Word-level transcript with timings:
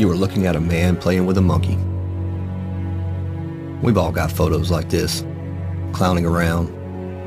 you 0.00 0.08
were 0.08 0.16
looking 0.16 0.46
at 0.46 0.56
a 0.56 0.60
man 0.60 0.96
playing 0.96 1.26
with 1.26 1.36
a 1.36 1.42
monkey. 1.42 1.76
We've 3.82 3.98
all 3.98 4.10
got 4.10 4.32
photos 4.32 4.70
like 4.70 4.88
this, 4.88 5.22
clowning 5.92 6.24
around, 6.24 6.68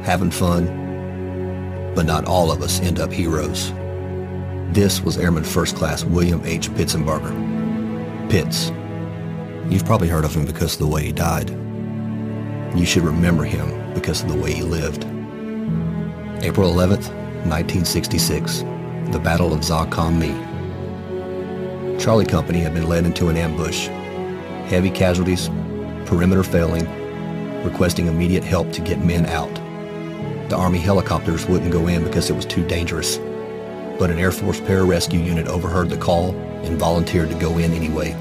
having 0.04 0.31
fun, 0.31 0.66
but 1.94 2.07
not 2.07 2.25
all 2.25 2.52
of 2.52 2.63
us 2.63 2.81
end 2.81 2.99
up 2.99 3.13
heroes. 3.13 3.71
This 4.73 5.02
was 5.02 5.20
Airman 5.20 5.44
First 5.44 5.75
Class 5.75 6.04
William 6.04 6.41
H. 6.45 6.71
Pitsenbarger. 6.71 7.31
Pitts. 8.31 8.71
You've 9.71 9.85
probably 9.85 10.08
heard 10.08 10.26
of 10.26 10.35
him 10.35 10.48
because 10.48 10.73
of 10.73 10.80
the 10.80 10.88
way 10.88 11.03
he 11.03 11.12
died. 11.12 11.52
You 12.76 12.88
should 12.88 13.03
remember 13.03 13.44
him 13.44 13.94
because 13.94 14.23
of 14.23 14.30
the 14.30 14.35
way 14.35 14.52
he 14.52 14.63
lived. 14.63 15.03
April 16.44 16.73
11th, 16.73 17.13
1966, 17.45 18.62
the 19.12 19.21
Battle 19.23 19.53
of 19.53 19.59
Xa 19.59 19.91
Cam 19.91 20.17
My. 20.17 20.52
Charlie 22.03 22.25
Company 22.25 22.59
had 22.59 22.73
been 22.73 22.89
led 22.89 23.05
into 23.05 23.30
an 23.30 23.38
ambush. 23.38 23.88
Heavy 24.67 24.89
casualties, 24.89 25.48
perimeter 26.05 26.44
failing, 26.44 26.85
requesting 27.63 28.07
immediate 28.07 28.44
help 28.44 28.73
to 28.73 28.81
get 28.81 29.05
men 29.05 29.25
out. 29.27 29.55
The 30.49 30.58
Army 30.58 30.80
helicopters 30.80 31.45
wouldn't 31.45 31.71
go 31.71 31.88
in 31.88 32.03
because 32.03 32.30
it 32.30 32.35
was 32.35 32.45
too 32.45 32.67
dangerous, 32.67 33.20
but 33.97 34.11
an 34.11 34.20
Air 34.20 34.34
Force 34.34 34.59
pararescue 34.59 35.25
unit 35.25 35.47
overheard 35.47 35.89
the 35.89 35.95
call 35.95 36.35
and 36.66 36.77
volunteered 36.77 37.30
to 37.30 37.39
go 37.39 37.58
in 37.58 37.71
anyway. 37.71 38.11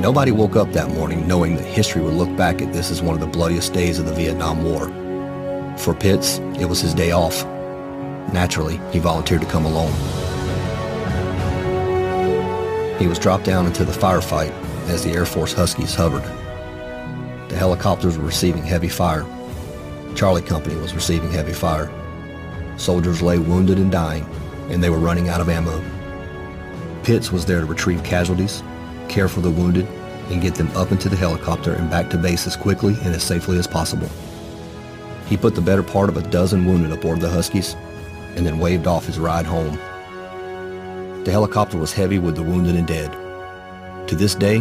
Nobody 0.00 0.32
woke 0.32 0.56
up 0.56 0.72
that 0.72 0.90
morning 0.90 1.28
knowing 1.28 1.54
that 1.54 1.64
history 1.64 2.02
would 2.02 2.14
look 2.14 2.36
back 2.36 2.60
at 2.60 2.72
this 2.72 2.90
as 2.90 3.02
one 3.02 3.14
of 3.14 3.20
the 3.20 3.28
bloodiest 3.28 3.72
days 3.72 4.00
of 4.00 4.06
the 4.06 4.12
Vietnam 4.12 4.64
War. 4.64 4.88
For 5.78 5.94
Pitts, 5.94 6.38
it 6.58 6.64
was 6.64 6.80
his 6.80 6.92
day 6.92 7.12
off. 7.12 7.44
Naturally, 8.32 8.80
he 8.90 8.98
volunteered 8.98 9.42
to 9.42 9.46
come 9.46 9.64
along. 9.64 9.92
He 12.98 13.06
was 13.06 13.18
dropped 13.18 13.44
down 13.44 13.66
into 13.66 13.84
the 13.84 13.92
firefight 13.92 14.52
as 14.88 15.04
the 15.04 15.10
Air 15.10 15.26
Force 15.26 15.52
Huskies 15.52 15.94
hovered. 15.94 16.22
The 17.48 17.56
helicopters 17.56 18.16
were 18.16 18.24
receiving 18.24 18.62
heavy 18.62 18.88
fire. 18.88 19.26
Charlie 20.14 20.42
Company 20.42 20.76
was 20.76 20.94
receiving 20.94 21.30
heavy 21.30 21.52
fire. 21.52 21.92
Soldiers 22.78 23.20
lay 23.20 23.38
wounded 23.38 23.78
and 23.78 23.92
dying, 23.92 24.26
and 24.70 24.82
they 24.82 24.90
were 24.90 24.98
running 24.98 25.28
out 25.28 25.40
of 25.40 25.48
ammo. 25.48 25.84
Pitts 27.02 27.30
was 27.30 27.44
there 27.44 27.60
to 27.60 27.66
retrieve 27.66 28.02
casualties, 28.02 28.62
care 29.08 29.28
for 29.28 29.40
the 29.40 29.50
wounded, 29.50 29.86
and 30.30 30.42
get 30.42 30.54
them 30.54 30.70
up 30.76 30.90
into 30.90 31.08
the 31.08 31.16
helicopter 31.16 31.74
and 31.74 31.90
back 31.90 32.10
to 32.10 32.18
base 32.18 32.46
as 32.46 32.56
quickly 32.56 32.94
and 33.04 33.14
as 33.14 33.22
safely 33.22 33.58
as 33.58 33.66
possible. 33.66 34.08
He 35.26 35.36
put 35.36 35.54
the 35.54 35.60
better 35.60 35.82
part 35.82 36.08
of 36.08 36.16
a 36.16 36.28
dozen 36.30 36.64
wounded 36.64 36.92
aboard 36.92 37.20
the 37.20 37.28
Huskies 37.28 37.74
and 38.36 38.46
then 38.46 38.58
waved 38.58 38.86
off 38.86 39.06
his 39.06 39.18
ride 39.18 39.46
home. 39.46 39.78
The 41.26 41.32
helicopter 41.32 41.76
was 41.76 41.92
heavy 41.92 42.20
with 42.20 42.36
the 42.36 42.44
wounded 42.44 42.76
and 42.76 42.86
dead. 42.86 43.10
To 44.06 44.14
this 44.14 44.36
day, 44.36 44.60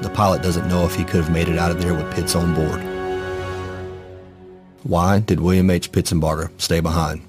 the 0.00 0.10
pilot 0.14 0.42
doesn't 0.42 0.66
know 0.66 0.86
if 0.86 0.94
he 0.94 1.04
could 1.04 1.22
have 1.22 1.30
made 1.30 1.46
it 1.46 1.58
out 1.58 1.70
of 1.70 1.82
there 1.82 1.92
with 1.92 2.10
Pitts 2.14 2.34
on 2.34 2.54
board. 2.54 2.80
Why 4.82 5.20
did 5.20 5.40
William 5.40 5.68
H. 5.68 5.92
Pitsenbarger 5.92 6.50
stay 6.58 6.80
behind? 6.80 7.20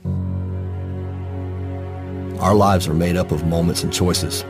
Our 2.40 2.56
lives 2.56 2.88
are 2.88 2.94
made 2.94 3.18
up 3.18 3.34
of 3.34 3.46
moments 3.46 3.84
and 3.84 3.92
choices. 3.92 4.46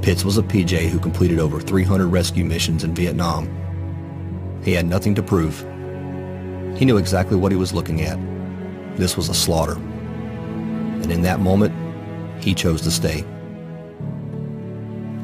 Pitts 0.00 0.24
was 0.24 0.38
a 0.38 0.42
PJ 0.42 0.88
who 0.88 0.98
completed 0.98 1.38
over 1.38 1.60
300 1.60 2.06
rescue 2.06 2.46
missions 2.46 2.82
in 2.82 2.94
Vietnam. 2.94 3.46
He 4.64 4.72
had 4.72 4.86
nothing 4.86 5.14
to 5.16 5.22
prove. 5.22 5.60
He 6.78 6.86
knew 6.86 6.96
exactly 6.96 7.36
what 7.36 7.52
he 7.52 7.58
was 7.58 7.74
looking 7.74 8.00
at. 8.00 8.18
This 8.96 9.18
was 9.18 9.28
a 9.28 9.34
slaughter. 9.34 9.74
And 9.74 11.12
in 11.12 11.20
that 11.20 11.40
moment, 11.40 11.74
he 12.42 12.54
chose 12.54 12.80
to 12.80 12.90
stay. 12.90 13.22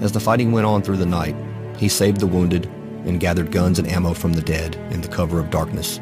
As 0.01 0.13
the 0.13 0.21
fighting 0.21 0.51
went 0.51 0.67
on 0.67 0.81
through 0.83 0.97
the 0.97 1.05
night, 1.05 1.37
he 1.77 1.89
saved 1.89 2.21
the 2.21 2.27
wounded 2.27 2.67
and 3.05 3.21
gathered 3.21 3.53
guns 3.53 3.79
and 3.79 3.87
ammo 3.87 4.15
from 4.15 4.33
the 4.33 4.43
dead 4.43 4.77
in 4.91 5.03
the 5.03 5.09
cover 5.09 5.39
of 5.39 5.51
darkness. 5.51 6.01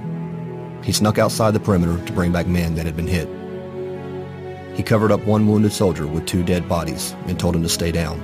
He 0.84 0.92
snuck 0.92 1.18
outside 1.18 1.52
the 1.52 1.60
perimeter 1.60 2.04
to 2.04 2.12
bring 2.12 2.30
back 2.30 2.46
men 2.46 2.76
that 2.76 2.86
had 2.86 2.96
been 2.96 3.08
hit. 3.08 3.28
He 4.76 4.84
covered 4.84 5.10
up 5.10 5.24
one 5.24 5.48
wounded 5.48 5.72
soldier 5.72 6.06
with 6.06 6.26
two 6.26 6.44
dead 6.44 6.68
bodies 6.68 7.16
and 7.26 7.38
told 7.38 7.56
him 7.56 7.64
to 7.64 7.68
stay 7.68 7.90
down. 7.90 8.20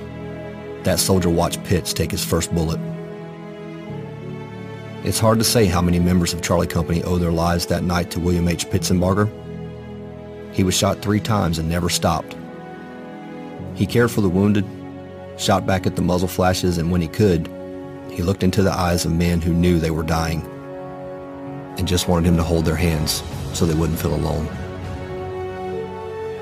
That 0.85 1.01
soldier 1.01 1.29
watched 1.29 1.65
Pitts 1.65 1.93
take 1.93 2.13
his 2.13 2.25
first 2.25 2.55
bullet. 2.55 2.79
It's 5.03 5.19
hard 5.19 5.39
to 5.39 5.45
say 5.45 5.67
how 5.67 5.83
many 5.83 5.99
members 5.99 6.33
of 6.33 6.41
Charlie 6.41 6.69
Company 6.69 7.03
owe 7.03 7.19
their 7.19 7.33
lives 7.33 7.67
that 7.67 7.83
night 7.83 8.13
to 8.13 8.21
William 8.21 8.47
H. 8.47 8.71
Pitsenbarger. 8.71 9.29
He 10.53 10.63
was 10.63 10.77
shot 10.77 11.03
three 11.03 11.21
times 11.21 11.59
and 11.59 11.69
never 11.69 11.89
stopped. 11.89 12.37
He 13.75 13.87
cared 13.87 14.13
for 14.13 14.21
the 14.21 14.29
wounded, 14.29 14.65
shot 15.37 15.67
back 15.67 15.87
at 15.87 15.97
the 15.97 16.03
muzzle 16.03 16.29
flashes, 16.29 16.79
and 16.79 16.91
when 16.91 17.01
he 17.01 17.09
could, 17.09 17.49
he 18.11 18.23
looked 18.23 18.43
into 18.43 18.63
the 18.63 18.73
eyes 18.73 19.05
of 19.05 19.13
men 19.13 19.41
who 19.41 19.53
knew 19.53 19.79
they 19.79 19.91
were 19.91 20.03
dying 20.03 20.43
and 21.77 21.89
just 21.89 22.09
wanted 22.09 22.29
him 22.29 22.37
to 22.37 22.43
hold 22.43 22.65
their 22.65 22.77
hands 22.77 23.23
so 23.53 23.67
they 23.67 23.75
wouldn't 23.75 23.99
feel 23.99 24.15
alone. 24.15 24.47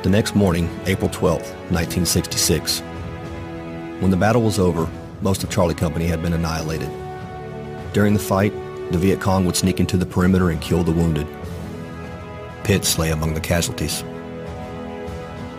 The 0.02 0.10
next 0.10 0.34
morning, 0.34 0.68
April 0.86 1.08
12, 1.08 1.40
1966, 1.70 2.80
when 4.00 4.10
the 4.10 4.16
battle 4.16 4.42
was 4.42 4.58
over, 4.58 4.88
most 5.20 5.44
of 5.44 5.50
Charlie 5.50 5.74
Company 5.74 6.06
had 6.06 6.20
been 6.20 6.32
annihilated. 6.32 6.90
During 7.92 8.12
the 8.12 8.18
fight, 8.18 8.52
the 8.90 8.98
Viet 8.98 9.20
Cong 9.20 9.46
would 9.46 9.56
sneak 9.56 9.80
into 9.80 9.96
the 9.96 10.04
perimeter 10.04 10.50
and 10.50 10.60
kill 10.60 10.82
the 10.82 10.92
wounded. 10.92 11.26
Pitts 12.64 12.98
lay 12.98 13.10
among 13.10 13.34
the 13.34 13.40
casualties. 13.40 14.02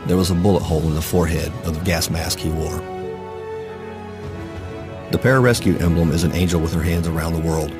There 0.05 0.17
was 0.17 0.29
a 0.29 0.35
bullet 0.35 0.61
hole 0.61 0.83
in 0.83 0.93
the 0.93 1.01
forehead 1.01 1.51
of 1.63 1.79
the 1.79 1.85
gas 1.85 2.09
mask 2.09 2.37
he 2.37 2.49
wore. 2.49 2.92
The 5.13 5.19
pararescue 5.19 5.79
emblem 5.79 6.09
is 6.09 6.23
an 6.23 6.31
angel 6.31 6.59
with 6.59 6.73
her 6.73 6.81
hands 6.81 7.07
around 7.07 7.33
the 7.33 7.47
world. 7.47 7.71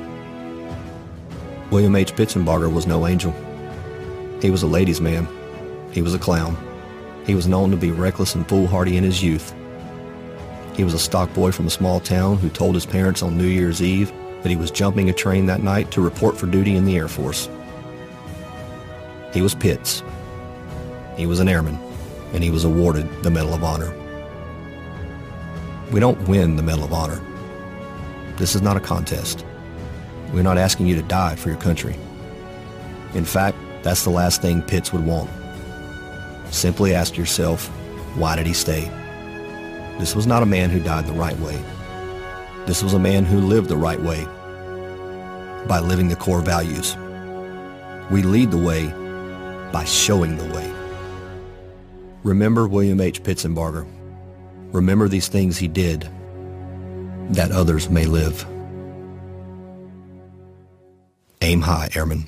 William 1.71 1.95
H. 1.95 2.13
Pitsenbarger 2.13 2.71
was 2.71 2.85
no 2.85 3.07
angel. 3.07 3.33
He 4.39 4.51
was 4.51 4.61
a 4.61 4.67
ladies' 4.67 5.01
man. 5.01 5.27
He 5.91 6.03
was 6.03 6.13
a 6.13 6.19
clown. 6.19 6.55
He 7.25 7.33
was 7.33 7.47
known 7.47 7.71
to 7.71 7.75
be 7.75 7.89
reckless 7.89 8.35
and 8.35 8.47
foolhardy 8.47 8.97
in 8.97 9.03
his 9.03 9.23
youth. 9.23 9.51
He 10.75 10.83
was 10.83 10.93
a 10.93 10.99
stock 10.99 11.33
boy 11.33 11.51
from 11.51 11.65
a 11.65 11.71
small 11.71 11.99
town 11.99 12.37
who 12.37 12.51
told 12.51 12.75
his 12.75 12.85
parents 12.85 13.23
on 13.23 13.35
New 13.35 13.47
Year's 13.47 13.81
Eve 13.81 14.13
that 14.43 14.49
he 14.49 14.55
was 14.55 14.69
jumping 14.69 15.09
a 15.09 15.13
train 15.13 15.47
that 15.47 15.63
night 15.63 15.89
to 15.89 16.01
report 16.01 16.37
for 16.37 16.45
duty 16.45 16.75
in 16.75 16.85
the 16.85 16.97
Air 16.97 17.07
Force. 17.07 17.49
He 19.33 19.41
was 19.41 19.55
Pitts. 19.55 20.03
He 21.17 21.25
was 21.25 21.39
an 21.39 21.49
airman, 21.49 21.79
and 22.31 22.43
he 22.43 22.51
was 22.51 22.63
awarded 22.63 23.09
the 23.23 23.31
Medal 23.31 23.55
of 23.55 23.63
Honor. 23.63 24.02
We 25.93 25.99
don't 25.99 26.27
win 26.27 26.55
the 26.55 26.63
Medal 26.63 26.85
of 26.85 26.91
Honor. 26.91 27.21
This 28.37 28.55
is 28.55 28.63
not 28.63 28.75
a 28.75 28.79
contest. 28.79 29.45
We're 30.33 30.41
not 30.41 30.57
asking 30.57 30.87
you 30.87 30.95
to 30.95 31.03
die 31.03 31.35
for 31.35 31.49
your 31.49 31.59
country. 31.59 31.95
In 33.13 33.23
fact, 33.23 33.55
that's 33.83 34.03
the 34.03 34.09
last 34.09 34.41
thing 34.41 34.63
Pitts 34.63 34.91
would 34.91 35.05
want. 35.05 35.29
Simply 36.49 36.95
ask 36.95 37.15
yourself, 37.15 37.67
why 38.15 38.35
did 38.35 38.47
he 38.47 38.53
stay? 38.53 38.85
This 39.99 40.15
was 40.15 40.25
not 40.25 40.41
a 40.41 40.47
man 40.47 40.71
who 40.71 40.79
died 40.79 41.05
the 41.05 41.13
right 41.13 41.37
way. 41.37 41.61
This 42.65 42.81
was 42.81 42.95
a 42.95 42.99
man 42.99 43.23
who 43.23 43.39
lived 43.39 43.69
the 43.69 43.77
right 43.77 44.01
way 44.01 44.25
by 45.67 45.79
living 45.79 46.07
the 46.07 46.15
core 46.15 46.41
values. 46.41 46.97
We 48.09 48.23
lead 48.23 48.49
the 48.49 48.57
way 48.57 48.87
by 49.71 49.83
showing 49.85 50.37
the 50.37 50.55
way. 50.55 50.73
Remember 52.23 52.67
William 52.67 52.99
H. 52.99 53.21
Pitsenbarger. 53.21 53.85
Remember 54.73 55.07
these 55.07 55.27
things 55.27 55.59
he 55.59 55.67
did 55.67 56.09
that 57.29 57.51
others 57.51 57.91
may 57.91 58.05
live. 58.05 58.43
Aim 61.41 61.61
high, 61.61 61.89
airmen. 61.93 62.27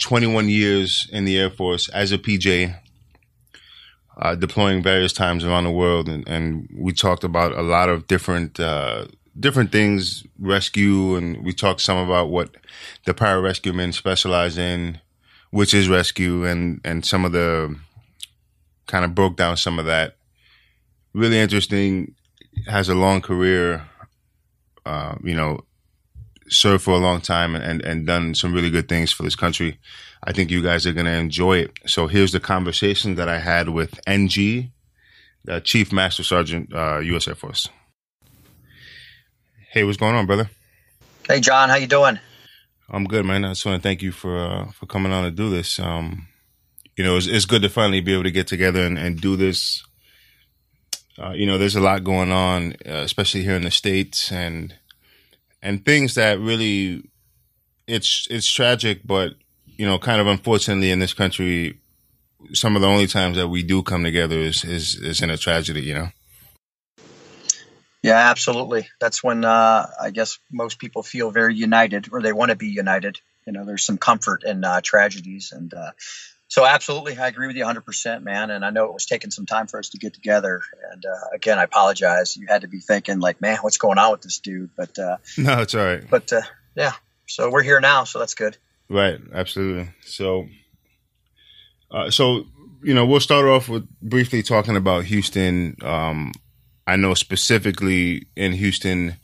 21 0.00 0.48
years 0.48 1.08
in 1.12 1.24
the 1.24 1.38
Air 1.38 1.50
Force 1.50 1.88
as 1.90 2.10
a 2.10 2.18
PJ, 2.18 2.74
uh, 4.16 4.34
deploying 4.34 4.82
various 4.82 5.12
times 5.12 5.44
around 5.44 5.64
the 5.64 5.70
world, 5.70 6.08
and, 6.08 6.26
and, 6.28 6.68
we 6.74 6.92
talked 6.92 7.24
about 7.24 7.52
a 7.52 7.62
lot 7.62 7.88
of 7.88 8.06
different 8.06 8.58
uh, 8.58 9.06
different 9.38 9.72
things, 9.72 10.24
rescue, 10.38 11.14
and 11.14 11.44
we 11.44 11.52
talked 11.52 11.80
some 11.80 11.96
about 11.96 12.28
what 12.28 12.56
the 13.06 13.14
pararescue 13.14 13.74
men 13.74 13.92
specialize 13.92 14.58
in, 14.58 15.00
which 15.50 15.72
is 15.72 15.88
rescue, 15.88 16.44
and 16.44 16.80
and 16.84 17.04
some 17.04 17.24
of 17.24 17.32
the 17.32 17.74
kind 18.86 19.04
of 19.04 19.14
broke 19.14 19.36
down 19.36 19.56
some 19.56 19.78
of 19.78 19.86
that. 19.86 20.16
Really 21.14 21.38
interesting. 21.38 22.14
Has 22.66 22.88
a 22.88 22.94
long 22.94 23.20
career. 23.20 23.86
Uh, 24.84 25.14
you 25.22 25.34
know, 25.34 25.60
served 26.50 26.84
for 26.84 26.92
a 26.92 26.98
long 26.98 27.20
time 27.20 27.54
and, 27.54 27.80
and 27.82 28.06
done 28.06 28.34
some 28.34 28.52
really 28.52 28.70
good 28.70 28.88
things 28.88 29.12
for 29.12 29.22
this 29.22 29.36
country. 29.36 29.78
I 30.22 30.32
think 30.32 30.50
you 30.50 30.62
guys 30.62 30.86
are 30.86 30.92
going 30.92 31.06
to 31.06 31.12
enjoy 31.12 31.58
it. 31.58 31.78
So 31.86 32.06
here's 32.06 32.32
the 32.32 32.40
conversation 32.40 33.14
that 33.14 33.28
I 33.28 33.38
had 33.38 33.70
with 33.70 33.98
NG, 34.06 34.72
uh, 35.48 35.60
Chief 35.60 35.92
Master 35.92 36.22
Sergeant, 36.22 36.74
uh, 36.74 36.98
U.S. 36.98 37.28
Air 37.28 37.34
Force. 37.34 37.68
Hey, 39.70 39.84
what's 39.84 39.96
going 39.96 40.14
on, 40.14 40.26
brother? 40.26 40.50
Hey, 41.26 41.40
John, 41.40 41.68
how 41.68 41.76
you 41.76 41.86
doing? 41.86 42.18
I'm 42.90 43.04
good, 43.04 43.24
man. 43.24 43.44
I 43.44 43.50
just 43.50 43.64
want 43.64 43.80
to 43.80 43.88
thank 43.88 44.02
you 44.02 44.10
for 44.10 44.36
uh, 44.36 44.72
for 44.72 44.86
coming 44.86 45.12
on 45.12 45.22
to 45.22 45.30
do 45.30 45.48
this. 45.48 45.78
Um, 45.78 46.26
you 46.96 47.04
know, 47.04 47.16
it's, 47.16 47.28
it's, 47.28 47.44
good 47.46 47.62
to 47.62 47.68
finally 47.68 48.00
be 48.00 48.12
able 48.12 48.24
to 48.24 48.32
get 48.32 48.48
together 48.48 48.82
and, 48.82 48.98
and 48.98 49.20
do 49.20 49.36
this. 49.36 49.84
Uh, 51.16 51.30
you 51.30 51.46
know, 51.46 51.56
there's 51.56 51.76
a 51.76 51.80
lot 51.80 52.02
going 52.02 52.32
on, 52.32 52.72
uh, 52.84 53.02
especially 53.04 53.42
here 53.42 53.54
in 53.54 53.62
the 53.62 53.70
states, 53.70 54.32
and 54.32 54.74
and 55.62 55.84
things 55.84 56.14
that 56.14 56.38
really 56.38 57.04
it's 57.86 58.26
it's 58.30 58.50
tragic, 58.50 59.00
but 59.04 59.34
you 59.66 59.86
know, 59.86 59.98
kind 59.98 60.20
of 60.20 60.26
unfortunately 60.26 60.90
in 60.90 60.98
this 60.98 61.14
country, 61.14 61.78
some 62.52 62.76
of 62.76 62.82
the 62.82 62.88
only 62.88 63.06
times 63.06 63.36
that 63.36 63.48
we 63.48 63.62
do 63.62 63.82
come 63.82 64.04
together 64.04 64.38
is 64.38 64.64
is, 64.64 64.96
is 64.96 65.22
in 65.22 65.30
a 65.30 65.36
tragedy, 65.36 65.82
you 65.82 65.94
know. 65.94 66.08
Yeah, 68.02 68.30
absolutely. 68.30 68.88
That's 68.98 69.22
when 69.22 69.44
uh, 69.44 69.86
I 70.00 70.10
guess 70.10 70.38
most 70.50 70.78
people 70.78 71.02
feel 71.02 71.30
very 71.30 71.54
united, 71.54 72.08
or 72.12 72.22
they 72.22 72.32
want 72.32 72.50
to 72.50 72.56
be 72.56 72.68
united. 72.68 73.20
You 73.46 73.52
know, 73.52 73.64
there's 73.64 73.84
some 73.84 73.98
comfort 73.98 74.42
in 74.44 74.64
uh, 74.64 74.80
tragedies, 74.82 75.52
and 75.52 75.72
uh, 75.74 75.90
so 76.50 76.66
absolutely, 76.66 77.16
I 77.16 77.28
agree 77.28 77.46
with 77.46 77.54
you 77.54 77.64
100%, 77.64 78.24
man. 78.24 78.50
And 78.50 78.64
I 78.64 78.70
know 78.70 78.86
it 78.86 78.92
was 78.92 79.06
taking 79.06 79.30
some 79.30 79.46
time 79.46 79.68
for 79.68 79.78
us 79.78 79.90
to 79.90 79.98
get 79.98 80.14
together. 80.14 80.60
And 80.90 81.06
uh, 81.06 81.28
again, 81.32 81.60
I 81.60 81.62
apologize. 81.62 82.36
You 82.36 82.48
had 82.48 82.62
to 82.62 82.68
be 82.68 82.80
thinking 82.80 83.20
like, 83.20 83.40
man, 83.40 83.58
what's 83.60 83.78
going 83.78 83.98
on 83.98 84.10
with 84.10 84.22
this 84.22 84.40
dude? 84.40 84.70
But 84.76 84.98
uh, 84.98 85.18
no, 85.38 85.60
it's 85.60 85.76
all 85.76 85.84
right. 85.84 86.02
But 86.10 86.32
uh, 86.32 86.42
yeah, 86.74 86.94
so 87.26 87.50
we're 87.50 87.62
here 87.62 87.80
now, 87.80 88.02
so 88.02 88.18
that's 88.18 88.34
good. 88.34 88.56
Right, 88.88 89.20
absolutely. 89.32 89.90
So, 90.02 90.48
uh, 91.92 92.10
so 92.10 92.46
you 92.82 92.94
know, 92.94 93.06
we'll 93.06 93.20
start 93.20 93.46
off 93.46 93.68
with 93.68 93.88
briefly 94.02 94.42
talking 94.42 94.74
about 94.74 95.04
Houston. 95.04 95.76
Um, 95.82 96.32
I 96.84 96.96
know 96.96 97.14
specifically 97.14 98.26
in 98.34 98.54
Houston, 98.54 99.18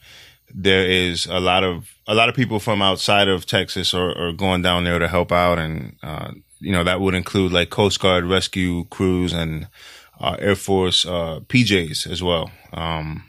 there 0.54 0.86
is 0.86 1.26
a 1.26 1.40
lot 1.40 1.64
of 1.64 1.92
a 2.06 2.14
lot 2.14 2.28
of 2.28 2.36
people 2.36 2.60
from 2.60 2.82
outside 2.82 3.26
of 3.26 3.46
Texas 3.46 3.92
are, 3.94 4.16
are 4.16 4.32
going 4.32 4.62
down 4.62 4.84
there 4.84 5.00
to 5.00 5.08
help 5.08 5.32
out, 5.32 5.58
and 5.58 5.96
uh, 6.04 6.30
you 6.60 6.72
know, 6.72 6.84
that 6.84 7.00
would 7.00 7.14
include 7.14 7.52
like 7.52 7.70
Coast 7.70 8.00
Guard 8.00 8.24
rescue 8.24 8.84
crews 8.84 9.32
and 9.32 9.68
uh, 10.20 10.36
Air 10.38 10.56
Force 10.56 11.04
uh, 11.06 11.40
PJs 11.48 12.10
as 12.10 12.22
well. 12.22 12.50
Um, 12.72 13.24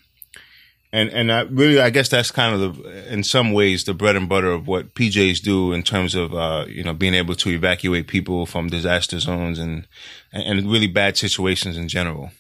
and 0.93 1.09
and 1.09 1.31
I 1.31 1.41
really, 1.41 1.79
I 1.79 1.89
guess 1.89 2.09
that's 2.09 2.31
kind 2.31 2.55
of 2.55 2.77
the, 2.77 3.13
in 3.13 3.23
some 3.23 3.51
ways, 3.51 3.83
the 3.83 3.93
bread 3.93 4.15
and 4.15 4.29
butter 4.29 4.51
of 4.51 4.67
what 4.67 4.93
PJs 4.93 5.41
do 5.41 5.73
in 5.73 5.83
terms 5.83 6.15
of 6.15 6.33
uh, 6.33 6.65
you 6.67 6.83
know 6.83 6.93
being 6.93 7.13
able 7.13 7.35
to 7.35 7.49
evacuate 7.49 8.07
people 8.07 8.45
from 8.45 8.69
disaster 8.69 9.19
zones 9.19 9.59
and 9.59 9.87
and 10.31 10.71
really 10.71 10.87
bad 10.87 11.17
situations 11.17 11.77
in 11.77 11.89
general. 11.89 12.31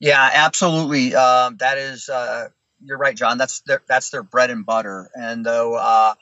Yeah, 0.00 0.28
absolutely. 0.34 1.14
Um, 1.14 1.56
that 1.60 1.78
is, 1.78 2.10
uh, 2.10 2.48
you're 2.84 2.98
right, 2.98 3.16
John. 3.16 3.38
That's 3.38 3.60
their 3.62 3.80
that's 3.88 4.10
their 4.10 4.22
bread 4.22 4.50
and 4.50 4.66
butter. 4.66 5.10
And 5.14 5.46
though 5.46 5.74
uh, 5.74 6.14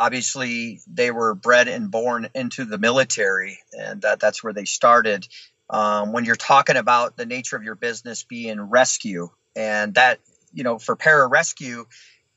obviously 0.00 0.80
they 0.86 1.10
were 1.10 1.34
bred 1.34 1.68
and 1.68 1.90
born 1.90 2.28
into 2.34 2.64
the 2.64 2.78
military, 2.78 3.58
and 3.78 4.00
that, 4.02 4.18
that's 4.18 4.42
where 4.42 4.54
they 4.54 4.64
started. 4.64 5.28
Um, 5.68 6.12
when 6.12 6.24
you're 6.24 6.36
talking 6.36 6.76
about 6.76 7.16
the 7.16 7.26
nature 7.26 7.54
of 7.54 7.62
your 7.62 7.74
business 7.74 8.24
being 8.24 8.60
rescue, 8.60 9.28
and 9.54 9.94
that 9.94 10.18
you 10.52 10.64
know 10.64 10.78
for 10.78 10.96
pararescue, 10.96 11.84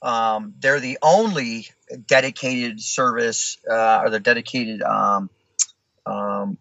um, 0.01 0.53
they're 0.59 0.81
the 0.81 0.99
only 1.01 1.67
dedicated 2.05 2.81
service 2.81 3.57
uh, 3.69 4.01
or 4.03 4.09
the 4.09 4.19
dedicated 4.19 4.81
um, 4.81 5.29
um, 6.05 6.57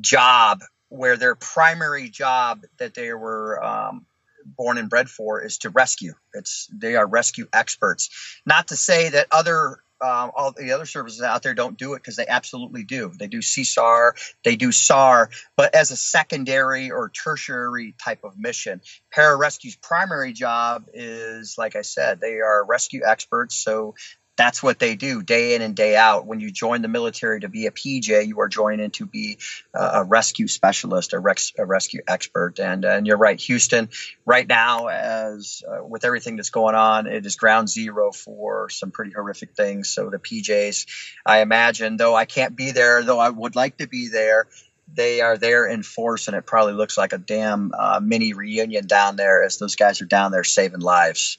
job 0.00 0.60
where 0.88 1.16
their 1.16 1.36
primary 1.36 2.08
job 2.08 2.64
that 2.78 2.94
they 2.94 3.12
were 3.12 3.64
um, 3.64 4.04
born 4.44 4.78
and 4.78 4.90
bred 4.90 5.08
for 5.08 5.42
is 5.42 5.58
to 5.58 5.70
rescue. 5.70 6.12
It's 6.34 6.68
they 6.72 6.96
are 6.96 7.06
rescue 7.06 7.46
experts. 7.52 8.10
Not 8.44 8.68
to 8.68 8.76
say 8.76 9.10
that 9.10 9.28
other 9.30 9.83
um, 10.00 10.32
all 10.34 10.52
the 10.52 10.72
other 10.72 10.86
services 10.86 11.22
out 11.22 11.42
there 11.42 11.54
don't 11.54 11.78
do 11.78 11.94
it 11.94 11.98
because 11.98 12.16
they 12.16 12.26
absolutely 12.26 12.84
do. 12.84 13.12
They 13.16 13.26
do 13.26 13.38
CSAR, 13.38 14.12
they 14.42 14.56
do 14.56 14.72
SAR, 14.72 15.30
but 15.56 15.74
as 15.74 15.90
a 15.90 15.96
secondary 15.96 16.90
or 16.90 17.10
tertiary 17.10 17.94
type 18.02 18.24
of 18.24 18.38
mission. 18.38 18.80
Pararescue's 19.14 19.76
primary 19.76 20.32
job 20.32 20.86
is, 20.92 21.56
like 21.56 21.76
I 21.76 21.82
said, 21.82 22.20
they 22.20 22.40
are 22.40 22.64
rescue 22.64 23.02
experts. 23.06 23.54
So 23.54 23.94
that's 24.36 24.62
what 24.62 24.78
they 24.78 24.96
do 24.96 25.22
day 25.22 25.54
in 25.54 25.62
and 25.62 25.76
day 25.76 25.96
out. 25.96 26.26
When 26.26 26.40
you 26.40 26.50
join 26.50 26.82
the 26.82 26.88
military 26.88 27.40
to 27.40 27.48
be 27.48 27.66
a 27.66 27.70
PJ, 27.70 28.26
you 28.26 28.40
are 28.40 28.48
joining 28.48 28.90
to 28.92 29.06
be 29.06 29.38
a 29.72 30.04
rescue 30.04 30.48
specialist, 30.48 31.12
a, 31.12 31.18
a 31.18 31.64
rescue 31.64 32.00
expert. 32.06 32.58
And, 32.58 32.84
and 32.84 33.06
you're 33.06 33.16
right, 33.16 33.40
Houston, 33.40 33.88
right 34.24 34.46
now, 34.46 34.88
as 34.88 35.62
uh, 35.68 35.84
with 35.84 36.04
everything 36.04 36.36
that's 36.36 36.50
going 36.50 36.74
on, 36.74 37.06
it 37.06 37.24
is 37.26 37.36
ground 37.36 37.68
zero 37.68 38.12
for 38.12 38.68
some 38.70 38.90
pretty 38.90 39.12
horrific 39.12 39.54
things. 39.54 39.88
So 39.90 40.10
the 40.10 40.18
PJs, 40.18 40.86
I 41.24 41.40
imagine, 41.40 41.96
though 41.96 42.14
I 42.14 42.24
can't 42.24 42.56
be 42.56 42.72
there, 42.72 43.02
though 43.02 43.20
I 43.20 43.30
would 43.30 43.56
like 43.56 43.78
to 43.78 43.86
be 43.86 44.08
there, 44.08 44.48
they 44.92 45.20
are 45.20 45.38
there 45.38 45.66
in 45.66 45.82
force, 45.82 46.28
and 46.28 46.36
it 46.36 46.44
probably 46.44 46.74
looks 46.74 46.98
like 46.98 47.12
a 47.12 47.18
damn 47.18 47.72
uh, 47.76 48.00
mini 48.02 48.32
reunion 48.34 48.86
down 48.86 49.16
there 49.16 49.42
as 49.42 49.58
those 49.58 49.76
guys 49.76 50.02
are 50.02 50.06
down 50.06 50.30
there 50.30 50.44
saving 50.44 50.80
lives. 50.80 51.38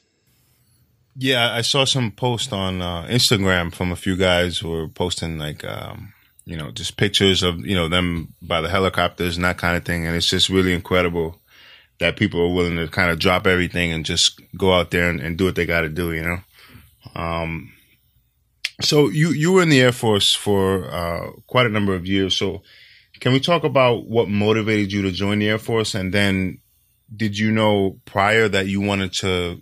Yeah, 1.17 1.53
I 1.53 1.61
saw 1.61 1.85
some 1.85 2.11
post 2.11 2.51
on 2.51 2.81
uh, 2.81 3.03
Instagram 3.03 3.73
from 3.73 3.91
a 3.91 3.95
few 3.95 4.17
guys 4.17 4.57
who 4.57 4.69
were 4.69 4.89
posting 4.89 5.37
like, 5.37 5.63
um, 5.63 6.13
you 6.45 6.57
know, 6.57 6.71
just 6.71 6.97
pictures 6.97 7.41
of 7.41 7.65
you 7.65 7.73
know 7.73 7.87
them 7.87 8.33
by 8.41 8.59
the 8.61 8.69
helicopters 8.69 9.37
and 9.37 9.45
that 9.45 9.57
kind 9.57 9.77
of 9.77 9.85
thing, 9.85 10.05
and 10.05 10.15
it's 10.15 10.29
just 10.29 10.49
really 10.49 10.73
incredible 10.73 11.39
that 11.99 12.17
people 12.17 12.41
are 12.41 12.53
willing 12.53 12.75
to 12.75 12.89
kind 12.89 13.09
of 13.09 13.19
drop 13.19 13.47
everything 13.47 13.93
and 13.93 14.05
just 14.05 14.41
go 14.57 14.73
out 14.73 14.91
there 14.91 15.09
and, 15.09 15.21
and 15.21 15.37
do 15.37 15.45
what 15.45 15.55
they 15.55 15.65
got 15.65 15.81
to 15.81 15.89
do, 15.89 16.11
you 16.11 16.21
know. 16.21 16.39
Um, 17.15 17.71
so 18.81 19.07
you 19.09 19.29
you 19.29 19.53
were 19.53 19.61
in 19.61 19.69
the 19.69 19.81
Air 19.81 19.93
Force 19.93 20.33
for 20.33 20.91
uh, 20.91 21.31
quite 21.47 21.65
a 21.65 21.69
number 21.69 21.95
of 21.95 22.05
years. 22.05 22.35
So 22.35 22.61
can 23.21 23.31
we 23.31 23.39
talk 23.39 23.63
about 23.63 24.05
what 24.07 24.27
motivated 24.27 24.91
you 24.91 25.01
to 25.03 25.11
join 25.11 25.39
the 25.39 25.47
Air 25.47 25.59
Force, 25.59 25.95
and 25.95 26.13
then 26.13 26.59
did 27.15 27.37
you 27.37 27.51
know 27.51 27.99
prior 28.03 28.49
that 28.49 28.67
you 28.67 28.81
wanted 28.81 29.13
to 29.13 29.61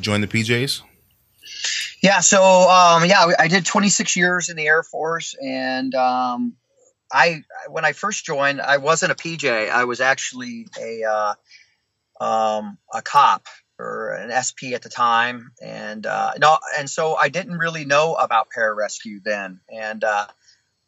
join 0.00 0.20
the 0.20 0.26
PJs? 0.26 0.82
Yeah, 2.02 2.20
so 2.20 2.68
um, 2.68 3.04
yeah, 3.04 3.32
I 3.38 3.48
did 3.48 3.64
26 3.64 4.16
years 4.16 4.48
in 4.48 4.56
the 4.56 4.66
Air 4.66 4.82
Force, 4.82 5.36
and 5.40 5.94
um, 5.94 6.54
I 7.12 7.44
when 7.68 7.84
I 7.84 7.92
first 7.92 8.24
joined, 8.24 8.60
I 8.60 8.78
wasn't 8.78 9.12
a 9.12 9.14
PJ. 9.14 9.70
I 9.70 9.84
was 9.84 10.00
actually 10.00 10.66
a 10.80 11.04
uh, 11.04 11.34
um, 12.24 12.78
a 12.92 13.02
cop 13.02 13.46
or 13.78 14.14
an 14.14 14.30
SP 14.34 14.74
at 14.74 14.82
the 14.82 14.88
time, 14.88 15.52
and 15.62 16.04
uh, 16.06 16.32
no, 16.40 16.58
and 16.76 16.90
so 16.90 17.14
I 17.14 17.28
didn't 17.28 17.58
really 17.58 17.84
know 17.84 18.14
about 18.14 18.48
pararescue 18.56 19.22
then. 19.22 19.60
And 19.72 20.02
uh, 20.02 20.26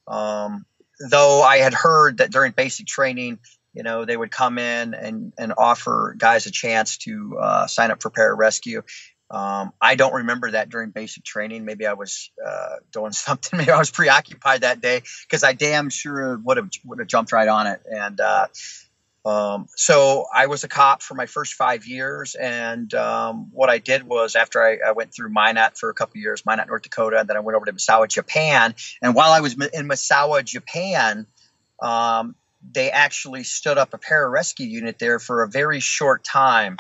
um, 0.09 0.67
though 0.99 1.43
I 1.43 1.59
had 1.59 1.75
heard 1.75 2.19
that 2.19 2.33
during 2.33 2.53
basic 2.53 2.87
training, 2.87 3.39
you 3.75 3.83
know, 3.83 4.05
they 4.05 4.17
would 4.17 4.31
come 4.31 4.59
in 4.59 4.95
and, 4.95 5.33
and 5.37 5.53
offer 5.59 6.15
guys 6.17 6.47
a 6.47 6.51
chance 6.51 6.99
to 6.99 7.39
uh, 7.41 7.67
sign 7.67 7.91
up 7.91 8.01
for 8.01 8.11
pararescue. 8.11 8.83
Um, 9.31 9.73
I 9.81 9.97
don't 9.97 10.15
remember 10.15 10.53
that 10.53 10.69
during 10.69 10.91
basic 10.91 11.25
training. 11.25 11.65
Maybe 11.65 11.87
I 11.87 11.95
was 11.95 12.31
uh, 12.45 12.77
doing 12.93 13.13
something. 13.13 13.59
Maybe 13.59 13.71
I 13.71 13.79
was 13.79 13.91
preoccupied 13.91 14.63
that 14.63 14.81
day 14.81 15.03
because 15.29 15.43
I 15.43 15.53
damn 15.53 15.91
sure 15.91 16.39
would 16.39 16.57
have 16.57 16.71
would 16.85 17.01
have 17.01 17.09
jumped 17.09 17.33
right 17.33 17.49
on 17.49 17.67
it. 17.67 17.81
And 17.91 18.21
uh, 18.21 18.47
um, 19.25 19.67
so 19.75 20.27
I 20.33 20.47
was 20.47 20.65
a 20.65 20.69
cop 20.69 21.03
for 21.03 21.15
my 21.15 21.27
first 21.27 21.55
five 21.55 21.87
years. 21.87 22.35
And 22.35 22.93
um, 22.93 23.49
what 23.53 23.71
I 23.71 23.79
did 23.79 24.03
was 24.03 24.37
after 24.37 24.63
I, 24.63 24.79
I, 24.87 24.93
went 24.93 25.15
through 25.15 25.31
Minot 25.31 25.79
for 25.79 25.89
a 25.89 25.95
couple 25.95 26.21
years, 26.21 26.45
Minot, 26.45 26.67
North 26.67 26.83
Dakota, 26.83 27.19
and 27.19 27.29
then 27.29 27.39
I 27.39 27.41
went 27.41 27.57
over 27.57 27.65
to 27.65 27.73
Misawa, 27.73 28.07
Japan. 28.07 28.75
And 29.01 29.15
while 29.15 29.33
I 29.33 29.41
was 29.41 29.55
in 29.55 29.89
Misawa, 29.89 30.45
Japan, 30.45 31.27
um, 31.83 32.35
they 32.73 32.91
actually 32.91 33.45
stood 33.45 33.79
up 33.79 33.95
a 33.95 33.99
pararescue 33.99 34.69
unit 34.69 34.99
there 34.99 35.19
for 35.19 35.43
a 35.43 35.49
very 35.49 35.81
short 35.81 36.25
time 36.25 36.77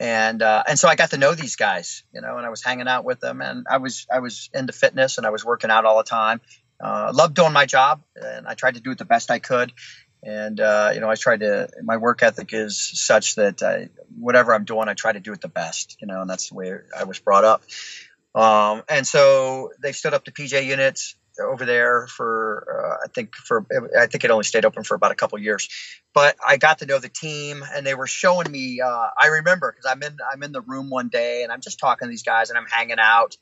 and 0.00 0.42
uh, 0.42 0.62
and 0.68 0.78
so 0.78 0.88
I 0.88 0.94
got 0.94 1.10
to 1.10 1.18
know 1.18 1.34
these 1.34 1.56
guys, 1.56 2.04
you 2.12 2.20
know, 2.20 2.36
and 2.36 2.46
I 2.46 2.50
was 2.50 2.62
hanging 2.62 2.88
out 2.88 3.04
with 3.04 3.20
them, 3.20 3.40
and 3.40 3.66
I 3.68 3.78
was 3.78 4.06
I 4.12 4.20
was 4.20 4.48
into 4.54 4.72
fitness, 4.72 5.18
and 5.18 5.26
I 5.26 5.30
was 5.30 5.44
working 5.44 5.70
out 5.70 5.84
all 5.84 5.98
the 5.98 6.04
time. 6.04 6.40
Uh, 6.80 7.10
loved 7.12 7.34
doing 7.34 7.52
my 7.52 7.66
job, 7.66 8.02
and 8.14 8.46
I 8.46 8.54
tried 8.54 8.74
to 8.74 8.80
do 8.80 8.92
it 8.92 8.98
the 8.98 9.04
best 9.04 9.30
I 9.30 9.40
could. 9.40 9.72
And 10.22 10.60
uh, 10.60 10.92
you 10.94 11.00
know, 11.00 11.10
I 11.10 11.16
tried 11.16 11.40
to. 11.40 11.68
My 11.82 11.96
work 11.96 12.22
ethic 12.22 12.50
is 12.52 12.80
such 12.80 13.34
that 13.36 13.62
I, 13.62 13.88
whatever 14.16 14.54
I'm 14.54 14.64
doing, 14.64 14.88
I 14.88 14.94
try 14.94 15.12
to 15.12 15.20
do 15.20 15.32
it 15.32 15.40
the 15.40 15.48
best, 15.48 15.96
you 16.00 16.06
know, 16.06 16.20
and 16.20 16.30
that's 16.30 16.50
the 16.50 16.54
way 16.54 16.74
I 16.96 17.04
was 17.04 17.18
brought 17.18 17.44
up. 17.44 17.62
Um, 18.34 18.84
and 18.88 19.06
so 19.06 19.72
they 19.82 19.92
stood 19.92 20.14
up 20.14 20.24
the 20.24 20.30
PJ 20.30 20.64
units 20.64 21.16
over 21.40 21.64
there 21.64 22.06
for 22.06 22.66
uh, 22.68 23.04
I 23.04 23.08
think 23.08 23.34
for 23.34 23.64
I 23.98 24.06
think 24.06 24.24
it 24.24 24.30
only 24.30 24.44
stayed 24.44 24.64
open 24.64 24.84
for 24.84 24.94
about 24.94 25.12
a 25.12 25.14
couple 25.14 25.38
years, 25.38 25.68
but 26.14 26.36
I 26.46 26.56
got 26.56 26.78
to 26.78 26.86
know 26.86 26.98
the 26.98 27.08
team 27.08 27.64
and 27.74 27.86
they 27.86 27.94
were 27.94 28.06
showing 28.06 28.50
me. 28.50 28.80
Uh, 28.80 29.08
I 29.18 29.26
remember 29.26 29.72
because 29.72 29.90
I'm 29.90 30.02
in 30.02 30.16
I'm 30.32 30.42
in 30.42 30.52
the 30.52 30.62
room 30.62 30.90
one 30.90 31.08
day 31.08 31.42
and 31.42 31.52
I'm 31.52 31.60
just 31.60 31.78
talking 31.78 32.06
to 32.06 32.10
these 32.10 32.22
guys 32.22 32.50
and 32.50 32.58
I'm 32.58 32.66
hanging 32.66 32.98
out, 32.98 33.36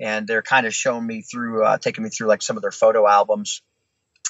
and 0.00 0.26
they're 0.26 0.42
kind 0.42 0.66
of 0.66 0.74
showing 0.74 1.06
me 1.06 1.22
through, 1.22 1.64
uh, 1.64 1.78
taking 1.78 2.04
me 2.04 2.10
through 2.10 2.28
like 2.28 2.42
some 2.42 2.56
of 2.56 2.62
their 2.62 2.72
photo 2.72 3.06
albums, 3.06 3.62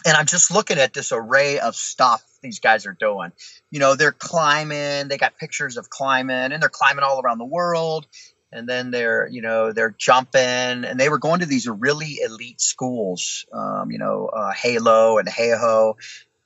and 0.05 0.17
I'm 0.17 0.27
just 0.27 0.51
looking 0.51 0.79
at 0.79 0.93
this 0.93 1.13
array 1.13 1.59
of 1.59 1.75
stuff 1.75 2.23
these 2.43 2.61
guys 2.61 2.87
are 2.87 2.97
doing. 2.99 3.33
You 3.71 3.81
know, 3.81 3.95
they're 3.97 4.13
climbing. 4.13 5.09
They 5.09 5.19
got 5.19 5.37
pictures 5.37 5.77
of 5.77 5.91
climbing, 5.91 6.53
and 6.53 6.63
they're 6.63 6.69
climbing 6.69 7.05
all 7.05 7.21
around 7.21 7.39
the 7.39 7.45
world 7.45 8.07
and 8.53 8.69
then 8.69 8.91
they're 8.91 9.29
you 9.29 9.43
know 9.43 9.73
they're 9.73 9.95
jumping 9.97 10.41
and 10.41 10.99
they 10.99 11.09
were 11.09 11.19
going 11.19 11.41
to 11.41 11.47
these 11.47 11.69
really 11.69 12.19
elite 12.25 12.61
schools 12.61 13.47
um, 13.53 13.91
you 13.91 13.99
know 13.99 14.27
uh, 14.27 14.53
halo 14.53 15.19
and 15.19 15.29
HAHO 15.29 15.97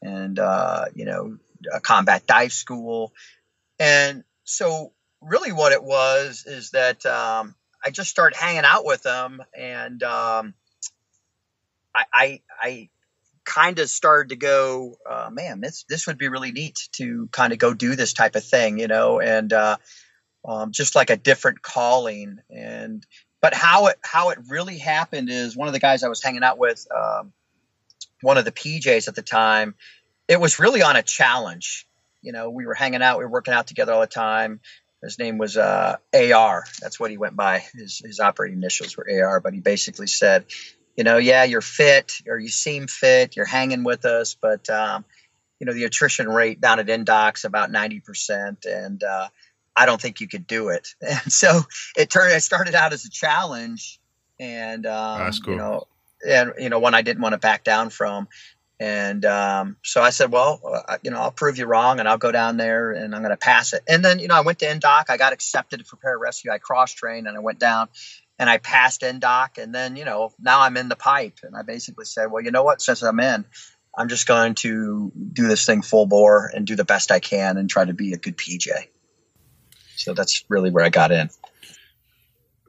and 0.03 0.39
uh, 0.39 0.87
you 0.95 1.05
know 1.05 1.39
a 1.73 1.81
combat 1.81 2.27
dive 2.27 2.53
school. 2.53 3.13
And 3.79 4.25
so 4.45 4.93
really 5.21 5.53
what 5.53 5.73
it 5.73 5.83
was 5.83 6.45
is 6.47 6.71
that 6.71 7.05
um, 7.05 7.55
i 7.85 7.91
just 7.91 8.11
started 8.11 8.37
hanging 8.37 8.65
out 8.65 8.85
with 8.85 9.03
them 9.03 9.43
and 9.55 10.03
um, 10.03 10.55
i 11.95 12.05
i, 12.13 12.41
I 12.61 12.89
kind 13.45 13.79
of 13.79 13.91
started 13.91 14.31
to 14.31 14.37
go 14.37 14.97
uh, 15.09 15.29
man 15.31 15.61
this 15.61 15.85
this 15.89 16.07
would 16.07 16.19
be 16.19 16.29
really 16.29 16.53
neat 16.53 16.89
to 16.93 17.29
kind 17.33 17.53
of 17.53 17.59
go 17.59 17.75
do 17.75 17.97
this 17.97 18.13
type 18.13 18.35
of 18.35 18.45
thing 18.45 18.79
you 18.79 18.89
know? 18.89 19.21
And 19.21 19.53
uh, 19.53 19.77
um, 20.45 20.73
just 20.73 20.95
like 20.95 21.11
a 21.11 21.17
different 21.17 21.63
calling. 21.63 22.39
And 22.51 23.05
but 23.41 23.55
how 23.55 23.87
it 23.87 23.99
how 24.03 24.31
it 24.31 24.39
really 24.49 24.79
happened 24.79 25.31
is 25.31 25.57
one 25.57 25.69
of 25.69 25.75
the 25.75 25.81
guys 25.81 26.03
I 26.03 26.09
was 26.09 26.23
hanging 26.23 26.43
out 26.43 26.59
with, 26.59 26.87
um, 26.95 27.33
one 28.23 28.39
of 28.39 28.45
the 28.45 28.53
PJs 28.53 29.09
at 29.09 29.15
the 29.15 29.23
time. 29.23 29.75
It 30.29 30.41
was 30.41 30.59
really 30.59 30.83
on 30.83 30.97
a 30.97 31.03
challenge. 31.03 31.87
You 32.23 32.33
know, 32.33 32.51
we 32.51 32.67
were 32.67 32.75
hanging 32.75 33.03
out, 33.03 33.19
we 33.19 33.25
were 33.25 33.31
working 33.31 33.55
out 33.55 33.67
together 33.67 33.93
all 33.93 34.01
the 34.01 34.07
time. 34.07 34.61
His 35.03 35.19
name 35.19 35.39
was 35.39 35.57
uh, 35.57 35.97
AR. 36.15 36.65
That's 36.83 37.01
what 37.01 37.11
he 37.11 37.17
went 37.17 37.35
by. 37.35 37.65
His, 37.73 38.03
his 38.05 38.21
operating 38.21 38.59
initials 38.59 38.99
were 38.99 39.09
AR. 39.11 39.41
But 39.41 39.55
he 39.55 39.61
basically 39.61 40.07
said, 40.07 40.45
you 40.95 41.05
know, 41.05 41.17
yeah, 41.17 41.45
you're 41.45 41.63
fit 41.63 42.21
or 42.29 42.39
you 42.39 42.49
seem 42.49 42.87
fit, 42.87 43.35
you're 43.35 43.47
hanging 43.47 43.83
with 43.83 44.05
us, 44.05 44.35
but 44.35 44.69
um, 44.69 45.07
you 45.61 45.67
know 45.67 45.75
the 45.75 45.85
attrition 45.85 46.29
rate 46.29 46.61
down 46.61 46.81
at 46.81 46.87
Indocs 46.87 47.45
about 47.45 47.71
ninety 47.71 48.01
percent, 48.01 48.65
and 48.65 49.03
uh, 49.05 49.29
I 49.77 49.87
don't 49.87 50.01
think 50.01 50.21
you 50.21 50.29
could 50.29 50.47
do 50.47 50.69
it. 50.69 50.95
And 51.03 51.33
so 51.33 51.63
it 51.97 52.11
turned. 52.11 52.33
It 52.33 52.43
started 52.43 52.75
out 52.75 52.93
as 52.93 53.05
a 53.05 53.11
challenge, 53.11 54.01
and 54.39 54.87
um, 54.87 55.31
cool. 55.45 55.53
you 55.53 55.59
know, 55.59 55.87
and 56.27 56.53
you 56.59 56.69
know, 56.69 56.79
one 56.79 56.95
I 56.95 57.03
didn't 57.03 57.23
want 57.23 57.33
to 57.33 57.39
back 57.39 57.65
down 57.65 57.91
from. 57.91 58.29
And 58.81 59.27
um, 59.27 59.77
so 59.83 60.01
I 60.01 60.09
said, 60.09 60.33
well, 60.33 60.59
uh, 60.89 60.97
you 61.03 61.11
know, 61.11 61.21
I'll 61.21 61.31
prove 61.31 61.59
you 61.59 61.67
wrong, 61.67 62.01
and 62.01 62.09
I'll 62.09 62.17
go 62.17 62.33
down 62.33 62.57
there, 62.57 62.93
and 62.93 63.15
I'm 63.15 63.21
going 63.21 63.31
to 63.31 63.37
pass 63.37 63.75
it. 63.75 63.83
And 63.87 64.03
then, 64.03 64.19
you 64.21 64.29
know, 64.29 64.35
I 64.35 64.41
went 64.41 64.61
to 64.61 64.67
Indoc. 64.67 65.05
I 65.11 65.19
got 65.19 65.35
accepted 65.35 65.81
to 65.81 65.85
for 65.85 65.97
pararescue. 65.97 66.51
I 66.51 66.57
cross 66.57 66.95
trained, 66.95 67.29
and 67.29 67.37
I 67.37 67.41
went 67.41 67.59
down, 67.59 67.89
and 68.39 68.49
I 68.49 68.57
passed 68.57 69.03
Indoc. 69.03 69.63
And 69.63 69.75
then, 69.75 69.97
you 69.97 70.07
know, 70.07 70.33
now 70.41 70.63
I'm 70.63 70.79
in 70.79 70.89
the 70.89 70.97
pipe, 70.97 71.41
and 71.43 71.55
I 71.55 71.61
basically 71.61 72.07
said, 72.07 72.31
well, 72.33 72.43
you 72.43 72.53
know 72.53 72.65
what? 72.65 72.81
Since 72.81 73.03
I'm 73.03 73.21
in, 73.21 73.45
I'm 73.95 74.09
just 74.09 74.27
going 74.27 74.55
to 74.57 75.13
do 75.31 75.47
this 75.47 75.67
thing 75.67 75.83
full 75.83 76.07
bore 76.07 76.51
and 76.55 76.67
do 76.67 76.75
the 76.75 76.85
best 76.87 77.13
I 77.13 77.21
can, 77.21 77.59
and 77.59 77.69
try 77.69 77.85
to 77.85 77.93
be 77.93 78.15
a 78.15 78.19
good 78.19 78.39
PJ. 78.39 78.71
So 80.01 80.15
that's 80.15 80.45
really 80.49 80.71
where 80.71 80.85
I 80.85 80.89
got 80.89 81.13
in. 81.13 81.31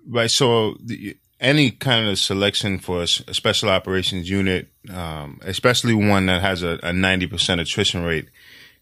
Right. 0.07 0.31
So 0.31 0.75
the, 0.83 1.17
any 1.39 1.71
kind 1.71 2.07
of 2.07 2.19
selection 2.19 2.77
for 2.79 3.01
a, 3.01 3.07
special 3.07 3.69
operations 3.69 4.29
unit, 4.29 4.67
um, 4.89 5.39
especially 5.43 5.93
one 5.93 6.27
that 6.27 6.41
has 6.41 6.63
a, 6.63 6.73
a, 6.83 6.91
90% 6.91 7.59
attrition 7.59 8.03
rate, 8.03 8.29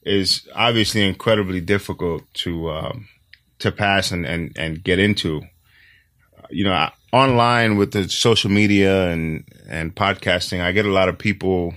is 0.04 0.48
obviously 0.56 1.08
incredibly 1.08 1.62
difficult 1.62 2.24
to 2.34 2.70
um, 2.70 3.08
to 3.60 3.72
pass 3.72 4.12
and, 4.12 4.26
and, 4.26 4.52
and 4.58 4.84
get 4.84 5.00
into. 5.00 5.42
You 6.50 6.66
know, 6.66 6.90
online 7.12 7.78
with 7.78 7.92
the 7.92 8.10
social 8.10 8.50
media 8.50 9.10
and, 9.10 9.44
and 9.68 9.96
podcasting, 9.96 10.62
I 10.62 10.72
get 10.72 10.86
a 10.86 10.92
lot 10.92 11.10
of 11.10 11.18
people, 11.18 11.76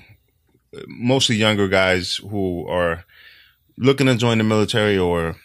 mostly 0.86 1.36
younger 1.36 1.68
guys, 1.68 2.16
who 2.16 2.66
are 2.68 3.04
looking 3.76 4.06
to 4.06 4.14
join 4.14 4.38
the 4.38 4.44
military 4.44 4.96
or 4.96 5.36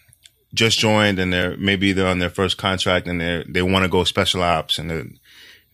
just 0.57 0.79
joined 0.79 1.19
and 1.19 1.31
they're 1.31 1.55
maybe 1.57 1.93
they're 1.93 2.07
on 2.07 2.19
their 2.19 2.29
first 2.29 2.57
contract 2.57 3.07
and 3.07 3.21
they 3.21 3.43
they 3.47 3.61
want 3.61 3.83
to 3.83 3.89
go 3.89 4.03
special 4.03 4.43
ops 4.43 4.77
and 4.77 5.19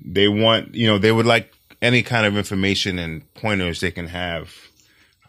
they 0.03 0.27
want 0.27 0.75
you 0.75 0.85
know 0.85 0.97
they 0.97 1.11
would 1.11 1.25
like 1.25 1.53
any 1.81 2.03
kind 2.03 2.25
of 2.25 2.37
information 2.37 2.99
and 2.99 3.33
pointers 3.33 3.79
they 3.79 3.91
can 3.91 4.07
have 4.07 4.53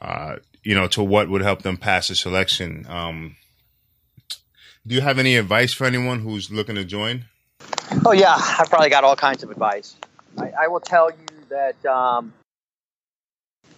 uh, 0.02 0.36
you 0.62 0.74
know 0.74 0.86
to 0.88 1.02
what 1.02 1.28
would 1.28 1.42
help 1.42 1.62
them 1.62 1.76
pass 1.76 2.08
the 2.08 2.14
selection. 2.14 2.84
Um, 2.88 3.36
do 4.86 4.94
you 4.94 5.00
have 5.00 5.18
any 5.18 5.36
advice 5.36 5.72
for 5.72 5.86
anyone 5.86 6.20
who's 6.20 6.50
looking 6.50 6.74
to 6.74 6.84
join? 6.84 7.24
Oh 8.04 8.12
yeah. 8.12 8.36
I've 8.36 8.68
probably 8.68 8.90
got 8.90 9.04
all 9.04 9.16
kinds 9.16 9.42
of 9.42 9.50
advice. 9.50 9.96
I, 10.36 10.52
I 10.64 10.68
will 10.68 10.80
tell 10.80 11.10
you 11.10 11.26
that 11.48 11.86
um, 11.86 12.34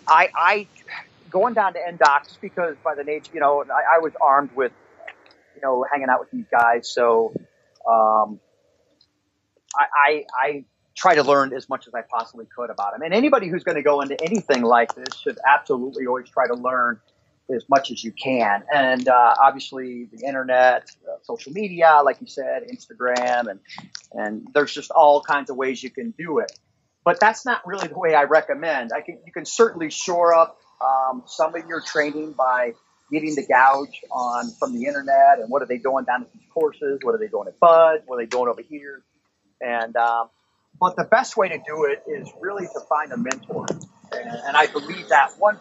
I, 0.09 0.31
I 0.35 0.67
going 1.31 1.55
down 1.55 1.75
to 1.75 1.79
Indocs 1.79 2.39
because 2.41 2.77
by 2.83 2.95
the 2.95 3.05
nature 3.05 3.31
you 3.35 3.41
know 3.41 3.65
I, 3.65 3.97
I 3.97 3.99
was 3.99 4.13
armed 4.21 4.51
with 4.57 4.73
you 5.57 5.63
know, 5.63 5.85
hanging 5.91 6.09
out 6.09 6.21
with 6.21 6.31
these 6.31 6.47
guys. 6.51 6.89
So, 6.89 7.33
um, 7.89 8.41
I, 9.75 9.87
I, 10.07 10.25
I 10.41 10.65
try 10.95 11.15
to 11.15 11.23
learn 11.23 11.53
as 11.53 11.69
much 11.69 11.87
as 11.87 11.95
I 11.95 12.03
possibly 12.03 12.47
could 12.47 12.71
about 12.71 12.93
them. 12.93 13.03
And 13.03 13.13
anybody 13.13 13.49
who's 13.49 13.65
going 13.65 13.77
to 13.77 13.83
go 13.83 14.01
into 14.01 14.17
anything 14.23 14.63
like 14.63 14.95
this 14.95 15.15
should 15.15 15.39
absolutely 15.47 16.07
always 16.07 16.29
try 16.29 16.47
to 16.47 16.55
learn 16.55 17.01
as 17.55 17.65
much 17.69 17.91
as 17.91 18.03
you 18.03 18.13
can. 18.13 18.65
And 18.75 19.07
uh, 19.07 19.35
obviously, 19.41 20.09
the 20.13 20.27
internet, 20.27 20.91
uh, 21.09 21.19
social 21.23 21.53
media, 21.53 22.01
like 22.05 22.21
you 22.21 22.27
said, 22.27 22.65
Instagram, 22.73 23.49
and 23.51 23.61
and 24.13 24.49
there's 24.53 24.73
just 24.73 24.91
all 24.91 25.21
kinds 25.21 25.51
of 25.51 25.57
ways 25.57 25.83
you 25.83 25.91
can 25.91 26.13
do 26.19 26.39
it. 26.39 26.53
But 27.05 27.21
that's 27.21 27.45
not 27.45 27.65
really 27.67 27.87
the 27.87 27.99
way 27.99 28.15
I 28.15 28.25
recommend. 28.25 28.91
I 28.93 29.01
can 29.01 29.19
you 29.25 29.33
can 29.33 29.45
certainly 29.45 29.91
shore 29.91 30.35
up 30.35 30.59
um, 30.81 31.23
some 31.27 31.55
of 31.55 31.67
your 31.69 31.81
training 31.81 32.33
by 32.33 32.73
getting 33.11 33.35
the 33.35 33.47
gouge 33.47 34.03
on 34.11 34.51
from 34.59 34.73
the 34.73 34.87
internet 34.87 35.39
and 35.39 35.49
what 35.49 35.63
are 35.63 35.67
they 35.67 35.79
doing 35.79 36.05
down 36.05 36.23
at 36.23 36.33
these 36.33 36.43
courses? 36.53 36.99
What 37.03 37.15
are 37.15 37.19
they 37.19 37.29
doing 37.29 37.49
at 37.49 37.59
BUD? 37.61 38.03
What 38.07 38.17
are 38.17 38.23
they 38.23 38.27
doing 38.27 38.49
over 38.49 38.63
here? 38.63 39.03
And 39.61 39.97
um, 39.97 40.29
but 40.81 40.97
the 40.97 41.05
best 41.05 41.37
way 41.37 41.49
to 41.49 41.59
do 41.59 41.85
it 41.85 42.03
is 42.11 42.29
really 42.41 42.67
to 42.67 42.81
find 42.89 43.13
a 43.13 43.17
mentor, 43.17 43.67
and, 44.13 44.29
and 44.29 44.57
I 44.57 44.67
believe 44.67 45.09
that 45.09 45.31
100%. 45.41 45.61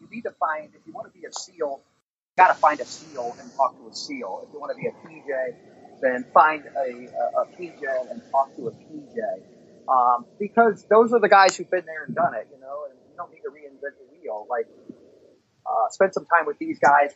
You 0.00 0.08
need 0.10 0.22
to 0.22 0.32
find 0.32 0.68
if 0.74 0.86
you 0.86 0.92
want 0.92 1.12
to 1.12 1.18
be 1.18 1.26
a 1.26 1.32
SEAL, 1.32 1.80
you 1.80 2.36
got 2.36 2.48
to 2.48 2.54
find 2.54 2.80
a 2.80 2.84
SEAL 2.84 3.36
and 3.40 3.54
talk 3.54 3.78
to 3.78 3.88
a 3.88 3.94
SEAL. 3.94 4.44
If 4.46 4.52
you 4.52 4.60
want 4.60 4.76
to 4.76 4.82
be 4.82 4.88
a 4.88 4.92
PJ, 4.92 5.54
then 6.02 6.26
find 6.34 6.64
a, 6.66 6.80
a, 6.80 7.42
a 7.42 7.46
PJ 7.46 8.10
and 8.10 8.20
talk 8.30 8.54
to 8.56 8.68
a 8.68 8.72
PJ. 8.72 9.18
Um, 9.88 10.26
because 10.38 10.84
those 10.90 11.12
are 11.12 11.20
the 11.20 11.28
guys 11.28 11.56
who've 11.56 11.70
been 11.70 11.86
there 11.86 12.04
and 12.04 12.14
done 12.14 12.34
it, 12.34 12.48
you 12.52 12.60
know, 12.60 12.84
and 12.90 12.98
you 13.10 13.16
don't 13.16 13.30
need 13.30 13.40
to 13.42 13.50
reinvent 13.50 13.96
the 13.98 14.20
wheel. 14.20 14.46
Like 14.50 14.66
uh, 15.66 15.88
spend 15.90 16.14
some 16.14 16.26
time 16.26 16.46
with 16.46 16.58
these 16.58 16.78
guys. 16.78 17.12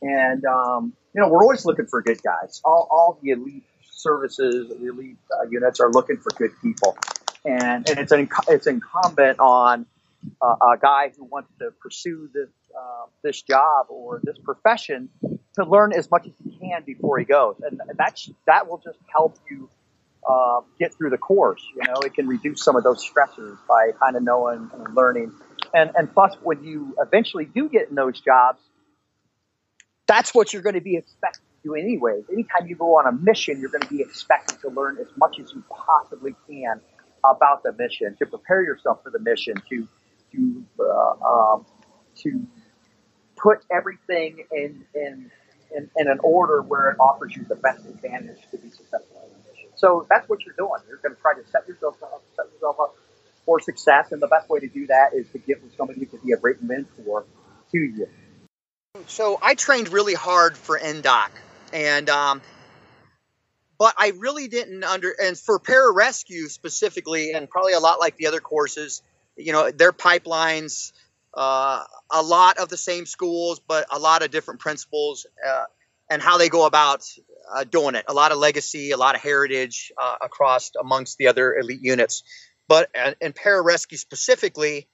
And, 0.00 0.44
um, 0.44 0.92
you 1.14 1.20
know, 1.20 1.28
we're 1.28 1.42
always 1.42 1.64
looking 1.64 1.86
for 1.86 2.02
good 2.02 2.22
guys. 2.22 2.60
All, 2.64 2.86
all 2.90 3.18
the 3.22 3.30
elite 3.30 3.64
services, 3.90 4.68
the 4.68 4.86
elite 4.86 5.16
uh, 5.32 5.48
units 5.48 5.80
are 5.80 5.90
looking 5.90 6.18
for 6.18 6.30
good 6.36 6.52
people. 6.62 6.96
And, 7.44 7.88
and 7.88 7.98
it's, 7.98 8.12
an, 8.12 8.28
it's 8.48 8.66
incumbent 8.66 9.40
on 9.40 9.86
uh, 10.42 10.56
a 10.74 10.78
guy 10.80 11.12
who 11.16 11.24
wants 11.24 11.50
to 11.58 11.70
pursue 11.80 12.28
this, 12.32 12.48
uh, 12.76 13.06
this 13.22 13.42
job 13.42 13.86
or 13.88 14.20
this 14.22 14.38
profession 14.38 15.08
to 15.58 15.64
learn 15.64 15.92
as 15.92 16.10
much 16.10 16.26
as 16.26 16.32
he 16.44 16.56
can 16.58 16.82
before 16.84 17.18
he 17.18 17.24
goes, 17.24 17.56
and, 17.68 17.80
that's 17.96 18.30
that 18.46 18.68
will 18.68 18.78
just 18.78 18.98
help 19.12 19.36
you 19.50 19.68
uh, 20.28 20.60
get 20.78 20.94
through 20.94 21.10
the 21.10 21.18
course. 21.18 21.62
You 21.74 21.82
know, 21.88 22.00
it 22.00 22.14
can 22.14 22.28
reduce 22.28 22.62
some 22.62 22.76
of 22.76 22.84
those 22.84 23.04
stressors 23.04 23.58
by 23.68 23.90
kind 24.00 24.16
of 24.16 24.22
knowing 24.22 24.70
and 24.72 24.94
learning, 24.94 25.32
and 25.74 25.90
and 25.96 26.12
plus 26.12 26.34
when 26.42 26.64
you 26.64 26.96
eventually 27.00 27.44
do 27.44 27.68
get 27.68 27.88
in 27.88 27.94
those 27.94 28.20
jobs, 28.20 28.60
that's 30.06 30.34
what 30.34 30.52
you're 30.52 30.62
going 30.62 30.74
to 30.74 30.80
be 30.80 30.96
expected 30.96 31.40
to 31.40 31.68
do 31.68 31.74
anyways. 31.74 32.24
Anytime 32.32 32.66
you 32.66 32.76
go 32.76 32.98
on 32.98 33.06
a 33.06 33.12
mission, 33.12 33.60
you're 33.60 33.70
going 33.70 33.82
to 33.82 33.88
be 33.88 34.00
expected 34.00 34.60
to 34.60 34.68
learn 34.70 34.98
as 35.00 35.08
much 35.16 35.38
as 35.38 35.52
you 35.52 35.62
possibly 35.70 36.34
can 36.48 36.80
about 37.24 37.62
the 37.62 37.72
mission, 37.72 38.16
to 38.18 38.26
prepare 38.26 38.62
yourself 38.62 39.02
for 39.02 39.10
the 39.10 39.18
mission, 39.18 39.54
to 39.68 39.88
to 40.32 40.64
uh, 40.80 41.26
um, 41.26 41.66
to 42.16 42.46
put 43.36 43.58
everything 43.70 44.44
in, 44.52 44.84
in 44.94 45.30
in, 45.76 45.90
in 45.96 46.08
an 46.08 46.18
order 46.22 46.62
where 46.62 46.90
it 46.90 46.96
offers 46.98 47.36
you 47.36 47.44
the 47.44 47.56
best 47.56 47.84
advantage 47.86 48.38
to 48.50 48.58
be 48.58 48.70
successful 48.70 49.20
in 49.24 49.30
the 49.30 49.50
mission. 49.50 49.68
So 49.76 50.06
that's 50.08 50.28
what 50.28 50.44
you're 50.44 50.54
doing. 50.56 50.80
You're 50.88 50.98
going 50.98 51.14
to 51.14 51.20
try 51.20 51.34
to 51.34 51.46
set 51.50 51.68
yourself 51.68 52.02
up, 52.02 52.22
set 52.36 52.46
yourself 52.54 52.76
up 52.80 52.96
for 53.48 53.60
success, 53.60 54.12
and 54.12 54.20
the 54.20 54.26
best 54.26 54.50
way 54.50 54.60
to 54.60 54.68
do 54.68 54.86
that 54.88 55.14
is 55.14 55.26
to 55.30 55.38
get 55.38 55.62
with 55.62 55.74
somebody 55.74 56.04
who 56.04 56.18
be 56.18 56.32
a 56.32 56.36
great 56.36 56.62
mentor 56.62 57.24
to 57.72 57.78
you. 57.78 58.06
So 59.06 59.38
I 59.40 59.54
trained 59.54 59.88
really 59.88 60.12
hard 60.12 60.54
for 60.54 60.78
Indoc, 60.78 61.30
and 61.72 62.10
um, 62.10 62.42
but 63.78 63.94
I 63.96 64.12
really 64.18 64.48
didn't 64.48 64.84
under 64.84 65.14
and 65.18 65.38
for 65.38 65.58
pararescue 65.58 66.50
specifically, 66.50 67.32
and 67.32 67.48
probably 67.48 67.72
a 67.72 67.80
lot 67.80 68.00
like 68.00 68.18
the 68.18 68.26
other 68.26 68.40
courses, 68.40 69.02
you 69.34 69.52
know, 69.54 69.70
their 69.70 69.92
pipelines 69.92 70.92
uh, 71.32 71.84
a 72.10 72.20
lot 72.20 72.58
of 72.58 72.68
the 72.68 72.76
same 72.76 73.06
schools, 73.06 73.62
but 73.66 73.86
a 73.90 73.98
lot 73.98 74.22
of 74.22 74.30
different 74.30 74.60
principles 74.60 75.26
uh, 75.46 75.64
and 76.10 76.20
how 76.20 76.36
they 76.36 76.50
go 76.50 76.66
about 76.66 77.02
uh, 77.54 77.64
doing 77.64 77.94
it. 77.94 78.04
A 78.08 78.12
lot 78.12 78.30
of 78.30 78.36
legacy, 78.36 78.90
a 78.90 78.98
lot 78.98 79.14
of 79.14 79.22
heritage 79.22 79.90
uh, 79.96 80.16
across 80.20 80.72
amongst 80.78 81.16
the 81.16 81.28
other 81.28 81.54
elite 81.56 81.80
units. 81.80 82.22
But 82.68 82.90
in 83.20 83.32
pararescue 83.32 83.98
specifically, 83.98 84.86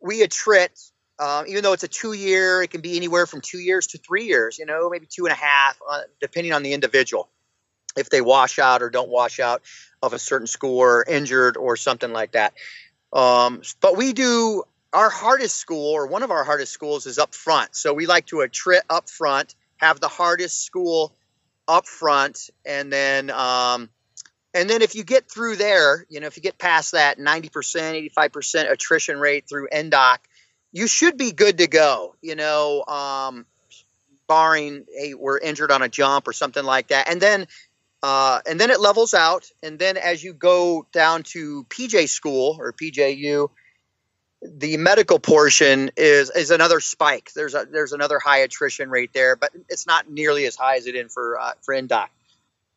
we 0.00 0.22
attrit, 0.22 0.90
um, 1.18 1.46
even 1.46 1.62
though 1.62 1.72
it's 1.72 1.84
a 1.84 1.88
two 1.88 2.12
year, 2.12 2.62
it 2.62 2.70
can 2.70 2.80
be 2.80 2.96
anywhere 2.96 3.26
from 3.26 3.40
two 3.40 3.58
years 3.60 3.88
to 3.88 3.98
three 3.98 4.24
years, 4.24 4.58
you 4.58 4.66
know, 4.66 4.90
maybe 4.90 5.06
two 5.06 5.26
and 5.26 5.32
a 5.32 5.36
half, 5.36 5.78
uh, 5.88 6.00
depending 6.20 6.52
on 6.52 6.62
the 6.62 6.72
individual. 6.72 7.28
If 7.96 8.10
they 8.10 8.20
wash 8.20 8.58
out 8.58 8.82
or 8.82 8.90
don't 8.90 9.08
wash 9.08 9.40
out 9.40 9.62
of 10.02 10.12
a 10.12 10.18
certain 10.18 10.46
school 10.46 10.78
or 10.78 11.04
injured 11.06 11.56
or 11.56 11.76
something 11.76 12.12
like 12.12 12.32
that. 12.32 12.54
Um, 13.12 13.62
but 13.80 13.96
we 13.96 14.12
do 14.12 14.62
our 14.92 15.10
hardest 15.10 15.56
school 15.56 15.92
or 15.92 16.06
one 16.06 16.22
of 16.22 16.30
our 16.30 16.44
hardest 16.44 16.72
schools 16.72 17.06
is 17.06 17.18
up 17.18 17.34
front. 17.34 17.74
So 17.76 17.92
we 17.92 18.06
like 18.06 18.26
to 18.26 18.36
attrit 18.36 18.82
up 18.88 19.08
front, 19.08 19.54
have 19.76 20.00
the 20.00 20.08
hardest 20.08 20.64
school 20.64 21.12
up 21.66 21.86
front, 21.86 22.50
and 22.64 22.92
then 22.92 23.30
um, 23.30 23.88
and 24.54 24.68
then 24.68 24.82
if 24.82 24.94
you 24.94 25.04
get 25.04 25.30
through 25.30 25.56
there, 25.56 26.04
you 26.08 26.20
know, 26.20 26.26
if 26.26 26.36
you 26.36 26.42
get 26.42 26.58
past 26.58 26.92
that 26.92 27.18
90%, 27.18 28.10
85% 28.12 28.70
attrition 28.70 29.18
rate 29.20 29.48
through 29.48 29.68
Indoc, 29.72 30.18
you 30.72 30.86
should 30.86 31.16
be 31.16 31.32
good 31.32 31.58
to 31.58 31.66
go, 31.66 32.14
you 32.20 32.34
know, 32.34 32.84
um, 32.86 33.46
barring 34.28 34.84
hey, 34.96 35.14
we're 35.14 35.38
injured 35.38 35.70
on 35.72 35.82
a 35.82 35.88
jump 35.88 36.28
or 36.28 36.32
something 36.32 36.64
like 36.64 36.88
that. 36.88 37.08
And 37.08 37.20
then 37.20 37.46
uh, 38.02 38.40
and 38.48 38.58
then 38.58 38.70
it 38.70 38.80
levels 38.80 39.12
out. 39.12 39.50
And 39.62 39.78
then 39.78 39.96
as 39.96 40.24
you 40.24 40.32
go 40.32 40.86
down 40.92 41.22
to 41.24 41.64
PJ 41.64 42.08
school 42.08 42.56
or 42.58 42.72
PJU, 42.72 43.50
the 44.42 44.78
medical 44.78 45.18
portion 45.18 45.90
is 45.96 46.30
is 46.30 46.50
another 46.50 46.80
spike. 46.80 47.30
There's 47.34 47.54
a 47.54 47.66
there's 47.70 47.92
another 47.92 48.18
high 48.18 48.38
attrition 48.38 48.88
rate 48.88 49.12
there, 49.12 49.36
but 49.36 49.50
it's 49.68 49.86
not 49.86 50.10
nearly 50.10 50.46
as 50.46 50.56
high 50.56 50.76
as 50.76 50.86
it 50.86 50.94
is 50.94 51.12
for 51.12 51.38
uh, 51.38 51.52
for 51.60 51.74
Indoc. 51.74 52.08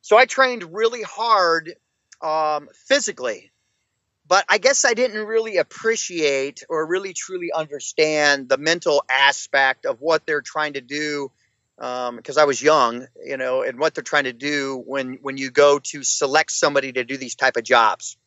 So 0.04 0.18
I 0.18 0.26
trained 0.26 0.74
really 0.74 1.02
hard 1.02 1.76
um, 2.22 2.68
physically, 2.74 3.54
but 4.28 4.44
I 4.50 4.58
guess 4.58 4.84
I 4.84 4.94
didn't 4.94 5.26
really 5.26 5.56
appreciate 5.58 6.66
or 6.68 6.86
really 6.86 7.14
truly 7.14 7.54
understand 7.54 8.50
the 8.50 8.58
mental 8.58 9.02
aspect 9.10 9.86
of 9.86 10.02
what 10.02 10.26
they're 10.26 10.42
trying 10.42 10.74
to 10.74 10.82
do 10.82 11.32
because 11.78 12.38
um, 12.38 12.42
I 12.42 12.44
was 12.44 12.62
young, 12.62 13.08
you 13.26 13.38
know, 13.38 13.62
and 13.62 13.80
what 13.80 13.96
they're 13.96 14.04
trying 14.04 14.26
to 14.26 14.34
do 14.34 14.84
when 14.86 15.20
when 15.22 15.38
you 15.38 15.50
go 15.50 15.80
to 15.80 16.04
select 16.04 16.52
somebody 16.52 16.92
to 16.92 17.06
do 17.06 17.16
these 17.16 17.36
type 17.36 17.56
of 17.56 17.64
jobs. 17.64 18.18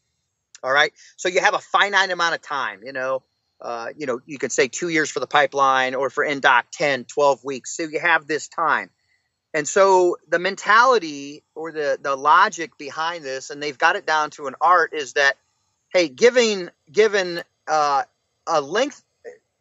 All 0.63 0.73
right. 0.73 0.95
So 1.17 1.29
you 1.29 1.43
have 1.43 1.55
a 1.55 1.59
finite 1.59 2.11
amount 2.11 2.35
of 2.35 2.41
time, 2.41 2.81
you 2.85 2.95
know, 2.95 3.23
uh, 3.61 3.89
you 3.99 4.07
know, 4.07 4.21
you 4.25 4.39
could 4.39 4.51
say 4.51 4.69
two 4.69 4.89
years 4.89 5.11
for 5.11 5.21
the 5.21 5.27
pipeline 5.27 5.95
or 5.95 6.09
for 6.09 6.27
Indoc 6.27 6.65
10, 6.73 7.05
12 7.05 7.45
weeks. 7.45 7.77
So 7.77 7.83
you 7.83 8.01
have 8.01 8.27
this 8.27 8.49
time. 8.49 8.89
And 9.57 9.67
so 9.67 10.19
the 10.29 10.39
mentality 10.39 11.43
or 11.55 11.73
the, 11.73 11.99
the 11.99 12.15
logic 12.15 12.77
behind 12.77 13.25
this, 13.25 13.49
and 13.49 13.63
they've 13.63 13.79
got 13.79 13.97
it 13.97 14.05
down 14.05 14.29
to 14.33 14.49
an 14.49 14.55
art, 14.61 14.93
is 14.93 15.15
that, 15.15 15.39
hey, 15.89 16.11
giving, 16.11 16.69
given 16.93 17.41
uh, 17.67 18.03
a 18.47 18.61
length, 18.61 19.03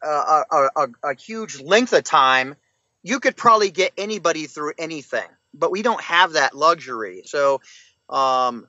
uh, 0.06 0.42
a, 0.52 0.68
a, 0.76 0.88
a 1.02 1.14
huge 1.14 1.62
length 1.62 1.94
of 1.94 2.04
time, 2.04 2.56
you 3.02 3.20
could 3.20 3.38
probably 3.38 3.70
get 3.70 3.94
anybody 3.96 4.46
through 4.46 4.74
anything, 4.76 5.28
but 5.54 5.70
we 5.70 5.80
don't 5.80 6.02
have 6.02 6.34
that 6.34 6.54
luxury. 6.54 7.22
So, 7.24 7.62
um, 8.10 8.68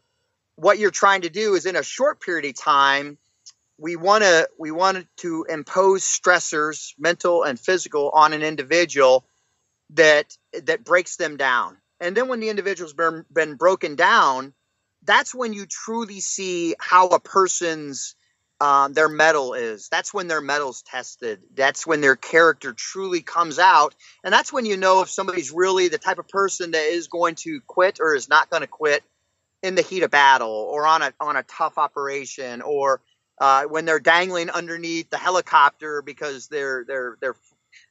what 0.56 0.80
you're 0.80 0.92
trying 0.92 1.24
to 1.24 1.30
do 1.30 1.56
is 1.56 1.66
in 1.66 1.76
a 1.76 1.84
short 1.84 2.22
period 2.22 2.46
of 2.46 2.56
time 2.56 3.18
we 3.78 3.98
want 3.98 4.24
to 4.24 4.50
we 4.58 4.72
want 4.72 5.06
to 5.18 5.46
impose 5.50 6.04
stressors 6.04 6.94
mental 6.98 7.44
and 7.44 7.60
physical 7.60 8.10
on 8.10 8.34
an 8.34 8.42
individual 8.42 9.26
that 9.92 10.38
that 10.66 10.84
breaks 10.84 11.18
them 11.18 11.38
down. 11.38 11.78
And 12.00 12.16
then 12.16 12.28
when 12.28 12.40
the 12.40 12.50
individual's 12.50 12.94
been, 12.94 13.26
been 13.34 13.56
broken 13.56 13.96
down 13.96 14.54
that's 15.04 15.34
when 15.34 15.54
you 15.54 15.66
truly 15.66 16.20
see 16.20 16.76
how 16.80 17.08
a 17.10 17.20
person's 17.20 18.16
um, 18.60 18.94
their 18.94 19.10
mettle 19.10 19.54
is. 19.54 19.88
That's 19.90 20.14
when 20.14 20.28
their 20.28 20.42
mettle's 20.42 20.82
tested. 20.82 21.42
That's 21.56 21.88
when 21.88 22.02
their 22.02 22.16
character 22.16 22.74
truly 22.74 23.22
comes 23.22 23.60
out. 23.60 23.96
And 24.24 24.34
that's 24.34 24.52
when 24.52 24.66
you 24.66 24.78
know 24.78 25.02
if 25.02 25.10
somebody's 25.10 25.52
really 25.52 25.90
the 25.90 26.00
type 26.00 26.20
of 26.20 26.28
person 26.28 26.72
that 26.72 26.84
is 26.84 27.08
going 27.08 27.36
to 27.38 27.62
quit 27.68 28.00
or 28.02 28.16
is 28.16 28.30
not 28.30 28.50
going 28.50 28.62
to 28.62 28.68
quit 28.68 29.04
in 29.64 29.76
the 29.76 29.82
heat 29.84 30.04
of 30.04 30.12
battle 30.12 30.52
or 30.52 30.88
on 30.88 31.02
a 31.04 31.14
on 31.20 31.38
a 31.38 31.44
tough 31.44 31.78
operation 31.78 32.62
or 32.62 33.02
uh, 33.40 33.64
when 33.66 33.86
they're 33.86 34.00
dangling 34.00 34.50
underneath 34.50 35.10
the 35.10 35.18
helicopter 35.18 36.02
because 36.02 36.48
they're 36.48 36.84
they're 36.86 37.18
they're 37.22 37.36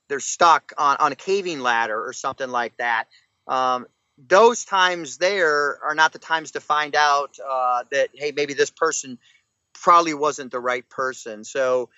they're 0.08 0.20
stuck 0.20 0.72
on, 0.78 0.96
on 0.98 1.12
a 1.12 1.16
caving 1.16 1.60
ladder 1.60 2.02
or 2.04 2.12
something 2.12 2.50
like 2.50 2.76
that. 2.78 3.04
Um, 3.46 3.86
those 4.28 4.64
times 4.64 5.18
there 5.18 5.78
are 5.84 5.94
not 5.94 6.12
the 6.12 6.18
times 6.18 6.52
to 6.52 6.60
find 6.60 6.94
out 6.96 7.36
uh, 7.46 7.84
that 7.92 8.08
hey 8.14 8.32
maybe 8.34 8.54
this 8.54 8.70
person 8.70 9.18
probably 9.74 10.14
wasn't 10.14 10.50
the 10.50 10.60
right 10.60 10.88
person. 10.88 11.44
So 11.44 11.90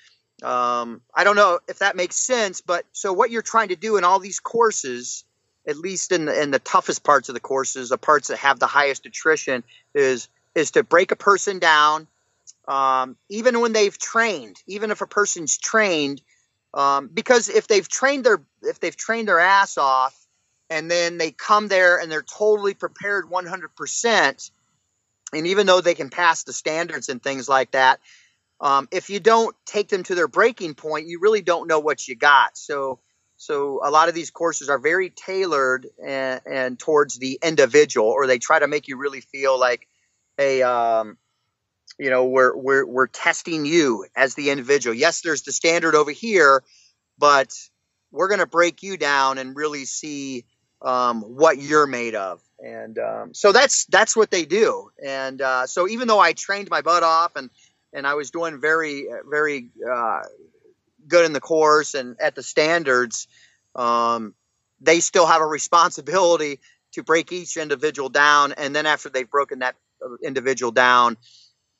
um, 0.42 1.00
I 1.14 1.24
don't 1.24 1.36
know 1.36 1.60
if 1.68 1.78
that 1.78 1.96
makes 1.96 2.16
sense, 2.16 2.60
but 2.60 2.84
so 2.92 3.12
what 3.12 3.30
you're 3.30 3.42
trying 3.42 3.68
to 3.68 3.76
do 3.76 3.96
in 3.96 4.04
all 4.04 4.18
these 4.18 4.40
courses 4.40 5.24
at 5.68 5.76
least 5.76 6.12
in 6.12 6.24
the, 6.24 6.42
in 6.42 6.50
the 6.50 6.58
toughest 6.58 7.04
parts 7.04 7.28
of 7.28 7.34
the 7.34 7.40
courses, 7.40 7.90
the 7.90 7.98
parts 7.98 8.28
that 8.28 8.38
have 8.38 8.58
the 8.58 8.66
highest 8.66 9.04
attrition, 9.06 9.62
is 9.94 10.28
is 10.54 10.70
to 10.72 10.82
break 10.82 11.12
a 11.12 11.16
person 11.16 11.58
down, 11.58 12.08
um, 12.66 13.16
even 13.28 13.60
when 13.60 13.72
they've 13.72 13.96
trained, 13.96 14.56
even 14.66 14.90
if 14.90 15.02
a 15.02 15.06
person's 15.06 15.58
trained, 15.58 16.22
um, 16.74 17.09
because 17.12 17.48
if 17.48 17.66
they've 17.66 17.88
trained 17.88 18.24
their 18.24 18.42
if 18.62 18.81
they've 18.81 18.96
trained 18.96 19.28
their 19.28 19.40
ass 19.40 19.78
off, 19.78 20.16
and 20.70 20.90
then 20.90 21.18
they 21.18 21.31
come 21.31 21.68
there 21.68 21.98
and 21.98 22.11
they're 22.11 22.22
totally 22.22 22.74
prepared 22.74 23.28
100 23.28 23.74
percent, 23.74 24.50
and 25.33 25.46
even 25.46 25.66
though 25.66 25.81
they 25.81 25.94
can 25.94 26.11
pass 26.11 26.44
the 26.44 26.52
standards 26.52 27.09
and 27.09 27.22
things 27.22 27.48
like 27.48 27.72
that, 27.72 28.00
um, 28.61 28.88
if 28.90 29.11
you 29.11 29.20
don't 29.20 29.57
take 29.66 29.88
them 29.88 30.02
to 30.04 30.14
their 30.14 30.28
breaking 30.28 30.74
point, 30.74 31.09
you 31.09 31.20
really 31.20 31.42
don't 31.42 31.68
know 31.68 31.81
what 31.81 32.07
you 32.07 32.16
got. 32.16 32.57
So 32.57 33.00
so 33.38 33.81
a 33.85 33.90
lot 33.90 34.09
of 34.09 34.14
these 34.16 34.31
courses 34.31 34.68
are 34.68 34.78
very 34.78 35.11
tailored 35.11 35.87
and, 36.04 36.40
and 36.44 36.78
towards 36.78 37.18
the 37.18 37.38
individual, 37.42 38.09
or 38.09 38.26
they 38.26 38.38
try 38.38 38.59
to 38.59 38.66
make 38.66 38.88
you 38.88 38.98
really 38.98 39.20
feel 39.20 39.59
like, 39.59 39.87
hey, 40.37 40.62
um, 40.62 41.16
you 41.98 42.11
know, 42.11 42.26
we're 42.26 42.56
we're 42.56 42.87
we're 42.87 43.06
testing 43.08 43.66
you 43.66 44.06
as 44.16 44.34
the 44.34 44.50
individual. 44.50 44.94
Yes, 44.94 45.20
there's 45.22 45.42
the 45.42 45.52
standard 45.52 45.94
over 45.94 46.11
here, 46.11 46.62
but 47.18 47.52
we're 48.11 48.28
going 48.28 48.40
to 48.40 48.46
break 48.46 48.82
you 48.82 48.96
down 48.96 49.38
and 49.38 49.56
really 49.56 49.84
see 49.84 50.44
um, 50.80 51.22
what 51.22 51.58
you're 51.58 51.87
made 51.87 52.14
of. 52.14 52.40
And 52.61 52.98
um, 52.98 53.34
so 53.34 53.52
that's 53.52 53.84
that's 53.87 54.16
what 54.16 54.30
they 54.30 54.44
do. 54.44 54.90
And 55.04 55.40
uh, 55.42 55.66
so 55.66 55.88
even 55.88 56.08
though 56.08 56.20
I 56.20 56.32
trained 56.32 56.70
my 56.70 56.82
butt 56.82 57.02
off 57.02 57.37
and 57.37 57.50
and 57.92 58.06
I 58.06 58.14
was 58.14 58.30
doing 58.30 58.61
very 58.61 59.06
very 59.28 59.70
uh, 59.90 60.22
good 61.06 61.24
in 61.24 61.32
the 61.32 61.40
course 61.40 61.94
and 61.94 62.16
at 62.20 62.34
the 62.34 62.42
standards, 62.42 63.28
um, 63.74 64.34
they 64.80 65.00
still 65.00 65.26
have 65.26 65.40
a 65.40 65.46
responsibility 65.46 66.61
to 66.92 67.02
break 67.02 67.32
each 67.32 67.56
individual 67.56 68.08
down. 68.08 68.52
And 68.52 68.74
then 68.74 68.87
after 68.87 69.08
they've 69.08 69.28
broken 69.28 69.61
that 69.61 69.76
uh, 70.04 70.16
individual 70.22 70.72
down, 70.72 71.16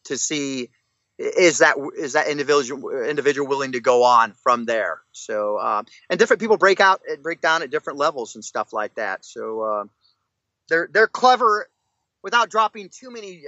to 0.09 0.19
see 0.19 0.71
is 1.19 1.59
that 1.59 1.77
is 1.97 2.13
that 2.13 2.29
individual 2.29 3.03
individual 3.03 3.49
willing 3.49 3.73
to 3.73 3.81
go 3.81 4.05
on 4.05 4.33
from 4.33 4.65
there? 4.67 5.01
So 5.13 5.59
um, 5.59 5.87
and 6.09 6.19
different 6.19 6.41
people 6.41 6.57
break 6.57 6.81
out 6.81 7.01
break 7.23 7.41
down 7.41 7.63
at 7.63 7.71
different 7.71 7.99
levels 7.99 8.35
and 8.35 8.45
stuff 8.45 8.73
like 8.73 8.95
that. 8.95 9.25
So 9.25 9.63
uh, 9.63 9.85
they're 10.69 10.89
they're 10.93 11.09
clever 11.09 11.69
without 12.23 12.51
dropping 12.51 12.89
too 12.91 13.11
many 13.11 13.43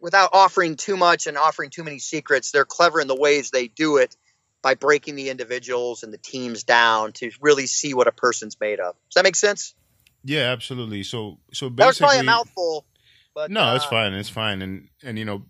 without 0.00 0.30
offering 0.32 0.76
too 0.76 0.96
much 0.96 1.26
and 1.26 1.36
offering 1.36 1.70
too 1.70 1.82
many 1.82 1.98
secrets. 1.98 2.52
They're 2.52 2.64
clever 2.64 3.00
in 3.00 3.08
the 3.08 3.16
ways 3.16 3.50
they 3.50 3.66
do 3.66 3.96
it 3.96 4.16
by 4.62 4.74
breaking 4.74 5.16
the 5.16 5.30
individuals 5.30 6.04
and 6.04 6.12
the 6.12 6.18
teams 6.18 6.62
down 6.62 7.12
to 7.12 7.30
really 7.40 7.66
see 7.66 7.92
what 7.92 8.06
a 8.06 8.12
person's 8.12 8.58
made 8.60 8.80
of. 8.80 8.94
Does 9.10 9.14
that 9.16 9.24
make 9.24 9.36
sense? 9.36 9.74
Yeah, 10.22 10.52
absolutely. 10.52 11.02
So 11.02 11.38
so 11.52 11.68
basically, 11.68 11.76
that 11.76 11.86
was 11.86 11.98
probably 11.98 12.18
a 12.20 12.22
mouthful. 12.22 12.86
But, 13.34 13.50
no, 13.50 13.62
uh, 13.62 13.74
it's 13.74 13.84
fine. 13.84 14.14
It's 14.14 14.28
fine. 14.28 14.62
And 14.62 14.88
and 15.02 15.18
you 15.18 15.24
know 15.24 15.42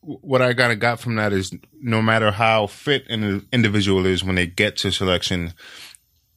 what 0.00 0.42
I 0.42 0.54
kind 0.54 0.72
of 0.72 0.78
got 0.78 1.00
from 1.00 1.16
that 1.16 1.32
is 1.32 1.52
no 1.80 2.00
matter 2.02 2.30
how 2.30 2.66
fit 2.66 3.08
an 3.08 3.46
individual 3.52 4.06
is 4.06 4.24
when 4.24 4.34
they 4.34 4.46
get 4.46 4.76
to 4.78 4.90
selection, 4.90 5.52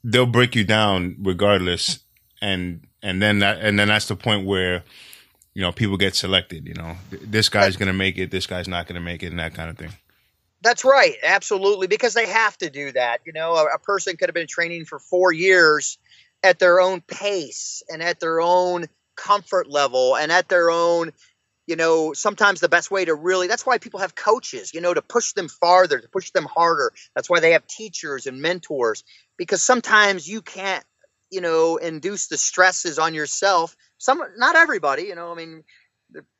they'll 0.03 0.25
break 0.25 0.55
you 0.55 0.63
down 0.63 1.15
regardless. 1.19 1.99
And, 2.41 2.87
and 3.01 3.21
then 3.21 3.39
that, 3.39 3.59
and 3.61 3.77
then 3.77 3.87
that's 3.87 4.07
the 4.07 4.15
point 4.15 4.45
where, 4.45 4.83
you 5.53 5.61
know, 5.61 5.71
people 5.71 5.97
get 5.97 6.15
selected, 6.15 6.67
you 6.67 6.73
know, 6.73 6.95
this 7.11 7.49
guy's 7.49 7.77
going 7.77 7.87
to 7.87 7.93
make 7.93 8.17
it, 8.17 8.31
this 8.31 8.47
guy's 8.47 8.67
not 8.67 8.87
going 8.87 8.95
to 8.95 9.01
make 9.01 9.21
it 9.21 9.27
and 9.27 9.39
that 9.39 9.53
kind 9.53 9.69
of 9.69 9.77
thing. 9.77 9.91
That's 10.61 10.85
right. 10.85 11.15
Absolutely. 11.23 11.87
Because 11.87 12.13
they 12.13 12.27
have 12.27 12.57
to 12.59 12.69
do 12.69 12.91
that. 12.91 13.21
You 13.25 13.33
know, 13.33 13.55
a, 13.55 13.75
a 13.75 13.79
person 13.79 14.15
could 14.15 14.29
have 14.29 14.35
been 14.35 14.47
training 14.47 14.85
for 14.85 14.99
four 14.99 15.31
years 15.31 15.97
at 16.43 16.59
their 16.59 16.79
own 16.79 17.01
pace 17.01 17.83
and 17.89 18.01
at 18.01 18.19
their 18.19 18.39
own 18.41 18.85
comfort 19.15 19.69
level 19.69 20.15
and 20.15 20.31
at 20.31 20.49
their 20.49 20.69
own 20.69 21.11
you 21.67 21.75
know, 21.75 22.13
sometimes 22.13 22.59
the 22.59 22.69
best 22.69 22.91
way 22.91 23.05
to 23.05 23.13
really 23.13 23.47
that's 23.47 23.65
why 23.65 23.77
people 23.77 23.99
have 23.99 24.15
coaches, 24.15 24.73
you 24.73 24.81
know, 24.81 24.93
to 24.93 25.01
push 25.01 25.33
them 25.33 25.47
farther, 25.47 25.99
to 25.99 26.09
push 26.09 26.31
them 26.31 26.45
harder. 26.45 26.91
That's 27.15 27.29
why 27.29 27.39
they 27.39 27.51
have 27.51 27.67
teachers 27.67 28.27
and 28.27 28.41
mentors 28.41 29.03
because 29.37 29.63
sometimes 29.63 30.27
you 30.27 30.41
can't, 30.41 30.83
you 31.29 31.41
know, 31.41 31.77
induce 31.77 32.27
the 32.27 32.37
stresses 32.37 32.99
on 32.99 33.13
yourself. 33.13 33.75
Some 33.97 34.21
not 34.37 34.55
everybody, 34.55 35.03
you 35.03 35.15
know, 35.15 35.31
I 35.31 35.35
mean, 35.35 35.63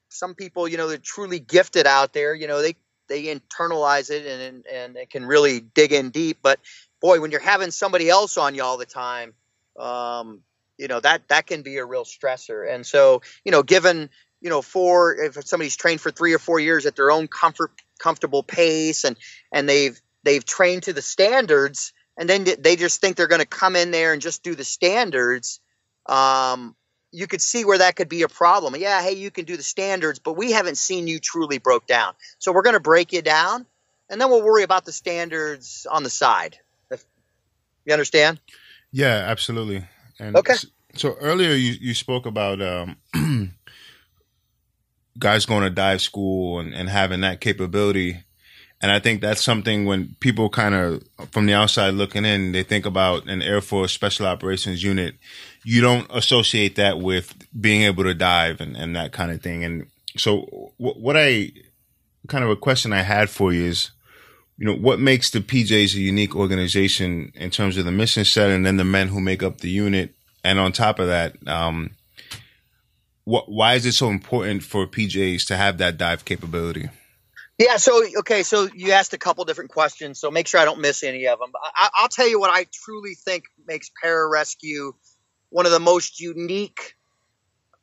some 0.09 0.35
people, 0.35 0.67
you 0.67 0.77
know, 0.77 0.87
they're 0.87 0.97
truly 0.97 1.39
gifted 1.39 1.87
out 1.87 2.13
there, 2.13 2.33
you 2.33 2.47
know, 2.47 2.61
they 2.61 2.75
they 3.07 3.23
internalize 3.23 4.09
it 4.09 4.25
and 4.25 4.65
and 4.65 4.97
it 4.97 5.09
can 5.09 5.25
really 5.25 5.59
dig 5.59 5.93
in 5.93 6.09
deep, 6.09 6.39
but 6.41 6.59
boy, 7.01 7.19
when 7.19 7.31
you're 7.31 7.41
having 7.41 7.71
somebody 7.71 8.09
else 8.09 8.37
on 8.37 8.55
you 8.55 8.63
all 8.63 8.77
the 8.77 8.85
time, 8.85 9.33
um, 9.79 10.41
you 10.77 10.87
know 10.87 10.99
that 10.99 11.27
that 11.27 11.45
can 11.45 11.61
be 11.61 11.77
a 11.77 11.85
real 11.85 12.05
stressor 12.05 12.67
and 12.67 12.85
so 12.85 13.21
you 13.45 13.51
know 13.51 13.61
given 13.61 14.09
you 14.41 14.49
know, 14.49 14.61
for 14.61 15.15
if 15.15 15.37
somebody's 15.45 15.75
trained 15.75 16.01
for 16.01 16.11
three 16.11 16.33
or 16.33 16.39
four 16.39 16.59
years 16.59 16.85
at 16.85 16.95
their 16.95 17.11
own 17.11 17.27
comfort, 17.27 17.71
comfortable 17.99 18.43
pace, 18.43 19.03
and 19.03 19.17
and 19.51 19.69
they've 19.69 19.99
they've 20.23 20.43
trained 20.43 20.83
to 20.83 20.93
the 20.93 21.01
standards, 21.01 21.93
and 22.17 22.29
then 22.29 22.45
they 22.59 22.75
just 22.75 23.01
think 23.01 23.15
they're 23.15 23.27
going 23.27 23.41
to 23.41 23.47
come 23.47 23.75
in 23.75 23.91
there 23.91 24.13
and 24.13 24.21
just 24.21 24.43
do 24.43 24.55
the 24.55 24.63
standards. 24.63 25.59
Um, 26.07 26.75
you 27.11 27.27
could 27.27 27.41
see 27.41 27.65
where 27.65 27.79
that 27.79 27.95
could 27.95 28.09
be 28.09 28.23
a 28.23 28.29
problem. 28.29 28.75
Yeah, 28.77 29.01
hey, 29.01 29.13
you 29.13 29.31
can 29.31 29.45
do 29.45 29.57
the 29.57 29.63
standards, 29.63 30.19
but 30.19 30.33
we 30.33 30.51
haven't 30.51 30.77
seen 30.77 31.07
you 31.07 31.19
truly 31.19 31.57
broke 31.57 31.85
down. 31.85 32.13
So 32.39 32.51
we're 32.51 32.61
going 32.61 32.73
to 32.73 32.79
break 32.79 33.13
you 33.13 33.21
down, 33.21 33.65
and 34.09 34.19
then 34.19 34.29
we'll 34.29 34.43
worry 34.43 34.63
about 34.63 34.85
the 34.85 34.93
standards 34.93 35.85
on 35.89 36.03
the 36.03 36.09
side. 36.09 36.57
You 37.85 37.93
understand? 37.93 38.39
Yeah, 38.91 39.25
absolutely. 39.27 39.85
And 40.19 40.35
okay. 40.35 40.55
So 40.95 41.15
earlier 41.19 41.51
you, 41.51 41.73
you 41.79 41.93
spoke 41.93 42.25
about 42.25 42.61
um, 42.61 42.97
guys 45.17 45.45
going 45.45 45.63
to 45.63 45.69
dive 45.69 46.01
school 46.01 46.59
and, 46.59 46.73
and 46.73 46.89
having 46.89 47.21
that 47.21 47.41
capability. 47.41 48.23
And 48.81 48.91
I 48.91 48.99
think 48.99 49.21
that's 49.21 49.43
something 49.43 49.85
when 49.85 50.15
people 50.19 50.49
kind 50.49 50.73
of 50.73 51.03
from 51.31 51.45
the 51.45 51.53
outside 51.53 51.93
looking 51.93 52.25
in, 52.25 52.51
they 52.51 52.63
think 52.63 52.85
about 52.85 53.27
an 53.27 53.41
Air 53.41 53.61
Force 53.61 53.91
Special 53.91 54.25
Operations 54.25 54.83
unit. 54.83 55.15
You 55.63 55.81
don't 55.81 56.07
associate 56.11 56.75
that 56.77 56.99
with 56.99 57.35
being 57.59 57.83
able 57.83 58.03
to 58.03 58.15
dive 58.15 58.59
and, 58.59 58.75
and 58.75 58.95
that 58.95 59.11
kind 59.11 59.31
of 59.31 59.41
thing. 59.41 59.63
And 59.63 59.87
so 60.17 60.73
what 60.77 61.15
I 61.15 61.51
kind 62.27 62.43
of 62.43 62.49
a 62.49 62.55
question 62.55 62.93
I 62.93 63.03
had 63.03 63.29
for 63.29 63.53
you 63.53 63.65
is, 63.65 63.91
you 64.57 64.65
know, 64.65 64.75
what 64.75 64.99
makes 64.99 65.29
the 65.29 65.39
PJs 65.39 65.95
a 65.95 65.99
unique 65.99 66.35
organization 66.35 67.31
in 67.35 67.49
terms 67.49 67.77
of 67.77 67.85
the 67.85 67.91
mission 67.91 68.25
set 68.25 68.49
and 68.49 68.65
then 68.65 68.77
the 68.77 68.83
men 68.83 69.07
who 69.09 69.21
make 69.21 69.43
up 69.43 69.59
the 69.59 69.69
unit? 69.69 70.15
And 70.43 70.59
on 70.59 70.71
top 70.71 70.97
of 70.97 71.07
that, 71.07 71.35
um, 71.47 71.91
why 73.23 73.75
is 73.75 73.85
it 73.85 73.93
so 73.93 74.09
important 74.09 74.63
for 74.63 74.87
PJs 74.87 75.47
to 75.47 75.57
have 75.57 75.77
that 75.77 75.97
dive 75.97 76.25
capability? 76.25 76.89
Yeah. 77.57 77.77
So 77.77 78.03
okay. 78.19 78.43
So 78.43 78.67
you 78.73 78.91
asked 78.91 79.13
a 79.13 79.17
couple 79.17 79.45
different 79.45 79.69
questions. 79.69 80.19
So 80.19 80.31
make 80.31 80.47
sure 80.47 80.59
I 80.59 80.65
don't 80.65 80.81
miss 80.81 81.03
any 81.03 81.27
of 81.27 81.39
them. 81.39 81.51
I, 81.75 81.89
will 82.01 82.09
tell 82.09 82.27
you 82.27 82.39
what 82.39 82.49
I 82.49 82.65
truly 82.71 83.13
think 83.13 83.45
makes 83.67 83.91
pararescue 84.03 84.93
one 85.49 85.65
of 85.65 85.71
the 85.71 85.79
most 85.79 86.19
unique 86.19 86.95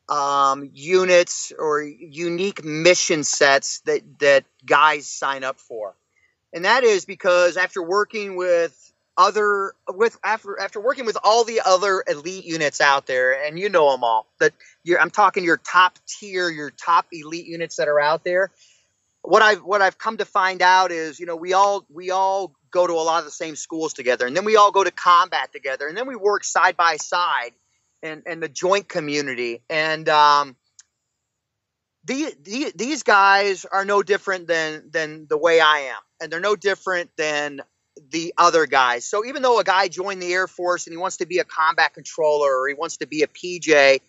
um, 0.08 0.70
units 0.72 1.52
or 1.56 1.82
unique 1.82 2.64
mission 2.64 3.22
sets 3.22 3.80
that 3.80 4.00
that 4.18 4.44
guys 4.66 5.06
sign 5.06 5.44
up 5.44 5.60
for, 5.60 5.94
and 6.52 6.64
that 6.64 6.82
is 6.82 7.04
because 7.04 7.56
after 7.56 7.82
working 7.82 8.34
with 8.34 8.87
other 9.18 9.74
with 9.88 10.16
after 10.22 10.58
after 10.58 10.80
working 10.80 11.04
with 11.04 11.18
all 11.22 11.44
the 11.44 11.60
other 11.66 12.04
elite 12.08 12.44
units 12.44 12.80
out 12.80 13.06
there, 13.06 13.44
and 13.44 13.58
you 13.58 13.68
know 13.68 13.90
them 13.90 14.04
all. 14.04 14.26
That 14.38 14.54
I'm 14.98 15.10
talking 15.10 15.44
your 15.44 15.58
top 15.58 15.98
tier, 16.06 16.48
your 16.48 16.70
top 16.70 17.06
elite 17.12 17.46
units 17.46 17.76
that 17.76 17.88
are 17.88 18.00
out 18.00 18.24
there. 18.24 18.50
What 19.22 19.42
I've 19.42 19.58
what 19.58 19.82
I've 19.82 19.98
come 19.98 20.16
to 20.18 20.24
find 20.24 20.62
out 20.62 20.92
is, 20.92 21.18
you 21.18 21.26
know, 21.26 21.36
we 21.36 21.52
all 21.52 21.84
we 21.92 22.10
all 22.10 22.54
go 22.70 22.86
to 22.86 22.92
a 22.92 23.02
lot 23.02 23.18
of 23.18 23.24
the 23.24 23.30
same 23.32 23.56
schools 23.56 23.92
together, 23.92 24.26
and 24.26 24.36
then 24.36 24.44
we 24.44 24.56
all 24.56 24.70
go 24.70 24.84
to 24.84 24.92
combat 24.92 25.52
together, 25.52 25.88
and 25.88 25.96
then 25.96 26.06
we 26.06 26.14
work 26.14 26.44
side 26.44 26.76
by 26.76 26.96
side, 26.96 27.50
and 28.02 28.22
and 28.24 28.40
the 28.40 28.48
joint 28.48 28.88
community, 28.88 29.60
and 29.68 30.08
um, 30.08 30.56
the, 32.04 32.32
the, 32.42 32.72
these 32.74 33.02
guys 33.02 33.66
are 33.66 33.84
no 33.84 34.02
different 34.02 34.46
than 34.46 34.90
than 34.92 35.26
the 35.28 35.36
way 35.36 35.60
I 35.60 35.80
am, 35.90 36.00
and 36.20 36.32
they're 36.32 36.40
no 36.40 36.56
different 36.56 37.10
than 37.16 37.60
the 38.10 38.34
other 38.38 38.66
guys. 38.66 39.04
So 39.04 39.24
even 39.24 39.42
though 39.42 39.58
a 39.58 39.64
guy 39.64 39.88
joined 39.88 40.22
the 40.22 40.32
Air 40.32 40.46
Force 40.46 40.86
and 40.86 40.92
he 40.92 40.96
wants 40.96 41.18
to 41.18 41.26
be 41.26 41.38
a 41.38 41.44
combat 41.44 41.94
controller 41.94 42.60
or 42.60 42.68
he 42.68 42.74
wants 42.74 42.98
to 42.98 43.06
be 43.06 43.22
a 43.22 43.26
PJ, 43.26 44.00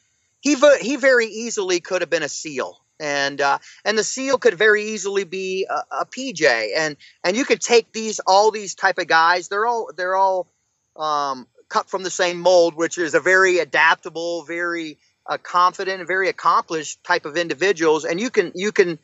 he 0.41 0.55
he 0.81 0.95
very 0.95 1.27
easily 1.27 1.79
could 1.79 2.01
have 2.01 2.09
been 2.09 2.23
a 2.23 2.29
SEAL, 2.29 2.79
and 2.99 3.41
uh, 3.41 3.57
and 3.83 3.97
the 3.97 4.03
SEAL 4.03 4.37
could 4.37 4.53
very 4.53 4.83
easily 4.83 5.25
be 5.25 5.67
a, 5.69 6.01
a, 6.01 6.05
PJ, 6.05 6.69
and 6.77 6.95
and 7.23 7.35
you 7.35 7.45
could 7.45 7.61
take 7.61 7.91
these 7.91 8.19
all 8.19 8.51
these 8.51 8.75
type 8.75 8.99
of 8.99 9.07
guys. 9.07 9.49
They're 9.49 9.65
all 9.65 9.91
they're 9.95 10.15
all 10.15 10.47
um, 10.95 11.45
cut 11.67 11.89
from 11.89 12.03
the 12.03 12.09
same 12.09 12.39
mold, 12.39 12.75
which 12.75 12.97
is 12.97 13.15
a 13.15 13.19
very 13.19 13.59
adaptable, 13.59 14.43
very 14.43 14.97
uh, 15.25 15.37
confident, 15.37 16.07
very 16.07 16.29
accomplished 16.29 17.03
type 17.03 17.25
of 17.25 17.35
individuals, 17.35 18.05
and 18.05 18.19
you 18.19 18.29
can 18.29 18.53
you 18.55 18.71
can 18.71 18.97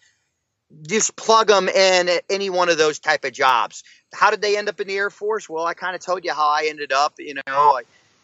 just 0.88 1.16
plug 1.16 1.48
them 1.48 1.68
in 1.70 2.10
at 2.10 2.24
any 2.30 2.50
one 2.50 2.70
of 2.70 2.78
those 2.78 3.00
type 3.00 3.26
of 3.26 3.34
jobs. 3.34 3.84
How 4.14 4.32
did 4.32 4.42
they 4.42 4.58
end 4.58 4.70
up 4.70 4.80
in 4.80 4.88
the 4.88 4.96
Air 4.96 5.10
Force? 5.10 5.50
Well, 5.50 5.66
I 5.66 5.74
kind 5.74 5.96
of 5.96 6.02
told 6.02 6.24
you 6.24 6.34
how 6.34 6.48
I 6.50 6.68
ended 6.70 6.92
up. 6.92 7.14
You 7.18 7.36
know, 7.48 7.80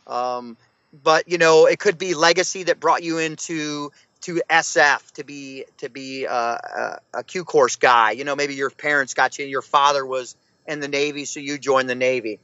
I, 0.08 0.38
um, 0.38 0.58
but 1.04 1.30
you 1.30 1.38
know, 1.38 1.66
it 1.66 1.80
could 1.80 1.98
be 1.98 2.14
legacy 2.14 2.64
that 2.64 2.80
brought 2.80 3.04
you 3.04 3.18
into 3.18 3.92
to 4.22 4.42
SF 4.50 5.12
to 5.14 5.24
be 5.24 5.66
to 5.78 5.90
be 5.90 6.26
a, 6.26 6.34
a, 6.34 7.00
a 7.16 7.24
Q 7.24 7.44
course 7.44 7.76
guy. 7.76 8.12
You 8.12 8.24
know, 8.24 8.36
maybe 8.36 8.56
your 8.56 8.70
parents 8.70 9.14
got 9.14 9.38
you, 9.38 9.44
and 9.44 9.52
your 9.52 9.62
father 9.62 10.06
was 10.06 10.36
in 10.68 10.80
the 10.80 10.88
Navy, 10.88 11.26
so 11.26 11.40
you 11.40 11.58
joined 11.58 11.90
the 11.90 11.96
Navy. 11.96 12.40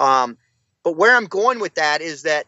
Um, 0.00 0.36
but 0.82 0.96
where 0.96 1.14
I'm 1.14 1.26
going 1.26 1.60
with 1.60 1.74
that 1.74 2.00
is 2.00 2.22
that 2.22 2.46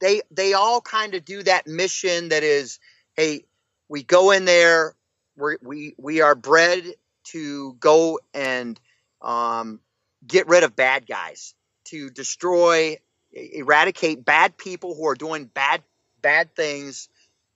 they 0.00 0.22
they 0.30 0.52
all 0.52 0.80
kind 0.80 1.14
of 1.14 1.24
do 1.24 1.42
that 1.42 1.66
mission 1.66 2.30
that 2.30 2.42
is, 2.42 2.78
hey, 3.14 3.44
we 3.88 4.02
go 4.02 4.30
in 4.30 4.44
there, 4.44 4.94
we're, 5.36 5.58
we 5.62 5.94
we 5.98 6.20
are 6.20 6.34
bred 6.34 6.84
to 7.24 7.74
go 7.74 8.20
and 8.34 8.78
um, 9.20 9.80
get 10.26 10.48
rid 10.48 10.64
of 10.64 10.76
bad 10.76 11.06
guys, 11.06 11.54
to 11.84 12.10
destroy, 12.10 12.96
eradicate 13.32 14.24
bad 14.24 14.56
people 14.56 14.94
who 14.94 15.06
are 15.06 15.14
doing 15.14 15.44
bad 15.44 15.82
bad 16.20 16.54
things 16.54 17.08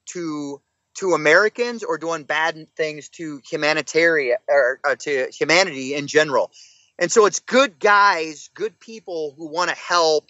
to 0.07 0.61
to 0.95 1.13
Americans 1.13 1.85
or 1.85 1.99
doing 1.99 2.25
bad 2.25 2.67
things 2.75 3.09
to 3.11 3.41
humanitarian 3.49 4.39
or, 4.49 4.81
or 4.83 4.97
to 4.97 5.29
humanity 5.31 5.95
in 5.95 6.07
general. 6.07 6.51
And 6.99 7.13
so 7.13 7.27
it's 7.27 7.41
good 7.41 7.79
guys, 7.79 8.49
good 8.55 8.81
people 8.81 9.35
who 9.37 9.49
want 9.49 9.69
to 9.69 9.77
help. 9.77 10.29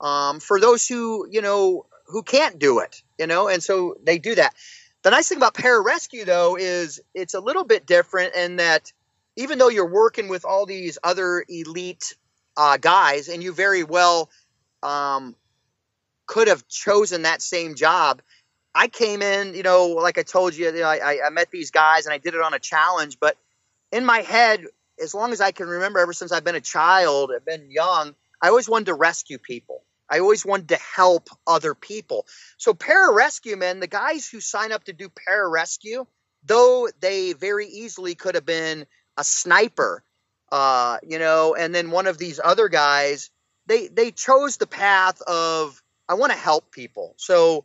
Um, 0.00 0.40
for 0.40 0.60
those 0.60 0.86
who 0.86 1.26
you 1.30 1.42
know 1.42 1.86
who 2.06 2.22
can't 2.22 2.58
do 2.58 2.80
it, 2.80 3.02
you 3.18 3.26
know, 3.26 3.48
and 3.48 3.62
so 3.62 3.96
they 4.02 4.18
do 4.18 4.34
that. 4.34 4.54
The 5.06 5.12
nice 5.12 5.28
thing 5.28 5.38
about 5.38 5.54
pararescue, 5.54 6.24
though, 6.24 6.56
is 6.56 7.00
it's 7.14 7.34
a 7.34 7.38
little 7.38 7.62
bit 7.62 7.86
different 7.86 8.34
in 8.34 8.56
that 8.56 8.92
even 9.36 9.56
though 9.56 9.68
you're 9.68 9.88
working 9.88 10.26
with 10.26 10.44
all 10.44 10.66
these 10.66 10.98
other 11.04 11.44
elite 11.48 12.16
uh, 12.56 12.76
guys, 12.76 13.28
and 13.28 13.40
you 13.40 13.52
very 13.52 13.84
well 13.84 14.28
um, 14.82 15.36
could 16.26 16.48
have 16.48 16.66
chosen 16.66 17.22
that 17.22 17.40
same 17.40 17.76
job. 17.76 18.20
I 18.74 18.88
came 18.88 19.22
in, 19.22 19.54
you 19.54 19.62
know, 19.62 19.90
like 19.90 20.18
I 20.18 20.22
told 20.24 20.56
you, 20.56 20.66
you 20.66 20.80
know, 20.80 20.88
I, 20.88 21.20
I 21.24 21.30
met 21.30 21.52
these 21.52 21.70
guys 21.70 22.06
and 22.06 22.12
I 22.12 22.18
did 22.18 22.34
it 22.34 22.40
on 22.40 22.52
a 22.52 22.58
challenge, 22.58 23.18
but 23.20 23.36
in 23.92 24.04
my 24.04 24.22
head, 24.22 24.64
as 25.00 25.14
long 25.14 25.30
as 25.30 25.40
I 25.40 25.52
can 25.52 25.68
remember, 25.68 26.00
ever 26.00 26.14
since 26.14 26.32
I've 26.32 26.42
been 26.42 26.56
a 26.56 26.60
child, 26.60 27.30
I've 27.32 27.46
been 27.46 27.70
young, 27.70 28.16
I 28.42 28.48
always 28.48 28.68
wanted 28.68 28.86
to 28.86 28.94
rescue 28.94 29.38
people. 29.38 29.84
I 30.10 30.20
always 30.20 30.44
wanted 30.44 30.68
to 30.70 30.78
help 30.94 31.28
other 31.46 31.74
people. 31.74 32.26
So 32.56 32.74
pararescue 32.74 33.58
men, 33.58 33.80
the 33.80 33.86
guys 33.86 34.28
who 34.28 34.40
sign 34.40 34.72
up 34.72 34.84
to 34.84 34.92
do 34.92 35.08
pararescue, 35.08 36.06
though 36.44 36.88
they 37.00 37.32
very 37.32 37.66
easily 37.66 38.14
could 38.14 38.34
have 38.34 38.46
been 38.46 38.86
a 39.16 39.24
sniper, 39.24 40.02
uh, 40.52 40.98
you 41.06 41.18
know, 41.18 41.54
and 41.54 41.74
then 41.74 41.90
one 41.90 42.06
of 42.06 42.18
these 42.18 42.40
other 42.42 42.68
guys, 42.68 43.30
they 43.66 43.88
they 43.88 44.12
chose 44.12 44.58
the 44.58 44.66
path 44.66 45.20
of 45.22 45.82
I 46.08 46.14
want 46.14 46.32
to 46.32 46.38
help 46.38 46.70
people. 46.70 47.14
So 47.16 47.64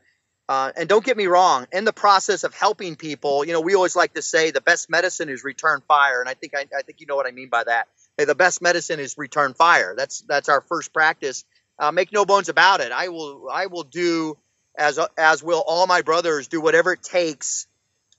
uh, 0.52 0.70
and 0.76 0.90
don't 0.90 1.06
get 1.06 1.16
me 1.16 1.28
wrong, 1.28 1.66
in 1.72 1.86
the 1.86 1.94
process 1.94 2.44
of 2.44 2.54
helping 2.54 2.98
people, 2.98 3.46
you 3.46 3.54
know, 3.54 3.62
we 3.62 3.74
always 3.74 3.96
like 3.96 4.14
to 4.16 4.22
say 4.22 4.52
the 4.52 4.60
best 4.60 4.90
medicine 4.90 5.30
is 5.30 5.46
return 5.46 5.82
fire, 5.88 6.20
and 6.20 6.28
I 6.28 6.34
think 6.34 6.54
I, 6.54 6.66
I 6.78 6.82
think 6.82 7.00
you 7.00 7.08
know 7.08 7.16
what 7.16 7.26
I 7.26 7.32
mean 7.32 7.48
by 7.48 7.64
that. 7.64 7.88
Hey, 8.18 8.26
the 8.26 8.36
best 8.36 8.62
medicine 8.62 9.00
is 9.00 9.18
return 9.18 9.54
fire. 9.54 9.94
That's 9.96 10.20
that's 10.28 10.50
our 10.50 10.60
first 10.60 10.92
practice. 10.92 11.46
Uh, 11.80 11.92
make 11.92 12.12
no 12.12 12.26
bones 12.26 12.50
about 12.50 12.82
it. 12.82 12.92
I 12.92 13.10
will 13.10 13.50
I 13.52 13.68
will 13.68 13.84
do 13.84 14.38
as 14.78 15.00
as 15.18 15.44
will 15.44 15.64
all 15.66 15.88
my 15.88 16.02
brothers 16.02 16.48
do 16.48 16.62
whatever 16.62 16.94
it 16.94 17.04
takes 17.04 17.68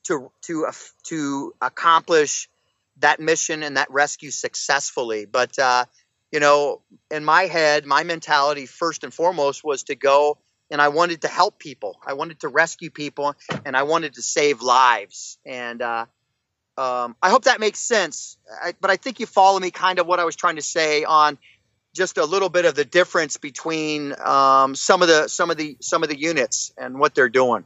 to 0.04 0.30
to 0.42 0.66
uh, 0.66 0.72
to 1.04 1.54
accomplish 1.60 2.48
that 2.98 3.20
mission 3.20 3.62
and 3.62 3.76
that 3.76 3.90
rescue 3.90 4.30
successfully. 4.30 5.26
But 5.26 5.58
uh, 5.58 5.84
you 6.32 6.40
know, 6.40 6.80
in 7.10 7.24
my 7.24 7.42
head, 7.44 7.86
my 7.86 8.02
mentality 8.02 8.66
first 8.66 9.04
and 9.04 9.14
foremost 9.14 9.62
was 9.62 9.84
to 9.84 9.94
go 9.94 10.38
and 10.72 10.80
I 10.80 10.88
wanted 10.88 11.20
to 11.20 11.28
help 11.28 11.58
people. 11.58 12.00
I 12.04 12.14
wanted 12.14 12.40
to 12.40 12.48
rescue 12.48 12.90
people, 12.90 13.36
and 13.66 13.76
I 13.76 13.82
wanted 13.82 14.14
to 14.14 14.22
save 14.22 14.62
lives. 14.62 15.38
And 15.44 15.82
uh, 15.82 16.06
um, 16.78 17.14
I 17.22 17.28
hope 17.28 17.44
that 17.44 17.60
makes 17.60 17.78
sense. 17.78 18.38
I, 18.50 18.72
but 18.80 18.90
I 18.90 18.96
think 18.96 19.20
you 19.20 19.26
follow 19.26 19.60
me, 19.60 19.70
kind 19.70 19.98
of 19.98 20.06
what 20.06 20.18
I 20.18 20.24
was 20.24 20.34
trying 20.34 20.56
to 20.56 20.62
say 20.62 21.04
on 21.04 21.36
just 21.94 22.16
a 22.18 22.24
little 22.24 22.48
bit 22.48 22.64
of 22.64 22.74
the 22.74 22.84
difference 22.84 23.36
between 23.36 24.14
um, 24.20 24.74
some 24.74 25.02
of 25.02 25.08
the 25.08 25.28
some 25.28 25.50
of 25.50 25.56
the 25.56 25.76
some 25.80 26.02
of 26.02 26.08
the 26.08 26.18
units 26.18 26.72
and 26.76 26.98
what 26.98 27.14
they're 27.14 27.28
doing. 27.28 27.64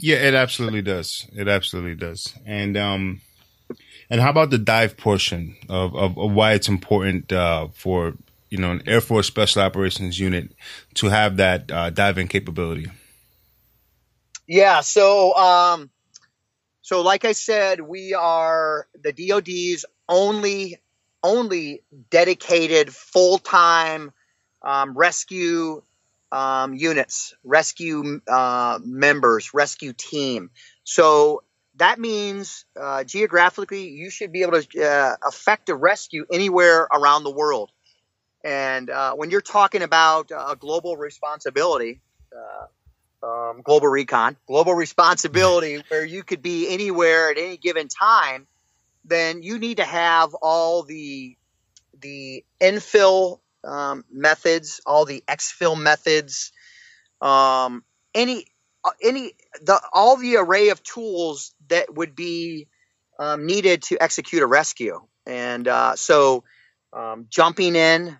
Yeah, 0.00 0.16
it 0.16 0.34
absolutely 0.34 0.82
does. 0.82 1.26
It 1.34 1.48
absolutely 1.48 1.96
does. 1.96 2.34
And 2.46 2.76
um, 2.76 3.20
and 4.08 4.20
how 4.20 4.30
about 4.30 4.50
the 4.50 4.58
dive 4.58 4.96
portion 4.96 5.56
of, 5.68 5.94
of, 5.94 6.16
of 6.18 6.32
why 6.32 6.52
it's 6.52 6.68
important 6.68 7.32
uh, 7.32 7.68
for 7.74 8.14
you 8.50 8.58
know, 8.58 8.72
an 8.72 8.82
Air 8.86 9.00
Force 9.00 9.26
Special 9.26 9.62
Operations 9.62 10.18
unit 10.18 10.52
to 10.94 11.08
have 11.08 11.36
that 11.36 11.70
uh, 11.70 11.90
diving 11.90 12.28
capability? 12.28 12.86
Yeah. 14.46 14.80
So, 14.80 15.34
um, 15.34 15.90
so 16.80 17.02
like 17.02 17.24
I 17.24 17.32
said, 17.32 17.80
we 17.80 18.14
are 18.14 18.86
the 19.02 19.12
DoD's 19.12 19.84
only 20.08 20.78
only 21.22 21.82
dedicated 22.10 22.92
full 22.94 23.38
time 23.38 24.12
um, 24.62 24.96
rescue 24.96 25.82
um, 26.30 26.74
units, 26.74 27.34
rescue 27.44 28.20
uh, 28.28 28.78
members, 28.84 29.54
rescue 29.54 29.92
team. 29.92 30.50
So 30.84 31.42
that 31.76 31.98
means 31.98 32.64
uh, 32.78 33.04
geographically, 33.04 33.88
you 33.88 34.10
should 34.10 34.32
be 34.32 34.42
able 34.42 34.60
to 34.60 34.84
uh, 34.84 35.16
effect 35.26 35.68
a 35.68 35.74
rescue 35.74 36.26
anywhere 36.30 36.82
around 36.92 37.24
the 37.24 37.30
world. 37.30 37.70
And 38.44 38.90
uh, 38.90 39.14
when 39.14 39.30
you're 39.30 39.40
talking 39.40 39.82
about 39.82 40.30
a 40.30 40.56
global 40.56 40.96
responsibility, 40.96 42.00
uh, 42.32 43.26
um, 43.26 43.62
global 43.62 43.88
recon, 43.88 44.36
global 44.46 44.74
responsibility, 44.74 45.82
where 45.88 46.04
you 46.04 46.22
could 46.22 46.42
be 46.42 46.68
anywhere 46.68 47.30
at 47.30 47.38
any 47.38 47.56
given 47.56 47.88
time, 47.88 48.46
then 49.08 49.42
you 49.42 49.58
need 49.58 49.78
to 49.78 49.84
have 49.84 50.34
all 50.34 50.82
the 50.82 51.36
the 52.00 52.44
infill 52.60 53.40
um, 53.64 54.04
methods, 54.10 54.80
all 54.86 55.04
the 55.04 55.22
exfil 55.26 55.80
methods, 55.80 56.52
um, 57.20 57.82
any 58.14 58.46
uh, 58.84 58.90
any 59.02 59.32
the 59.62 59.80
all 59.92 60.16
the 60.16 60.36
array 60.36 60.68
of 60.68 60.82
tools 60.82 61.54
that 61.68 61.92
would 61.94 62.14
be 62.14 62.68
um, 63.18 63.46
needed 63.46 63.82
to 63.84 63.98
execute 64.00 64.42
a 64.42 64.46
rescue. 64.46 65.00
And 65.26 65.68
uh, 65.68 65.96
so, 65.96 66.44
um, 66.92 67.26
jumping 67.28 67.76
in, 67.76 68.16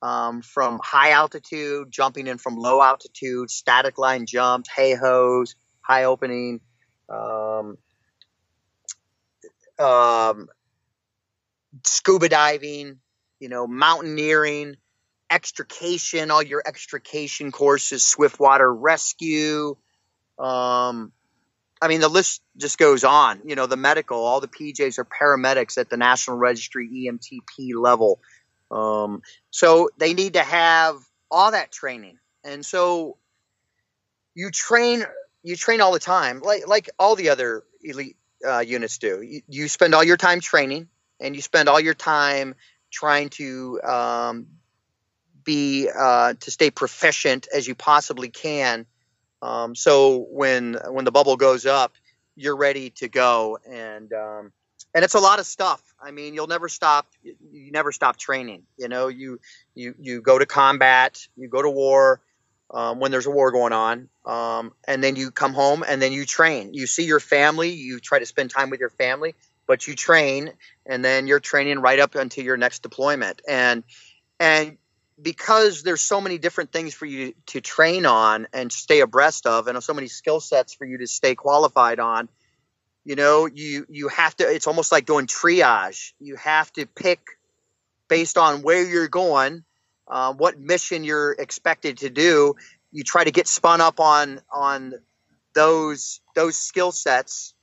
um, 0.00 0.42
from 0.42 0.80
high 0.82 1.10
altitude, 1.10 1.90
jumping 1.90 2.26
in 2.26 2.38
from 2.38 2.56
low 2.56 2.80
altitude, 2.80 3.50
static 3.50 3.98
line 3.98 4.26
jumps, 4.26 4.68
HAHOs, 4.70 5.56
high 5.82 6.04
opening, 6.04 6.60
um, 7.08 7.76
um, 9.78 10.48
scuba 11.84 12.28
diving, 12.28 12.98
you 13.40 13.48
know, 13.48 13.66
mountaineering, 13.66 14.76
extrication, 15.30 16.30
all 16.30 16.42
your 16.42 16.62
extrication 16.64 17.52
courses, 17.52 18.04
swiftwater 18.04 18.72
rescue. 18.72 19.76
Um, 20.38 21.12
I 21.80 21.88
mean, 21.88 22.00
the 22.00 22.08
list 22.08 22.42
just 22.56 22.78
goes 22.78 23.04
on. 23.04 23.42
You 23.44 23.54
know, 23.54 23.66
the 23.66 23.76
medical, 23.76 24.18
all 24.18 24.40
the 24.40 24.48
PJs 24.48 24.98
are 24.98 25.04
paramedics 25.04 25.78
at 25.78 25.90
the 25.90 25.96
National 25.96 26.36
Registry 26.36 26.88
EMTP 26.88 27.70
level. 27.76 28.20
Um, 28.70 29.22
so 29.50 29.90
they 29.96 30.14
need 30.14 30.34
to 30.34 30.42
have 30.42 30.96
all 31.30 31.52
that 31.52 31.72
training, 31.72 32.18
and 32.44 32.64
so 32.64 33.16
you 34.34 34.50
train 34.50 35.04
you 35.42 35.56
train 35.56 35.80
all 35.80 35.92
the 35.92 35.98
time, 35.98 36.40
like 36.40 36.68
like 36.68 36.90
all 36.98 37.16
the 37.16 37.30
other 37.30 37.64
elite 37.82 38.16
uh, 38.46 38.60
units 38.60 38.98
do. 38.98 39.22
You, 39.22 39.42
you, 39.48 39.68
spend 39.68 39.94
all 39.94 40.04
your 40.04 40.16
time 40.16 40.40
training, 40.40 40.88
and 41.20 41.34
you 41.34 41.42
spend 41.42 41.68
all 41.68 41.80
your 41.80 41.94
time 41.94 42.54
trying 42.90 43.28
to 43.30 43.80
um, 43.82 44.46
be 45.44 45.88
uh, 45.88 46.34
to 46.34 46.50
stay 46.50 46.70
proficient 46.70 47.48
as 47.54 47.66
you 47.66 47.74
possibly 47.74 48.28
can. 48.28 48.86
Um, 49.40 49.74
so 49.74 50.26
when 50.30 50.76
when 50.88 51.04
the 51.04 51.12
bubble 51.12 51.36
goes 51.36 51.66
up, 51.66 51.94
you're 52.36 52.56
ready 52.56 52.90
to 52.90 53.08
go, 53.08 53.58
and 53.68 54.12
um, 54.12 54.52
and 54.94 55.04
it's 55.04 55.14
a 55.14 55.20
lot 55.20 55.38
of 55.38 55.46
stuff. 55.46 55.82
I 56.00 56.10
mean, 56.10 56.34
you'll 56.34 56.46
never 56.46 56.68
stop. 56.68 57.06
You 57.22 57.70
never 57.72 57.92
stop 57.92 58.16
training. 58.16 58.62
You 58.76 58.88
know, 58.88 59.08
you 59.08 59.40
you 59.74 59.94
you 59.98 60.20
go 60.20 60.38
to 60.38 60.46
combat, 60.46 61.26
you 61.36 61.48
go 61.48 61.62
to 61.62 61.70
war 61.70 62.20
um, 62.70 63.00
when 63.00 63.10
there's 63.10 63.26
a 63.26 63.30
war 63.30 63.50
going 63.50 63.72
on, 63.72 64.08
um, 64.26 64.72
and 64.86 65.02
then 65.02 65.16
you 65.16 65.30
come 65.30 65.54
home 65.54 65.84
and 65.86 66.00
then 66.00 66.12
you 66.12 66.24
train. 66.24 66.74
You 66.74 66.86
see 66.86 67.04
your 67.04 67.20
family. 67.20 67.70
You 67.70 68.00
try 68.00 68.18
to 68.18 68.26
spend 68.26 68.50
time 68.50 68.70
with 68.70 68.80
your 68.80 68.90
family, 68.90 69.34
but 69.66 69.86
you 69.86 69.94
train, 69.94 70.52
and 70.86 71.04
then 71.04 71.26
you're 71.26 71.40
training 71.40 71.78
right 71.80 71.98
up 71.98 72.14
until 72.14 72.44
your 72.44 72.56
next 72.56 72.82
deployment. 72.82 73.40
And 73.48 73.84
and 74.38 74.76
because 75.20 75.82
there's 75.82 76.02
so 76.02 76.20
many 76.20 76.38
different 76.38 76.70
things 76.70 76.94
for 76.94 77.06
you 77.06 77.34
to 77.46 77.60
train 77.60 78.06
on 78.06 78.46
and 78.52 78.70
stay 78.70 79.00
abreast 79.00 79.46
of, 79.46 79.66
and 79.66 79.82
so 79.82 79.94
many 79.94 80.08
skill 80.08 80.40
sets 80.40 80.74
for 80.74 80.84
you 80.84 80.98
to 80.98 81.06
stay 81.06 81.34
qualified 81.34 81.98
on 81.98 82.28
you 83.08 83.16
know 83.16 83.46
you 83.46 83.86
you 83.88 84.08
have 84.08 84.36
to 84.36 84.44
it's 84.44 84.66
almost 84.66 84.92
like 84.92 85.06
doing 85.06 85.26
triage 85.26 86.12
you 86.20 86.36
have 86.36 86.70
to 86.74 86.84
pick 86.84 87.20
based 88.06 88.36
on 88.36 88.60
where 88.60 88.84
you're 88.84 89.08
going 89.08 89.64
uh, 90.08 90.32
what 90.32 90.58
mission 90.58 91.04
you're 91.04 91.32
expected 91.32 91.98
to 91.98 92.10
do 92.10 92.54
you 92.90 93.04
try 93.04 93.24
to 93.24 93.30
get 93.30 93.46
spun 93.46 93.80
up 93.80 94.00
on 94.00 94.40
on 94.52 94.94
those 95.54 96.20
those 96.34 96.56
skill 96.56 96.92
sets 96.92 97.54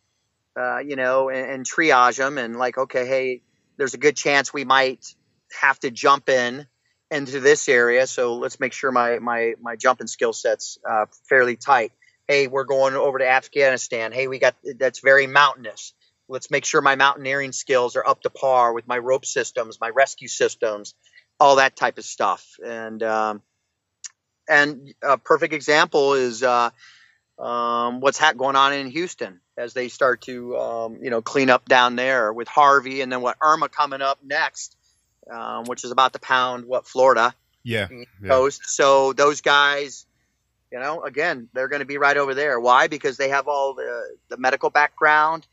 uh, 0.60 0.80
you 0.80 0.96
know 0.96 1.30
and, 1.30 1.50
and 1.52 1.66
triage 1.66 2.18
them 2.18 2.38
and 2.38 2.56
like 2.56 2.78
okay 2.78 3.08
hey 3.08 3.42
there's 3.78 3.94
a 3.94 3.98
good 3.98 4.16
chance 4.16 4.54
we 4.54 4.66
might 4.66 5.16
have 5.62 5.80
to 5.80 5.92
jump 5.92 6.30
in 6.30 6.66
into 7.12 7.40
this 7.40 7.70
area 7.70 8.08
so 8.08 8.36
let's 8.36 8.60
make 8.60 8.74
sure 8.74 8.92
my 8.92 9.20
my 9.20 9.54
my 9.62 9.76
jumping 9.76 10.08
skill 10.08 10.34
sets 10.34 10.78
uh, 10.88 11.06
fairly 11.30 11.56
tight 11.56 11.92
hey, 12.28 12.48
we're 12.48 12.64
going 12.64 12.96
over 12.96 13.20
to 13.20 13.28
Afghanistan. 13.28 14.12
Hey, 14.12 14.28
we 14.28 14.40
got 14.40 14.56
that's 14.78 15.00
very 15.00 15.28
mountainous. 15.28 15.94
Let's 16.28 16.50
make 16.50 16.66
sure 16.66 16.82
my 16.82 16.96
mountaineering 16.96 17.52
skills 17.52 17.96
are 17.96 18.08
up 18.08 18.22
to 18.22 18.30
par 18.30 18.74
with 18.74 18.88
my 18.88 18.98
rope 18.98 19.26
systems, 19.26 19.80
my 19.80 19.90
rescue 19.90 20.28
systems, 20.28 20.96
all 21.40 21.58
that 21.58 21.76
type 21.76 21.98
of 21.98 22.06
stuff. 22.06 22.58
And 22.66 23.02
um, 23.04 23.42
and 24.48 24.94
a 25.02 25.18
perfect 25.18 25.54
example 25.54 26.14
is 26.14 26.44
uh, 26.44 26.70
um, 27.40 28.00
what's 28.00 28.18
ha- 28.18 28.34
going 28.34 28.56
on 28.56 28.74
in 28.74 28.88
Houston 28.88 29.42
as 29.58 29.74
they 29.74 29.88
start 29.88 30.22
to 30.22 30.58
um, 30.58 31.00
you 31.02 31.10
know 31.10 31.22
clean 31.22 31.50
up 31.50 31.66
down 31.66 31.96
there 31.96 32.32
with 32.32 32.48
Harvey, 32.48 33.02
and 33.02 33.12
then 33.12 33.22
what 33.22 33.38
Irma 33.42 33.70
coming 33.70 34.02
up 34.02 34.20
next, 34.24 34.76
um, 35.32 35.66
which 35.66 35.84
is 35.84 35.92
about 35.92 36.14
to 36.14 36.20
pound 36.20 36.66
what 36.66 36.88
Florida. 36.88 37.34
Yeah, 37.64 37.88
coast. 38.28 38.62
Yeah. 38.62 38.68
So 38.68 39.14
those 39.14 39.42
guys 39.42 40.06
you 40.72 40.82
know, 40.82 41.04
again, 41.04 41.48
they're 41.54 41.70
going 41.70 41.80
to 41.80 41.86
be 41.86 41.98
right 41.98 42.18
over 42.18 42.34
there. 42.34 42.60
Why? 42.60 42.88
Because 42.88 43.16
they 43.16 43.30
have 43.30 43.48
all 43.48 43.76
the, 43.76 44.18
the 44.30 44.36
medical 44.36 44.70
background, 44.70 45.48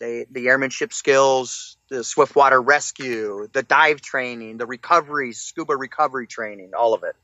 they, 0.00 0.26
the 0.30 0.48
airmanship 0.48 0.92
skills, 0.92 1.76
the 1.90 2.02
swiftwater 2.02 2.60
rescue, 2.60 3.48
the 3.52 3.62
dive 3.62 4.00
training, 4.00 4.56
the 4.56 4.66
recovery, 4.66 5.32
scuba 5.32 5.76
recovery 5.76 6.26
training, 6.26 6.72
all 6.76 6.94
of 6.94 7.04
it. 7.04 7.14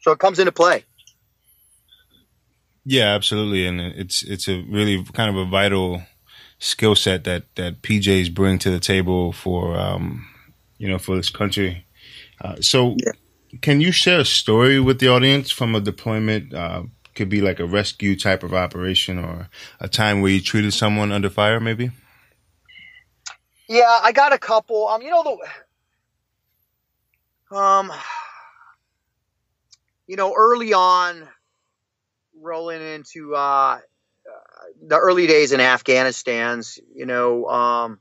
So 0.00 0.12
it 0.12 0.18
comes 0.18 0.38
into 0.38 0.52
play. 0.52 0.84
Yeah, 2.84 3.14
absolutely, 3.14 3.66
and 3.66 3.80
it's 3.80 4.22
it's 4.22 4.48
a 4.48 4.62
really 4.68 5.04
kind 5.12 5.28
of 5.28 5.36
a 5.36 5.50
vital 5.50 6.02
skill 6.58 6.94
set 6.94 7.24
that 7.24 7.54
that 7.56 7.82
PJs 7.82 8.32
bring 8.32 8.58
to 8.60 8.70
the 8.70 8.78
table 8.78 9.32
for 9.32 9.76
um, 9.76 10.26
you 10.78 10.88
know 10.88 10.98
for 10.98 11.16
this 11.16 11.28
country. 11.28 11.84
Uh, 12.40 12.56
so, 12.60 12.94
yeah. 12.98 13.12
can 13.60 13.80
you 13.80 13.90
share 13.90 14.20
a 14.20 14.24
story 14.24 14.78
with 14.78 15.00
the 15.00 15.08
audience 15.08 15.50
from 15.50 15.74
a 15.74 15.80
deployment? 15.80 16.54
Uh, 16.54 16.84
could 17.16 17.28
be 17.30 17.40
like 17.40 17.58
a 17.58 17.66
rescue 17.66 18.14
type 18.14 18.42
of 18.42 18.52
operation 18.52 19.18
or 19.18 19.48
a 19.80 19.88
time 19.88 20.20
where 20.20 20.30
you 20.30 20.40
treated 20.40 20.74
someone 20.74 21.10
under 21.10 21.30
fire, 21.30 21.58
maybe. 21.58 21.90
Yeah, 23.68 24.00
I 24.02 24.12
got 24.12 24.32
a 24.32 24.38
couple. 24.38 24.88
Um, 24.88 25.02
you 25.02 25.10
know 25.10 25.22
the 27.50 27.56
um, 27.56 27.92
you 30.06 30.16
know, 30.16 30.34
early 30.36 30.72
on, 30.72 31.28
rolling 32.40 32.82
into 32.82 33.34
uh, 33.34 33.78
the 34.86 34.96
early 34.98 35.26
days 35.26 35.52
in 35.52 35.60
Afghanistan's, 35.60 36.78
you 36.94 37.06
know, 37.06 37.46
um, 37.46 38.00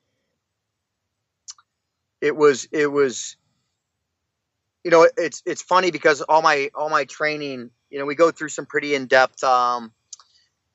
it 2.21 2.35
was 2.35 2.67
it 2.71 2.87
was, 2.87 3.37
you 4.83 4.91
know, 4.91 5.07
it's 5.17 5.41
it's 5.45 5.61
funny 5.61 5.91
because 5.91 6.21
all 6.21 6.41
my 6.41 6.69
all 6.75 6.89
my 6.89 7.05
training, 7.05 7.71
you 7.89 7.99
know, 7.99 8.05
we 8.05 8.15
go 8.15 8.31
through 8.31 8.49
some 8.49 8.65
pretty 8.65 8.95
in 8.95 9.07
depth 9.07 9.43
um, 9.43 9.91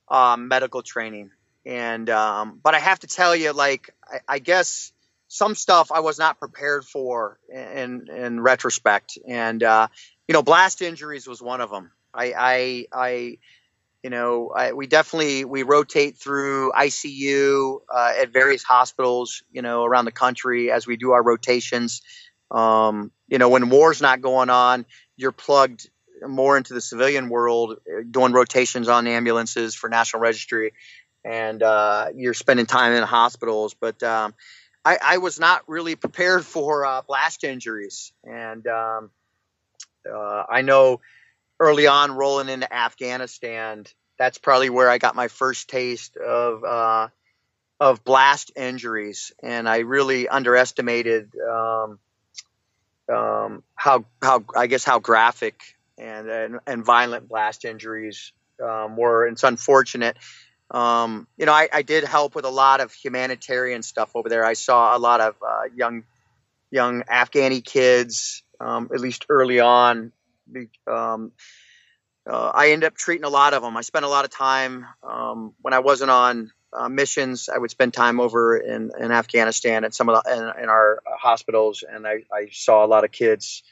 um, 0.08 0.48
medical 0.48 0.82
training, 0.82 1.30
and 1.66 2.08
um, 2.10 2.60
but 2.62 2.74
I 2.74 2.78
have 2.78 3.00
to 3.00 3.06
tell 3.06 3.34
you, 3.36 3.52
like, 3.52 3.90
I, 4.06 4.20
I 4.28 4.38
guess 4.38 4.92
some 5.28 5.54
stuff 5.54 5.92
I 5.92 6.00
was 6.00 6.18
not 6.18 6.38
prepared 6.38 6.84
for 6.84 7.38
in 7.52 8.08
in 8.08 8.40
retrospect, 8.40 9.18
and 9.26 9.62
uh, 9.62 9.88
you 10.26 10.32
know, 10.32 10.42
blast 10.42 10.82
injuries 10.82 11.26
was 11.26 11.42
one 11.42 11.60
of 11.60 11.70
them. 11.70 11.90
I 12.14 12.32
I, 12.36 12.86
I 12.92 13.38
you 14.02 14.10
know, 14.10 14.50
I, 14.56 14.72
we 14.72 14.86
definitely 14.86 15.44
we 15.44 15.62
rotate 15.62 16.16
through 16.16 16.72
ICU 16.72 17.80
uh, 17.92 18.12
at 18.18 18.32
various 18.32 18.62
hospitals, 18.62 19.42
you 19.52 19.62
know, 19.62 19.84
around 19.84 20.06
the 20.06 20.12
country 20.12 20.70
as 20.70 20.86
we 20.86 20.96
do 20.96 21.12
our 21.12 21.22
rotations. 21.22 22.02
Um, 22.50 23.12
you 23.28 23.38
know, 23.38 23.50
when 23.50 23.68
war's 23.68 24.00
not 24.00 24.20
going 24.20 24.50
on, 24.50 24.86
you're 25.16 25.32
plugged 25.32 25.88
more 26.26 26.56
into 26.56 26.74
the 26.74 26.80
civilian 26.80 27.28
world, 27.28 27.78
uh, 27.86 28.02
doing 28.10 28.32
rotations 28.32 28.88
on 28.88 29.06
ambulances 29.06 29.74
for 29.74 29.88
National 29.88 30.20
Registry, 30.20 30.72
and 31.24 31.62
uh, 31.62 32.08
you're 32.14 32.34
spending 32.34 32.66
time 32.66 32.92
in 32.92 33.02
hospitals. 33.02 33.74
But 33.74 34.02
um, 34.02 34.34
I, 34.84 34.98
I, 35.02 35.18
was 35.18 35.38
not 35.38 35.68
really 35.68 35.96
prepared 35.96 36.44
for 36.46 36.84
uh, 36.84 37.02
blast 37.02 37.44
injuries, 37.44 38.12
and 38.24 38.66
um, 38.66 39.10
uh, 40.10 40.44
I 40.48 40.62
know 40.62 41.00
early 41.58 41.86
on 41.86 42.12
rolling 42.12 42.48
into 42.48 42.72
Afghanistan, 42.72 43.84
that's 44.18 44.38
probably 44.38 44.70
where 44.70 44.88
I 44.88 44.98
got 44.98 45.14
my 45.14 45.28
first 45.28 45.68
taste 45.68 46.16
of 46.16 46.64
uh, 46.64 47.08
of 47.78 48.04
blast 48.04 48.52
injuries, 48.56 49.32
and 49.42 49.68
I 49.68 49.78
really 49.78 50.28
underestimated 50.28 51.32
um, 51.36 51.98
um, 53.10 53.62
how 53.74 54.04
how 54.22 54.44
I 54.54 54.66
guess 54.66 54.84
how 54.84 54.98
graphic 54.98 55.60
and 55.98 56.28
and, 56.28 56.60
and 56.66 56.84
violent 56.84 57.28
blast 57.28 57.64
injuries 57.64 58.32
um, 58.62 58.96
were. 58.96 59.26
It's 59.26 59.44
unfortunate. 59.44 60.16
Um, 60.70 61.26
you 61.36 61.46
know, 61.46 61.52
I, 61.52 61.68
I, 61.72 61.82
did 61.82 62.04
help 62.04 62.36
with 62.36 62.44
a 62.44 62.50
lot 62.50 62.80
of 62.80 62.92
humanitarian 62.92 63.82
stuff 63.82 64.12
over 64.14 64.28
there. 64.28 64.44
I 64.44 64.52
saw 64.52 64.96
a 64.96 65.00
lot 65.00 65.20
of 65.20 65.34
uh, 65.44 65.62
young 65.74 66.04
young 66.70 67.02
Afghani 67.02 67.64
kids, 67.64 68.44
um, 68.60 68.88
at 68.94 69.00
least 69.00 69.26
early 69.28 69.58
on, 69.58 70.12
um, 70.86 71.32
uh, 72.26 72.52
I 72.54 72.70
ended 72.70 72.86
up 72.86 72.94
treating 72.94 73.24
a 73.24 73.30
lot 73.30 73.54
of 73.54 73.62
them. 73.62 73.76
I 73.76 73.80
spent 73.82 74.04
a 74.04 74.08
lot 74.08 74.24
of 74.24 74.30
time 74.30 74.86
um, 75.02 75.54
when 75.60 75.74
I 75.74 75.78
wasn't 75.80 76.10
on 76.10 76.52
uh, 76.72 76.88
missions. 76.88 77.48
I 77.48 77.58
would 77.58 77.70
spend 77.70 77.94
time 77.94 78.20
over 78.20 78.56
in, 78.56 78.90
in 78.98 79.10
Afghanistan 79.10 79.84
at 79.84 79.94
some 79.94 80.08
of 80.08 80.22
the, 80.22 80.32
in, 80.32 80.64
in 80.64 80.68
our 80.68 81.02
hospitals, 81.06 81.82
and 81.88 82.06
I, 82.06 82.24
I, 82.32 82.48
saw 82.52 82.84
a 82.84 82.88
lot 82.88 83.04
of 83.04 83.10
kids 83.10 83.62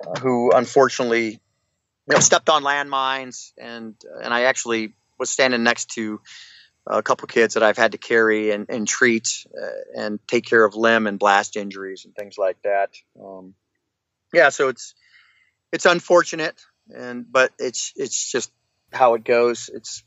uh, 0.00 0.18
who 0.20 0.52
unfortunately 0.52 1.30
you 1.30 1.38
know, 2.08 2.20
stepped 2.20 2.50
on 2.50 2.62
landmines, 2.62 3.52
and 3.56 3.94
and 4.22 4.34
I 4.34 4.42
actually 4.42 4.92
was 5.18 5.30
standing 5.30 5.62
next 5.62 5.90
to 5.92 6.20
a 6.86 7.02
couple 7.02 7.26
kids 7.26 7.54
that 7.54 7.62
I've 7.62 7.76
had 7.76 7.92
to 7.92 7.98
carry 7.98 8.52
and, 8.52 8.66
and 8.68 8.86
treat 8.86 9.46
uh, 9.60 10.00
and 10.02 10.20
take 10.28 10.44
care 10.46 10.64
of 10.64 10.76
limb 10.76 11.06
and 11.06 11.18
blast 11.18 11.56
injuries 11.56 12.04
and 12.04 12.14
things 12.14 12.38
like 12.38 12.60
that. 12.62 12.90
Um, 13.20 13.54
yeah, 14.32 14.50
so 14.50 14.68
it's 14.68 14.94
it's 15.72 15.86
unfortunate, 15.86 16.60
and 16.94 17.30
but 17.30 17.52
it's 17.58 17.92
it's 17.96 18.30
just 18.30 18.52
how 18.92 19.14
it 19.14 19.24
goes. 19.24 19.68
It's 19.72 20.04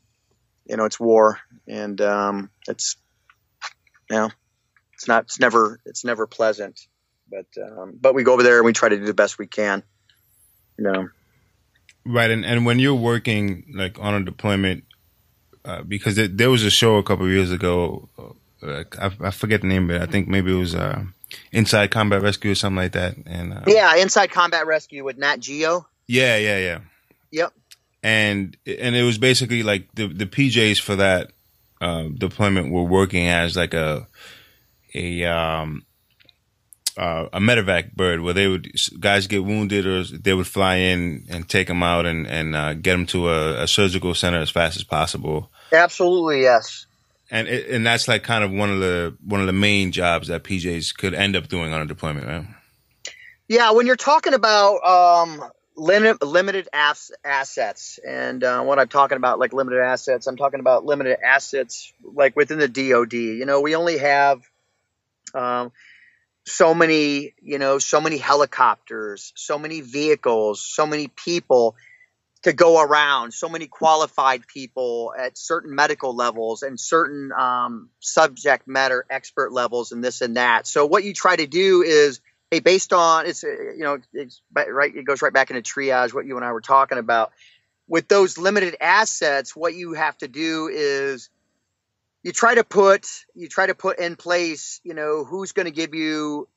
you 0.66 0.76
know 0.76 0.84
it's 0.84 0.98
war, 0.98 1.38
and 1.68 2.00
um, 2.00 2.50
it's 2.66 2.96
you 4.10 4.16
know 4.16 4.30
it's 4.94 5.08
not 5.08 5.24
it's 5.24 5.40
never 5.40 5.80
it's 5.84 6.04
never 6.04 6.26
pleasant. 6.26 6.80
But 7.30 7.46
um, 7.62 7.98
but 8.00 8.14
we 8.14 8.24
go 8.24 8.32
over 8.32 8.42
there 8.42 8.56
and 8.56 8.66
we 8.66 8.72
try 8.72 8.88
to 8.88 8.98
do 8.98 9.04
the 9.04 9.14
best 9.14 9.38
we 9.38 9.46
can. 9.46 9.82
You 10.78 10.84
know. 10.84 11.08
Right, 12.06 12.30
and, 12.30 12.46
and 12.46 12.64
when 12.64 12.78
you're 12.78 12.94
working 12.94 13.72
like 13.74 13.98
on 13.98 14.14
a 14.14 14.24
deployment, 14.24 14.84
uh, 15.64 15.82
because 15.82 16.18
it, 16.18 16.36
there 16.36 16.50
was 16.50 16.64
a 16.64 16.70
show 16.70 16.96
a 16.96 17.02
couple 17.02 17.28
years 17.28 17.50
ago, 17.50 18.08
uh, 18.18 18.84
I, 18.98 19.10
I, 19.20 19.30
forget 19.30 19.62
the 19.62 19.66
name 19.66 19.90
of 19.90 19.96
it. 19.96 20.02
I 20.02 20.06
think 20.06 20.28
maybe 20.28 20.52
it 20.52 20.58
was 20.58 20.74
uh, 20.74 21.04
Inside 21.52 21.90
Combat 21.90 22.22
Rescue 22.22 22.52
or 22.52 22.54
something 22.54 22.76
like 22.76 22.92
that. 22.92 23.16
And 23.26 23.52
uh, 23.52 23.62
yeah, 23.66 23.96
Inside 23.96 24.30
Combat 24.30 24.66
Rescue 24.66 25.04
with 25.04 25.18
Nat 25.18 25.40
Geo. 25.40 25.86
Yeah, 26.06 26.36
yeah, 26.36 26.58
yeah. 26.58 26.78
Yep. 27.30 27.52
And 28.02 28.56
and 28.66 28.96
it 28.96 29.02
was 29.02 29.18
basically 29.18 29.62
like 29.62 29.88
the 29.94 30.08
the 30.08 30.26
PJs 30.26 30.80
for 30.80 30.96
that 30.96 31.32
uh, 31.80 32.04
deployment 32.16 32.72
were 32.72 32.84
working 32.84 33.28
as 33.28 33.56
like 33.56 33.74
a 33.74 34.08
a 34.94 35.24
um 35.24 35.84
uh, 36.96 37.28
a 37.32 37.40
medevac 37.40 37.94
bird 37.94 38.20
where 38.20 38.34
they 38.34 38.48
would 38.48 38.72
guys 38.98 39.26
get 39.26 39.44
wounded 39.44 39.86
or 39.86 40.04
they 40.04 40.34
would 40.34 40.46
fly 40.46 40.76
in 40.76 41.24
and 41.30 41.48
take 41.48 41.68
them 41.68 41.82
out 41.82 42.06
and 42.06 42.26
and 42.26 42.54
uh, 42.56 42.74
get 42.74 42.92
them 42.92 43.06
to 43.06 43.28
a, 43.28 43.62
a, 43.62 43.66
surgical 43.68 44.14
center 44.14 44.38
as 44.38 44.50
fast 44.50 44.76
as 44.76 44.84
possible. 44.84 45.50
Absolutely, 45.72 46.42
yes 46.42 46.86
and 47.30 47.48
it, 47.48 47.70
and 47.70 47.86
that's 47.86 48.08
like 48.08 48.22
kind 48.22 48.44
of 48.44 48.50
one 48.50 48.70
of 48.70 48.80
the 48.80 49.16
one 49.24 49.40
of 49.40 49.46
the 49.46 49.52
main 49.52 49.92
jobs 49.92 50.28
that 50.28 50.42
PJs 50.42 50.96
could 50.96 51.14
end 51.14 51.36
up 51.36 51.48
doing 51.48 51.72
on 51.72 51.80
a 51.80 51.86
deployment, 51.86 52.26
right? 52.26 52.46
Yeah, 53.48 53.72
when 53.72 53.86
you're 53.86 53.96
talking 53.96 54.34
about 54.34 54.84
um, 54.84 55.42
limit, 55.76 56.22
limited 56.22 56.68
ass, 56.72 57.10
assets, 57.24 57.98
and 58.06 58.42
uh, 58.44 58.62
what 58.62 58.78
I'm 58.78 58.88
talking 58.88 59.16
about, 59.16 59.38
like 59.38 59.52
limited 59.52 59.80
assets, 59.80 60.26
I'm 60.26 60.36
talking 60.36 60.60
about 60.60 60.84
limited 60.84 61.18
assets, 61.24 61.92
like 62.02 62.36
within 62.36 62.58
the 62.58 62.68
DoD. 62.68 63.12
You 63.12 63.46
know, 63.46 63.60
we 63.60 63.74
only 63.74 63.98
have 63.98 64.42
um, 65.34 65.72
so 66.50 66.74
many, 66.74 67.34
you 67.40 67.58
know, 67.58 67.78
so 67.78 68.00
many 68.00 68.18
helicopters, 68.18 69.32
so 69.36 69.58
many 69.58 69.80
vehicles, 69.80 70.62
so 70.62 70.86
many 70.86 71.08
people 71.08 71.76
to 72.42 72.52
go 72.52 72.80
around 72.80 73.34
so 73.34 73.48
many 73.48 73.66
qualified 73.66 74.46
people 74.46 75.12
at 75.18 75.36
certain 75.36 75.74
medical 75.74 76.14
levels 76.14 76.62
and 76.62 76.80
certain 76.80 77.30
um, 77.32 77.90
subject 78.00 78.66
matter 78.66 79.04
expert 79.10 79.52
levels 79.52 79.92
and 79.92 80.02
this 80.02 80.20
and 80.22 80.36
that. 80.36 80.66
So 80.66 80.86
what 80.86 81.04
you 81.04 81.12
try 81.12 81.36
to 81.36 81.46
do 81.46 81.82
is 81.82 82.20
hey 82.50 82.60
based 82.60 82.92
on 82.92 83.26
it's 83.26 83.44
uh, 83.44 83.48
you 83.48 83.80
know 83.84 83.98
it's 84.12 84.40
right 84.52 84.94
it 84.94 85.04
goes 85.04 85.22
right 85.22 85.32
back 85.32 85.50
into 85.50 85.62
triage 85.62 86.12
what 86.14 86.26
you 86.26 86.36
and 86.36 86.44
i 86.44 86.52
were 86.52 86.60
talking 86.60 86.98
about. 86.98 87.32
With 87.86 88.08
those 88.08 88.38
limited 88.38 88.76
assets 88.80 89.54
what 89.54 89.74
you 89.74 89.92
have 89.92 90.16
to 90.18 90.28
do 90.28 90.70
is 90.72 91.28
you 92.22 92.32
try 92.32 92.54
to 92.54 92.64
put 92.64 93.06
you 93.34 93.48
try 93.48 93.66
to 93.66 93.74
put 93.74 93.98
in 93.98 94.16
place 94.16 94.80
you 94.84 94.94
know 94.94 95.24
who's 95.24 95.52
going 95.52 95.66
to 95.66 95.72
give 95.72 95.94
you 95.94 96.48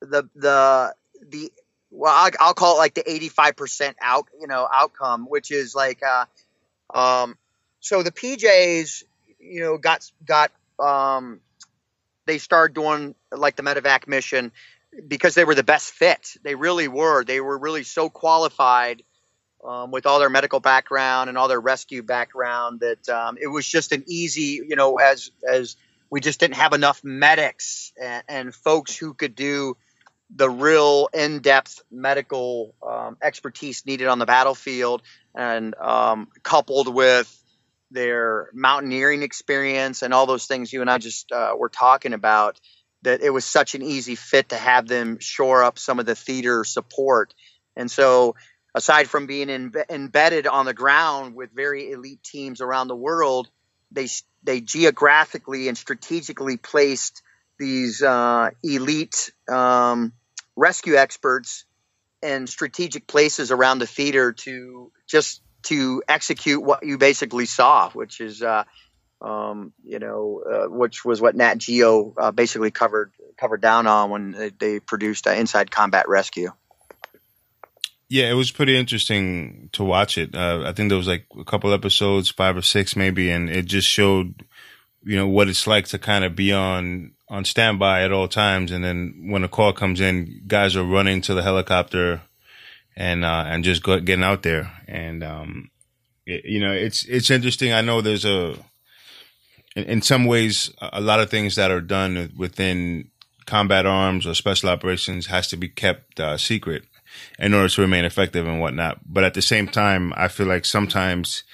the 0.00 0.28
the 0.34 0.94
the 1.28 1.52
well, 1.92 2.12
I'll, 2.12 2.30
I'll, 2.40 2.54
call 2.54 2.76
it 2.76 2.78
like 2.78 2.94
the 2.94 3.02
85% 3.02 3.94
out, 4.00 4.26
you 4.40 4.46
know, 4.46 4.66
outcome, 4.72 5.26
which 5.28 5.52
is 5.52 5.74
like, 5.74 6.00
uh, 6.02 6.24
um, 6.92 7.36
so 7.80 8.02
the 8.02 8.10
PJs, 8.10 9.04
you 9.38 9.60
know, 9.60 9.76
got, 9.76 10.10
got, 10.24 10.52
um, 10.78 11.40
they 12.26 12.38
started 12.38 12.74
doing 12.74 13.14
like 13.30 13.56
the 13.56 13.62
medevac 13.62 14.08
mission 14.08 14.52
because 15.06 15.34
they 15.34 15.44
were 15.44 15.54
the 15.54 15.62
best 15.62 15.92
fit. 15.92 16.34
They 16.42 16.54
really 16.54 16.88
were. 16.88 17.24
They 17.24 17.40
were 17.40 17.58
really 17.58 17.82
so 17.82 18.08
qualified 18.08 19.02
um, 19.64 19.90
with 19.90 20.06
all 20.06 20.18
their 20.18 20.30
medical 20.30 20.60
background 20.60 21.28
and 21.28 21.38
all 21.38 21.48
their 21.48 21.60
rescue 21.60 22.02
background 22.02 22.80
that 22.80 23.08
um, 23.08 23.36
it 23.40 23.46
was 23.46 23.66
just 23.66 23.92
an 23.92 24.04
easy, 24.06 24.60
you 24.68 24.76
know, 24.76 24.96
as 24.96 25.30
as 25.48 25.76
we 26.10 26.20
just 26.20 26.40
didn't 26.40 26.56
have 26.56 26.72
enough 26.72 27.02
medics 27.02 27.92
and, 28.00 28.22
and 28.28 28.54
folks 28.54 28.96
who 28.96 29.14
could 29.14 29.34
do 29.34 29.76
the 30.34 30.48
real 30.48 31.08
in-depth 31.12 31.82
medical 31.90 32.74
um, 32.86 33.16
expertise 33.22 33.84
needed 33.86 34.08
on 34.08 34.18
the 34.18 34.26
battlefield, 34.26 35.02
and 35.34 35.74
um, 35.76 36.28
coupled 36.42 36.92
with 36.94 37.28
their 37.90 38.48
mountaineering 38.54 39.22
experience 39.22 40.00
and 40.02 40.14
all 40.14 40.24
those 40.24 40.46
things 40.46 40.72
you 40.72 40.80
and 40.80 40.90
I 40.90 40.96
just 40.98 41.30
uh, 41.32 41.54
were 41.56 41.68
talking 41.68 42.14
about, 42.14 42.58
that 43.02 43.20
it 43.20 43.30
was 43.30 43.44
such 43.44 43.74
an 43.74 43.82
easy 43.82 44.14
fit 44.14 44.50
to 44.50 44.56
have 44.56 44.88
them 44.88 45.18
shore 45.18 45.62
up 45.62 45.78
some 45.78 45.98
of 45.98 46.06
the 46.06 46.14
theater 46.14 46.64
support. 46.64 47.34
And 47.76 47.90
so, 47.90 48.34
aside 48.74 49.08
from 49.08 49.26
being 49.26 49.48
in, 49.48 49.72
embedded 49.90 50.46
on 50.46 50.66
the 50.66 50.74
ground 50.74 51.34
with 51.34 51.50
very 51.54 51.90
elite 51.90 52.22
teams 52.22 52.60
around 52.60 52.88
the 52.88 52.96
world, 52.96 53.48
they 53.90 54.08
they 54.42 54.60
geographically 54.60 55.68
and 55.68 55.78
strategically 55.78 56.56
placed 56.56 57.22
these 57.58 58.02
uh, 58.02 58.50
elite 58.62 59.32
um, 59.48 60.12
rescue 60.56 60.96
experts 60.96 61.64
in 62.22 62.46
strategic 62.46 63.06
places 63.06 63.50
around 63.50 63.78
the 63.78 63.86
theater 63.86 64.32
to 64.32 64.90
just 65.06 65.42
to 65.64 66.02
execute 66.08 66.62
what 66.62 66.84
you 66.84 66.98
basically 66.98 67.46
saw, 67.46 67.90
which 67.90 68.20
is 68.20 68.42
uh, 68.42 68.64
um, 69.20 69.72
you 69.84 69.98
know, 69.98 70.42
uh, 70.50 70.68
which 70.68 71.04
was 71.04 71.20
what 71.20 71.36
Nat 71.36 71.58
Geo 71.58 72.14
uh, 72.18 72.32
basically 72.32 72.70
covered 72.70 73.12
covered 73.36 73.60
down 73.60 73.86
on 73.86 74.10
when 74.10 74.30
they, 74.32 74.50
they 74.50 74.80
produced 74.80 75.26
uh, 75.26 75.30
Inside 75.30 75.70
Combat 75.70 76.08
Rescue. 76.08 76.52
Yeah, 78.12 78.30
it 78.30 78.34
was 78.34 78.50
pretty 78.50 78.76
interesting 78.76 79.70
to 79.72 79.82
watch 79.82 80.18
it. 80.18 80.34
Uh, 80.34 80.64
I 80.66 80.72
think 80.72 80.90
there 80.90 80.98
was 80.98 81.08
like 81.08 81.24
a 81.34 81.44
couple 81.44 81.72
episodes, 81.72 82.28
five 82.28 82.58
or 82.58 82.60
six 82.60 82.94
maybe, 82.94 83.30
and 83.30 83.48
it 83.48 83.64
just 83.64 83.88
showed, 83.88 84.44
you 85.02 85.16
know, 85.16 85.26
what 85.26 85.48
it's 85.48 85.66
like 85.66 85.86
to 85.86 85.98
kind 85.98 86.22
of 86.22 86.36
be 86.36 86.52
on 86.52 87.12
on 87.30 87.46
standby 87.46 88.02
at 88.02 88.12
all 88.12 88.28
times, 88.28 88.70
and 88.70 88.84
then 88.84 89.28
when 89.30 89.44
a 89.44 89.48
call 89.48 89.72
comes 89.72 89.98
in, 89.98 90.42
guys 90.46 90.76
are 90.76 90.84
running 90.84 91.22
to 91.22 91.32
the 91.32 91.42
helicopter 91.42 92.20
and 92.94 93.24
uh, 93.24 93.44
and 93.46 93.64
just 93.64 93.82
go, 93.82 93.98
getting 93.98 94.22
out 94.22 94.42
there, 94.42 94.70
and 94.86 95.24
um, 95.24 95.70
it, 96.26 96.44
you 96.44 96.60
know, 96.60 96.72
it's 96.72 97.06
it's 97.06 97.30
interesting. 97.30 97.72
I 97.72 97.80
know 97.80 98.02
there's 98.02 98.26
a 98.26 98.50
in, 99.74 99.84
in 99.84 100.02
some 100.02 100.26
ways 100.26 100.70
a 100.82 101.00
lot 101.00 101.20
of 101.20 101.30
things 101.30 101.54
that 101.56 101.70
are 101.70 101.80
done 101.80 102.30
within 102.36 103.08
combat 103.46 103.86
arms 103.86 104.26
or 104.26 104.34
special 104.34 104.68
operations 104.68 105.28
has 105.28 105.48
to 105.48 105.56
be 105.56 105.70
kept 105.70 106.20
uh, 106.20 106.36
secret 106.36 106.84
in 107.38 107.54
order 107.54 107.68
to 107.68 107.80
remain 107.80 108.04
effective 108.04 108.46
and 108.46 108.60
whatnot. 108.60 109.00
But 109.06 109.24
at 109.24 109.34
the 109.34 109.42
same 109.42 109.68
time, 109.68 110.12
I 110.16 110.28
feel 110.28 110.46
like 110.46 110.64
sometimes 110.64 111.44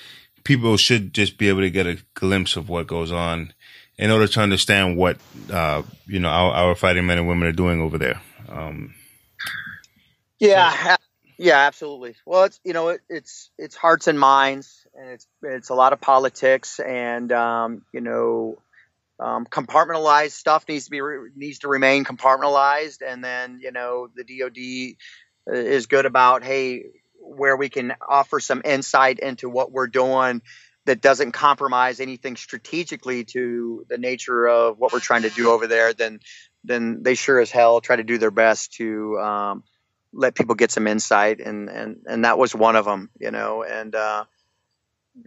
people 0.45 0.77
should 0.77 1.13
just 1.13 1.39
be 1.39 1.49
able 1.49 1.61
to 1.61 1.71
get 1.71 1.87
a 1.87 1.99
glimpse 2.15 2.57
of 2.57 2.69
what 2.69 2.87
goes 2.87 3.13
on 3.13 3.53
in 3.99 4.11
order 4.11 4.27
to 4.29 4.41
understand 4.41 4.97
what 4.97 5.19
uh, 5.53 5.83
you 6.07 6.21
know 6.21 6.29
our, 6.29 6.53
our, 6.53 6.75
fighting 6.75 7.07
men 7.07 7.19
and 7.19 7.29
women 7.29 7.49
are 7.49 7.53
doing 7.53 7.81
over 7.81 7.99
there. 7.99 8.21
Um, 8.49 8.95
yeah, 10.39 10.73
so. 10.73 10.97
yeah, 11.37 11.59
absolutely. 11.59 12.15
Well, 12.25 12.45
it's 12.45 12.61
you 12.65 12.73
know 12.73 12.89
it, 12.89 13.01
it's 13.09 13.51
it's 13.59 13.77
hearts 13.77 14.07
and 14.07 14.19
minds, 14.19 14.87
and 14.95 15.11
it's 15.11 15.27
it's 15.43 15.69
a 15.71 15.75
lot 15.75 15.93
of 15.93 16.01
politics, 16.01 16.81
and 16.81 17.31
um, 17.33 17.83
you 17.93 18.01
know 18.01 18.59
um, 19.21 19.47
compartmentalized 19.47 20.33
stuff 20.33 20.65
needs 20.69 20.85
to 20.85 20.91
be 20.91 21.01
needs 21.37 21.61
to 21.61 21.69
remain 21.69 22.05
compartmentalized, 22.05 22.99
and 23.07 23.23
then 23.23 23.61
you 23.63 23.73
know 23.73 24.09
the 24.15 24.25
DoD 24.25 24.97
is 25.49 25.87
good 25.87 26.07
about 26.07 26.43
hey 26.45 26.85
where 27.21 27.57
we 27.57 27.69
can 27.69 27.95
offer 28.07 28.41
some 28.41 28.63
insight 28.65 29.19
into 29.19 29.49
what 29.49 29.71
we're 29.71 29.87
doing 29.87 30.43
that 30.89 31.03
doesn't 31.03 31.33
compromise 31.33 32.01
anything 32.01 32.35
strategically 32.35 33.23
to 33.23 33.85
the 33.91 33.99
nature 33.99 34.49
of 34.49 34.79
what 34.79 34.91
we're 34.91 35.01
trying 35.01 35.23
to 35.23 35.31
do 35.31 35.51
over 35.51 35.67
there, 35.67 35.93
then 35.93 36.19
then 36.65 37.03
they 37.03 37.15
sure 37.15 37.41
as 37.41 37.51
hell 37.51 37.81
try 37.81 37.97
to 37.97 38.03
do 38.03 38.17
their 38.17 38.31
best 38.31 38.73
to 38.73 39.19
um, 39.19 39.65
let 40.15 40.35
people 40.35 40.55
get 40.55 40.71
some 40.71 40.87
insight, 40.87 41.41
and 41.41 41.69
and 41.69 41.97
and 42.07 42.25
that 42.25 42.39
was 42.39 42.55
one 42.55 42.75
of 42.75 42.87
them, 42.87 43.11
you 43.21 43.31
know, 43.31 43.63
and 43.63 43.95
uh, 43.95 44.25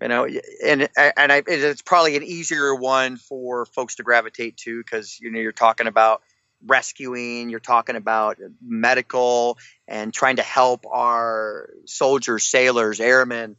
you 0.02 0.08
know, 0.08 0.28
and 0.66 0.90
and 0.98 1.32
I, 1.32 1.44
it's 1.46 1.84
probably 1.84 2.16
an 2.16 2.24
easier 2.24 2.74
one 2.74 3.18
for 3.18 3.68
folks 3.68 3.96
to 3.96 4.04
gravitate 4.04 4.58
to 4.58 4.80
because 4.84 5.20
you 5.20 5.30
know 5.30 5.40
you're 5.40 5.52
talking 5.52 5.86
about 5.86 6.24
rescuing, 6.66 7.50
you're 7.50 7.60
talking 7.60 7.96
about 7.96 8.38
medical 8.62 9.58
and 9.88 10.14
trying 10.14 10.38
to 10.38 10.44
help 10.44 10.86
our 10.86 11.70
soldiers, 11.86 12.44
sailors, 12.44 13.00
airmen, 13.00 13.56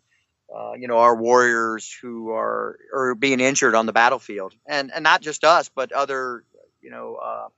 uh, 0.55 0.73
you 0.79 0.87
know, 0.87 0.99
our 0.99 1.17
warriors 1.17 1.97
who 2.03 2.31
are 2.31 2.79
are 2.95 3.15
being 3.15 3.41
injured 3.41 3.75
on 3.75 3.87
the 3.87 3.93
battlefield, 3.93 4.55
and 4.67 4.93
and 4.93 5.03
not 5.03 5.23
just 5.23 5.45
us, 5.45 5.71
but 5.75 5.93
other, 5.93 6.45
you 6.83 6.91
know, 6.91 7.17
uh, 7.17 7.49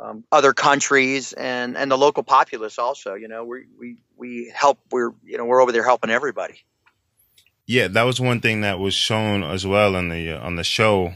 um, 0.00 0.24
other 0.32 0.54
countries 0.54 1.34
and 1.34 1.76
and 1.76 1.90
the 1.90 1.98
local 1.98 2.22
populace 2.22 2.78
also. 2.78 3.14
You 3.14 3.28
know, 3.28 3.44
we 3.44 3.64
we 3.78 3.96
we 4.16 4.52
help. 4.54 4.78
We're 4.90 5.10
you 5.24 5.36
know 5.36 5.44
we're 5.44 5.60
over 5.60 5.72
there 5.72 5.84
helping 5.84 6.10
everybody. 6.10 6.64
Yeah, 7.66 7.88
that 7.88 8.02
was 8.02 8.20
one 8.20 8.40
thing 8.40 8.62
that 8.62 8.78
was 8.78 8.94
shown 8.94 9.42
as 9.42 9.66
well 9.66 9.94
on 9.94 10.08
the 10.08 10.32
uh, 10.32 10.40
on 10.40 10.56
the 10.56 10.64
show 10.64 11.14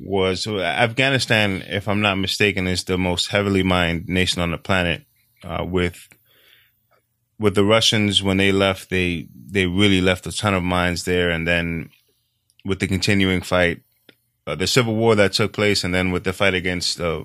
was 0.00 0.46
Afghanistan, 0.46 1.62
if 1.66 1.88
I'm 1.88 2.00
not 2.00 2.16
mistaken, 2.16 2.66
is 2.66 2.84
the 2.84 2.98
most 2.98 3.28
heavily 3.28 3.62
mined 3.62 4.08
nation 4.08 4.42
on 4.42 4.50
the 4.50 4.58
planet. 4.58 5.04
Uh, 5.44 5.64
with 5.64 6.08
with 7.38 7.54
the 7.54 7.64
Russians, 7.64 8.22
when 8.22 8.36
they 8.36 8.52
left, 8.52 8.90
they 8.90 9.28
they 9.34 9.66
really 9.66 10.00
left 10.00 10.26
a 10.26 10.32
ton 10.32 10.54
of 10.54 10.62
mines 10.62 11.04
there, 11.04 11.30
and 11.30 11.46
then 11.46 11.90
with 12.64 12.80
the 12.80 12.86
continuing 12.86 13.42
fight, 13.42 13.82
uh, 14.46 14.54
the 14.54 14.66
civil 14.66 14.94
war 14.94 15.14
that 15.14 15.32
took 15.32 15.52
place, 15.52 15.84
and 15.84 15.94
then 15.94 16.10
with 16.10 16.24
the 16.24 16.32
fight 16.32 16.54
against, 16.54 17.00
uh, 17.00 17.24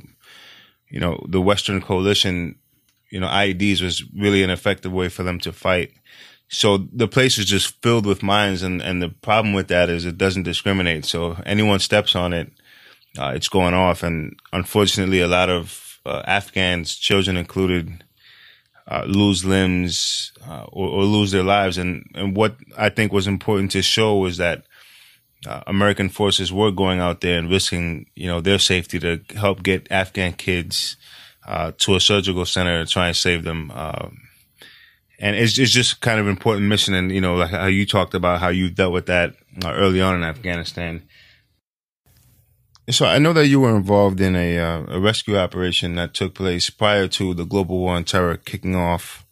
you 0.90 1.00
know, 1.00 1.24
the 1.28 1.42
Western 1.42 1.82
coalition, 1.82 2.56
you 3.10 3.20
know, 3.20 3.28
IEDs 3.28 3.82
was 3.82 4.04
really 4.14 4.44
an 4.44 4.50
effective 4.50 4.92
way 4.92 5.10
for 5.10 5.24
them 5.24 5.40
to 5.40 5.52
fight. 5.52 5.92
So 6.50 6.78
the 6.78 7.08
place 7.08 7.38
is 7.38 7.46
just 7.46 7.82
filled 7.82 8.06
with 8.06 8.24
mines, 8.24 8.62
and 8.62 8.82
and 8.82 9.02
the 9.02 9.10
problem 9.10 9.54
with 9.54 9.70
that 9.70 9.90
is 9.90 10.06
it 10.06 10.18
doesn't 10.18 10.44
discriminate. 10.44 11.06
So 11.06 11.38
anyone 11.46 11.80
steps 11.80 12.16
on 12.16 12.34
it, 12.34 12.52
uh, 13.18 13.34
it's 13.36 13.50
going 13.50 13.74
off. 13.74 14.04
And 14.04 14.40
unfortunately, 14.54 15.22
a 15.22 15.28
lot 15.28 15.50
of 15.50 16.00
uh, 16.06 16.24
Afghans, 16.26 16.96
children 16.96 17.38
included, 17.38 18.04
uh, 18.88 19.04
lose 19.08 19.46
limbs 19.46 20.34
uh, 20.48 20.66
or, 20.72 20.90
or, 20.90 21.04
lose 21.04 21.32
their 21.32 21.44
lives. 21.44 21.78
And, 21.78 22.10
and 22.16 22.36
what 22.36 22.56
I 22.78 22.90
think 22.90 23.14
was 23.14 23.28
important 23.28 23.72
to 23.72 23.82
show 23.82 24.18
was 24.18 24.38
that 24.38 24.66
uh, 25.46 25.62
American 25.68 26.10
forces 26.10 26.52
were 26.52 26.72
going 26.72 27.00
out 27.00 27.22
there 27.22 27.38
and 27.38 27.50
risking, 27.50 28.08
you 28.16 28.28
know, 28.28 28.42
their 28.42 28.60
safety 28.60 29.00
to 29.00 29.22
help 29.36 29.64
get 29.64 29.92
Afghan 29.92 30.34
kids 30.34 30.98
uh, 31.48 31.72
to 31.80 31.96
a 31.96 32.00
surgical 32.00 32.46
center 32.46 32.84
to 32.84 32.92
try 32.92 33.08
and 33.08 33.16
save 33.16 33.44
them. 33.44 33.72
Um, 33.72 34.22
and 35.20 35.36
it's, 35.36 35.58
it's 35.58 35.72
just 35.72 36.02
kind 36.02 36.20
of 36.20 36.26
an 36.26 36.32
important 36.32 36.68
mission. 36.68 36.94
And, 36.94 37.12
you 37.12 37.22
know, 37.22 37.36
like 37.36 37.52
how 37.52 37.68
you 37.68 37.86
talked 37.86 38.14
about 38.14 38.40
how 38.40 38.50
you 38.50 38.70
dealt 38.70 38.94
with 38.94 39.06
that 39.06 39.36
early 39.64 40.02
on 40.02 40.16
in 40.16 40.24
Afghanistan. 40.24 41.04
So 42.92 43.06
I 43.06 43.20
know 43.20 43.32
that 43.34 43.48
you 43.48 43.62
were 43.62 43.76
involved 43.76 44.20
in 44.20 44.36
a, 44.36 44.58
uh, 44.58 44.84
a 44.90 45.00
rescue 45.00 45.38
operation 45.38 45.96
that 45.96 46.14
took 46.14 46.34
place 46.34 46.70
prior 46.70 47.08
to 47.08 47.34
the 47.34 47.46
global 47.46 47.80
war 47.80 47.96
on 47.96 48.04
terror 48.04 48.36
kicking 48.36 48.76
off. 48.76 49.26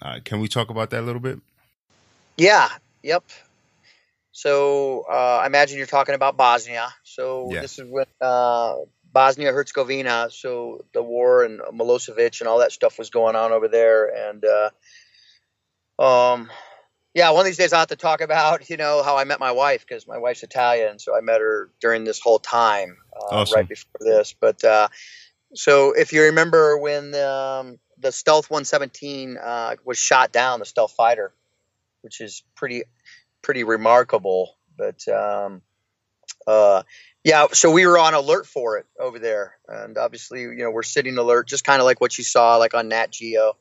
Uh, 0.00 0.20
can 0.24 0.40
we 0.40 0.48
talk 0.48 0.70
about 0.70 0.90
that 0.90 1.00
a 1.00 1.06
little 1.06 1.20
bit? 1.20 1.38
Yeah. 2.38 2.68
Yep. 3.02 3.24
So 4.32 5.04
uh, 5.10 5.40
I 5.42 5.46
imagine 5.46 5.76
you're 5.76 5.86
talking 5.86 6.14
about 6.14 6.36
Bosnia. 6.36 6.88
So 7.02 7.50
yeah. 7.52 7.60
this 7.60 7.78
is 7.78 7.90
when 7.90 8.06
uh, 8.20 8.76
Bosnia 9.12 9.52
Herzegovina. 9.52 10.28
So 10.30 10.84
the 10.94 11.02
war 11.02 11.44
and 11.44 11.60
Milosevic 11.60 12.40
and 12.40 12.48
all 12.48 12.60
that 12.60 12.72
stuff 12.72 12.98
was 12.98 13.10
going 13.10 13.36
on 13.36 13.52
over 13.52 13.68
there, 13.68 14.28
and 14.28 14.44
uh, 14.44 14.70
um, 16.02 16.50
yeah, 17.14 17.30
one 17.30 17.40
of 17.40 17.46
these 17.46 17.56
days 17.56 17.72
I'll 17.72 17.80
have 17.80 17.88
to 17.88 17.96
talk 17.96 18.20
about, 18.20 18.68
you 18.70 18.76
know, 18.76 19.02
how 19.02 19.16
I 19.16 19.24
met 19.24 19.40
my 19.40 19.52
wife 19.52 19.86
because 19.86 20.06
my 20.06 20.18
wife's 20.18 20.42
Italian. 20.42 20.98
So 20.98 21.16
I 21.16 21.20
met 21.20 21.40
her 21.40 21.70
during 21.80 22.04
this 22.04 22.20
whole 22.20 22.38
time, 22.38 22.96
uh, 23.14 23.36
awesome. 23.36 23.56
right 23.56 23.68
before 23.68 24.00
this. 24.00 24.34
But 24.38 24.62
uh, 24.64 24.88
so 25.54 25.92
if 25.92 26.12
you 26.12 26.24
remember 26.24 26.78
when 26.78 27.14
um, 27.14 27.78
the 27.98 28.12
Stealth 28.12 28.50
117 28.50 29.36
uh, 29.36 29.76
was 29.84 29.98
shot 29.98 30.32
down, 30.32 30.60
the 30.60 30.66
stealth 30.66 30.92
fighter, 30.92 31.32
which 32.02 32.20
is 32.20 32.42
pretty, 32.54 32.82
pretty 33.42 33.64
remarkable. 33.64 34.56
But 34.76 35.06
um, 35.08 35.62
uh, 36.46 36.82
yeah, 37.24 37.46
so 37.52 37.70
we 37.70 37.86
were 37.86 37.98
on 37.98 38.14
alert 38.14 38.46
for 38.46 38.78
it 38.78 38.86
over 38.98 39.18
there. 39.18 39.56
And 39.66 39.98
obviously, 39.98 40.42
you 40.42 40.58
know, 40.58 40.70
we're 40.70 40.82
sitting 40.82 41.18
alert, 41.18 41.48
just 41.48 41.64
kind 41.64 41.80
of 41.80 41.86
like 41.86 42.00
what 42.00 42.16
you 42.16 42.24
saw 42.24 42.56
like 42.56 42.74
on 42.74 42.88
Nat 42.88 43.10
Geo. 43.10 43.56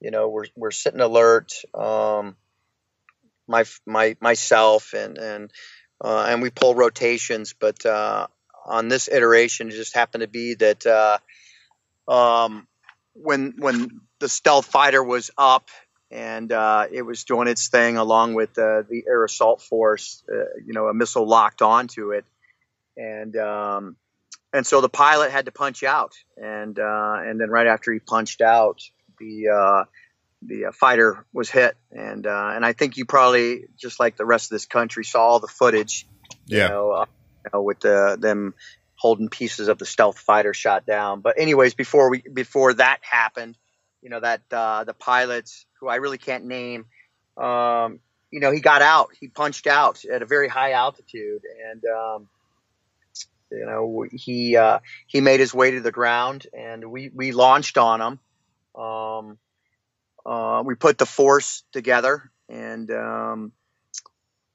You 0.00 0.10
know, 0.10 0.28
we're, 0.28 0.46
we're 0.56 0.70
sitting 0.70 1.00
alert. 1.00 1.52
Um, 1.74 2.36
my 3.48 3.64
my 3.86 4.16
myself 4.20 4.92
and 4.92 5.18
and 5.18 5.50
uh, 6.02 6.26
and 6.28 6.42
we 6.42 6.50
pull 6.50 6.74
rotations. 6.74 7.54
But 7.58 7.84
uh, 7.84 8.28
on 8.66 8.88
this 8.88 9.08
iteration, 9.08 9.68
it 9.68 9.72
just 9.72 9.94
happened 9.94 10.22
to 10.22 10.28
be 10.28 10.54
that 10.54 10.86
uh, 10.86 11.18
um, 12.10 12.68
when 13.14 13.54
when 13.58 14.00
the 14.20 14.28
stealth 14.28 14.66
fighter 14.66 15.02
was 15.02 15.30
up 15.36 15.70
and 16.10 16.52
uh, 16.52 16.86
it 16.90 17.02
was 17.02 17.24
doing 17.24 17.48
its 17.48 17.68
thing 17.68 17.96
along 17.96 18.34
with 18.34 18.54
the 18.54 19.02
air 19.06 19.24
assault 19.24 19.60
force, 19.60 20.22
uh, 20.30 20.58
you 20.64 20.72
know, 20.72 20.86
a 20.86 20.94
missile 20.94 21.26
locked 21.26 21.62
onto 21.62 22.12
it, 22.12 22.24
and 22.96 23.36
um, 23.36 23.96
and 24.52 24.66
so 24.66 24.80
the 24.80 24.88
pilot 24.88 25.30
had 25.30 25.46
to 25.46 25.52
punch 25.52 25.82
out, 25.82 26.14
and 26.36 26.78
uh, 26.78 27.16
and 27.18 27.40
then 27.40 27.50
right 27.50 27.66
after 27.66 27.92
he 27.92 27.98
punched 27.98 28.40
out, 28.40 28.82
the 29.18 29.86
the 30.42 30.66
uh, 30.66 30.72
fighter 30.72 31.24
was 31.32 31.50
hit, 31.50 31.76
and 31.90 32.26
uh, 32.26 32.52
and 32.54 32.64
I 32.64 32.72
think 32.72 32.96
you 32.96 33.04
probably 33.04 33.64
just 33.76 33.98
like 33.98 34.16
the 34.16 34.24
rest 34.24 34.46
of 34.46 34.50
this 34.50 34.66
country 34.66 35.04
saw 35.04 35.20
all 35.20 35.40
the 35.40 35.48
footage. 35.48 36.06
Yeah. 36.46 36.64
You 36.64 36.68
know, 36.68 36.90
uh, 36.92 37.06
you 37.44 37.50
know, 37.52 37.62
with 37.62 37.80
the 37.80 38.16
them 38.18 38.54
holding 38.94 39.28
pieces 39.28 39.68
of 39.68 39.78
the 39.78 39.86
stealth 39.86 40.18
fighter 40.18 40.52
shot 40.52 40.84
down. 40.86 41.20
But 41.20 41.38
anyways, 41.38 41.74
before 41.74 42.10
we 42.10 42.20
before 42.20 42.74
that 42.74 42.98
happened, 43.02 43.56
you 44.02 44.10
know 44.10 44.20
that 44.20 44.42
uh, 44.52 44.84
the 44.84 44.94
pilots 44.94 45.66
who 45.80 45.88
I 45.88 45.96
really 45.96 46.18
can't 46.18 46.44
name, 46.44 46.86
um, 47.36 48.00
you 48.30 48.40
know, 48.40 48.50
he 48.50 48.60
got 48.60 48.82
out. 48.82 49.10
He 49.18 49.28
punched 49.28 49.66
out 49.66 50.04
at 50.04 50.22
a 50.22 50.26
very 50.26 50.48
high 50.48 50.72
altitude, 50.72 51.42
and 51.70 51.84
um, 51.84 52.28
you 53.50 53.64
know, 53.64 54.04
he 54.12 54.56
uh, 54.56 54.80
he 55.06 55.20
made 55.20 55.40
his 55.40 55.54
way 55.54 55.72
to 55.72 55.80
the 55.80 55.92
ground, 55.92 56.46
and 56.52 56.90
we 56.90 57.10
we 57.14 57.32
launched 57.32 57.78
on 57.78 58.00
him. 58.00 58.80
Um, 58.80 59.38
uh, 60.24 60.62
we 60.64 60.74
put 60.74 60.98
the 60.98 61.06
force 61.06 61.62
together, 61.72 62.30
and 62.48 62.90
um, 62.90 63.52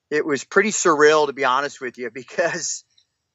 it 0.10 0.26
was 0.26 0.44
pretty 0.44 0.70
surreal, 0.70 1.28
to 1.28 1.34
be 1.34 1.46
honest 1.46 1.82
with 1.82 1.98
you, 1.98 2.10
because 2.14 2.84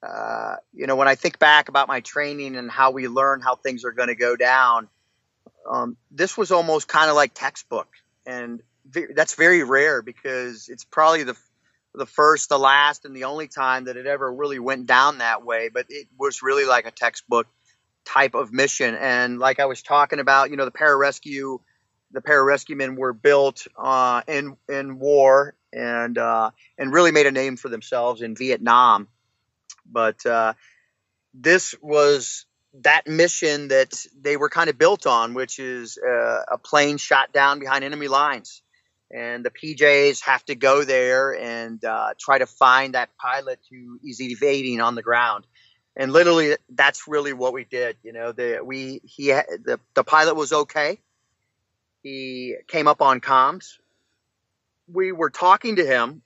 uh, 0.06 0.56
you 0.72 0.86
know 0.86 0.96
when 0.96 1.08
I 1.08 1.14
think 1.14 1.38
back 1.38 1.68
about 1.68 1.88
my 1.88 2.00
training 2.00 2.56
and 2.56 2.70
how 2.70 2.90
we 2.90 3.08
learn 3.08 3.40
how 3.40 3.56
things 3.56 3.84
are 3.84 3.92
going 3.92 4.08
to 4.08 4.14
go 4.14 4.36
down, 4.36 4.88
um, 5.68 5.96
this 6.10 6.36
was 6.36 6.52
almost 6.52 6.88
kind 6.88 7.10
of 7.10 7.16
like 7.16 7.32
textbook, 7.34 7.88
and 8.26 8.60
that's 9.14 9.34
very 9.34 9.62
rare 9.64 10.02
because 10.02 10.68
it's 10.68 10.84
probably 10.84 11.24
the 11.24 11.36
the 11.94 12.06
first, 12.06 12.48
the 12.48 12.58
last, 12.58 13.04
and 13.04 13.14
the 13.14 13.24
only 13.24 13.48
time 13.48 13.84
that 13.84 13.96
it 13.96 14.06
ever 14.06 14.32
really 14.32 14.58
went 14.58 14.86
down 14.86 15.18
that 15.18 15.44
way. 15.44 15.68
But 15.68 15.86
it 15.88 16.06
was 16.18 16.42
really 16.42 16.64
like 16.64 16.86
a 16.86 16.90
textbook 16.90 17.46
type 18.04 18.34
of 18.34 18.52
mission. 18.52 18.94
And 18.94 19.38
like 19.38 19.60
I 19.60 19.66
was 19.66 19.82
talking 19.82 20.18
about, 20.18 20.50
you 20.50 20.56
know, 20.56 20.64
the 20.64 20.70
pararescue, 20.70 21.58
the 22.12 22.20
pararescuemen 22.20 22.96
were 22.96 23.12
built 23.12 23.66
uh, 23.76 24.22
in 24.26 24.56
in 24.68 24.98
war 24.98 25.54
and 25.72 26.16
uh, 26.18 26.50
and 26.78 26.92
really 26.92 27.12
made 27.12 27.26
a 27.26 27.32
name 27.32 27.56
for 27.56 27.68
themselves 27.68 28.22
in 28.22 28.34
Vietnam. 28.36 29.08
But 29.90 30.24
uh, 30.26 30.54
this 31.34 31.74
was 31.80 32.46
that 32.82 33.06
mission 33.06 33.68
that 33.68 34.04
they 34.20 34.36
were 34.36 34.48
kind 34.48 34.70
of 34.70 34.78
built 34.78 35.06
on, 35.06 35.34
which 35.34 35.58
is 35.58 35.98
uh, 35.98 36.42
a 36.48 36.58
plane 36.58 36.98
shot 36.98 37.32
down 37.32 37.58
behind 37.58 37.84
enemy 37.84 38.08
lines 38.08 38.62
and 39.10 39.44
the 39.44 39.50
PJs 39.50 40.22
have 40.22 40.44
to 40.46 40.54
go 40.54 40.84
there 40.84 41.32
and 41.38 41.82
uh, 41.84 42.14
try 42.18 42.38
to 42.38 42.46
find 42.46 42.94
that 42.94 43.10
pilot 43.16 43.58
who 43.70 43.98
is 44.04 44.20
evading 44.20 44.80
on 44.80 44.94
the 44.94 45.02
ground. 45.02 45.46
And 45.96 46.12
literally, 46.12 46.56
that's 46.68 47.08
really 47.08 47.32
what 47.32 47.52
we 47.52 47.64
did. 47.64 47.96
You 48.02 48.12
know, 48.12 48.32
the 48.32 48.60
we 48.62 49.00
he 49.04 49.28
the 49.28 49.80
the 49.94 50.04
pilot 50.04 50.36
was 50.36 50.52
okay. 50.52 51.00
He 52.08 52.56
came 52.66 52.88
up 52.88 53.02
on 53.02 53.20
comms. 53.20 53.76
We 54.90 55.12
were 55.12 55.28
talking 55.28 55.76
to 55.76 55.84
him, 55.84 56.22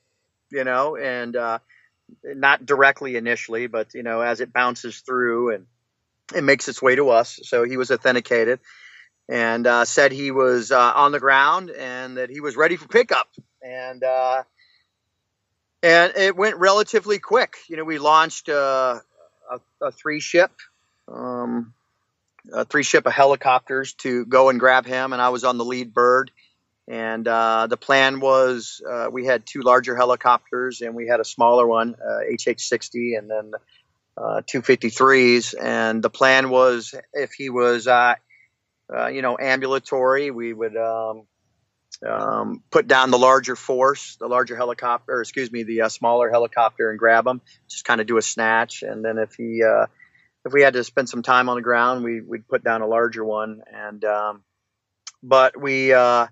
you 0.51 0.62
know, 0.62 0.97
and 0.97 1.35
uh, 1.35 1.59
not 2.22 2.64
directly 2.64 3.16
initially, 3.16 3.66
but 3.66 3.95
you 3.95 4.05
know, 4.05 4.20
as 4.20 4.41
it 4.41 4.53
bounces 4.53 5.01
through 5.01 5.55
and 5.55 5.66
it 6.35 6.45
makes 6.45 6.68
its 6.68 6.80
way 6.80 6.95
to 6.95 7.11
us. 7.11 7.41
So 7.43 7.64
he 7.64 7.76
was 7.76 7.91
authenticated 7.91 8.61
and 9.28 9.66
uh, 9.66 9.85
said 9.85 10.12
he 10.12 10.30
was 10.30 10.70
uh, 10.70 10.93
on 10.95 11.11
the 11.11 11.20
ground 11.20 11.70
and 11.70 12.16
that 12.16 12.30
he 12.30 12.41
was 12.41 12.57
ready 12.57 12.76
for 12.76 12.87
pickup. 12.87 13.28
And 13.61 14.05
uh, 14.05 14.45
and 15.83 16.12
it 16.16 16.37
went 16.37 16.59
relatively 16.59 17.18
quick. 17.18 17.57
You 17.68 17.76
know, 17.76 17.85
we 17.85 17.99
launched 17.99 18.49
uh, 18.49 19.01
a, 19.51 19.61
a, 19.80 19.91
three 19.91 20.20
ship, 20.20 20.53
um, 21.09 21.74
a 22.53 22.64
three 22.64 22.82
ship 22.82 23.07
of 23.07 23.12
helicopters 23.12 23.95
to 23.95 24.24
go 24.24 24.49
and 24.49 24.59
grab 24.59 24.86
him, 24.86 25.12
and 25.12 25.20
I 25.20 25.28
was 25.28 25.45
on 25.45 25.59
the 25.59 25.64
lead 25.64 25.93
bird. 25.93 26.30
And 26.88 27.26
uh, 27.28 27.68
the 27.68 27.76
plan 27.76 28.20
was 28.20 28.82
uh, 28.88 29.09
we 29.11 29.24
had 29.24 29.47
two 29.47 29.61
larger 29.61 29.95
helicopters 29.95 30.80
and 30.80 30.97
we 30.97 31.07
had 31.07 31.20
a 31.20 31.24
smaller 31.24 31.64
one, 31.64 31.95
HH-60, 31.95 33.16
and 33.16 33.30
then 33.30 33.53
253s. 34.18 35.55
And 35.59 36.03
the 36.03 36.11
plan 36.11 36.51
was 36.51 36.93
if 37.12 37.32
he 37.32 37.51
was 37.51 37.86
uh, 38.93 39.07
you 39.09 39.22
know, 39.22 39.36
ambulatory. 39.38 40.30
We 40.30 40.53
would 40.53 40.76
um, 40.76 41.22
um, 42.07 42.62
put 42.70 42.86
down 42.86 43.11
the 43.11 43.18
larger 43.18 43.57
force, 43.57 44.16
the 44.16 44.26
larger 44.26 44.57
helicopter, 44.57 45.20
excuse 45.20 45.51
me, 45.51 45.62
the 45.62 45.82
uh, 45.82 45.88
smaller 45.88 46.30
helicopter, 46.30 46.90
and 46.90 46.99
grab 46.99 47.26
him. 47.26 47.40
Just 47.68 47.84
kind 47.84 48.01
of 48.01 48.07
do 48.07 48.18
a 48.18 48.22
snatch, 48.22 48.82
and 48.82 49.05
then 49.05 49.18
if 49.18 49.34
he, 49.34 49.62
uh, 49.62 49.86
if 50.45 50.53
we 50.53 50.62
had 50.62 50.74
to 50.74 50.84
spend 50.84 51.09
some 51.09 51.22
time 51.22 51.49
on 51.49 51.57
the 51.57 51.62
ground, 51.62 52.05
we 52.05 52.20
we'd 52.20 52.49
put 52.49 52.64
down 52.64 52.82
a 52.82 52.86
larger 52.86 53.24
one. 53.24 53.62
And 53.72 54.05
um, 54.05 54.43
but 55.22 55.61
we, 55.61 55.93
uh, 55.93 56.26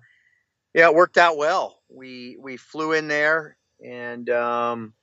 yeah, 0.73 0.87
it 0.87 0.95
worked 0.95 1.17
out 1.17 1.37
well. 1.37 1.79
We 1.89 2.37
we 2.39 2.57
flew 2.57 2.93
in 2.93 3.07
there 3.07 3.55
and 3.83 4.29
um, 4.29 4.93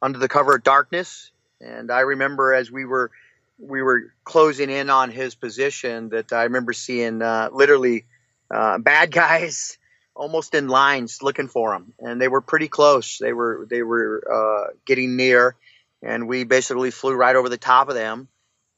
under 0.00 0.18
the 0.18 0.28
cover 0.28 0.54
of 0.54 0.62
darkness. 0.62 1.30
And 1.60 1.90
I 1.90 2.00
remember 2.00 2.54
as 2.54 2.70
we 2.70 2.84
were 2.84 3.10
we 3.58 3.82
were 3.82 4.12
closing 4.24 4.70
in 4.70 4.90
on 4.90 5.10
his 5.10 5.34
position 5.34 6.10
that 6.10 6.32
I 6.32 6.44
remember 6.44 6.72
seeing 6.72 7.22
uh, 7.22 7.50
literally 7.52 8.04
uh, 8.50 8.78
bad 8.78 9.10
guys 9.12 9.78
almost 10.14 10.54
in 10.54 10.68
lines 10.68 11.22
looking 11.22 11.48
for 11.48 11.74
him, 11.74 11.94
and 11.98 12.20
they 12.20 12.28
were 12.28 12.40
pretty 12.40 12.68
close. 12.68 13.18
They 13.18 13.32
were 13.32 13.66
they 13.68 13.82
were 13.82 14.22
uh, 14.30 14.72
getting 14.86 15.16
near, 15.16 15.56
and 16.02 16.28
we 16.28 16.44
basically 16.44 16.90
flew 16.90 17.14
right 17.14 17.34
over 17.34 17.48
the 17.48 17.56
top 17.56 17.88
of 17.88 17.94
them. 17.94 18.28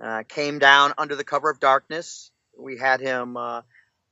Uh, 0.04 0.22
came 0.28 0.58
down 0.58 0.92
under 0.98 1.16
the 1.16 1.24
cover 1.24 1.48
of 1.48 1.60
darkness. 1.60 2.30
We 2.58 2.76
had 2.76 3.00
him. 3.00 3.36
Uh, 3.36 3.62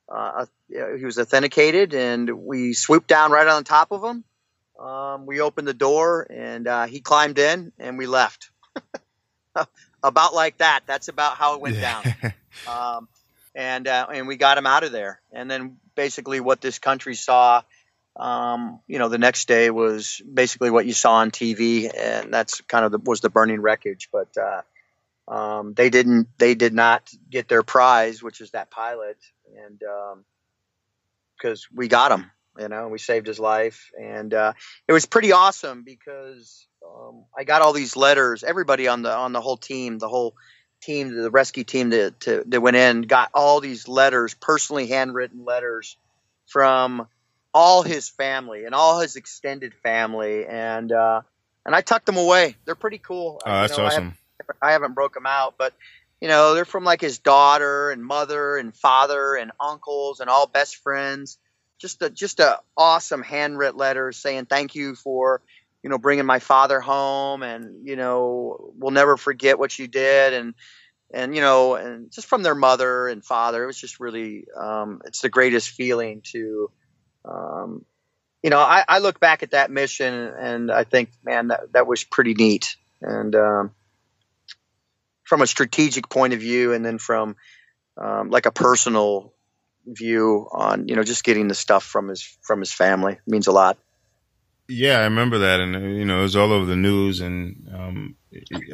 uh, 0.08 0.46
he 0.70 1.04
was 1.04 1.18
authenticated, 1.18 1.92
and 1.92 2.30
we 2.30 2.72
swooped 2.72 3.08
down 3.08 3.30
right 3.30 3.46
on 3.46 3.64
top 3.64 3.92
of 3.92 4.02
him. 4.02 4.24
Um, 4.80 5.26
we 5.26 5.40
opened 5.40 5.68
the 5.68 5.74
door, 5.74 6.26
and 6.30 6.66
he 6.88 7.00
climbed 7.00 7.38
in, 7.38 7.72
and 7.78 7.98
we 7.98 8.06
left. 8.06 8.50
about 10.02 10.34
like 10.34 10.58
that. 10.58 10.80
That's 10.86 11.08
about 11.08 11.36
how 11.36 11.54
it 11.54 11.60
went 11.60 11.76
yeah. 11.76 12.02
down. 12.02 12.34
Um, 12.68 13.08
and 13.54 13.88
uh, 13.88 14.06
and 14.12 14.28
we 14.28 14.36
got 14.36 14.58
him 14.58 14.66
out 14.66 14.84
of 14.84 14.92
there. 14.92 15.20
And 15.32 15.50
then 15.50 15.78
basically 15.94 16.40
what 16.40 16.60
this 16.60 16.78
country 16.78 17.14
saw, 17.14 17.62
um, 18.16 18.80
you 18.86 18.98
know, 18.98 19.08
the 19.08 19.18
next 19.18 19.48
day 19.48 19.70
was 19.70 20.20
basically 20.32 20.70
what 20.70 20.86
you 20.86 20.92
saw 20.92 21.14
on 21.14 21.30
TV, 21.30 21.90
and 21.96 22.32
that's 22.32 22.60
kind 22.62 22.84
of 22.84 22.92
the, 22.92 22.98
was 22.98 23.20
the 23.20 23.30
burning 23.30 23.60
wreckage. 23.60 24.10
But 24.12 24.36
uh, 24.36 24.62
um, 25.28 25.74
they 25.74 25.90
didn't, 25.90 26.28
they 26.38 26.54
did 26.54 26.74
not 26.74 27.10
get 27.30 27.48
their 27.48 27.62
prize, 27.62 28.22
which 28.22 28.40
is 28.40 28.50
that 28.52 28.70
pilot, 28.70 29.18
and 29.66 29.80
because 31.38 31.66
um, 31.70 31.76
we 31.76 31.88
got 31.88 32.12
him, 32.12 32.30
you 32.58 32.68
know, 32.68 32.88
we 32.88 32.98
saved 32.98 33.26
his 33.26 33.38
life, 33.38 33.90
and 34.00 34.32
uh, 34.34 34.52
it 34.88 34.92
was 34.92 35.06
pretty 35.06 35.32
awesome 35.32 35.84
because 35.84 36.66
um, 36.86 37.24
I 37.36 37.44
got 37.44 37.62
all 37.62 37.72
these 37.72 37.96
letters. 37.96 38.44
Everybody 38.44 38.88
on 38.88 39.02
the 39.02 39.12
on 39.14 39.32
the 39.32 39.40
whole 39.40 39.56
team, 39.56 39.98
the 39.98 40.08
whole 40.08 40.34
team, 40.82 41.14
the 41.14 41.30
rescue 41.30 41.64
team 41.64 41.90
that 41.90 42.20
to, 42.20 42.42
that 42.46 42.60
went 42.60 42.76
in, 42.76 43.02
got 43.02 43.30
all 43.32 43.60
these 43.60 43.88
letters, 43.88 44.34
personally 44.34 44.88
handwritten 44.88 45.44
letters 45.44 45.96
from 46.46 47.06
all 47.54 47.82
his 47.82 48.08
family 48.08 48.64
and 48.64 48.74
all 48.74 49.00
his 49.00 49.16
extended 49.16 49.74
family, 49.82 50.46
and 50.46 50.92
uh, 50.92 51.22
and 51.64 51.74
I 51.74 51.80
tucked 51.80 52.06
them 52.06 52.16
away. 52.16 52.56
They're 52.64 52.74
pretty 52.74 52.98
cool. 52.98 53.40
Oh, 53.44 53.50
that's 53.50 53.72
you 53.72 53.78
know, 53.78 53.86
awesome. 53.86 54.16
I 54.60 54.72
haven't, 54.72 54.94
broke 54.94 55.14
them 55.14 55.26
out, 55.26 55.54
but 55.58 55.74
you 56.20 56.28
know 56.28 56.54
they're 56.54 56.64
from 56.64 56.84
like 56.84 57.00
his 57.00 57.18
daughter 57.18 57.90
and 57.90 58.04
mother 58.04 58.56
and 58.56 58.74
father 58.74 59.34
and 59.34 59.52
uncles 59.60 60.20
and 60.20 60.30
all 60.30 60.46
best 60.46 60.76
friends. 60.76 61.38
Just 61.78 62.02
a 62.02 62.10
just 62.10 62.40
a 62.40 62.60
awesome 62.76 63.22
handwritten 63.22 63.78
letter 63.78 64.12
saying 64.12 64.46
thank 64.46 64.74
you 64.74 64.94
for 64.94 65.42
you 65.82 65.90
know, 65.90 65.98
bringing 65.98 66.26
my 66.26 66.38
father 66.38 66.80
home 66.80 67.42
and, 67.42 67.86
you 67.86 67.96
know, 67.96 68.72
we'll 68.78 68.92
never 68.92 69.16
forget 69.16 69.58
what 69.58 69.76
you 69.78 69.88
did. 69.88 70.32
And, 70.32 70.54
and, 71.12 71.34
you 71.34 71.40
know, 71.40 71.74
and 71.74 72.10
just 72.10 72.28
from 72.28 72.42
their 72.42 72.54
mother 72.54 73.08
and 73.08 73.24
father, 73.24 73.64
it 73.64 73.66
was 73.66 73.80
just 73.80 74.00
really, 74.00 74.46
um, 74.56 75.02
it's 75.04 75.20
the 75.20 75.28
greatest 75.28 75.70
feeling 75.70 76.22
to, 76.32 76.70
um, 77.24 77.84
you 78.42 78.50
know, 78.50 78.58
I, 78.58 78.84
I 78.88 78.98
look 79.00 79.20
back 79.20 79.42
at 79.42 79.50
that 79.50 79.70
mission 79.70 80.14
and 80.14 80.70
I 80.70 80.84
think, 80.84 81.10
man, 81.24 81.48
that, 81.48 81.72
that 81.72 81.86
was 81.86 82.04
pretty 82.04 82.34
neat. 82.34 82.76
And, 83.00 83.34
um, 83.34 83.72
from 85.32 85.40
a 85.40 85.46
strategic 85.46 86.10
point 86.10 86.34
of 86.34 86.40
view 86.40 86.74
and 86.74 86.84
then 86.84 86.98
from, 86.98 87.36
um, 87.96 88.28
like 88.28 88.44
a 88.44 88.52
personal 88.52 89.32
view 89.86 90.46
on, 90.52 90.88
you 90.88 90.94
know, 90.94 91.02
just 91.02 91.24
getting 91.24 91.48
the 91.48 91.54
stuff 91.54 91.84
from 91.84 92.08
his, 92.08 92.36
from 92.42 92.60
his 92.60 92.70
family 92.70 93.18
means 93.26 93.46
a 93.46 93.50
lot. 93.52 93.78
Yeah, 94.68 94.98
I 94.98 95.04
remember 95.04 95.38
that, 95.38 95.58
and 95.58 95.96
you 95.96 96.04
know, 96.04 96.18
it 96.18 96.22
was 96.24 96.36
all 96.36 96.52
over 96.52 96.66
the 96.66 96.76
news, 96.76 97.22
and 97.22 97.66
um, 97.74 98.16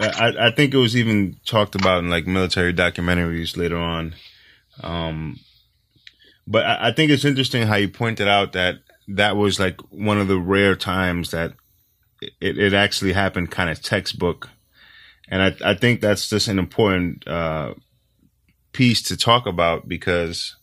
I, 0.01 0.33
I 0.49 0.51
think 0.51 0.75
it 0.75 0.79
was 0.79 0.97
even 0.97 1.37
talked 1.47 1.77
about 1.77 2.01
in 2.01 2.11
like 2.11 2.27
military 2.27 2.75
documentaries 2.75 3.57
later 3.57 3.79
on. 3.79 4.17
Um, 4.83 5.39
but 6.45 6.67
I, 6.67 6.89
I 6.89 6.93
think 6.93 7.13
it's 7.13 7.25
interesting 7.25 7.69
how 7.69 7.77
you 7.77 7.89
pointed 7.89 8.27
out 8.27 8.53
that 8.55 8.81
that 9.07 9.37
was 9.37 9.61
like 9.61 9.81
one 9.91 10.19
of 10.19 10.27
the 10.27 10.41
rare 10.41 10.75
times 10.75 11.31
that 11.31 11.53
it, 12.41 12.59
it 12.59 12.75
actually 12.75 13.13
happened, 13.13 13.53
kind 13.53 13.71
of 13.71 13.81
textbook, 13.81 14.51
and 15.31 15.43
I, 15.43 15.71
I 15.71 15.75
think 15.75 16.01
that's 16.01 16.29
just 16.29 16.49
an 16.49 16.59
important 16.59 17.27
uh, 17.27 17.75
piece 18.73 19.03
to 19.03 19.17
talk 19.17 19.47
about 19.47 19.89
because 19.89 20.57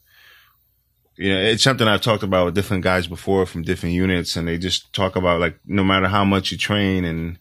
you 1.18 1.34
know, 1.34 1.40
it's 1.40 1.64
something 1.64 1.88
I've 1.88 2.02
talked 2.02 2.24
about 2.24 2.46
with 2.46 2.56
different 2.56 2.84
guys 2.84 3.08
before 3.08 3.46
from 3.46 3.62
different 3.62 3.96
units, 3.96 4.36
and 4.36 4.48
they 4.48 4.58
just 4.58 4.92
talk 4.94 5.16
about 5.16 5.40
like 5.40 5.58
no 5.66 5.84
matter 5.84 6.08
how 6.08 6.26
much 6.26 6.52
you 6.52 6.58
train 6.58 7.06
and 7.06 7.40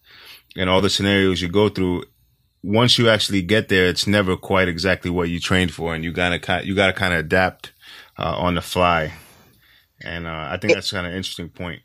and 0.56 0.70
all 0.70 0.80
the 0.80 0.90
scenarios 0.90 1.42
you 1.42 1.48
go 1.48 1.68
through, 1.68 2.04
once 2.62 2.98
you 2.98 3.08
actually 3.08 3.42
get 3.42 3.68
there, 3.68 3.86
it's 3.88 4.06
never 4.06 4.36
quite 4.36 4.68
exactly 4.68 5.10
what 5.10 5.28
you 5.28 5.40
trained 5.40 5.72
for, 5.72 5.94
and 5.94 6.04
you 6.04 6.12
gotta 6.12 6.38
kind 6.38 6.66
you 6.66 6.74
gotta 6.74 6.92
kind 6.92 7.12
of 7.12 7.20
adapt 7.20 7.72
uh, 8.16 8.36
on 8.36 8.54
the 8.54 8.62
fly. 8.62 9.12
And 10.02 10.26
uh, 10.26 10.48
I 10.50 10.58
think 10.60 10.74
that's 10.74 10.92
kind 10.92 11.06
of 11.06 11.12
interesting 11.12 11.48
point. 11.48 11.82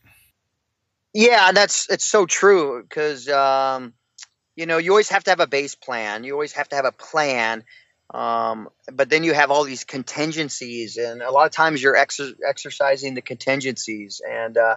Yeah, 1.13 1.51
that's 1.53 1.89
it's 1.89 2.05
so 2.05 2.25
true 2.25 2.83
because 2.83 3.27
um, 3.29 3.93
you 4.59 4.65
know 4.65 4.77
you 4.77 4.91
always 4.91 5.07
have 5.07 5.23
to 5.23 5.31
have 5.31 5.39
a 5.39 5.47
base 5.47 5.75
plan. 5.75 6.25
You 6.25 6.33
always 6.33 6.51
have 6.51 6.67
to 6.69 6.75
have 6.75 6.83
a 6.83 6.91
plan, 6.91 7.63
um, 8.13 8.67
but 8.91 9.09
then 9.09 9.23
you 9.23 9.33
have 9.33 9.51
all 9.51 9.63
these 9.63 9.85
contingencies, 9.85 10.97
and 10.97 11.21
a 11.21 11.31
lot 11.31 11.45
of 11.45 11.53
times 11.53 11.81
you're 11.81 11.95
exer- 11.95 12.35
exercising 12.45 13.13
the 13.13 13.21
contingencies, 13.21 14.21
and 14.29 14.57
uh, 14.57 14.75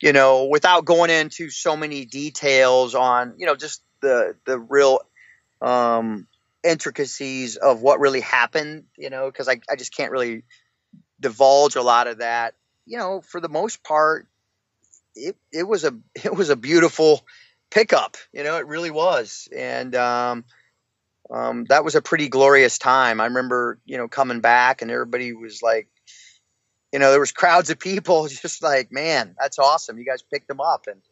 you 0.00 0.14
know 0.14 0.46
without 0.46 0.86
going 0.86 1.10
into 1.10 1.50
so 1.50 1.76
many 1.76 2.06
details 2.06 2.94
on 2.94 3.34
you 3.36 3.44
know 3.44 3.54
just 3.54 3.82
the 4.00 4.36
the 4.46 4.58
real 4.58 5.00
um, 5.60 6.26
intricacies 6.62 7.56
of 7.56 7.82
what 7.82 8.00
really 8.00 8.22
happened. 8.22 8.84
You 8.96 9.10
know 9.10 9.26
because 9.26 9.50
I 9.50 9.60
I 9.70 9.76
just 9.76 9.94
can't 9.94 10.12
really 10.12 10.44
divulge 11.20 11.76
a 11.76 11.82
lot 11.82 12.06
of 12.06 12.18
that. 12.18 12.54
You 12.86 12.96
know, 12.96 13.20
for 13.20 13.38
the 13.38 13.50
most 13.50 13.84
part, 13.84 14.26
it 15.14 15.36
it 15.52 15.64
was 15.64 15.84
a 15.84 15.92
it 16.24 16.34
was 16.34 16.48
a 16.48 16.56
beautiful 16.56 17.22
pickup. 17.74 18.16
You 18.32 18.44
know, 18.44 18.56
it 18.56 18.66
really 18.66 18.90
was, 18.90 19.48
and 19.54 19.94
um, 19.94 20.44
um, 21.30 21.64
that 21.68 21.84
was 21.84 21.96
a 21.96 22.00
pretty 22.00 22.28
glorious 22.28 22.78
time. 22.78 23.20
I 23.20 23.26
remember, 23.26 23.78
you 23.84 23.98
know, 23.98 24.08
coming 24.08 24.40
back 24.40 24.80
and 24.80 24.90
everybody 24.90 25.32
was 25.32 25.60
like, 25.62 25.88
you 26.92 27.00
know, 27.00 27.10
there 27.10 27.20
was 27.20 27.32
crowds 27.32 27.70
of 27.70 27.78
people 27.78 28.28
just 28.28 28.62
like, 28.62 28.92
man, 28.92 29.34
that's 29.38 29.58
awesome. 29.58 29.98
You 29.98 30.04
guys 30.04 30.22
picked 30.22 30.48
them 30.48 30.60
up, 30.60 30.86
and 30.86 31.02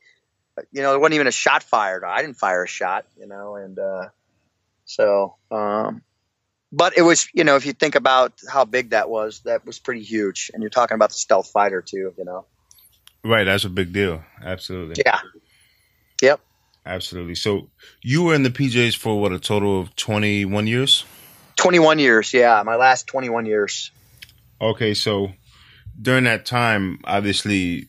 you 0.70 0.82
know, 0.82 0.90
there 0.90 1.00
wasn't 1.00 1.14
even 1.14 1.26
a 1.26 1.32
shot 1.32 1.64
fired. 1.64 2.04
I 2.04 2.22
didn't 2.22 2.36
fire 2.36 2.64
a 2.64 2.68
shot, 2.68 3.06
you 3.18 3.26
know, 3.26 3.56
and 3.56 3.78
uh, 3.78 4.08
so. 4.84 5.36
Um, 5.50 6.02
but 6.74 6.96
it 6.96 7.02
was, 7.02 7.28
you 7.34 7.44
know, 7.44 7.56
if 7.56 7.66
you 7.66 7.74
think 7.74 7.96
about 7.96 8.32
how 8.50 8.64
big 8.64 8.90
that 8.90 9.10
was, 9.10 9.40
that 9.40 9.66
was 9.66 9.78
pretty 9.78 10.02
huge. 10.02 10.50
And 10.54 10.62
you're 10.62 10.70
talking 10.70 10.94
about 10.94 11.10
the 11.10 11.16
stealth 11.16 11.50
fighter 11.50 11.82
too, 11.82 12.14
you 12.16 12.24
know. 12.24 12.46
Right, 13.22 13.44
that's 13.44 13.64
a 13.64 13.68
big 13.68 13.92
deal. 13.92 14.24
Absolutely. 14.42 15.02
Yeah. 15.04 15.20
Yep. 16.22 16.40
Absolutely. 16.84 17.34
So 17.34 17.70
you 18.02 18.24
were 18.24 18.34
in 18.34 18.42
the 18.42 18.50
PJs 18.50 18.96
for 18.96 19.20
what 19.20 19.32
a 19.32 19.38
total 19.38 19.80
of 19.80 19.94
21 19.96 20.66
years? 20.66 21.04
21 21.56 21.98
years, 21.98 22.34
yeah. 22.34 22.62
My 22.64 22.76
last 22.76 23.06
21 23.06 23.46
years. 23.46 23.90
Okay, 24.60 24.94
so 24.94 25.32
during 26.00 26.24
that 26.24 26.46
time, 26.46 26.98
obviously, 27.04 27.88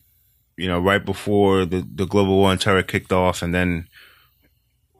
you 0.56 0.68
know, 0.68 0.78
right 0.78 1.04
before 1.04 1.64
the, 1.64 1.86
the 1.94 2.06
global 2.06 2.36
war 2.36 2.50
on 2.50 2.58
terror 2.58 2.82
kicked 2.82 3.12
off 3.12 3.42
and 3.42 3.54
then 3.54 3.88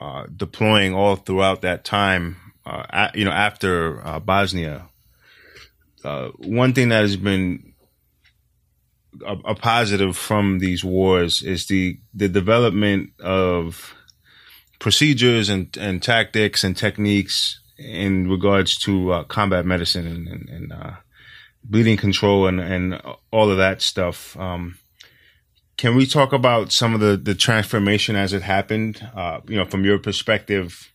uh, 0.01 0.27
deploying 0.35 0.95
all 0.95 1.17
throughout 1.17 1.63
that 1.63 1.85
time, 1.85 2.37
uh, 2.67 3.11
you 3.15 3.25
know, 3.25 3.31
after 3.31 4.05
uh, 4.07 4.19
Bosnia, 4.19 4.89
uh, 6.05 6.29
one 6.39 6.73
thing 6.73 6.89
that 6.89 7.03
has 7.03 7.17
been 7.17 7.74
a, 9.27 9.37
a, 9.45 9.55
positive 9.55 10.17
from 10.17 10.59
these 10.59 10.85
wars 10.85 11.43
is 11.43 11.67
the 11.67 11.99
the 12.12 12.29
development 12.29 13.11
of 13.21 13.95
procedures 14.79 15.49
and, 15.49 15.77
and 15.79 16.03
tactics 16.03 16.65
and 16.65 16.77
techniques 16.77 17.61
in 17.79 18.29
regards 18.29 18.77
to 18.79 19.12
uh, 19.12 19.25
combat 19.25 19.65
medicine 19.65 20.07
and, 20.07 20.29
and, 20.29 20.49
and 20.49 20.73
uh, 20.73 20.93
bleeding 21.65 21.97
control 21.97 22.47
and, 22.47 22.61
and 22.61 23.01
all 23.31 23.51
of 23.51 23.57
that 23.57 23.81
stuff. 23.83 24.37
Um, 24.39 24.79
can 25.77 25.97
we 25.97 26.07
talk 26.07 26.33
about 26.33 26.71
some 26.71 26.95
of 26.95 27.01
the, 27.01 27.17
the 27.17 27.35
transformation 27.35 28.15
as 28.15 28.33
it 28.33 28.43
happened, 28.43 29.09
uh, 29.17 29.41
you 29.49 29.57
know, 29.57 29.65
from 29.65 29.85
your 29.85 29.99
perspective 29.99 30.93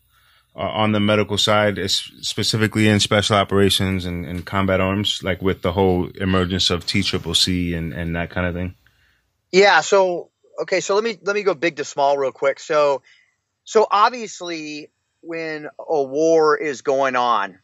uh, 0.56 0.60
on 0.60 0.91
the 0.91 1.00
medical 1.00 1.38
side, 1.38 1.80
specifically 1.89 2.88
in 2.88 3.00
special 3.00 3.36
operations 3.36 4.06
and, 4.06 4.26
and, 4.26 4.45
combat 4.45 4.82
arms, 4.82 5.22
like 5.24 5.41
with 5.41 5.62
the 5.62 5.72
whole 5.72 6.10
emergence 6.16 6.70
of 6.70 6.86
TCCC 6.86 7.78
and, 7.78 7.93
and 7.93 8.16
that 8.16 8.30
kind 8.32 8.47
of 8.47 8.56
thing? 8.56 8.74
Yeah. 9.52 9.82
So, 9.82 10.30
okay. 10.62 10.80
So 10.80 10.95
let 10.95 11.04
me, 11.04 11.18
let 11.22 11.36
me 11.36 11.43
go 11.43 11.54
big 11.54 11.78
to 11.78 11.86
small 11.86 12.18
real 12.18 12.32
quick. 12.32 12.60
So, 12.60 13.04
so 13.64 13.88
obviously 13.89 14.89
when 15.22 15.70
a 15.80 16.04
war 16.04 16.58
is 16.58 16.82
going 16.82 17.16
on 17.16 17.60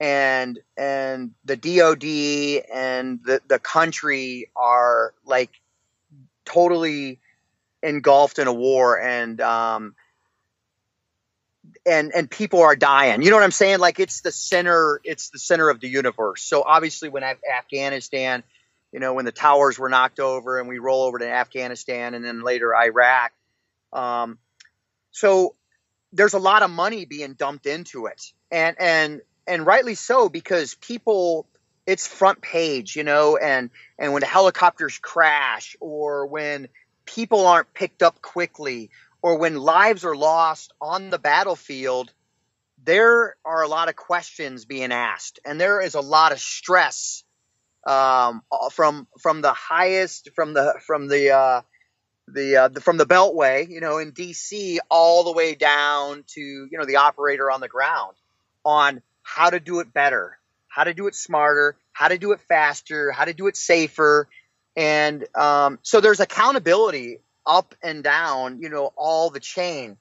and, 0.00 0.58
and 0.76 1.32
the 1.44 1.56
DOD 1.56 2.66
and 2.74 3.20
the, 3.24 3.40
the 3.46 3.58
country 3.60 4.50
are 4.56 5.14
like 5.24 5.50
totally 6.44 7.20
engulfed 7.82 8.38
in 8.40 8.48
a 8.48 8.52
war 8.52 9.00
and, 9.00 9.40
um, 9.40 9.94
and 11.86 12.12
and 12.14 12.30
people 12.30 12.62
are 12.62 12.76
dying. 12.76 13.22
You 13.22 13.30
know 13.30 13.36
what 13.36 13.44
I'm 13.44 13.50
saying? 13.50 13.78
Like 13.78 13.98
it's 13.98 14.20
the 14.20 14.32
center, 14.32 15.00
it's 15.04 15.30
the 15.30 15.38
center 15.38 15.68
of 15.68 15.80
the 15.80 15.88
universe. 15.88 16.42
So 16.42 16.62
obviously, 16.62 17.08
when 17.08 17.22
Af- 17.22 17.42
Afghanistan, 17.50 18.42
you 18.92 19.00
know, 19.00 19.14
when 19.14 19.24
the 19.24 19.32
towers 19.32 19.78
were 19.78 19.88
knocked 19.88 20.20
over, 20.20 20.58
and 20.60 20.68
we 20.68 20.78
roll 20.78 21.02
over 21.02 21.18
to 21.18 21.28
Afghanistan, 21.28 22.14
and 22.14 22.24
then 22.24 22.42
later 22.42 22.74
Iraq. 22.74 23.32
Um, 23.92 24.38
so 25.10 25.54
there's 26.12 26.34
a 26.34 26.38
lot 26.38 26.62
of 26.62 26.70
money 26.70 27.04
being 27.04 27.34
dumped 27.34 27.66
into 27.66 28.06
it, 28.06 28.32
and 28.50 28.76
and 28.78 29.20
and 29.46 29.66
rightly 29.66 29.94
so 29.94 30.28
because 30.28 30.74
people 30.74 31.46
it's 31.86 32.06
front 32.06 32.40
page, 32.40 32.94
you 32.94 33.02
know, 33.04 33.36
and 33.36 33.70
and 33.98 34.12
when 34.12 34.20
the 34.20 34.26
helicopters 34.26 34.98
crash 34.98 35.76
or 35.80 36.26
when 36.26 36.68
people 37.04 37.46
aren't 37.46 37.74
picked 37.74 38.02
up 38.02 38.22
quickly 38.22 38.90
or 39.22 39.38
when 39.38 39.56
lives 39.56 40.04
are 40.04 40.16
lost 40.16 40.72
on 40.80 41.10
the 41.10 41.18
battlefield, 41.18 42.12
there 42.84 43.36
are 43.44 43.62
a 43.62 43.68
lot 43.68 43.88
of 43.88 43.96
questions 43.96 44.64
being 44.64 44.92
asked, 44.92 45.38
and 45.44 45.60
there 45.60 45.80
is 45.80 45.94
a 45.94 46.00
lot 46.00 46.32
of 46.32 46.40
stress 46.40 47.22
um, 47.86 48.42
from 48.72 49.06
from 49.20 49.40
the 49.40 49.52
highest 49.52 50.30
from 50.34 50.52
the 50.52 50.74
from 50.84 51.06
the 51.08 51.30
uh, 51.30 51.62
the, 52.28 52.56
uh, 52.56 52.68
the, 52.68 52.80
from 52.80 52.96
the 52.96 53.06
Beltway, 53.06 53.68
you 53.68 53.80
know, 53.80 53.98
in 53.98 54.12
DC, 54.12 54.78
all 54.88 55.24
the 55.24 55.32
way 55.32 55.54
down 55.54 56.24
to 56.28 56.40
you 56.40 56.78
know 56.78 56.84
the 56.84 56.96
operator 56.96 57.50
on 57.50 57.60
the 57.60 57.68
ground 57.68 58.16
on 58.64 59.02
how 59.22 59.50
to 59.50 59.60
do 59.60 59.80
it 59.80 59.92
better, 59.92 60.38
how 60.68 60.84
to 60.84 60.94
do 60.94 61.06
it 61.06 61.14
smarter, 61.14 61.76
how 61.92 62.08
to 62.08 62.18
do 62.18 62.32
it 62.32 62.40
faster, 62.40 63.12
how 63.12 63.24
to 63.24 63.34
do 63.34 63.46
it 63.46 63.56
safer, 63.56 64.28
and 64.76 65.24
um, 65.36 65.78
so 65.82 66.00
there's 66.00 66.20
accountability 66.20 67.18
up 67.46 67.74
and 67.82 68.02
down, 68.04 68.60
you 68.60 68.68
know, 68.68 68.92
all 68.96 69.30
the 69.30 69.40
chain. 69.40 69.96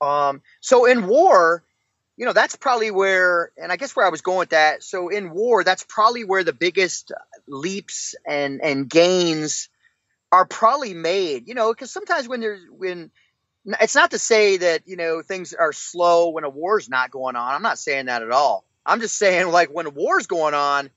Um, 0.00 0.42
so 0.60 0.84
in 0.86 1.06
war, 1.06 1.64
you 2.16 2.26
know, 2.26 2.32
that's 2.32 2.56
probably 2.56 2.90
where, 2.90 3.52
and 3.56 3.72
I 3.72 3.76
guess 3.76 3.96
where 3.96 4.06
I 4.06 4.10
was 4.10 4.20
going 4.20 4.40
with 4.40 4.50
that. 4.50 4.82
So 4.82 5.08
in 5.08 5.30
war, 5.30 5.64
that's 5.64 5.84
probably 5.88 6.24
where 6.24 6.44
the 6.44 6.52
biggest 6.52 7.12
leaps 7.48 8.14
and 8.26 8.60
and 8.62 8.88
gains 8.88 9.68
are 10.30 10.44
probably 10.44 10.94
made. 10.94 11.48
You 11.48 11.54
know, 11.54 11.72
because 11.72 11.90
sometimes 11.90 12.28
when 12.28 12.40
there's 12.40 12.62
when 12.70 13.10
it's 13.64 13.94
not 13.94 14.10
to 14.10 14.18
say 14.18 14.58
that 14.58 14.82
you 14.86 14.96
know 14.96 15.22
things 15.22 15.54
are 15.54 15.72
slow 15.72 16.30
when 16.30 16.44
a 16.44 16.50
war's 16.50 16.88
not 16.88 17.10
going 17.10 17.36
on. 17.36 17.54
I'm 17.54 17.62
not 17.62 17.78
saying 17.78 18.06
that 18.06 18.22
at 18.22 18.30
all. 18.30 18.64
I'm 18.84 19.00
just 19.00 19.16
saying 19.16 19.48
like 19.48 19.70
when 19.70 19.86
a 19.86 19.90
war's 19.90 20.26
going 20.26 20.54
on, 20.54 20.90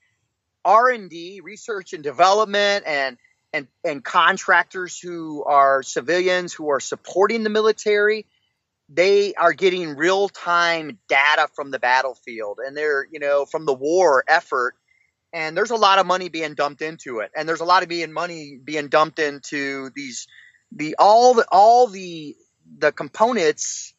R 0.63 0.89
and 0.89 1.09
D, 1.09 1.41
research 1.41 1.93
and 1.93 2.03
development, 2.03 2.85
and 2.87 3.17
and, 3.55 3.67
and 3.83 4.03
contractors 4.03 4.99
who 4.99 5.43
are 5.45 5.81
civilians 5.81 6.53
who 6.53 6.69
are 6.69 6.79
supporting 6.79 7.43
the 7.43 7.49
military 7.49 8.25
they 8.89 9.33
are 9.33 9.53
getting 9.53 9.95
real 9.95 10.29
time 10.29 10.99
data 11.09 11.47
from 11.55 11.71
the 11.71 11.79
battlefield 11.79 12.59
and 12.65 12.75
they're 12.75 13.07
you 13.11 13.19
know 13.19 13.45
from 13.45 13.65
the 13.65 13.73
war 13.73 14.23
effort 14.27 14.75
and 15.33 15.55
there's 15.57 15.71
a 15.71 15.75
lot 15.75 15.99
of 15.99 16.05
money 16.05 16.29
being 16.29 16.53
dumped 16.53 16.81
into 16.81 17.19
it 17.19 17.31
and 17.35 17.47
there's 17.47 17.61
a 17.61 17.65
lot 17.65 17.81
of 17.83 17.89
being 17.89 18.11
money 18.11 18.59
being 18.63 18.89
dumped 18.89 19.19
into 19.19 19.89
these 19.95 20.27
the 20.71 20.95
all 20.99 21.33
the 21.33 21.45
all 21.51 21.87
the 21.87 22.35
the 22.77 22.91
components 22.91 23.93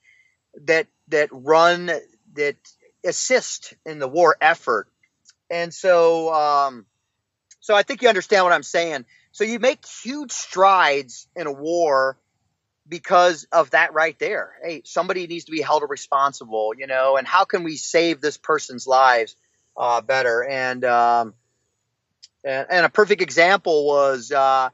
that 0.64 0.86
that 1.08 1.28
run 1.32 1.90
that 2.34 2.56
assist 3.04 3.74
in 3.84 3.98
the 3.98 4.08
war 4.08 4.36
effort. 4.40 4.88
And 5.50 5.72
so 5.72 6.32
um 6.34 6.86
so 7.60 7.74
i 7.74 7.82
think 7.82 8.02
you 8.02 8.08
understand 8.08 8.44
what 8.44 8.52
i'm 8.52 8.62
saying 8.62 9.04
so 9.36 9.44
you 9.44 9.58
make 9.58 9.84
huge 9.84 10.32
strides 10.32 11.28
in 11.36 11.46
a 11.46 11.52
war 11.52 12.16
because 12.88 13.46
of 13.52 13.68
that 13.72 13.92
right 13.92 14.18
there. 14.18 14.54
Hey, 14.64 14.80
somebody 14.86 15.26
needs 15.26 15.44
to 15.44 15.52
be 15.52 15.60
held 15.60 15.82
responsible, 15.86 16.72
you 16.74 16.86
know, 16.86 17.18
and 17.18 17.26
how 17.26 17.44
can 17.44 17.62
we 17.62 17.76
save 17.76 18.22
this 18.22 18.38
person's 18.38 18.86
lives 18.86 19.36
uh, 19.76 20.00
better? 20.00 20.42
And, 20.42 20.82
um, 20.86 21.34
and, 22.44 22.66
and 22.70 22.86
a 22.86 22.88
perfect 22.88 23.20
example 23.20 23.86
was, 23.86 24.32
uh, 24.32 24.70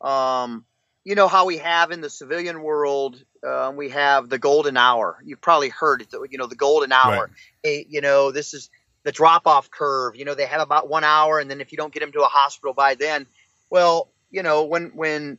um, 0.00 0.64
you 1.04 1.14
know 1.14 1.28
how 1.28 1.44
we 1.44 1.58
have 1.58 1.90
in 1.90 2.00
the 2.00 2.08
civilian 2.08 2.62
world, 2.62 3.22
uh, 3.46 3.70
we 3.76 3.90
have 3.90 4.30
the 4.30 4.38
golden 4.38 4.78
hour. 4.78 5.18
You've 5.22 5.42
probably 5.42 5.68
heard 5.68 6.00
it, 6.00 6.08
you 6.30 6.38
know, 6.38 6.46
the 6.46 6.56
golden 6.56 6.90
hour. 6.90 7.24
Right. 7.24 7.30
Hey, 7.62 7.86
you 7.86 8.00
know, 8.00 8.32
this 8.32 8.54
is 8.54 8.70
the 9.02 9.12
drop 9.12 9.46
off 9.46 9.70
curve. 9.70 10.16
You 10.16 10.24
know, 10.24 10.34
they 10.34 10.46
have 10.46 10.62
about 10.62 10.88
one 10.88 11.04
hour, 11.04 11.38
and 11.38 11.50
then 11.50 11.60
if 11.60 11.70
you 11.70 11.76
don't 11.76 11.92
get 11.92 12.00
them 12.00 12.12
to 12.12 12.22
a 12.22 12.28
hospital 12.28 12.72
by 12.72 12.94
then, 12.94 13.26
well, 13.70 14.08
you 14.30 14.42
know, 14.42 14.64
when 14.64 14.90
when 14.94 15.38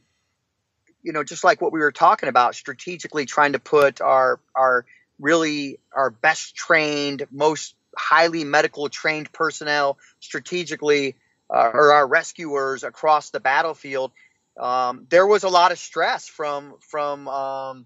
you 1.04 1.14
know, 1.14 1.24
just 1.24 1.44
like 1.44 1.62
what 1.62 1.72
we 1.72 1.80
were 1.80 1.92
talking 1.92 2.30
about, 2.30 2.56
strategically 2.56 3.26
trying 3.26 3.54
to 3.54 3.60
put 3.60 4.02
our 4.02 4.40
our 4.56 4.86
really 5.20 5.80
our 5.94 6.10
best 6.10 6.56
trained, 6.56 7.26
most 7.32 7.76
highly 7.96 8.44
medical 8.44 8.90
trained 8.90 9.32
personnel 9.32 9.98
strategically, 10.20 11.16
uh, 11.50 11.70
or 11.74 11.94
our 11.94 12.08
rescuers 12.08 12.84
across 12.84 13.30
the 13.30 13.40
battlefield. 13.40 14.12
um, 14.60 15.08
there 15.10 15.28
was 15.28 15.44
a 15.44 15.50
lot 15.50 15.72
of 15.72 15.80
stress 15.80 16.28
from 16.28 16.76
from 16.80 17.28
um, 17.28 17.86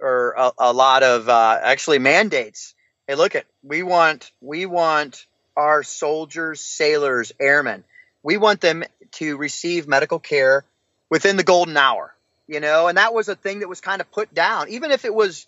or 0.00 0.34
a, 0.36 0.52
a, 0.58 0.72
lot 0.72 1.02
of 1.02 1.28
uh, 1.28 1.58
actually 1.62 1.98
mandates. 1.98 2.74
Hey, 3.06 3.14
look 3.14 3.34
at 3.34 3.46
we 3.62 3.82
want 3.82 4.30
we 4.40 4.66
want 4.66 5.26
our 5.56 5.82
soldiers, 5.82 6.60
sailors, 6.60 7.32
airmen. 7.40 7.84
We 8.22 8.36
want 8.36 8.60
them 8.60 8.84
to 9.12 9.36
receive 9.36 9.88
medical 9.88 10.18
care 10.18 10.64
within 11.10 11.36
the 11.36 11.44
golden 11.44 11.76
hour. 11.76 12.14
You 12.46 12.60
know, 12.60 12.88
and 12.88 12.96
that 12.96 13.12
was 13.12 13.28
a 13.28 13.34
thing 13.34 13.60
that 13.60 13.68
was 13.68 13.82
kind 13.82 14.00
of 14.00 14.10
put 14.10 14.32
down, 14.32 14.70
even 14.70 14.90
if 14.90 15.04
it 15.04 15.14
was 15.14 15.46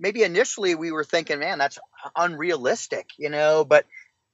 maybe 0.00 0.24
initially 0.24 0.74
we 0.74 0.90
were 0.90 1.04
thinking, 1.04 1.38
man, 1.38 1.58
that's 1.58 1.78
unrealistic. 2.16 3.10
You 3.18 3.30
know, 3.30 3.64
but 3.64 3.86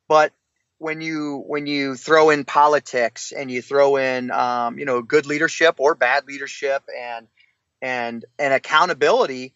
but 0.08 0.32
when 0.78 1.00
you 1.00 1.42
when 1.46 1.66
you 1.66 1.94
throw 1.94 2.30
in 2.30 2.44
politics 2.44 3.32
and 3.32 3.50
you 3.50 3.62
throw 3.62 3.96
in 3.96 4.30
um, 4.30 4.78
you 4.78 4.84
know 4.84 5.02
good 5.02 5.26
leadership 5.26 5.76
or 5.78 5.94
bad 5.94 6.26
leadership 6.26 6.82
and 6.98 7.26
and 7.82 8.24
and 8.38 8.52
accountability 8.52 9.54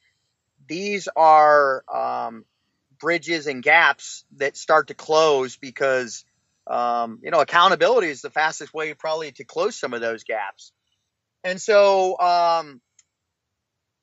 these 0.71 1.09
are 1.17 1.83
um, 1.93 2.45
bridges 3.01 3.47
and 3.49 3.63
gaps 3.63 4.25
that 4.37 4.57
start 4.57 4.87
to 4.87 4.95
close 4.95 5.57
because 5.57 6.25
um, 6.71 7.19
you 7.23 7.31
know 7.31 7.41
accountability 7.41 8.09
is 8.09 8.23
the 8.23 8.31
fastest 8.31 8.73
way 8.73 8.95
probably 8.95 9.33
to 9.33 9.45
close 9.45 9.79
some 9.79 9.93
of 9.93 10.01
those 10.01 10.25
gaps 10.25 10.73
and 11.45 11.61
so 11.61 12.19
um, 12.21 12.81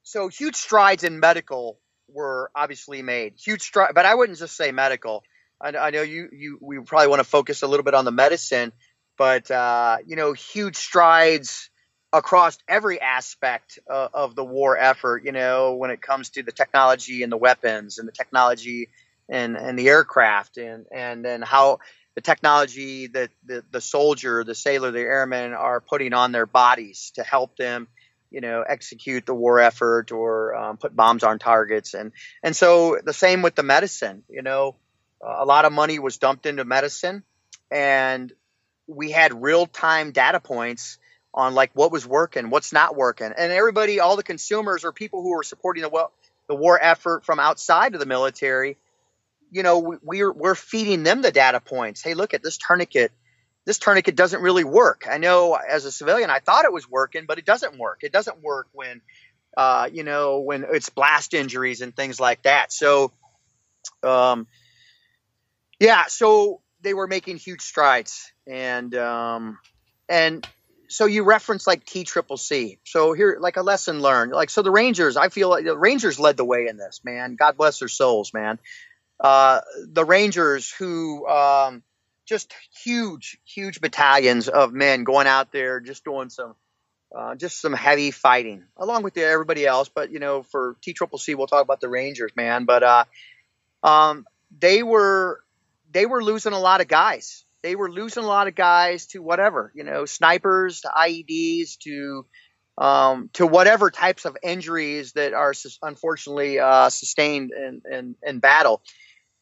so 0.03 0.27
huge 0.27 0.55
strides 0.55 1.03
in 1.03 1.19
medical 1.19 1.79
were 2.09 2.51
obviously 2.55 3.01
made 3.01 3.33
huge 3.37 3.61
stride 3.61 3.93
but 3.93 4.05
i 4.05 4.15
wouldn't 4.15 4.37
just 4.37 4.55
say 4.55 4.71
medical 4.71 5.23
I, 5.59 5.69
I 5.69 5.89
know 5.89 6.01
you 6.01 6.29
you 6.31 6.57
we 6.61 6.79
probably 6.79 7.07
want 7.07 7.19
to 7.19 7.27
focus 7.27 7.61
a 7.61 7.67
little 7.67 7.83
bit 7.83 7.93
on 7.93 8.05
the 8.05 8.11
medicine, 8.11 8.71
but 9.17 9.49
uh, 9.49 9.97
you 10.05 10.15
know, 10.15 10.33
huge 10.33 10.75
strides 10.75 11.69
across 12.13 12.57
every 12.67 13.01
aspect 13.01 13.79
uh, 13.89 14.07
of 14.13 14.35
the 14.35 14.43
war 14.43 14.77
effort. 14.77 15.23
You 15.25 15.31
know, 15.31 15.73
when 15.73 15.91
it 15.91 16.01
comes 16.01 16.29
to 16.31 16.43
the 16.43 16.51
technology 16.51 17.23
and 17.23 17.31
the 17.31 17.37
weapons 17.37 17.97
and 17.97 18.07
the 18.07 18.11
technology 18.11 18.89
and 19.29 19.57
and 19.57 19.77
the 19.77 19.89
aircraft 19.89 20.57
and 20.57 20.85
and 20.91 21.25
and 21.25 21.43
how 21.43 21.79
the 22.17 22.21
technology 22.21 23.05
that 23.05 23.29
the, 23.45 23.63
the 23.69 23.79
soldier, 23.79 24.43
the 24.43 24.55
sailor, 24.55 24.89
the 24.89 25.01
airman 25.01 25.53
are 25.53 25.79
putting 25.79 26.13
on 26.13 26.31
their 26.31 26.47
bodies 26.47 27.11
to 27.13 27.21
help 27.21 27.55
them, 27.57 27.87
you 28.31 28.41
know, 28.41 28.63
execute 28.67 29.27
the 29.27 29.35
war 29.35 29.59
effort 29.59 30.11
or 30.11 30.55
um, 30.55 30.77
put 30.77 30.95
bombs 30.95 31.23
on 31.23 31.37
targets. 31.37 31.93
And 31.93 32.11
and 32.41 32.55
so 32.55 32.97
the 33.05 33.13
same 33.13 33.43
with 33.43 33.53
the 33.53 33.61
medicine. 33.61 34.23
You 34.29 34.41
know, 34.41 34.77
a 35.21 35.45
lot 35.45 35.65
of 35.65 35.73
money 35.73 35.99
was 35.99 36.17
dumped 36.17 36.47
into 36.47 36.65
medicine, 36.65 37.21
and 37.69 38.33
we 38.87 39.11
had 39.11 39.43
real 39.43 39.67
time 39.67 40.11
data 40.11 40.39
points 40.39 40.97
on 41.35 41.53
like 41.53 41.69
what 41.75 41.91
was 41.91 42.07
working, 42.07 42.49
what's 42.49 42.73
not 42.73 42.95
working, 42.95 43.31
and 43.37 43.51
everybody, 43.51 43.99
all 43.99 44.15
the 44.15 44.23
consumers 44.23 44.85
or 44.85 44.91
people 44.91 45.21
who 45.21 45.35
were 45.35 45.43
supporting 45.43 45.83
the 45.83 45.89
well, 45.89 46.11
the 46.47 46.55
war 46.55 46.79
effort 46.81 47.25
from 47.25 47.39
outside 47.39 47.93
of 47.93 47.99
the 47.99 48.07
military, 48.07 48.75
you 49.51 49.63
know, 49.63 49.97
we're 50.01 50.31
we're 50.31 50.55
feeding 50.55 51.03
them 51.03 51.21
the 51.21 51.31
data 51.31 51.59
points. 51.59 52.01
Hey, 52.01 52.13
look 52.13 52.33
at 52.33 52.43
this 52.43 52.57
tourniquet. 52.57 53.11
This 53.65 53.79
tourniquet 53.79 54.15
doesn't 54.15 54.41
really 54.41 54.63
work. 54.63 55.07
I 55.09 55.17
know 55.17 55.55
as 55.55 55.85
a 55.85 55.91
civilian, 55.91 56.29
I 56.29 56.39
thought 56.39 56.65
it 56.65 56.71
was 56.71 56.89
working, 56.89 57.25
but 57.27 57.37
it 57.37 57.45
doesn't 57.45 57.77
work. 57.77 57.99
It 58.01 58.13
doesn't 58.13 58.41
work 58.41 58.67
when, 58.71 59.01
uh, 59.57 59.89
you 59.91 60.03
know, 60.03 60.39
when 60.39 60.65
it's 60.71 60.89
blast 60.89 61.33
injuries 61.33 61.81
and 61.81 61.93
things 61.93 62.19
like 62.19 62.43
that. 62.43 62.71
So, 62.71 63.11
um, 64.03 64.47
yeah, 65.79 66.05
so 66.07 66.61
they 66.81 66.93
were 66.93 67.07
making 67.07 67.37
huge 67.37 67.61
strides, 67.61 68.31
and 68.47 68.93
um, 68.95 69.59
and 70.07 70.47
so 70.87 71.05
you 71.05 71.23
reference 71.23 71.67
like 71.67 71.85
T 71.85 72.03
Triple 72.03 72.37
C. 72.37 72.79
So 72.85 73.13
here, 73.13 73.37
like 73.39 73.57
a 73.57 73.61
lesson 73.61 74.01
learned. 74.01 74.31
Like 74.31 74.49
so, 74.49 74.61
the 74.61 74.71
Rangers. 74.71 75.17
I 75.17 75.29
feel 75.29 75.49
like 75.49 75.65
the 75.65 75.77
Rangers 75.77 76.19
led 76.19 76.37
the 76.37 76.45
way 76.45 76.67
in 76.67 76.77
this. 76.77 77.01
Man, 77.03 77.35
God 77.35 77.57
bless 77.57 77.79
their 77.79 77.89
souls, 77.89 78.33
man. 78.33 78.59
Uh, 79.19 79.61
the 79.85 80.05
Rangers, 80.05 80.71
who 80.71 81.27
um, 81.27 81.83
just 82.25 82.53
huge, 82.83 83.39
huge 83.45 83.81
battalions 83.81 84.47
of 84.47 84.73
men 84.73 85.03
going 85.03 85.27
out 85.27 85.51
there, 85.51 85.79
just 85.79 86.03
doing 86.03 86.29
some, 86.29 86.55
uh, 87.15 87.35
just 87.35 87.59
some 87.59 87.73
heavy 87.73 88.11
fighting, 88.11 88.63
along 88.77 89.03
with 89.03 89.13
the, 89.13 89.23
everybody 89.23 89.65
else. 89.65 89.89
But 89.89 90.11
you 90.11 90.19
know, 90.19 90.43
for 90.43 90.75
T 90.81 90.93
Triple 90.93 91.19
C, 91.19 91.35
we'll 91.35 91.47
talk 91.47 91.63
about 91.63 91.81
the 91.81 91.89
Rangers, 91.89 92.31
man. 92.35 92.65
But 92.65 92.83
uh, 92.83 93.03
um, 93.83 94.25
they 94.59 94.83
were 94.83 95.41
they 95.91 96.05
were 96.05 96.23
losing 96.23 96.53
a 96.53 96.59
lot 96.59 96.81
of 96.81 96.87
guys. 96.87 97.43
They 97.63 97.75
were 97.75 97.91
losing 97.91 98.23
a 98.23 98.27
lot 98.27 98.47
of 98.47 98.55
guys 98.55 99.07
to 99.07 99.21
whatever, 99.21 99.71
you 99.73 99.83
know, 99.83 100.05
snipers, 100.05 100.81
to 100.81 100.89
IEDs, 100.89 101.77
to 101.79 102.25
um, 102.77 103.29
to 103.33 103.47
whatever 103.47 103.89
types 103.89 104.25
of 104.25 104.37
injuries 104.43 105.13
that 105.13 105.33
are 105.33 105.53
unfortunately 105.81 106.59
uh, 106.59 106.89
sustained 106.89 107.51
in, 107.51 107.81
in, 107.91 108.15
in, 108.21 108.39
battle. 108.39 108.83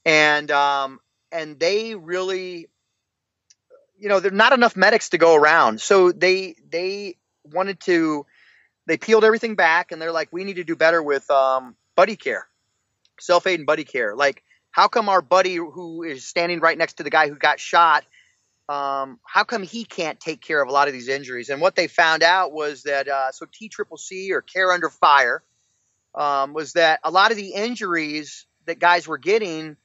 And 0.06 0.52
um, 0.52 1.00
and 1.32 1.60
they 1.60 1.96
really, 1.96 2.68
you 3.98 4.10
know, 4.10 4.20
there's 4.20 4.34
not 4.34 4.54
enough 4.54 4.76
medics 4.76 5.10
to 5.10 5.18
go 5.18 5.36
around. 5.36 5.82
So 5.82 6.12
they 6.12 6.56
they 6.70 7.18
wanted 7.44 7.80
to, 7.82 8.26
they 8.88 8.98
peeled 8.98 9.24
everything 9.24 9.56
back, 9.56 9.92
and 9.92 10.02
they're 10.02 10.12
like, 10.12 10.30
we 10.32 10.44
need 10.44 10.58
to 10.58 10.64
do 10.64 10.76
better 10.76 11.02
with 11.02 11.30
um, 11.32 11.76
buddy 11.96 12.16
care, 12.16 12.48
self 13.20 13.48
aid 13.48 13.60
and 13.60 13.66
buddy 13.66 13.84
care, 13.84 14.16
like 14.16 14.44
how 14.72 14.88
come 14.90 15.08
our 15.10 15.22
buddy 15.22 15.56
who 15.56 16.04
is 16.04 16.28
standing 16.28 16.60
right 16.60 16.78
next 16.78 16.96
to 16.96 17.04
the 17.04 17.10
guy 17.10 17.30
who 17.30 17.36
got 17.36 17.60
shot 17.60 18.04
um, 18.68 19.20
how 19.24 19.44
come 19.44 19.64
he 19.64 19.86
can't 19.86 20.20
take 20.20 20.42
care 20.42 20.62
of 20.62 20.68
a 20.68 20.72
lot 20.72 20.88
of 20.88 20.94
these 20.94 21.08
injuries 21.08 21.50
and 21.50 21.62
what 21.62 21.76
they 21.76 21.88
found 21.88 22.24
out 22.24 22.52
was 22.52 22.84
that 22.84 23.08
uh, 23.08 23.32
so 23.32 23.46
t 23.52 23.70
triple 23.70 23.98
c 23.98 24.34
or 24.34 24.42
care 24.42 24.72
under 24.72 24.90
fire 24.90 25.44
um, 26.16 26.54
was 26.54 26.74
that 26.74 27.00
a 27.04 27.12
lot 27.12 27.32
of 27.32 27.38
the 27.38 27.54
injuries 27.54 28.48
that 28.66 28.80
guys 28.80 29.08
were 29.08 29.18
getting 29.18 29.78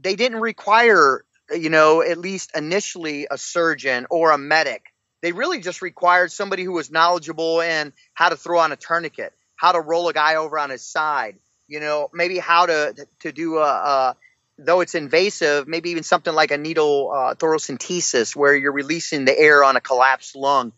they 0.00 0.16
didn't 0.16 0.40
require 0.40 1.24
you 1.54 1.70
know 1.70 2.02
at 2.02 2.18
least 2.18 2.50
initially 2.56 3.26
a 3.30 3.38
surgeon 3.38 4.06
or 4.10 4.30
a 4.30 4.38
medic 4.38 4.82
they 5.22 5.32
really 5.32 5.60
just 5.60 5.82
required 5.82 6.30
somebody 6.30 6.64
who 6.64 6.72
was 6.72 6.90
knowledgeable 6.90 7.60
in 7.60 7.92
how 8.12 8.28
to 8.28 8.36
throw 8.36 8.58
on 8.58 8.72
a 8.72 8.76
tourniquet 8.76 9.32
how 9.56 9.72
to 9.72 9.80
roll 9.80 10.08
a 10.08 10.12
guy 10.12 10.36
over 10.36 10.58
on 10.58 10.70
his 10.70 10.84
side 10.84 11.36
you 11.66 11.80
know, 11.80 12.10
maybe 12.12 12.38
how 12.38 12.66
to 12.66 13.06
to 13.20 13.32
do 13.32 13.58
a, 13.58 13.62
a 13.62 14.16
though 14.58 14.80
it's 14.80 14.94
invasive, 14.94 15.66
maybe 15.66 15.90
even 15.90 16.02
something 16.02 16.34
like 16.34 16.50
a 16.50 16.58
needle 16.58 17.10
uh, 17.12 17.34
thoracentesis 17.34 18.36
where 18.36 18.54
you're 18.54 18.72
releasing 18.72 19.24
the 19.24 19.36
air 19.36 19.64
on 19.64 19.76
a 19.76 19.80
collapsed 19.80 20.36
lung. 20.36 20.72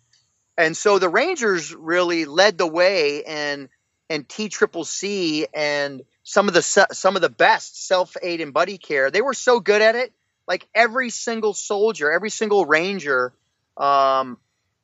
And 0.57 0.77
so 0.77 0.99
the 0.99 1.09
Rangers 1.09 1.75
really 1.75 2.25
led 2.25 2.57
the 2.57 2.67
way 2.67 3.23
in 3.27 3.69
and 4.09 4.29
T 4.29 4.49
Triple 4.49 4.85
C 4.85 5.47
and 5.53 6.03
some 6.27 6.49
of 6.49 6.55
the 6.55 6.63
some 6.63 7.17
of 7.17 7.23
the 7.23 7.31
best 7.31 7.87
self 7.87 8.17
aid 8.23 8.41
and 8.41 8.53
buddy 8.53 8.77
care. 8.77 9.11
They 9.11 9.23
were 9.23 9.35
so 9.35 9.61
good 9.61 9.81
at 9.81 9.95
it. 9.95 10.13
Like 10.47 10.69
every 10.75 11.11
single 11.11 11.55
soldier, 11.55 12.13
every 12.13 12.31
single 12.31 12.67
Ranger. 12.67 13.33
Um, 13.77 14.39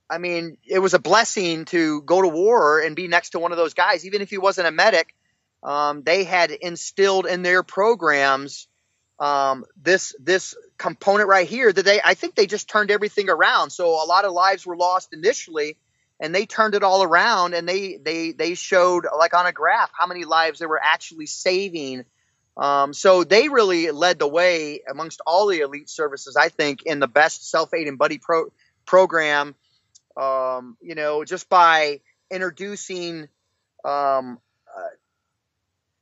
I 0.09 0.19
mean, 0.19 0.59
it 0.67 0.79
was 0.79 0.95
a 0.95 0.99
blessing 0.99 1.65
to 1.67 2.03
go 2.03 2.23
to 2.23 2.29
war 2.29 2.81
and 2.81 2.95
be 2.95 3.09
next 3.09 3.31
to 3.31 3.39
one 3.39 3.53
of 3.53 3.59
those 3.59 3.75
guys, 3.75 4.07
even 4.07 4.23
if 4.23 4.31
he 4.31 4.39
wasn't 4.39 4.69
a 4.69 4.71
medic 4.71 5.15
um, 5.63 6.03
they 6.03 6.25
had 6.25 6.51
instilled 6.51 7.27
in 7.27 7.43
their 7.43 7.63
programs 7.63 8.67
um, 9.21 9.65
this 9.81 10.15
this 10.19 10.57
component 10.77 11.29
right 11.29 11.47
here 11.47 11.73
that 11.73 11.85
they 11.85 12.01
I 12.03 12.15
think 12.15 12.35
they 12.35 12.47
just 12.47 12.69
turned 12.69 12.91
everything 12.91 13.29
around. 13.31 13.71
So 13.71 13.91
a 13.91 14.07
lot 14.07 14.25
of 14.25 14.33
lives 14.33 14.67
were 14.67 14.77
lost 14.77 15.13
initially, 15.13 15.77
and 16.23 16.33
they 16.33 16.47
turned 16.47 16.77
it 16.77 16.85
all 16.85 17.03
around 17.03 17.53
and 17.53 17.69
they 17.69 17.97
they 17.97 18.31
they 18.31 18.55
showed 18.55 19.07
like 19.19 19.35
on 19.35 19.45
a 19.45 19.53
graph 19.53 19.91
how 19.93 20.07
many 20.07 20.25
lives 20.25 20.61
they 20.61 20.67
were 20.67 20.81
actually 20.83 21.27
saving. 21.27 22.05
Um, 22.57 22.95
so 22.95 23.25
they 23.25 23.49
really 23.49 23.91
led 23.91 24.21
the 24.21 24.29
way 24.29 24.83
amongst 24.89 25.21
all 25.27 25.49
the 25.49 25.61
elite 25.61 25.91
services, 25.91 26.37
I 26.37 26.49
think, 26.49 26.85
in 26.85 27.01
the 27.01 27.09
best 27.09 27.51
self 27.51 27.75
aid 27.75 27.89
and 27.89 27.99
buddy 27.99 28.19
pro- 28.19 28.53
program. 28.87 29.57
Um, 30.17 30.77
you 30.81 30.95
know, 30.95 31.25
just 31.25 31.49
by 31.49 32.01
introducing 32.31 33.29
um, 33.85 34.39
uh, 34.69 34.95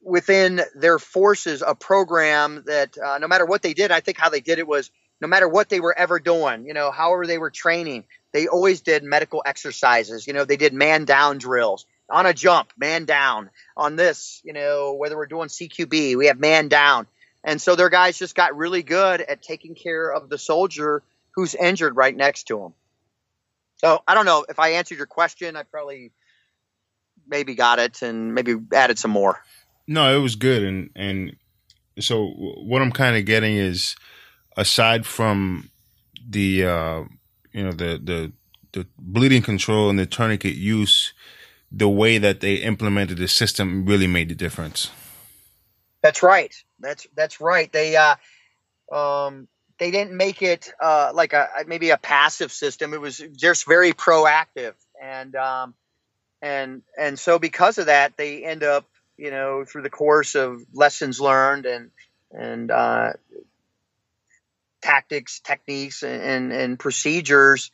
within 0.03 0.61
their 0.75 0.99
forces 0.99 1.63
a 1.67 1.75
program 1.75 2.65
that 2.67 2.99
uh, 2.99 3.17
no 3.19 3.27
matter 3.27 3.47
what 3.47 3.63
they 3.63 3.73
did, 3.73 3.91
I 3.91 4.01
think 4.01 4.19
how 4.19 4.29
they 4.29 4.41
did 4.41 4.59
it 4.59 4.67
was 4.67 4.91
no 5.21 5.29
matter 5.29 5.49
what 5.49 5.71
they 5.71 5.81
were 5.81 5.97
ever 5.97 6.19
doing, 6.19 6.67
you 6.67 6.75
know, 6.75 6.91
however 6.91 7.27
they 7.27 7.39
were 7.39 7.51
training, 7.51 8.05
they 8.33 8.49
always 8.49 8.81
did 8.81 9.03
medical 9.03 9.43
exercises. 9.45 10.27
You 10.27 10.33
know, 10.33 10.45
they 10.45 10.57
did 10.57 10.73
man 10.73 11.05
down 11.05 11.39
drills 11.39 11.87
on 12.09 12.27
a 12.27 12.35
jump, 12.35 12.73
man 12.77 13.05
down. 13.05 13.51
On 13.77 13.97
this, 13.97 14.41
you 14.45 14.53
know, 14.53 14.95
whether 14.95 15.17
we're 15.17 15.27
doing 15.27 15.49
CQB, 15.49 16.17
we 16.17 16.27
have 16.27 16.39
man 16.39 16.69
down. 16.69 17.07
And 17.43 17.61
so 17.61 17.75
their 17.75 17.89
guys 17.89 18.19
just 18.19 18.35
got 18.35 18.57
really 18.57 18.83
good 18.83 19.21
at 19.21 19.43
taking 19.43 19.75
care 19.75 20.13
of 20.13 20.29
the 20.29 20.39
soldier 20.39 21.03
who's 21.35 21.55
injured 21.55 21.97
right 21.97 22.15
next 22.15 22.45
to 22.49 22.59
them. 22.59 22.75
So 23.77 24.03
I 24.07 24.15
don't 24.15 24.27
know 24.27 24.45
if 24.49 24.59
I 24.59 24.71
answered 24.71 24.99
your 24.99 25.07
question. 25.07 25.57
I 25.57 25.63
probably 25.63 26.13
maybe 27.27 27.55
got 27.55 27.79
it 27.79 28.03
and 28.03 28.35
maybe 28.35 28.57
added 28.75 28.99
some 28.99 29.11
more. 29.11 29.43
No, 29.87 30.15
it 30.15 30.21
was 30.21 30.37
good, 30.37 30.63
and 30.63 30.91
and 30.95 31.37
so 31.99 32.27
what 32.27 32.83
I'm 32.83 32.93
kind 32.93 33.17
of 33.17 33.25
getting 33.25 33.57
is 33.57 33.97
aside 34.57 35.07
from 35.07 35.71
the 36.29 36.67
uh, 36.67 37.03
you 37.53 37.65
know 37.65 37.73
the 37.73 38.01
the 38.03 38.33
the 38.73 38.87
bleeding 38.99 39.43
control 39.43 39.91
and 39.91 39.99
the 39.99 40.07
tourniquet 40.07 40.55
use, 40.55 41.13
the 41.73 41.89
way 41.89 42.19
that 42.19 42.41
they 42.41 42.57
implemented 42.57 43.19
the 43.19 43.29
system 43.29 43.85
really 43.85 44.07
made 44.07 44.29
the 44.29 44.35
difference. 44.35 44.91
That's 46.03 46.23
right. 46.23 46.55
That's 46.79 47.07
that's 47.15 47.41
right. 47.41 47.71
They 47.73 47.97
uh, 47.97 48.17
um, 48.93 49.49
they 49.79 49.91
didn't 49.91 50.17
make 50.17 50.43
it 50.43 50.73
uh, 50.81 51.13
like 51.15 51.33
a 51.33 51.49
maybe 51.67 51.91
a 51.91 51.99
passive 51.99 52.53
system. 52.53 52.95
It 52.95 53.01
was 53.01 53.23
just 53.37 53.67
very 53.67 53.93
proactive, 53.93 54.75
and 55.01 55.35
um, 55.37 55.75
and 56.41 56.83
and 56.99 57.19
so 57.19 57.39
because 57.39 57.79
of 57.79 57.87
that, 57.87 58.17
they 58.17 58.45
end 58.45 58.63
up 58.63 58.87
you 59.17 59.31
know 59.31 59.65
through 59.65 59.83
the 59.83 59.91
course 59.91 60.35
of 60.35 60.63
lessons 60.73 61.21
learned 61.21 61.67
and 61.67 61.91
and 62.31 62.71
uh, 62.71 63.13
tactics, 64.81 65.41
techniques, 65.41 66.03
and, 66.03 66.53
and 66.53 66.79
procedures, 66.79 67.71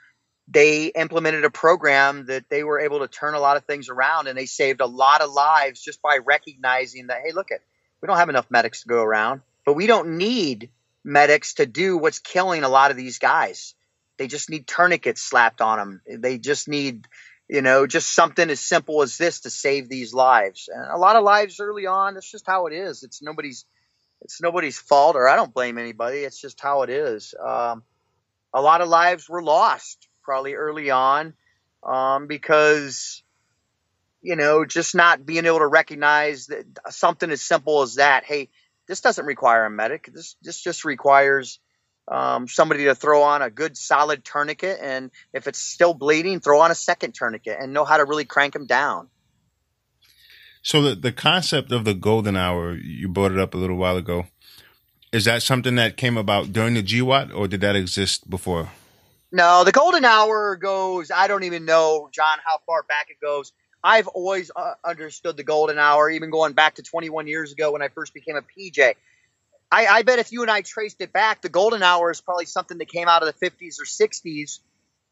they 0.49 0.87
implemented 0.87 1.45
a 1.45 1.51
program 1.51 2.27
that 2.27 2.49
they 2.49 2.63
were 2.63 2.81
able 2.81 3.01
to 3.01 3.09
turn 3.09 3.35
a 3.35 3.41
lot 3.41 3.57
of 3.57 3.65
things 3.65 3.89
around, 3.89 4.29
and 4.29 4.39
they 4.39 4.47
saved 4.47 4.81
a 4.81 4.87
lot 4.87 5.21
of 5.21 5.33
lives 5.33 5.81
just 5.83 6.01
by 6.03 6.19
recognizing 6.25 7.09
that 7.09 7.23
hey, 7.25 7.33
look 7.33 7.51
at 7.51 7.61
we 8.01 8.07
don't 8.07 8.19
have 8.19 8.29
enough 8.29 8.51
medics 8.51 8.83
to 8.83 8.89
go 8.89 9.03
around, 9.03 9.41
but 9.65 9.75
we 9.75 9.87
don't 9.87 10.19
need 10.19 10.71
medics 11.05 11.55
to 11.55 11.67
do 11.67 11.97
what's 11.97 12.19
killing 12.19 12.63
a 12.63 12.69
lot 12.69 12.91
of 12.91 12.97
these 12.97 13.19
guys. 13.19 13.75
They 14.19 14.27
just 14.27 14.51
need 14.51 14.67
tourniquets 14.67 15.23
slapped 15.23 15.61
on 15.61 15.79
them. 15.79 16.03
They 16.21 16.39
just 16.39 16.69
need, 16.69 17.07
you 17.49 17.63
know, 17.63 17.87
just 17.87 18.15
something 18.15 18.49
as 18.49 18.61
simple 18.61 19.03
as 19.03 19.17
this 19.17 19.41
to 19.41 19.51
save 19.51 19.89
these 19.89 20.15
lives. 20.15 20.69
And 20.73 20.85
a 20.85 20.99
lot 20.99 21.17
of 21.17 21.25
lives 21.25 21.61
early 21.61 21.87
on, 21.87 22.15
that's 22.15 22.31
just 22.31 22.47
how 22.47 22.67
it 22.67 22.73
is. 22.73 23.03
It's 23.03 23.23
nobody's, 23.23 23.65
it's 24.27 24.43
nobody's 24.43 24.77
fault, 24.77 25.15
or 25.15 25.29
I 25.29 25.37
don't 25.37 25.55
blame 25.55 25.79
anybody. 25.79 26.19
It's 26.19 26.41
just 26.41 26.61
how 26.61 26.83
it 26.83 26.91
is. 26.91 27.33
Um, 27.41 27.85
a 28.53 28.61
lot 28.61 28.81
of 28.81 28.89
lives 28.89 29.29
were 29.29 29.41
lost 29.41 30.09
probably 30.25 30.55
early 30.55 30.91
on 30.91 31.35
um, 31.85 32.27
because 32.27 33.23
you 34.23 34.35
know, 34.35 34.65
just 34.65 34.97
not 34.97 35.25
being 35.25 35.47
able 35.47 35.61
to 35.61 35.67
recognize 35.69 36.49
that 36.49 36.65
something 36.91 37.31
as 37.31 37.41
simple 37.41 37.83
as 37.83 37.95
that. 37.95 38.25
Hey, 38.25 38.49
this 38.89 39.01
doesn't 39.01 39.25
require 39.25 39.65
a 39.65 39.71
medic. 39.71 40.11
This 40.13 40.35
this 40.43 40.61
just 40.61 40.85
requires 40.85 41.61
um, 42.09 42.49
somebody 42.49 42.87
to 42.87 42.97
throw 42.97 43.23
on 43.23 43.43
a 43.43 43.51
good 43.51 43.77
solid 43.77 44.25
tourniquet, 44.25 44.81
and 44.83 45.13
if 45.33 45.47
it's 45.47 45.61
still 45.61 45.95
bleeding, 45.95 46.41
throw 46.41 46.63
on 46.63 46.73
a 46.73 46.75
second 46.75 47.15
tourniquet 47.15 47.59
and 47.61 47.73
know 47.73 47.85
how 47.85 47.99
to 47.99 48.05
really 48.05 48.25
crank 48.25 48.55
them 48.55 48.67
down. 48.67 49.07
So 50.67 50.83
the 50.83 50.97
the 50.97 51.13
concept 51.13 51.71
of 51.71 51.85
the 51.85 51.95
golden 51.95 52.37
hour, 52.37 52.75
you 52.75 53.09
brought 53.09 53.31
it 53.31 53.39
up 53.39 53.55
a 53.55 53.57
little 53.57 53.77
while 53.77 53.97
ago. 53.97 54.27
Is 55.13 55.25
that 55.27 55.45
something 55.45 55.77
that 55.77 55.97
came 55.97 56.17
about 56.17 56.53
during 56.53 56.75
the 56.75 56.83
GWOT, 56.83 57.33
or 57.33 57.47
did 57.47 57.61
that 57.61 57.77
exist 57.77 58.29
before? 58.29 58.71
No, 59.31 59.63
the 59.63 59.71
golden 59.71 60.05
hour 60.05 60.57
goes. 60.57 61.13
I 61.13 61.29
don't 61.29 61.45
even 61.45 61.67
know, 61.67 62.11
John, 62.13 62.39
how 62.45 62.59
far 62.67 62.83
back 62.83 63.11
it 63.11 63.25
goes. 63.25 63.53
I've 63.85 64.09
always 64.09 64.51
uh, 64.57 64.75
understood 64.85 65.37
the 65.37 65.45
golden 65.45 65.79
hour, 65.79 66.11
even 66.11 66.31
going 66.31 66.55
back 66.55 66.75
to 66.75 66.83
21 66.83 67.29
years 67.29 67.53
ago 67.53 67.71
when 67.71 67.81
I 67.81 67.87
first 67.87 68.13
became 68.13 68.35
a 68.35 68.43
PJ. 68.43 68.95
I, 69.71 69.87
I, 69.87 70.03
bet 70.03 70.19
if 70.19 70.33
you 70.33 70.43
and 70.43 70.51
I 70.51 70.63
traced 70.63 71.01
it 71.01 71.13
back, 71.13 71.43
the 71.43 71.49
golden 71.49 71.85
hour 71.85 72.11
is 72.11 72.21
probably 72.21 72.47
something 72.47 72.79
that 72.79 72.89
came 72.89 73.07
out 73.07 73.23
of 73.23 73.33
the 73.33 73.51
50s 73.51 73.77
or 73.81 73.85
60s 73.85 74.59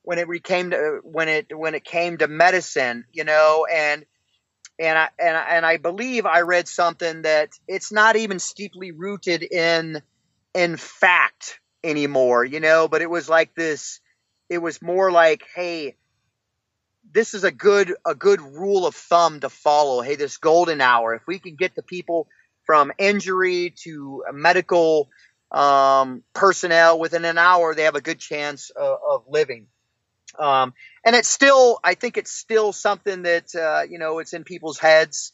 when 0.02 0.18
it 0.18 0.42
came 0.42 0.70
to 0.70 0.98
when 1.04 1.28
it 1.28 1.56
when 1.56 1.76
it 1.76 1.84
came 1.84 2.18
to 2.18 2.26
medicine, 2.26 3.04
you 3.12 3.22
know, 3.22 3.68
and 3.72 4.04
and 4.78 4.98
I 4.98 5.08
and 5.18 5.36
I, 5.36 5.42
and 5.56 5.66
I 5.66 5.76
believe 5.76 6.26
I 6.26 6.40
read 6.40 6.68
something 6.68 7.22
that 7.22 7.50
it's 7.68 7.92
not 7.92 8.16
even 8.16 8.38
steeply 8.38 8.92
rooted 8.92 9.42
in 9.42 10.02
in 10.54 10.76
fact 10.76 11.60
anymore, 11.82 12.44
you 12.44 12.60
know, 12.60 12.88
but 12.88 13.02
it 13.02 13.10
was 13.10 13.28
like 13.28 13.54
this. 13.54 14.00
It 14.48 14.58
was 14.58 14.82
more 14.82 15.10
like, 15.10 15.44
hey, 15.54 15.96
this 17.12 17.34
is 17.34 17.44
a 17.44 17.52
good 17.52 17.94
a 18.06 18.14
good 18.14 18.40
rule 18.40 18.86
of 18.86 18.94
thumb 18.94 19.40
to 19.40 19.48
follow. 19.48 20.02
Hey, 20.02 20.16
this 20.16 20.36
golden 20.38 20.80
hour. 20.80 21.14
If 21.14 21.26
we 21.26 21.38
can 21.38 21.56
get 21.56 21.74
the 21.74 21.82
people 21.82 22.28
from 22.66 22.92
injury 22.98 23.74
to 23.84 24.24
medical 24.32 25.08
um, 25.50 26.22
personnel 26.32 26.98
within 26.98 27.24
an 27.24 27.38
hour, 27.38 27.74
they 27.74 27.84
have 27.84 27.94
a 27.94 28.00
good 28.00 28.18
chance 28.18 28.70
of, 28.70 28.98
of 29.08 29.24
living. 29.28 29.66
Um, 30.38 30.74
and 31.04 31.16
it's 31.16 31.28
still, 31.28 31.78
I 31.84 31.94
think 31.94 32.16
it's 32.16 32.32
still 32.32 32.72
something 32.72 33.22
that 33.22 33.54
uh, 33.54 33.82
you 33.88 33.98
know 33.98 34.18
it's 34.18 34.32
in 34.32 34.44
people's 34.44 34.78
heads 34.78 35.32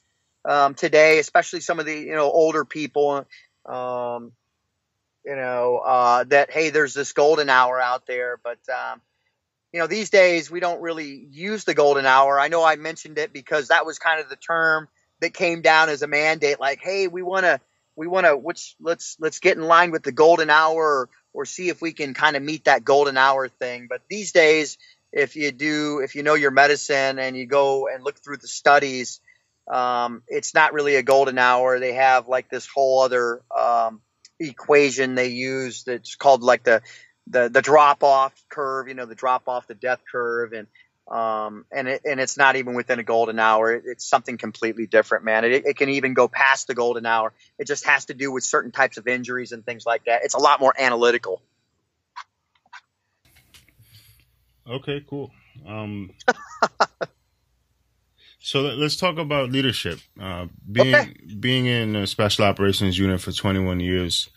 um, 0.49 0.75
today, 0.75 1.19
especially 1.19 1.61
some 1.61 1.81
of 1.81 1.87
the 1.87 1.97
you 1.97 2.15
know 2.15 2.31
older 2.31 2.65
people. 2.65 3.27
Um, 3.67 4.33
you 5.25 5.37
know 5.37 5.79
uh, 5.79 6.25
that 6.25 6.51
hey, 6.51 6.71
there's 6.71 6.95
this 6.95 7.13
golden 7.13 7.51
hour 7.51 7.81
out 7.81 8.07
there, 8.07 8.41
but 8.43 8.59
um, 8.69 9.01
you 9.73 9.81
know, 9.81 9.87
these 9.87 10.11
days 10.11 10.51
we 10.51 10.61
don't 10.61 10.81
really 10.81 11.27
use 11.31 11.65
the 11.65 11.75
golden 11.75 12.07
hour. 12.07 12.41
I 12.41 12.49
know 12.49 12.65
I 12.65 12.77
mentioned 12.77 13.19
it 13.19 13.33
because 13.33 13.69
that 13.69 13.87
was 13.87 13.99
kind 13.99 14.21
of 14.21 14.29
the 14.29 14.37
term 14.37 14.89
that 15.21 15.35
came 15.35 15.63
down 15.63 15.89
as 15.89 16.03
a 16.03 16.07
mandate, 16.07 16.59
like, 16.59 16.81
hey, 16.83 17.07
we 17.07 17.23
want 17.23 17.45
to, 17.45 17.61
we 17.95 18.07
want 18.07 18.27
to, 18.27 18.37
which 18.37 18.75
let's 18.81 19.17
let's 19.21 19.39
get 19.39 19.57
in 19.57 19.63
line 19.63 19.91
with 19.91 20.03
the 20.03 20.13
golden 20.13 20.51
hour, 20.51 21.09
or, 21.33 21.45
see 21.45 21.69
if 21.69 21.81
we 21.81 21.93
can 21.93 22.15
kind 22.15 22.37
of 22.37 22.43
meet 22.43 22.65
that 22.65 22.85
golden 22.85 23.17
hour 23.17 23.49
thing. 23.49 23.87
But 23.89 24.03
these 24.09 24.33
days, 24.33 24.79
if 25.13 25.37
you 25.37 25.53
do, 25.53 26.01
if 26.01 26.15
you 26.15 26.23
know 26.23 26.35
your 26.35 26.51
medicine 26.51 27.19
and 27.19 27.37
you 27.37 27.47
go 27.47 27.89
and 27.89 28.05
look 28.05 28.19
through 28.23 28.39
the 28.39 28.49
studies, 28.49 29.21
um, 29.71 30.23
it's 30.29 30.55
not 30.55 30.73
really 30.73 30.97
a 30.97 31.03
golden 31.03 31.39
hour. 31.39 31.79
They 31.79 31.95
have 31.95 32.29
like 32.29 32.49
this 32.49 32.67
whole 32.67 33.03
other 33.03 33.43
um, 33.57 34.01
equation 34.39 35.15
they 35.15 35.29
use 35.29 35.85
that's 35.85 36.17
called 36.17 36.43
like 36.43 36.65
the 36.65 36.83
the 37.29 37.49
the 37.49 37.63
drop 37.63 38.03
off 38.03 38.33
curve, 38.49 38.89
you 38.89 38.95
know, 38.95 39.07
the 39.07 39.15
drop 39.15 39.49
off 39.49 39.67
the 39.67 39.75
death 39.75 40.01
curve, 40.11 40.53
and 40.53 40.67
um, 41.11 41.65
and 41.73 41.89
it, 41.89 42.03
and 42.05 42.21
it's 42.21 42.37
not 42.37 42.57
even 42.57 42.75
within 42.75 43.01
a 43.01 43.03
golden 43.03 43.41
hour. 43.41 43.73
It, 43.73 43.83
it's 43.87 44.07
something 44.07 44.39
completely 44.39 44.87
different, 44.87 45.25
man. 45.25 45.45
It, 45.45 45.67
it 45.67 45.77
can 45.77 45.89
even 45.89 46.15
go 46.15 46.29
past 46.29 46.69
the 46.69 46.75
golden 46.75 47.05
hour. 47.05 47.33
It 47.59 47.67
just 47.67 47.85
has 47.87 48.05
to 48.07 48.15
do 48.15 48.31
with 48.31 48.45
certain 48.45 48.71
types 48.71 48.97
of 48.97 49.09
injuries 49.09 49.51
and 49.51 49.65
things 49.65 49.85
like 49.85 50.05
that. 50.05 50.21
It's 50.25 50.35
a 50.35 50.39
lot 50.39 50.61
more 50.61 50.73
analytical. 50.79 51.43
Okay, 54.69 55.05
cool. 55.09 55.33
Um, 55.67 56.13
so 58.39 58.61
let's 58.61 58.95
talk 58.95 59.19
about 59.19 59.51
leadership. 59.51 59.99
Uh, 60.21 60.47
being 60.71 60.95
okay. 60.95 61.13
being 61.41 61.67
in 61.67 61.97
a 61.97 62.07
special 62.07 62.45
operations 62.45 62.97
unit 62.97 63.21
for 63.21 63.33
21 63.33 63.81
years, 63.81 64.29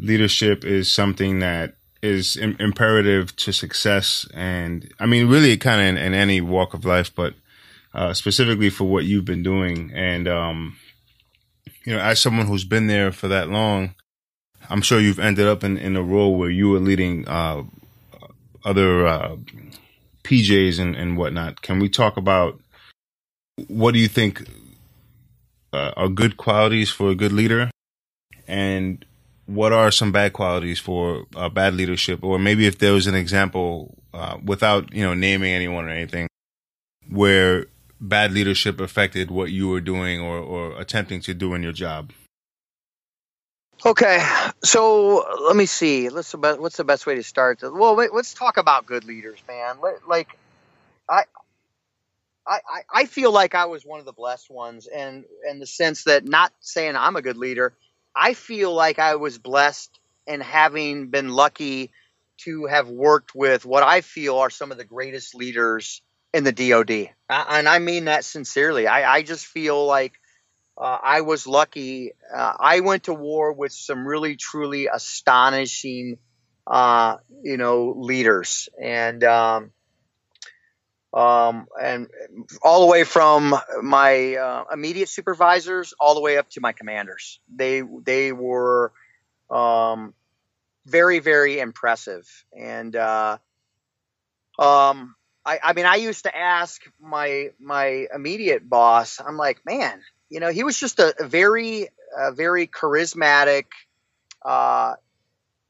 leadership 0.00 0.64
is 0.64 0.92
something 0.92 1.38
that 1.38 1.75
is 2.02 2.36
Im- 2.36 2.56
imperative 2.60 3.34
to 3.36 3.52
success, 3.52 4.26
and 4.34 4.92
I 5.00 5.06
mean, 5.06 5.28
really, 5.28 5.56
kind 5.56 5.80
of 5.80 5.86
in, 5.86 5.96
in, 5.96 6.14
any 6.14 6.40
walk 6.40 6.74
of 6.74 6.84
life, 6.84 7.14
but 7.14 7.34
uh, 7.94 8.12
specifically 8.12 8.70
for 8.70 8.84
what 8.84 9.04
you've 9.04 9.24
been 9.24 9.42
doing. 9.42 9.90
And 9.94 10.28
um, 10.28 10.76
you 11.84 11.94
know, 11.94 12.00
as 12.00 12.20
someone 12.20 12.46
who's 12.46 12.64
been 12.64 12.88
there 12.88 13.12
for 13.12 13.28
that 13.28 13.48
long, 13.48 13.94
I'm 14.68 14.82
sure 14.82 15.00
you've 15.00 15.18
ended 15.18 15.46
up 15.46 15.64
in, 15.64 15.78
in 15.78 15.96
a 15.96 16.02
role 16.02 16.36
where 16.36 16.50
you 16.50 16.68
were 16.68 16.80
leading 16.80 17.26
uh, 17.26 17.62
other 18.64 19.06
uh, 19.06 19.36
PJs 20.24 20.80
and, 20.80 20.94
and 20.94 21.16
whatnot. 21.16 21.62
Can 21.62 21.78
we 21.78 21.88
talk 21.88 22.16
about 22.16 22.60
what 23.68 23.92
do 23.92 24.00
you 24.00 24.08
think 24.08 24.46
uh, 25.72 25.92
are 25.96 26.08
good 26.08 26.36
qualities 26.36 26.90
for 26.90 27.10
a 27.10 27.14
good 27.14 27.32
leader, 27.32 27.70
and 28.46 29.04
what 29.46 29.72
are 29.72 29.90
some 29.90 30.12
bad 30.12 30.32
qualities 30.32 30.78
for 30.78 31.24
uh, 31.34 31.48
bad 31.48 31.74
leadership, 31.74 32.22
or 32.22 32.38
maybe 32.38 32.66
if 32.66 32.78
there 32.78 32.92
was 32.92 33.06
an 33.06 33.14
example 33.14 33.96
uh, 34.12 34.38
without 34.44 34.92
you 34.92 35.02
know 35.02 35.14
naming 35.14 35.52
anyone 35.52 35.84
or 35.84 35.90
anything, 35.90 36.28
where 37.08 37.66
bad 38.00 38.32
leadership 38.32 38.80
affected 38.80 39.30
what 39.30 39.50
you 39.50 39.68
were 39.68 39.80
doing 39.80 40.20
or, 40.20 40.38
or 40.38 40.80
attempting 40.80 41.20
to 41.20 41.32
do 41.32 41.54
in 41.54 41.62
your 41.62 41.72
job. 41.72 42.12
Okay, 43.84 44.26
so 44.64 45.24
let 45.46 45.54
me 45.54 45.66
see. 45.66 46.08
Let's 46.08 46.32
about 46.34 46.60
what's 46.60 46.76
the 46.76 46.84
best 46.84 47.06
way 47.06 47.14
to 47.14 47.22
start? 47.22 47.60
Well, 47.62 47.94
let's 47.94 48.34
talk 48.34 48.56
about 48.56 48.86
good 48.86 49.04
leaders, 49.04 49.38
man. 49.46 49.76
Like, 50.08 50.36
I, 51.08 51.24
I, 52.46 52.60
I 52.92 53.04
feel 53.04 53.32
like 53.32 53.54
I 53.54 53.66
was 53.66 53.84
one 53.84 54.00
of 54.00 54.06
the 54.06 54.12
blessed 54.12 54.50
ones, 54.50 54.86
and 54.86 55.24
in 55.48 55.58
the 55.58 55.66
sense 55.66 56.04
that 56.04 56.24
not 56.24 56.52
saying 56.60 56.96
I'm 56.96 57.16
a 57.16 57.22
good 57.22 57.36
leader, 57.36 57.74
I 58.16 58.34
feel 58.34 58.72
like 58.74 58.98
I 58.98 59.16
was 59.16 59.38
blessed 59.38 60.00
and 60.26 60.42
having 60.42 61.08
been 61.08 61.28
lucky 61.28 61.92
to 62.38 62.66
have 62.66 62.88
worked 62.88 63.34
with 63.34 63.64
what 63.64 63.82
I 63.82 64.00
feel 64.00 64.38
are 64.38 64.50
some 64.50 64.72
of 64.72 64.78
the 64.78 64.84
greatest 64.84 65.34
leaders 65.34 66.02
in 66.32 66.44
the 66.44 66.52
DoD, 66.52 67.10
and 67.30 67.68
I 67.68 67.78
mean 67.78 68.06
that 68.06 68.24
sincerely. 68.24 68.86
I, 68.86 69.16
I 69.16 69.22
just 69.22 69.46
feel 69.46 69.86
like 69.86 70.14
uh, 70.76 70.98
I 71.02 71.22
was 71.22 71.46
lucky. 71.46 72.12
Uh, 72.34 72.52
I 72.58 72.80
went 72.80 73.04
to 73.04 73.14
war 73.14 73.52
with 73.52 73.72
some 73.72 74.06
really, 74.06 74.36
truly 74.36 74.88
astonishing, 74.92 76.18
uh, 76.66 77.16
you 77.42 77.56
know, 77.56 77.94
leaders, 77.96 78.68
and 78.82 79.22
um, 79.24 79.72
um, 81.16 81.66
and 81.80 82.08
all 82.62 82.82
the 82.82 82.86
way 82.86 83.04
from 83.04 83.56
my 83.82 84.36
uh, 84.36 84.64
immediate 84.72 85.08
supervisors 85.08 85.94
all 85.98 86.14
the 86.14 86.20
way 86.20 86.36
up 86.36 86.50
to 86.50 86.60
my 86.60 86.72
commanders. 86.72 87.40
They 87.54 87.82
they 88.04 88.32
were 88.32 88.92
um, 89.50 90.12
very 90.84 91.20
very 91.20 91.58
impressive, 91.58 92.28
and 92.56 92.94
uh, 92.94 93.38
um, 94.58 95.16
I, 95.44 95.60
I 95.62 95.72
mean, 95.72 95.86
I 95.86 95.96
used 95.96 96.24
to 96.24 96.36
ask 96.36 96.82
my 97.00 97.50
my 97.58 98.06
immediate 98.14 98.68
boss. 98.68 99.20
I'm 99.24 99.36
like, 99.36 99.64
man, 99.64 100.02
you 100.28 100.40
know, 100.40 100.50
he 100.50 100.64
was 100.64 100.78
just 100.78 100.98
a, 100.98 101.14
very, 101.20 101.88
a 102.18 102.32
very 102.32 102.66
charismatic, 102.66 103.66
uh, 104.44 104.94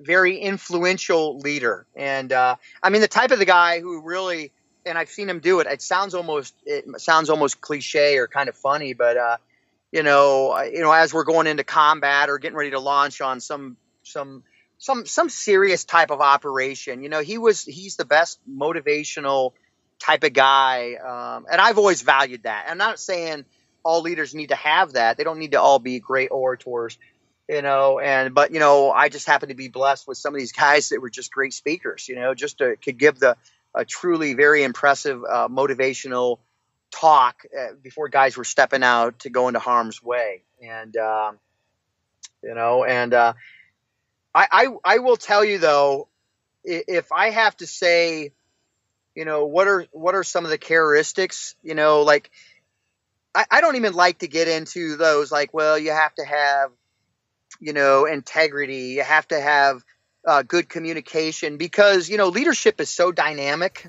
very 0.00 0.38
influential 0.38 1.38
leader, 1.38 1.86
and 1.94 2.32
uh, 2.32 2.56
I 2.82 2.90
mean, 2.90 3.00
the 3.00 3.08
type 3.08 3.30
of 3.30 3.38
the 3.38 3.44
guy 3.44 3.80
who 3.80 4.00
really, 4.00 4.52
and 4.86 4.96
I've 4.96 5.10
seen 5.10 5.28
him 5.28 5.40
do 5.40 5.60
it. 5.60 5.66
It 5.66 5.82
sounds 5.82 6.14
almost, 6.14 6.54
it 6.64 6.84
sounds 7.00 7.28
almost 7.28 7.60
cliche 7.60 8.16
or 8.18 8.28
kind 8.28 8.48
of 8.48 8.56
funny, 8.56 8.94
but 8.94 9.16
uh, 9.16 9.36
you 9.92 10.02
know, 10.02 10.60
you 10.62 10.80
know, 10.80 10.92
as 10.92 11.12
we're 11.12 11.24
going 11.24 11.46
into 11.46 11.64
combat 11.64 12.28
or 12.28 12.38
getting 12.38 12.56
ready 12.56 12.70
to 12.70 12.80
launch 12.80 13.20
on 13.20 13.40
some 13.40 13.76
some 14.02 14.42
some 14.78 15.06
some 15.06 15.28
serious 15.28 15.84
type 15.84 16.10
of 16.10 16.20
operation. 16.20 17.02
You 17.02 17.08
know, 17.08 17.20
he 17.20 17.38
was 17.38 17.64
he's 17.64 17.96
the 17.96 18.04
best 18.04 18.38
motivational 18.48 19.52
type 19.98 20.24
of 20.24 20.32
guy, 20.32 20.94
um, 20.94 21.46
and 21.50 21.60
I've 21.60 21.78
always 21.78 22.02
valued 22.02 22.42
that. 22.44 22.66
I'm 22.68 22.78
not 22.78 22.98
saying 23.00 23.44
all 23.84 24.02
leaders 24.02 24.34
need 24.34 24.48
to 24.48 24.56
have 24.56 24.92
that; 24.92 25.16
they 25.16 25.24
don't 25.24 25.38
need 25.38 25.52
to 25.52 25.60
all 25.60 25.78
be 25.78 25.98
great 26.00 26.30
orators, 26.30 26.98
you 27.48 27.62
know. 27.62 27.98
And 27.98 28.34
but 28.34 28.52
you 28.52 28.60
know, 28.60 28.90
I 28.90 29.08
just 29.08 29.26
happen 29.26 29.48
to 29.48 29.54
be 29.54 29.68
blessed 29.68 30.06
with 30.06 30.18
some 30.18 30.34
of 30.34 30.38
these 30.38 30.52
guys 30.64 30.90
that 30.90 31.00
were 31.00 31.10
just 31.10 31.32
great 31.32 31.54
speakers. 31.54 32.08
You 32.08 32.16
know, 32.16 32.34
just 32.34 32.58
to 32.58 32.76
could 32.76 32.98
give 32.98 33.18
the 33.18 33.36
a 33.76 33.84
truly 33.84 34.34
very 34.34 34.64
impressive 34.64 35.22
uh, 35.22 35.48
motivational 35.48 36.38
talk 36.90 37.42
uh, 37.56 37.74
before 37.82 38.08
guys 38.08 38.36
were 38.36 38.44
stepping 38.44 38.82
out 38.82 39.20
to 39.20 39.30
go 39.30 39.48
into 39.48 39.60
harm's 39.60 40.02
way, 40.02 40.42
and 40.62 40.96
um, 40.96 41.38
you 42.42 42.54
know, 42.54 42.84
and 42.84 43.12
uh, 43.12 43.34
I, 44.34 44.46
I 44.50 44.68
I 44.84 44.98
will 44.98 45.16
tell 45.16 45.44
you 45.44 45.58
though, 45.58 46.08
if 46.64 47.12
I 47.12 47.30
have 47.30 47.56
to 47.58 47.66
say, 47.66 48.32
you 49.14 49.24
know, 49.24 49.46
what 49.46 49.68
are 49.68 49.86
what 49.92 50.14
are 50.14 50.24
some 50.24 50.44
of 50.44 50.50
the 50.50 50.58
characteristics, 50.58 51.54
you 51.62 51.74
know, 51.74 52.02
like 52.02 52.30
I, 53.34 53.44
I 53.50 53.60
don't 53.60 53.76
even 53.76 53.92
like 53.92 54.20
to 54.20 54.28
get 54.28 54.48
into 54.48 54.96
those 54.96 55.30
like, 55.30 55.52
well, 55.52 55.78
you 55.78 55.90
have 55.90 56.14
to 56.14 56.24
have, 56.24 56.70
you 57.60 57.72
know, 57.72 58.06
integrity, 58.06 58.94
you 58.96 59.02
have 59.02 59.28
to 59.28 59.40
have 59.40 59.84
uh, 60.26 60.42
good 60.42 60.68
communication 60.68 61.56
because 61.56 62.08
you 62.08 62.16
know 62.16 62.28
leadership 62.28 62.80
is 62.80 62.90
so 62.90 63.12
dynamic 63.12 63.86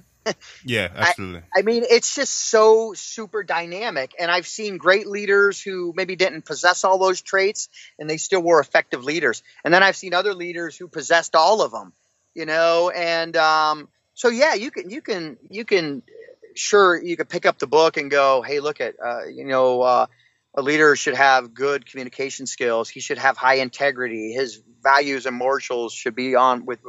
yeah, 0.65 0.89
absolutely. 0.95 1.41
I, 1.55 1.59
I, 1.59 1.61
mean, 1.61 1.83
it's 1.89 2.15
just 2.15 2.33
so 2.33 2.93
super 2.93 3.43
dynamic. 3.43 4.13
And 4.19 4.31
I've 4.31 4.47
seen 4.47 4.77
great 4.77 5.07
leaders 5.07 5.61
who 5.61 5.93
maybe 5.95 6.15
didn't 6.15 6.45
possess 6.45 6.83
all 6.83 6.97
those 6.97 7.21
traits 7.21 7.69
and 7.99 8.09
they 8.09 8.17
still 8.17 8.41
were 8.41 8.59
effective 8.59 9.03
leaders. 9.03 9.43
And 9.63 9.73
then 9.73 9.83
I've 9.83 9.95
seen 9.95 10.13
other 10.13 10.33
leaders 10.33 10.75
who 10.75 10.87
possessed 10.87 11.35
all 11.35 11.61
of 11.61 11.71
them, 11.71 11.93
you 12.33 12.45
know, 12.45 12.89
and 12.89 13.35
um, 13.37 13.87
so 14.13 14.29
yeah, 14.29 14.53
you 14.55 14.71
can, 14.71 14.89
you 14.89 15.01
can, 15.01 15.37
you 15.49 15.65
can, 15.65 16.01
sure, 16.55 17.01
you 17.01 17.15
could 17.15 17.29
pick 17.29 17.45
up 17.45 17.59
the 17.59 17.67
book 17.67 17.97
and 17.97 18.09
go, 18.09 18.41
hey, 18.41 18.59
look 18.59 18.81
at, 18.81 18.95
uh, 19.03 19.25
you 19.25 19.45
know, 19.45 19.81
uh, 19.81 20.07
a 20.57 20.61
leader 20.61 20.95
should 20.95 21.15
have 21.15 21.53
good 21.53 21.85
communication 21.85 22.47
skills. 22.47 22.89
He 22.89 22.99
should 22.99 23.19
have 23.19 23.37
high 23.37 23.55
integrity. 23.55 24.33
His 24.33 24.59
values 24.81 25.27
and 25.27 25.35
morals 25.35 25.93
should 25.93 26.15
be 26.15 26.35
on 26.35 26.65
with, 26.65 26.79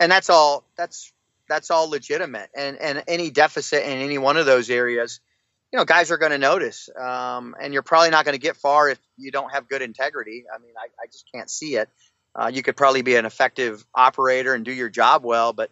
and 0.00 0.10
that's 0.10 0.28
all. 0.28 0.64
That's 0.76 1.12
that's 1.48 1.70
all 1.70 1.88
legitimate. 1.88 2.50
And 2.54 2.76
and 2.78 3.04
any 3.06 3.30
deficit 3.30 3.84
in 3.84 3.98
any 3.98 4.18
one 4.18 4.36
of 4.36 4.44
those 4.44 4.68
areas, 4.70 5.20
you 5.72 5.78
know, 5.78 5.84
guys 5.84 6.10
are 6.10 6.18
going 6.18 6.32
to 6.32 6.38
notice. 6.38 6.88
Um, 7.00 7.54
and 7.60 7.72
you're 7.72 7.82
probably 7.82 8.10
not 8.10 8.24
going 8.24 8.34
to 8.34 8.40
get 8.40 8.56
far 8.56 8.90
if 8.90 8.98
you 9.16 9.30
don't 9.30 9.52
have 9.52 9.68
good 9.68 9.82
integrity. 9.82 10.44
I 10.52 10.58
mean, 10.58 10.74
I, 10.76 10.88
I 11.00 11.06
just 11.06 11.24
can't 11.32 11.48
see 11.48 11.76
it. 11.76 11.88
Uh, 12.34 12.50
you 12.52 12.62
could 12.62 12.76
probably 12.76 13.02
be 13.02 13.14
an 13.14 13.24
effective 13.24 13.84
operator 13.94 14.54
and 14.54 14.64
do 14.64 14.72
your 14.72 14.88
job 14.88 15.22
well, 15.22 15.52
but 15.52 15.70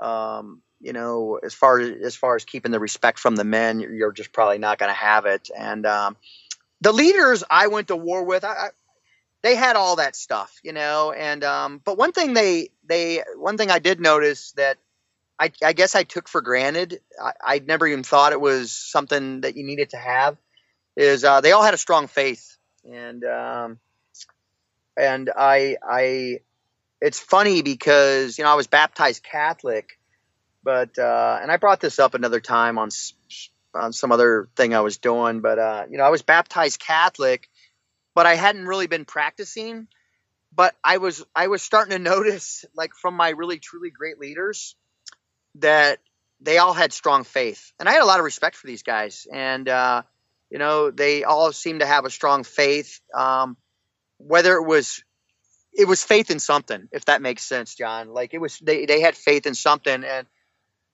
um, 0.00 0.62
you 0.80 0.92
know, 0.92 1.40
as 1.42 1.52
far 1.52 1.80
as 1.80 1.90
as 2.04 2.14
far 2.14 2.36
as 2.36 2.44
keeping 2.44 2.70
the 2.70 2.78
respect 2.78 3.18
from 3.18 3.34
the 3.34 3.44
men, 3.44 3.80
you're, 3.80 3.92
you're 3.92 4.12
just 4.12 4.32
probably 4.32 4.58
not 4.58 4.78
going 4.78 4.90
to 4.90 4.94
have 4.94 5.26
it. 5.26 5.50
And 5.58 5.84
um, 5.84 6.16
the 6.80 6.92
leaders 6.92 7.42
I 7.50 7.68
went 7.68 7.88
to 7.88 7.96
war 7.96 8.24
with, 8.24 8.44
I, 8.44 8.48
I, 8.48 8.68
they 9.42 9.54
had 9.54 9.76
all 9.76 9.96
that 9.96 10.16
stuff, 10.16 10.58
you 10.62 10.72
know. 10.72 11.12
And 11.12 11.44
um, 11.44 11.80
but 11.84 11.96
one 11.96 12.12
thing 12.12 12.34
they 12.34 12.70
they 12.84 13.22
one 13.36 13.56
thing 13.56 13.70
I 13.70 13.78
did 13.78 14.00
notice 14.00 14.52
that 14.52 14.78
I, 15.38 15.52
I 15.62 15.72
guess 15.72 15.94
I 15.94 16.02
took 16.02 16.28
for 16.28 16.40
granted. 16.40 17.00
I, 17.22 17.32
I 17.42 17.58
never 17.60 17.86
even 17.86 18.02
thought 18.02 18.32
it 18.32 18.40
was 18.40 18.72
something 18.72 19.42
that 19.42 19.56
you 19.56 19.64
needed 19.64 19.90
to 19.90 19.98
have. 19.98 20.36
Is 20.96 21.24
uh, 21.24 21.40
they 21.42 21.52
all 21.52 21.62
had 21.62 21.74
a 21.74 21.78
strong 21.78 22.06
faith, 22.06 22.56
and 22.90 23.22
um, 23.24 23.78
and 24.96 25.30
I 25.36 25.76
I 25.86 26.40
it's 27.00 27.20
funny 27.20 27.62
because 27.62 28.38
you 28.38 28.44
know 28.44 28.50
I 28.50 28.54
was 28.54 28.66
baptized 28.66 29.22
Catholic, 29.22 29.98
but 30.64 30.98
uh, 30.98 31.38
and 31.40 31.52
I 31.52 31.58
brought 31.58 31.80
this 31.80 31.98
up 31.98 32.14
another 32.14 32.40
time 32.40 32.78
on 32.78 32.90
on 33.76 33.92
some 33.92 34.12
other 34.12 34.48
thing 34.56 34.74
I 34.74 34.80
was 34.80 34.98
doing, 34.98 35.40
but 35.40 35.58
uh, 35.58 35.84
you 35.90 35.98
know 35.98 36.04
I 36.04 36.10
was 36.10 36.22
baptized 36.22 36.80
Catholic, 36.80 37.48
but 38.14 38.26
I 38.26 38.34
hadn't 38.34 38.66
really 38.66 38.86
been 38.86 39.04
practicing. 39.04 39.88
But 40.54 40.74
I 40.82 40.98
was 40.98 41.24
I 41.34 41.48
was 41.48 41.62
starting 41.62 41.92
to 41.96 41.98
notice 42.10 42.64
like 42.74 42.92
from 42.94 43.14
my 43.14 43.30
really 43.30 43.58
truly 43.58 43.90
great 43.90 44.18
leaders 44.18 44.76
that 45.56 45.98
they 46.40 46.58
all 46.58 46.74
had 46.74 46.92
strong 46.92 47.24
faith, 47.24 47.72
and 47.78 47.88
I 47.88 47.92
had 47.92 48.02
a 48.02 48.06
lot 48.06 48.18
of 48.18 48.24
respect 48.24 48.56
for 48.56 48.66
these 48.66 48.82
guys. 48.82 49.26
And 49.32 49.68
uh, 49.68 50.02
you 50.50 50.58
know, 50.58 50.90
they 50.90 51.24
all 51.24 51.52
seemed 51.52 51.80
to 51.80 51.86
have 51.86 52.04
a 52.04 52.10
strong 52.10 52.44
faith. 52.44 53.00
Um, 53.14 53.56
whether 54.18 54.54
it 54.56 54.64
was 54.66 55.02
it 55.76 55.86
was 55.86 56.02
faith 56.02 56.30
in 56.30 56.38
something, 56.38 56.88
if 56.92 57.04
that 57.04 57.22
makes 57.22 57.42
sense, 57.42 57.74
John. 57.74 58.08
Like 58.08 58.32
it 58.34 58.38
was 58.40 58.58
they 58.58 58.86
they 58.86 59.00
had 59.00 59.16
faith 59.16 59.46
in 59.46 59.54
something, 59.54 60.04
and 60.04 60.26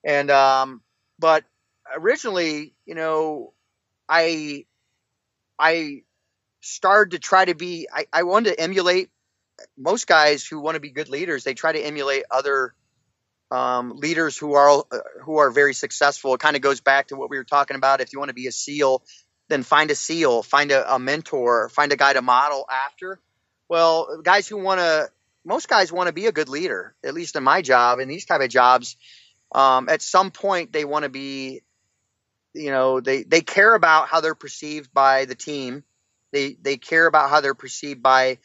and 0.05 0.31
um, 0.31 0.83
but 1.19 1.45
originally, 1.95 2.75
you 2.87 2.95
know, 2.95 3.53
I 4.09 4.67
I 5.59 6.03
started 6.61 7.13
to 7.13 7.19
try 7.19 7.45
to 7.45 7.55
be. 7.55 7.89
I, 7.93 8.07
I 8.13 8.23
wanted 8.25 8.51
to 8.51 8.61
emulate 8.61 9.11
most 9.77 10.07
guys 10.07 10.47
who 10.47 10.61
want 10.61 10.75
to 10.75 10.81
be 10.81 10.91
good 10.91 11.09
leaders. 11.09 11.45
They 11.45 11.55
try 11.55 11.73
to 11.73 11.81
emulate 11.81 12.25
other 12.31 12.75
um, 13.51 13.97
leaders 13.97 14.37
who 14.37 14.55
are 14.55 14.85
uh, 14.91 14.99
who 15.23 15.39
are 15.39 15.51
very 15.51 15.75
successful. 15.75 16.35
It 16.35 16.41
kind 16.41 16.57
of 16.57 16.63
goes 16.63 16.81
back 16.81 17.09
to 17.09 17.17
what 17.17 17.31
we 17.31 17.37
were 17.37 17.45
talking 17.45 17.77
about. 17.77 18.01
If 18.01 18.13
you 18.13 18.19
want 18.19 18.31
to 18.31 18.35
be 18.35 18.47
a 18.47 18.53
SEAL, 18.53 19.03
then 19.49 19.63
find 19.63 19.91
a 19.91 19.95
SEAL, 19.95 20.43
find 20.43 20.73
a, 20.73 20.95
a 20.95 20.99
mentor, 20.99 21.69
find 21.69 21.93
a 21.93 21.97
guy 21.97 22.15
to 22.15 22.23
model 22.23 22.67
after. 22.71 23.21
Well, 23.69 24.21
guys 24.23 24.49
who 24.49 24.57
want 24.57 24.81
to, 24.81 25.11
most 25.45 25.69
guys 25.69 25.93
want 25.93 26.07
to 26.07 26.13
be 26.13 26.27
a 26.27 26.33
good 26.33 26.49
leader. 26.49 26.95
At 27.05 27.15
least 27.15 27.37
in 27.37 27.43
my 27.43 27.63
job, 27.63 28.01
in 28.01 28.09
these 28.09 28.25
type 28.25 28.41
of 28.41 28.49
jobs, 28.49 28.97
um, 29.55 29.89
at 29.89 30.03
some 30.03 30.31
point 30.31 30.73
they 30.73 30.85
want 30.85 31.05
to 31.05 31.09
be, 31.09 31.63
you 32.55 32.71
know, 32.71 33.01
they 33.01 33.23
they 33.23 33.41
care 33.41 33.75
about 33.75 34.09
how 34.09 34.21
they're 34.21 34.35
perceived 34.35 34.93
by 34.93 35.25
the 35.25 35.35
team. 35.35 35.85
They 36.33 36.57
they 36.61 36.77
care 36.77 37.07
about 37.07 37.31
how 37.31 37.41
they're 37.41 37.55
perceived 37.55 38.03
by 38.03 38.39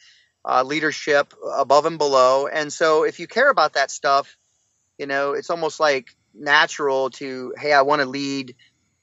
uh, 0.44 0.62
leadership 0.62 1.34
above 1.56 1.86
and 1.86 1.98
below. 1.98 2.46
And 2.46 2.72
so, 2.72 3.04
if 3.04 3.20
you 3.20 3.26
care 3.26 3.50
about 3.50 3.74
that 3.74 3.90
stuff, 3.90 4.36
you 4.98 5.06
know, 5.06 5.32
it's 5.32 5.50
almost 5.50 5.80
like 5.80 6.14
natural 6.34 7.10
to, 7.10 7.54
hey, 7.58 7.72
I 7.72 7.82
want 7.82 8.02
to 8.02 8.08
lead. 8.08 8.54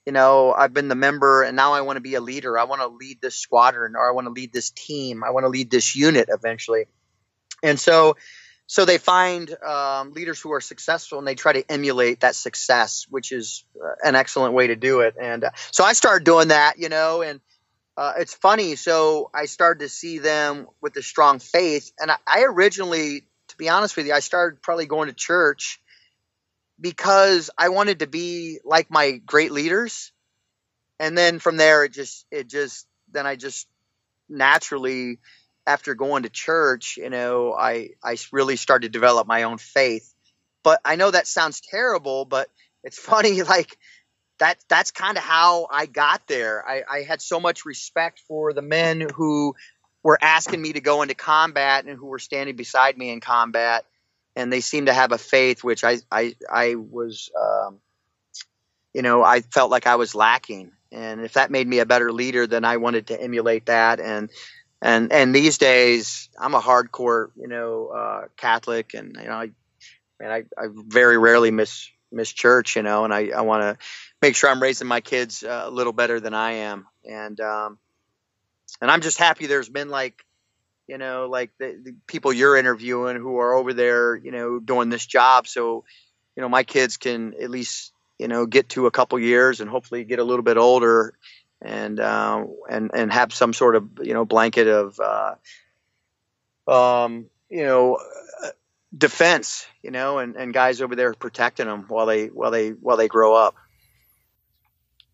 You 0.06 0.12
know, 0.12 0.54
I've 0.54 0.74
been 0.74 0.88
the 0.88 0.96
member 0.96 1.42
and 1.42 1.56
now 1.56 1.74
I 1.74 1.82
want 1.82 1.98
to 1.98 2.02
be 2.02 2.14
a 2.14 2.22
leader. 2.22 2.60
I 2.60 2.66
want 2.66 2.82
to 2.82 2.88
lead 2.88 3.22
this 3.22 3.36
squadron 3.36 3.96
or 3.96 4.08
I 4.08 4.12
want 4.12 4.28
to 4.28 4.32
lead 4.32 4.54
this 4.54 4.70
team. 4.70 5.24
I 5.24 5.32
want 5.32 5.46
to 5.46 5.50
lead 5.50 5.72
this 5.72 5.96
unit 5.96 6.30
eventually. 6.32 6.86
And 7.64 7.80
so, 7.80 8.16
so 8.68 8.86
they 8.86 8.98
find 8.98 9.56
um, 9.64 10.14
leaders 10.14 10.40
who 10.40 10.52
are 10.54 10.62
successful 10.62 11.20
and 11.20 11.28
they 11.28 11.36
try 11.36 11.54
to 11.54 11.72
emulate 11.72 12.22
that 12.22 12.36
success, 12.36 13.06
which 13.10 13.32
is 13.32 13.64
uh, 13.84 13.94
an 14.04 14.16
excellent 14.16 14.54
way 14.54 14.68
to 14.68 14.76
do 14.76 15.02
it. 15.02 15.16
And 15.22 15.44
uh, 15.44 15.52
so 15.72 15.84
I 15.84 15.94
started 15.94 16.26
doing 16.26 16.48
that, 16.48 16.80
you 16.80 16.90
know, 16.90 17.22
and 17.22 17.40
uh, 17.96 18.14
it's 18.18 18.34
funny. 18.34 18.76
So 18.76 19.30
I 19.34 19.46
started 19.46 19.82
to 19.82 19.90
see 19.90 20.18
them 20.18 20.68
with 20.82 20.96
a 20.98 21.04
strong 21.04 21.40
faith. 21.40 21.92
And 22.00 22.10
I, 22.10 22.18
I 22.28 22.44
originally, 22.44 23.28
to 23.50 23.58
be 23.58 23.70
honest 23.70 23.96
with 23.96 24.08
you, 24.08 24.14
I 24.14 24.20
started 24.20 24.62
probably 24.62 24.88
going 24.88 25.10
to 25.10 25.14
church 25.14 25.80
because 26.82 27.52
I 27.58 27.70
wanted 27.70 28.00
to 28.00 28.08
be 28.08 28.60
like 28.66 28.90
my 28.90 29.12
great 29.12 29.52
leaders. 29.52 30.12
And 31.00 31.16
then 31.16 31.38
from 31.40 31.58
there, 31.58 31.84
it 31.84 31.94
just, 31.94 32.26
it 32.32 32.48
just, 32.48 32.88
then 33.12 33.28
I 33.28 33.36
just 33.36 33.68
naturally, 34.28 35.20
after 35.68 35.96
going 35.96 36.24
to 36.24 36.30
church, 36.30 36.98
you 36.98 37.10
know, 37.10 37.54
I, 37.54 37.92
I 38.04 38.18
really 38.32 38.56
started 38.56 38.92
to 38.92 38.98
develop 38.98 39.28
my 39.28 39.44
own 39.44 39.58
faith. 39.58 40.14
But 40.64 40.82
I 40.86 40.96
know 40.96 41.12
that 41.12 41.28
sounds 41.28 41.62
terrible, 41.62 42.26
but 42.26 42.50
it's 42.84 43.00
funny, 43.00 43.44
like, 43.44 43.78
that 44.40 44.58
that's 44.68 44.92
kind 44.92 45.18
of 45.18 45.24
how 45.24 45.68
I 45.72 45.86
got 45.86 46.28
there. 46.28 46.68
I, 46.68 46.84
I 46.90 47.02
had 47.04 47.22
so 47.22 47.40
much 47.40 47.64
respect 47.66 48.22
for 48.28 48.52
the 48.52 48.62
men 48.62 49.08
who 49.16 49.56
were 50.04 50.20
asking 50.22 50.62
me 50.62 50.74
to 50.74 50.82
go 50.82 51.02
into 51.04 51.16
combat 51.16 51.86
and 51.86 51.98
who 51.98 52.08
were 52.08 52.20
standing 52.20 52.58
beside 52.58 52.98
me 52.98 53.12
in 53.12 53.22
combat 53.22 53.86
and 54.36 54.52
they 54.52 54.62
seemed 54.62 54.88
to 54.88 54.94
have 54.94 55.12
a 55.12 55.18
faith 55.18 55.64
which 55.64 55.84
I 55.84 55.98
I 56.12 56.36
I 56.52 56.76
was 56.76 57.30
um, 57.40 57.80
you 58.94 59.02
know 59.02 59.24
I 59.24 59.42
felt 59.42 59.72
like 59.72 59.88
I 59.88 59.96
was 59.96 60.16
lacking, 60.16 60.72
and 60.92 61.22
if 61.22 61.34
that 61.34 61.52
made 61.52 61.68
me 61.68 61.80
a 61.80 61.86
better 61.86 62.12
leader, 62.12 62.48
then 62.48 62.66
I 62.66 62.78
wanted 62.78 63.08
to 63.08 63.22
emulate 63.22 63.68
that. 63.68 64.00
And 64.00 64.30
and 64.86 65.12
and 65.12 65.36
these 65.36 65.58
days 65.58 66.30
I'm 66.40 66.56
a 66.56 66.62
hardcore 66.62 67.32
you 67.36 67.48
know 67.48 67.88
uh, 67.88 68.22
Catholic, 68.38 68.94
and 68.94 69.16
you 69.20 69.28
know 69.28 69.34
I 69.34 69.52
and 70.20 70.32
I, 70.32 70.44
I 70.58 70.68
very 70.72 71.18
rarely 71.18 71.52
miss 71.52 71.90
miss 72.12 72.32
church, 72.32 72.76
you 72.76 72.82
know, 72.82 73.04
and 73.04 73.14
I, 73.14 73.30
I 73.36 73.42
want 73.42 73.62
to 73.64 73.86
make 74.22 74.36
sure 74.36 74.50
I'm 74.50 74.62
raising 74.62 74.88
my 74.88 75.02
kids 75.02 75.44
uh, 75.44 75.64
a 75.66 75.70
little 75.70 75.94
better 75.94 76.20
than 76.20 76.34
I 76.34 76.52
am. 76.54 76.88
And, 77.04 77.40
um, 77.42 77.78
and 78.82 78.90
I'm 78.90 79.02
just 79.02 79.18
happy 79.18 79.48
there's 79.48 79.70
been 79.70 79.90
like, 79.90 80.24
you 80.88 80.98
know, 80.98 81.28
like 81.30 81.52
the, 81.60 81.80
the 81.84 81.96
people 82.08 82.32
you're 82.32 82.58
interviewing 82.58 83.18
who 83.18 83.40
are 83.40 83.54
over 83.54 83.74
there, 83.74 84.16
you 84.16 84.32
know, 84.32 84.60
doing 84.60 84.90
this 84.90 85.06
job. 85.06 85.48
So, 85.48 85.84
you 86.36 86.42
know, 86.42 86.50
my 86.50 86.64
kids 86.64 86.98
can 86.98 87.34
at 87.42 87.50
least, 87.50 87.92
you 88.18 88.28
know, 88.28 88.46
get 88.46 88.70
to 88.70 88.86
a 88.86 88.92
couple 88.92 89.20
years 89.20 89.60
and 89.60 89.70
hopefully 89.70 90.04
get 90.04 90.20
a 90.20 90.24
little 90.24 90.44
bit 90.44 90.58
older 90.58 91.16
and, 91.62 92.00
uh, 92.00 92.46
and, 92.70 92.92
and 92.94 93.12
have 93.12 93.34
some 93.34 93.54
sort 93.54 93.76
of, 93.76 93.90
you 94.02 94.14
know, 94.14 94.26
blanket 94.26 94.68
of, 94.68 95.00
uh, 95.00 95.36
um, 96.68 97.28
you 97.50 97.64
know, 97.64 98.00
defense, 98.98 99.66
you 99.82 99.92
know, 99.92 100.20
and, 100.20 100.36
and 100.36 100.54
guys 100.54 100.82
over 100.82 100.96
there 100.96 101.14
protecting 101.14 101.68
them 101.68 101.86
while 101.88 102.06
they 102.06 102.28
while 102.28 102.52
they 102.52 102.70
while 102.70 102.98
they 102.98 103.08
grow 103.08 103.36
up. 103.36 103.56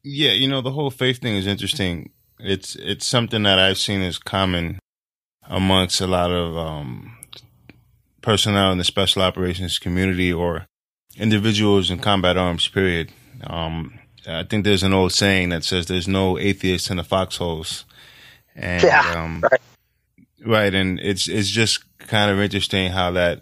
Yeah, 0.04 0.32
you 0.32 0.48
know, 0.48 0.62
the 0.62 0.72
whole 0.72 0.92
faith 0.92 1.20
thing 1.20 1.36
is 1.36 1.48
interesting. 1.48 2.12
It's 2.40 2.76
it's 2.76 3.06
something 3.06 3.44
that 3.44 3.60
I've 3.60 3.78
seen 3.78 4.02
as 4.02 4.18
common 4.18 4.80
amongst 5.44 6.02
a 6.02 6.08
lot 6.08 6.32
of 6.32 6.58
um, 6.58 7.18
personnel 8.22 8.72
in 8.72 8.78
the 8.78 8.84
special 8.84 9.22
operations 9.22 9.80
community 9.80 10.32
or 10.32 10.66
individuals 11.18 11.92
in 11.92 12.00
combat 12.00 12.38
arms. 12.38 12.68
Period. 12.68 13.12
Um, 13.44 14.00
I 14.28 14.44
think 14.44 14.64
there's 14.64 14.84
an 14.84 14.94
old 14.94 15.12
saying 15.12 15.50
that 15.50 15.64
says 15.64 15.86
there's 15.86 16.08
no 16.08 16.38
atheists 16.38 16.90
in 16.90 16.98
the 16.98 17.04
foxholes, 17.04 17.86
and 18.56 18.84
yeah, 18.84 19.14
um, 19.16 19.42
right. 19.42 19.62
right, 20.46 20.74
and 20.74 21.00
it's 21.00 21.28
it's 21.28 21.50
just 21.50 21.84
kind 22.00 22.32
of 22.32 22.40
interesting 22.40 22.92
how 22.92 23.12
that 23.12 23.42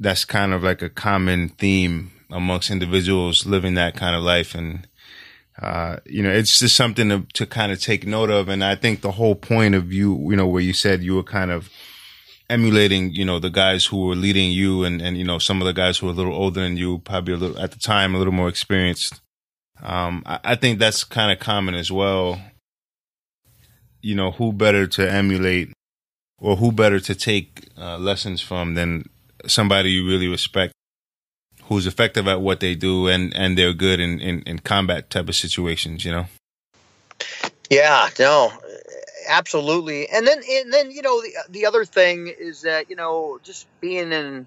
that's 0.00 0.24
kind 0.24 0.52
of 0.52 0.62
like 0.62 0.82
a 0.82 0.90
common 0.90 1.48
theme 1.48 2.10
amongst 2.30 2.70
individuals 2.70 3.46
living 3.46 3.74
that 3.74 3.96
kind 3.96 4.16
of 4.16 4.22
life. 4.22 4.54
And, 4.54 4.86
uh, 5.60 5.98
you 6.04 6.22
know, 6.22 6.30
it's 6.30 6.58
just 6.58 6.76
something 6.76 7.08
to, 7.08 7.26
to 7.34 7.46
kind 7.46 7.70
of 7.70 7.80
take 7.80 8.06
note 8.06 8.30
of. 8.30 8.48
And 8.48 8.64
I 8.64 8.74
think 8.74 9.00
the 9.00 9.12
whole 9.12 9.34
point 9.34 9.74
of 9.74 9.92
you, 9.92 10.30
you 10.30 10.36
know, 10.36 10.46
where 10.46 10.62
you 10.62 10.72
said 10.72 11.02
you 11.02 11.14
were 11.14 11.22
kind 11.22 11.50
of 11.50 11.70
emulating, 12.50 13.12
you 13.12 13.24
know, 13.24 13.38
the 13.38 13.50
guys 13.50 13.86
who 13.86 14.04
were 14.04 14.16
leading 14.16 14.50
you 14.50 14.84
and, 14.84 15.00
and, 15.00 15.16
you 15.16 15.24
know, 15.24 15.38
some 15.38 15.62
of 15.62 15.66
the 15.66 15.72
guys 15.72 15.98
who 15.98 16.06
were 16.06 16.12
a 16.12 16.16
little 16.16 16.34
older 16.34 16.60
than 16.60 16.76
you, 16.76 16.98
probably 16.98 17.34
a 17.34 17.36
little, 17.36 17.58
at 17.58 17.70
the 17.70 17.78
time, 17.78 18.14
a 18.14 18.18
little 18.18 18.32
more 18.32 18.48
experienced. 18.48 19.20
Um, 19.82 20.22
I, 20.26 20.40
I 20.44 20.54
think 20.54 20.78
that's 20.78 21.04
kind 21.04 21.32
of 21.32 21.38
common 21.38 21.74
as 21.74 21.90
well. 21.90 22.40
You 24.00 24.14
know, 24.14 24.32
who 24.32 24.52
better 24.52 24.86
to 24.86 25.10
emulate 25.10 25.72
or 26.38 26.56
who 26.56 26.72
better 26.72 27.00
to 27.00 27.14
take 27.14 27.68
uh, 27.78 27.98
lessons 27.98 28.40
from 28.40 28.74
than 28.74 29.08
somebody 29.46 29.90
you 29.90 30.06
really 30.06 30.28
respect 30.28 30.72
who's 31.64 31.86
effective 31.86 32.28
at 32.28 32.40
what 32.40 32.60
they 32.60 32.74
do 32.74 33.08
and 33.08 33.34
and 33.36 33.56
they're 33.56 33.72
good 33.72 34.00
in 34.00 34.20
in, 34.20 34.42
in 34.42 34.58
combat 34.58 35.10
type 35.10 35.28
of 35.28 35.34
situations 35.34 36.04
you 36.04 36.12
know 36.12 36.26
yeah 37.70 38.08
no 38.18 38.52
absolutely 39.28 40.08
and 40.08 40.26
then 40.26 40.40
and 40.50 40.72
then 40.72 40.90
you 40.90 41.02
know 41.02 41.20
the, 41.20 41.32
the 41.50 41.66
other 41.66 41.84
thing 41.84 42.28
is 42.38 42.62
that 42.62 42.90
you 42.90 42.96
know 42.96 43.38
just 43.42 43.66
being 43.80 44.12
in 44.12 44.46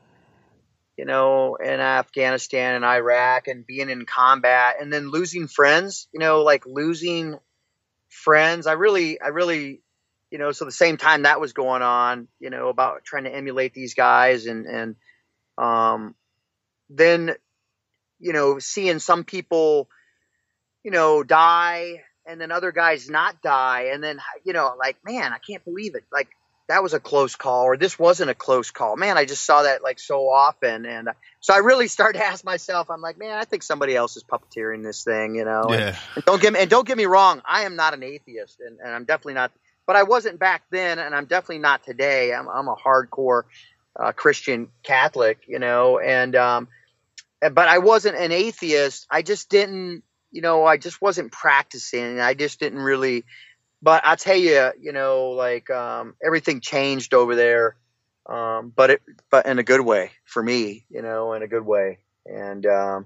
you 0.97 1.05
know 1.05 1.55
in 1.55 1.79
afghanistan 1.79 2.75
and 2.75 2.85
iraq 2.85 3.47
and 3.47 3.65
being 3.65 3.89
in 3.89 4.05
combat 4.05 4.75
and 4.81 4.91
then 4.91 5.09
losing 5.09 5.47
friends 5.47 6.07
you 6.13 6.19
know 6.19 6.41
like 6.41 6.65
losing 6.65 7.37
friends 8.09 8.67
i 8.67 8.73
really 8.73 9.21
i 9.21 9.27
really 9.27 9.81
you 10.29 10.37
know, 10.37 10.51
so 10.51 10.65
the 10.65 10.71
same 10.71 10.97
time 10.97 11.23
that 11.23 11.39
was 11.39 11.53
going 11.53 11.81
on, 11.81 12.27
you 12.39 12.49
know, 12.49 12.67
about 12.69 13.03
trying 13.05 13.23
to 13.23 13.33
emulate 13.33 13.73
these 13.73 13.93
guys 13.93 14.45
and, 14.45 14.65
and, 14.65 14.95
um, 15.57 16.15
then, 16.89 17.33
you 18.19 18.33
know, 18.33 18.59
seeing 18.59 18.99
some 18.99 19.23
people, 19.23 19.89
you 20.83 20.91
know, 20.91 21.23
die 21.23 22.03
and 22.25 22.41
then 22.41 22.51
other 22.51 22.71
guys 22.71 23.09
not 23.09 23.41
die. 23.41 23.89
And 23.93 24.03
then, 24.03 24.19
you 24.43 24.53
know, 24.53 24.75
like, 24.77 24.97
man, 25.05 25.31
I 25.31 25.37
can't 25.37 25.63
believe 25.63 25.95
it. 25.95 26.03
Like 26.11 26.29
that 26.68 26.84
was 26.84 26.93
a 26.93 26.99
close 26.99 27.36
call 27.36 27.63
or 27.63 27.78
this 27.78 27.97
wasn't 27.97 28.30
a 28.30 28.36
close 28.36 28.72
call. 28.72 28.97
Man, 28.97 29.18
I 29.18 29.26
just 29.26 29.45
saw 29.45 29.63
that 29.63 29.84
like 29.84 29.99
so 29.99 30.30
often. 30.30 30.86
And 30.86 31.09
so 31.39 31.53
I 31.53 31.57
really 31.57 31.88
started 31.88 32.20
to 32.20 32.26
ask 32.26 32.43
myself, 32.43 32.89
I'm 32.89 33.01
like, 33.01 33.18
man, 33.18 33.38
I 33.38 33.45
think 33.45 33.63
somebody 33.63 33.95
else 33.95 34.18
is 34.18 34.24
puppeteering 34.24 34.84
this 34.84 35.03
thing, 35.03 35.36
you 35.36 35.45
know, 35.45 35.65
yeah. 35.70 35.76
and, 35.76 35.97
and 36.15 36.26
don't 36.26 36.41
get 36.41 36.53
me, 36.53 36.59
and 36.59 36.70
don't 36.70 36.88
get 36.88 36.97
me 36.97 37.05
wrong. 37.05 37.41
I 37.45 37.63
am 37.63 37.76
not 37.76 37.93
an 37.93 38.03
atheist 38.03 38.59
and, 38.59 38.80
and 38.80 38.89
I'm 38.89 39.05
definitely 39.05 39.36
not, 39.36 39.51
but 39.86 39.95
I 39.95 40.03
wasn't 40.03 40.38
back 40.38 40.63
then, 40.70 40.99
and 40.99 41.15
I'm 41.15 41.26
definitely 41.26 41.59
not 41.59 41.84
today. 41.84 42.34
I'm, 42.34 42.49
I'm 42.49 42.68
a 42.68 42.76
hardcore 42.76 43.43
uh, 43.97 44.11
Christian 44.11 44.68
Catholic, 44.84 45.39
you 45.47 45.59
know, 45.59 45.97
and 45.99 46.36
um, 46.36 46.68
but 47.39 47.68
I 47.68 47.80
wasn't 47.80 48.18
an 48.18 48.32
atheist. 48.32 49.07
I 49.09 49.22
just 49.22 49.49
didn't, 49.49 50.03
you 50.32 50.41
know, 50.41 50.65
I 50.65 50.78
just 50.78 51.01
wasn't 51.01 51.32
practicing. 51.32 52.20
I 52.20 52.34
just 52.34 52.59
didn't 52.59 52.80
really. 52.80 53.26
But 53.82 54.05
I 54.05 54.15
tell 54.15 54.36
you, 54.36 54.71
you 54.80 54.91
know, 54.91 55.30
like 55.32 55.69
um, 55.69 56.15
everything 56.23 56.61
changed 56.61 57.13
over 57.13 57.36
there, 57.36 57.75
um, 58.25 58.73
but 58.75 58.89
it, 58.89 59.01
but 59.30 59.45
in 59.45 59.59
a 59.59 59.63
good 59.63 59.82
way 59.82 60.11
for 60.25 60.41
me, 60.41 60.86
you 60.89 61.01
know, 61.01 61.34
in 61.34 61.43
a 61.43 61.47
good 61.47 61.65
way, 61.65 61.99
and 62.25 62.65
um, 62.65 63.05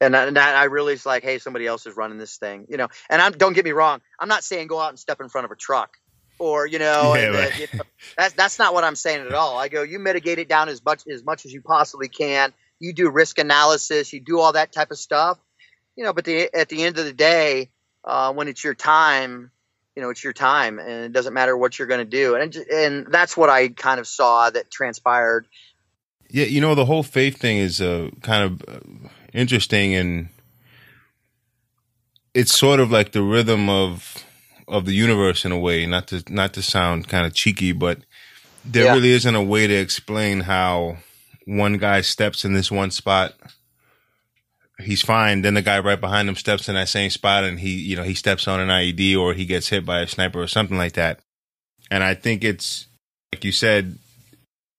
and, 0.00 0.14
and 0.14 0.38
I 0.38 0.64
really 0.64 0.92
is 0.92 1.06
like, 1.06 1.22
hey, 1.22 1.38
somebody 1.38 1.66
else 1.66 1.86
is 1.86 1.96
running 1.96 2.18
this 2.18 2.36
thing, 2.36 2.66
you 2.68 2.76
know. 2.76 2.88
And 3.08 3.22
I'm 3.22 3.32
don't 3.32 3.54
get 3.54 3.64
me 3.64 3.72
wrong, 3.72 4.00
I'm 4.18 4.28
not 4.28 4.44
saying 4.44 4.66
go 4.66 4.78
out 4.78 4.90
and 4.90 4.98
step 4.98 5.20
in 5.20 5.28
front 5.28 5.46
of 5.46 5.50
a 5.50 5.56
truck 5.56 5.96
or 6.38 6.66
you 6.66 6.78
know, 6.78 7.14
yeah, 7.14 7.26
right. 7.26 7.58
you 7.58 7.66
know, 7.72 7.84
that's 8.16 8.34
that's 8.34 8.58
not 8.58 8.74
what 8.74 8.84
I'm 8.84 8.96
saying 8.96 9.26
at 9.26 9.32
all. 9.32 9.56
I 9.58 9.68
go, 9.68 9.82
you 9.82 9.98
mitigate 9.98 10.38
it 10.38 10.48
down 10.48 10.68
as 10.68 10.84
much 10.84 11.02
as 11.10 11.24
much 11.24 11.46
as 11.46 11.52
you 11.52 11.62
possibly 11.62 12.08
can. 12.08 12.52
You 12.80 12.92
do 12.92 13.08
risk 13.10 13.38
analysis, 13.38 14.12
you 14.12 14.20
do 14.20 14.40
all 14.40 14.52
that 14.52 14.72
type 14.72 14.90
of 14.90 14.98
stuff, 14.98 15.38
you 15.96 16.04
know. 16.04 16.12
But 16.12 16.24
the, 16.24 16.54
at 16.54 16.68
the 16.68 16.82
end 16.82 16.98
of 16.98 17.04
the 17.04 17.12
day, 17.12 17.70
uh, 18.04 18.32
when 18.32 18.48
it's 18.48 18.62
your 18.62 18.74
time, 18.74 19.50
you 19.96 20.02
know, 20.02 20.10
it's 20.10 20.24
your 20.24 20.32
time, 20.32 20.78
and 20.78 21.04
it 21.04 21.12
doesn't 21.12 21.34
matter 21.34 21.56
what 21.56 21.78
you're 21.78 21.88
going 21.88 22.00
to 22.00 22.04
do. 22.04 22.34
And 22.34 22.54
and 22.54 23.06
that's 23.06 23.36
what 23.36 23.50
I 23.50 23.68
kind 23.68 24.00
of 24.00 24.06
saw 24.06 24.50
that 24.50 24.70
transpired. 24.70 25.46
Yeah, 26.30 26.46
you 26.46 26.60
know, 26.60 26.74
the 26.74 26.84
whole 26.84 27.02
faith 27.02 27.38
thing 27.38 27.58
is 27.58 27.80
uh, 27.80 28.10
kind 28.22 28.44
of 28.44 28.62
uh, 28.68 29.08
interesting, 29.32 29.94
and 29.94 30.28
it's 32.34 32.56
sort 32.56 32.80
of 32.80 32.90
like 32.90 33.12
the 33.12 33.22
rhythm 33.22 33.68
of 33.68 34.24
of 34.66 34.84
the 34.86 34.94
universe 34.94 35.44
in 35.44 35.52
a 35.52 35.58
way. 35.58 35.86
Not 35.86 36.08
to 36.08 36.24
not 36.28 36.54
to 36.54 36.62
sound 36.62 37.08
kind 37.08 37.26
of 37.26 37.34
cheeky, 37.34 37.72
but 37.72 37.98
there 38.64 38.86
yeah. 38.86 38.94
really 38.94 39.12
isn't 39.12 39.34
a 39.34 39.42
way 39.42 39.66
to 39.66 39.74
explain 39.74 40.40
how 40.40 40.96
one 41.46 41.78
guy 41.78 42.00
steps 42.00 42.44
in 42.44 42.52
this 42.52 42.70
one 42.70 42.90
spot. 42.90 43.34
He's 44.80 45.02
fine. 45.02 45.42
Then 45.42 45.54
the 45.54 45.62
guy 45.62 45.78
right 45.78 46.00
behind 46.00 46.28
him 46.28 46.34
steps 46.34 46.68
in 46.68 46.74
that 46.74 46.88
same 46.88 47.10
spot, 47.10 47.44
and 47.44 47.60
he, 47.60 47.74
you 47.74 47.96
know, 47.96 48.02
he 48.02 48.14
steps 48.14 48.48
on 48.48 48.60
an 48.60 48.68
IED 48.68 49.16
or 49.16 49.32
he 49.34 49.46
gets 49.46 49.68
hit 49.68 49.86
by 49.86 50.00
a 50.00 50.08
sniper 50.08 50.42
or 50.42 50.48
something 50.48 50.76
like 50.76 50.94
that. 50.94 51.20
And 51.90 52.02
I 52.02 52.14
think 52.14 52.42
it's 52.42 52.88
like 53.32 53.44
you 53.44 53.52
said, 53.52 53.98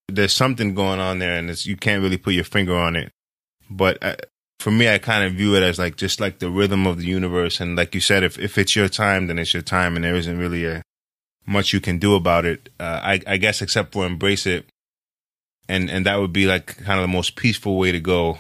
there's 0.08 0.34
something 0.34 0.76
going 0.76 1.00
on 1.00 1.20
there, 1.20 1.38
and 1.38 1.66
you 1.66 1.78
can't 1.78 2.02
really 2.02 2.18
put 2.18 2.34
your 2.34 2.44
finger 2.44 2.76
on 2.76 2.96
it. 2.96 3.12
But 3.70 4.04
uh, 4.04 4.16
for 4.60 4.72
me, 4.72 4.90
I 4.90 4.98
kind 4.98 5.24
of 5.26 5.34
view 5.34 5.56
it 5.56 5.64
as 5.64 5.80
like 5.80 5.96
just 5.96 6.20
like 6.20 6.40
the 6.40 6.50
rhythm 6.50 6.88
of 6.88 6.98
the 6.98 7.06
universe. 7.06 7.60
And 7.60 7.76
like 7.76 7.96
you 7.96 8.02
said, 8.02 8.24
if, 8.24 8.38
if 8.38 8.58
it's 8.58 8.76
your 8.76 8.90
time, 8.90 9.28
then 9.28 9.40
it's 9.40 9.54
your 9.54 9.64
time, 9.64 9.96
and 9.96 10.04
there 10.04 10.16
isn't 10.16 10.38
really 10.38 10.66
a 10.66 10.82
much 11.46 11.74
you 11.74 11.80
can 11.80 12.00
do 12.00 12.16
about 12.16 12.46
it. 12.46 12.70
Uh, 12.80 13.00
I, 13.04 13.22
I 13.28 13.38
guess 13.38 13.62
except 13.62 13.94
for 13.94 14.06
embrace 14.06 14.46
it, 14.46 14.66
and 15.68 15.90
and 15.90 16.06
that 16.06 16.20
would 16.20 16.34
be 16.34 16.48
like 16.48 16.78
kind 16.78 17.00
of 17.00 17.04
the 17.04 17.14
most 17.14 17.36
peaceful 17.36 17.78
way 17.78 17.92
to 17.92 18.00
go. 18.00 18.40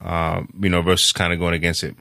Uh, 0.00 0.42
you 0.60 0.68
know, 0.68 0.82
versus 0.82 1.12
kind 1.12 1.32
of 1.32 1.38
going 1.38 1.54
against 1.54 1.82
it. 1.82 1.96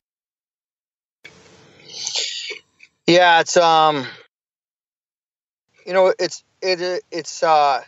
Yeah, 3.08 3.42
it's 3.42 3.58
um, 3.58 4.08
you 5.86 5.94
know, 5.94 6.14
it's 6.18 6.44
it 6.62 7.04
it's 7.12 7.44
uh, 7.44 7.82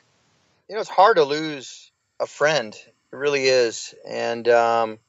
you 0.67 0.75
know, 0.75 0.81
it's 0.81 0.89
hard 0.89 1.17
to 1.17 1.23
lose 1.23 1.91
a 2.19 2.27
friend. 2.27 2.73
It 2.73 3.15
really 3.15 3.45
is, 3.45 3.95
and 4.07 4.47
um, 4.49 4.99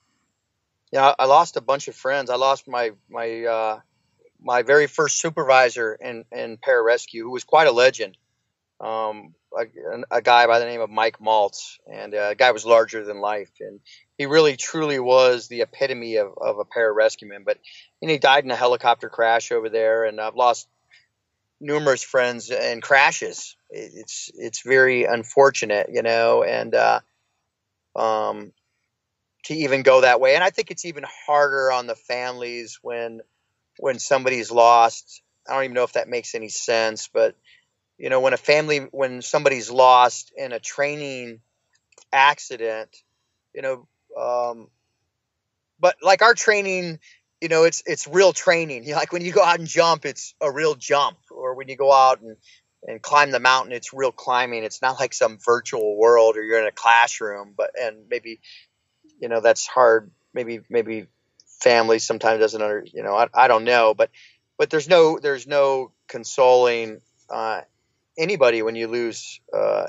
yeah, 0.93 1.15
I 1.19 1.27
lost 1.27 1.57
a 1.57 1.61
bunch 1.61 1.89
of 1.89 1.97
friends. 1.97 2.31
I 2.31 2.37
lost 2.37 2.69
my 2.69 2.93
my 3.11 3.45
uh, 3.45 3.81
my 4.41 4.63
very 4.63 4.87
first 4.87 5.21
supervisor 5.21 5.95
in 5.95 6.25
in 6.31 6.57
pararescue, 6.59 7.23
who 7.23 7.31
was 7.31 7.45
quite 7.45 7.67
a 7.67 7.73
legend. 7.73 8.17
Um, 8.81 9.35
a, 9.57 9.65
a, 10.11 10.21
guy 10.21 10.47
by 10.47 10.59
the 10.59 10.67
name 10.67 10.83
of 10.83 10.91
Mike 10.91 11.19
Maltz, 11.19 11.79
and 11.91 12.15
uh, 12.15 12.29
a 12.33 12.35
guy 12.35 12.53
was 12.53 12.67
larger 12.67 13.05
than 13.05 13.21
life, 13.21 13.51
and 13.59 13.81
he 14.19 14.27
really 14.27 14.57
truly 14.57 14.99
was 14.99 15.49
the 15.49 15.63
epitome 15.63 16.17
of, 16.17 16.33
of 16.39 16.59
a 16.59 16.65
pararescueman. 16.65 17.45
But 17.45 17.59
and 18.01 18.11
he 18.11 18.19
died 18.19 18.45
in 18.45 18.51
a 18.51 18.57
helicopter 18.57 19.09
crash 19.09 19.53
over 19.53 19.69
there, 19.69 20.05
and 20.05 20.21
I've 20.21 20.37
lost 20.37 20.69
numerous 21.61 22.03
friends 22.03 22.51
in 22.51 22.81
crashes. 22.81 23.57
It's 23.71 24.31
it's 24.35 24.63
very 24.63 25.05
unfortunate, 25.05 25.91
you 25.93 26.03
know, 26.03 26.43
and 26.43 26.75
uh, 26.75 27.01
um, 27.95 28.53
to 29.45 29.55
even 29.55 29.83
go 29.83 30.01
that 30.01 30.21
way. 30.21 30.35
And 30.35 30.45
I 30.45 30.51
think 30.51 30.71
it's 30.71 30.85
even 30.85 31.05
harder 31.27 31.71
on 31.73 31.87
the 31.87 31.97
families 31.97 32.79
when 32.83 33.21
when 33.79 33.99
somebody's 33.99 34.51
lost. 34.51 35.23
I 35.49 35.55
don't 35.55 35.65
even 35.65 35.75
know 35.75 35.85
if 35.85 35.93
that 35.93 36.09
makes 36.09 36.35
any 36.35 36.49
sense, 36.49 37.09
but 37.13 37.37
you 37.99 38.11
know, 38.11 38.21
when 38.21 38.35
a 38.35 38.39
family 38.39 38.89
when 38.91 39.23
somebody's 39.23 39.71
lost 39.71 40.33
in 40.37 40.53
a 40.53 40.61
training 40.61 41.41
accident, 42.13 42.95
you 43.55 43.63
know, 43.63 43.87
um, 44.19 44.69
but 45.79 45.97
like 46.03 46.23
our 46.23 46.35
training, 46.35 46.99
you 47.41 47.49
know, 47.49 47.65
it's 47.65 47.83
it's 47.87 48.07
real 48.07 48.33
training. 48.33 48.85
Like 48.95 49.13
when 49.13 49.23
you 49.23 49.33
go 49.33 49.43
out 49.45 49.59
and 49.59 49.69
jump, 49.69 50.05
it's 50.05 50.35
a 50.41 50.51
real 50.51 50.75
jump, 50.75 51.19
or 51.31 51.55
when 51.55 51.69
you 51.69 51.77
go 51.77 51.93
out 51.93 52.21
and 52.21 52.37
and 52.87 53.03
climb 53.03 53.31
the 53.31 53.41
mountain, 53.41 53.73
it's 53.73 53.93
real 53.93 54.13
climbing. 54.13 54.65
It's 54.65 54.81
not 54.81 55.01
like 55.01 55.13
some 55.13 55.39
virtual 55.45 55.97
world 55.97 56.37
or 56.37 56.43
you're 56.43 56.61
in 56.61 56.67
a 56.67 56.73
classroom, 56.73 57.55
but 57.57 57.71
and 57.81 58.09
maybe 58.11 58.41
you 59.21 59.29
know 59.29 59.41
that's 59.41 59.67
hard. 59.67 60.11
Maybe 60.33 60.61
maybe 60.71 61.07
family 61.61 61.99
sometimes 61.99 62.41
doesn't 62.41 62.63
under 62.63 62.85
you 62.93 63.03
know 63.03 63.15
I, 63.15 63.29
I 63.35 63.49
don't 63.49 63.65
know, 63.65 63.95
but 63.95 64.11
but 64.59 64.71
there's 64.71 64.89
no 64.89 65.19
there's 65.19 65.47
no 65.47 65.93
consoling 66.09 67.01
uh, 67.29 67.63
anybody 68.19 68.63
when 68.63 68.77
you 68.77 68.89
lose 68.89 69.41
uh, 69.53 69.87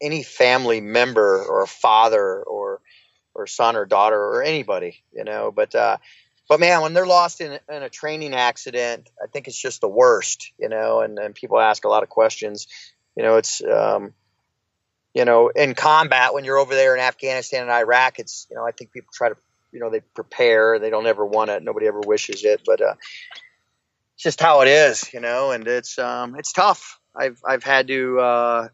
any 0.00 0.22
family 0.22 0.80
member 0.80 1.42
or 1.44 1.66
father 1.66 2.42
or 2.42 2.80
or 3.34 3.46
son 3.46 3.76
or 3.76 3.84
daughter 3.84 4.18
or 4.18 4.42
anybody, 4.42 5.02
you 5.12 5.24
know. 5.24 5.50
But 5.50 5.74
uh, 5.74 5.98
but 6.48 6.60
man, 6.60 6.82
when 6.82 6.92
they're 6.92 7.06
lost 7.06 7.40
in, 7.40 7.58
in 7.68 7.82
a 7.82 7.88
training 7.88 8.34
accident, 8.34 9.10
I 9.22 9.26
think 9.26 9.48
it's 9.48 9.60
just 9.60 9.80
the 9.80 9.88
worst, 9.88 10.52
you 10.58 10.68
know. 10.68 11.00
And, 11.00 11.18
and 11.18 11.34
people 11.34 11.58
ask 11.58 11.84
a 11.84 11.88
lot 11.88 12.02
of 12.02 12.08
questions. 12.08 12.66
You 13.16 13.22
know, 13.22 13.36
it's 13.36 13.62
um, 13.62 14.12
you 15.14 15.24
know 15.24 15.48
in 15.48 15.74
combat 15.74 16.34
when 16.34 16.44
you're 16.44 16.58
over 16.58 16.74
there 16.74 16.94
in 16.94 17.00
Afghanistan 17.00 17.62
and 17.62 17.70
Iraq, 17.70 18.18
it's 18.18 18.46
you 18.50 18.56
know 18.56 18.66
I 18.66 18.72
think 18.72 18.92
people 18.92 19.10
try 19.12 19.30
to 19.30 19.36
you 19.72 19.80
know 19.80 19.90
they 19.90 20.00
prepare, 20.00 20.78
they 20.78 20.90
don't 20.90 21.06
ever 21.06 21.24
want 21.24 21.50
it, 21.50 21.62
nobody 21.62 21.86
ever 21.86 22.00
wishes 22.00 22.44
it, 22.44 22.62
but 22.64 22.80
uh, 22.80 22.94
it's 24.14 24.22
just 24.22 24.40
how 24.40 24.60
it 24.60 24.68
is, 24.68 25.12
you 25.12 25.20
know. 25.20 25.50
And 25.50 25.66
it's 25.66 25.98
um, 25.98 26.36
it's 26.36 26.52
tough. 26.52 27.00
I've 27.16 27.40
I've 27.46 27.64
had 27.64 27.88
to 27.88 28.20
uh, 28.20 28.68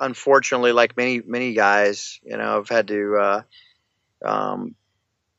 unfortunately, 0.00 0.72
like 0.72 0.96
many 0.96 1.22
many 1.24 1.54
guys, 1.54 2.20
you 2.22 2.36
know, 2.36 2.58
I've 2.58 2.68
had 2.68 2.88
to. 2.88 3.16
Uh, 3.16 3.42
um, 4.24 4.74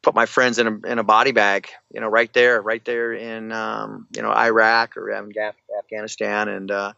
put 0.01 0.15
my 0.15 0.25
friends 0.25 0.57
in 0.57 0.67
a, 0.67 0.87
in 0.87 0.99
a 0.99 1.03
body 1.03 1.31
bag, 1.31 1.67
you 1.93 2.01
know, 2.01 2.07
right 2.07 2.31
there, 2.33 2.61
right 2.61 2.83
there 2.85 3.13
in, 3.13 3.51
um, 3.51 4.07
you 4.15 4.21
know, 4.21 4.31
Iraq 4.31 4.97
or 4.97 5.11
Afghanistan. 5.13 6.47
And, 6.47 6.71
uh, 6.71 6.93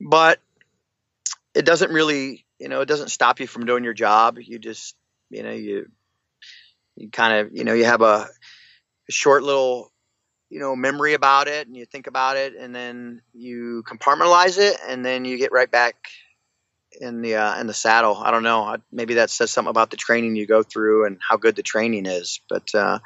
but 0.00 0.40
it 1.54 1.64
doesn't 1.64 1.92
really, 1.92 2.46
you 2.58 2.68
know, 2.68 2.80
it 2.80 2.88
doesn't 2.88 3.10
stop 3.10 3.40
you 3.40 3.46
from 3.46 3.66
doing 3.66 3.84
your 3.84 3.94
job. 3.94 4.38
You 4.40 4.58
just, 4.58 4.96
you 5.30 5.42
know, 5.42 5.52
you, 5.52 5.90
you 6.96 7.10
kind 7.10 7.38
of, 7.38 7.52
you 7.52 7.64
know, 7.64 7.74
you 7.74 7.84
have 7.84 8.02
a, 8.02 8.26
a 9.08 9.12
short 9.12 9.42
little, 9.42 9.92
you 10.48 10.60
know, 10.60 10.74
memory 10.74 11.12
about 11.12 11.46
it 11.46 11.66
and 11.66 11.76
you 11.76 11.84
think 11.84 12.06
about 12.06 12.36
it 12.38 12.54
and 12.56 12.74
then 12.74 13.20
you 13.34 13.82
compartmentalize 13.86 14.58
it 14.58 14.78
and 14.88 15.04
then 15.04 15.26
you 15.26 15.36
get 15.36 15.52
right 15.52 15.70
back 15.70 15.96
in 17.00 17.22
the 17.22 17.36
uh, 17.36 17.60
in 17.60 17.66
the 17.66 17.74
saddle. 17.74 18.16
I 18.16 18.30
don't 18.30 18.42
know. 18.42 18.76
Maybe 18.92 19.14
that 19.14 19.30
says 19.30 19.50
something 19.50 19.70
about 19.70 19.90
the 19.90 19.96
training 19.96 20.36
you 20.36 20.46
go 20.46 20.62
through 20.62 21.06
and 21.06 21.18
how 21.26 21.36
good 21.36 21.56
the 21.56 21.62
training 21.62 22.06
is. 22.06 22.40
But 22.48 22.74
uh, 22.74 22.98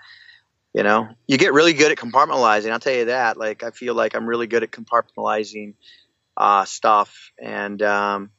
you 0.74 0.82
know, 0.82 1.08
you 1.26 1.38
get 1.38 1.52
really 1.52 1.74
good 1.74 1.92
at 1.92 1.98
compartmentalizing. 1.98 2.70
I'll 2.70 2.80
tell 2.80 2.94
you 2.94 3.06
that. 3.06 3.36
Like 3.36 3.62
I 3.62 3.70
feel 3.70 3.94
like 3.94 4.14
I'm 4.14 4.26
really 4.26 4.46
good 4.46 4.62
at 4.62 4.70
compartmentalizing 4.70 5.74
uh, 6.36 6.64
stuff. 6.64 7.30
And 7.40 7.80
um, 7.82 8.30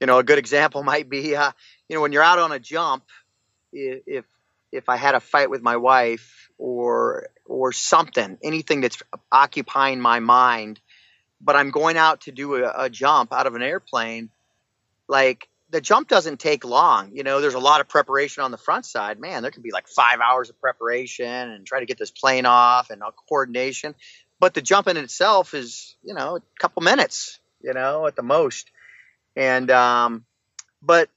you 0.00 0.06
know, 0.06 0.18
a 0.18 0.24
good 0.24 0.38
example 0.38 0.82
might 0.84 1.08
be, 1.08 1.34
uh, 1.34 1.52
you 1.88 1.96
know, 1.96 2.02
when 2.02 2.12
you're 2.12 2.22
out 2.22 2.38
on 2.38 2.52
a 2.52 2.58
jump, 2.58 3.04
if 3.72 4.24
if 4.70 4.88
I 4.88 4.96
had 4.96 5.14
a 5.14 5.20
fight 5.20 5.50
with 5.50 5.62
my 5.62 5.76
wife 5.76 6.50
or 6.58 7.28
or 7.46 7.72
something, 7.72 8.38
anything 8.42 8.82
that's 8.82 9.02
occupying 9.32 10.00
my 10.00 10.20
mind, 10.20 10.80
but 11.40 11.56
I'm 11.56 11.70
going 11.70 11.96
out 11.96 12.22
to 12.22 12.32
do 12.32 12.56
a, 12.56 12.84
a 12.84 12.90
jump 12.90 13.32
out 13.32 13.46
of 13.46 13.54
an 13.54 13.62
airplane 13.62 14.30
like 15.08 15.48
the 15.70 15.80
jump 15.80 16.08
doesn't 16.08 16.40
take 16.40 16.64
long. 16.64 17.10
You 17.12 17.22
know, 17.22 17.40
there's 17.40 17.54
a 17.54 17.58
lot 17.58 17.80
of 17.80 17.88
preparation 17.88 18.42
on 18.42 18.50
the 18.50 18.56
front 18.56 18.86
side. 18.86 19.18
Man, 19.18 19.42
there 19.42 19.50
can 19.50 19.62
be 19.62 19.70
like 19.70 19.88
five 19.88 20.20
hours 20.20 20.48
of 20.48 20.60
preparation 20.60 21.26
and 21.26 21.66
try 21.66 21.80
to 21.80 21.86
get 21.86 21.98
this 21.98 22.10
plane 22.10 22.46
off 22.46 22.90
and 22.90 23.02
coordination. 23.28 23.94
But 24.40 24.54
the 24.54 24.62
jump 24.62 24.86
in 24.86 24.96
itself 24.96 25.52
is, 25.52 25.96
you 26.02 26.14
know, 26.14 26.36
a 26.36 26.40
couple 26.58 26.82
minutes, 26.82 27.38
you 27.60 27.74
know, 27.74 28.06
at 28.06 28.16
the 28.16 28.22
most. 28.22 28.70
And, 29.36 29.70
um, 29.70 30.24
but 30.80 31.10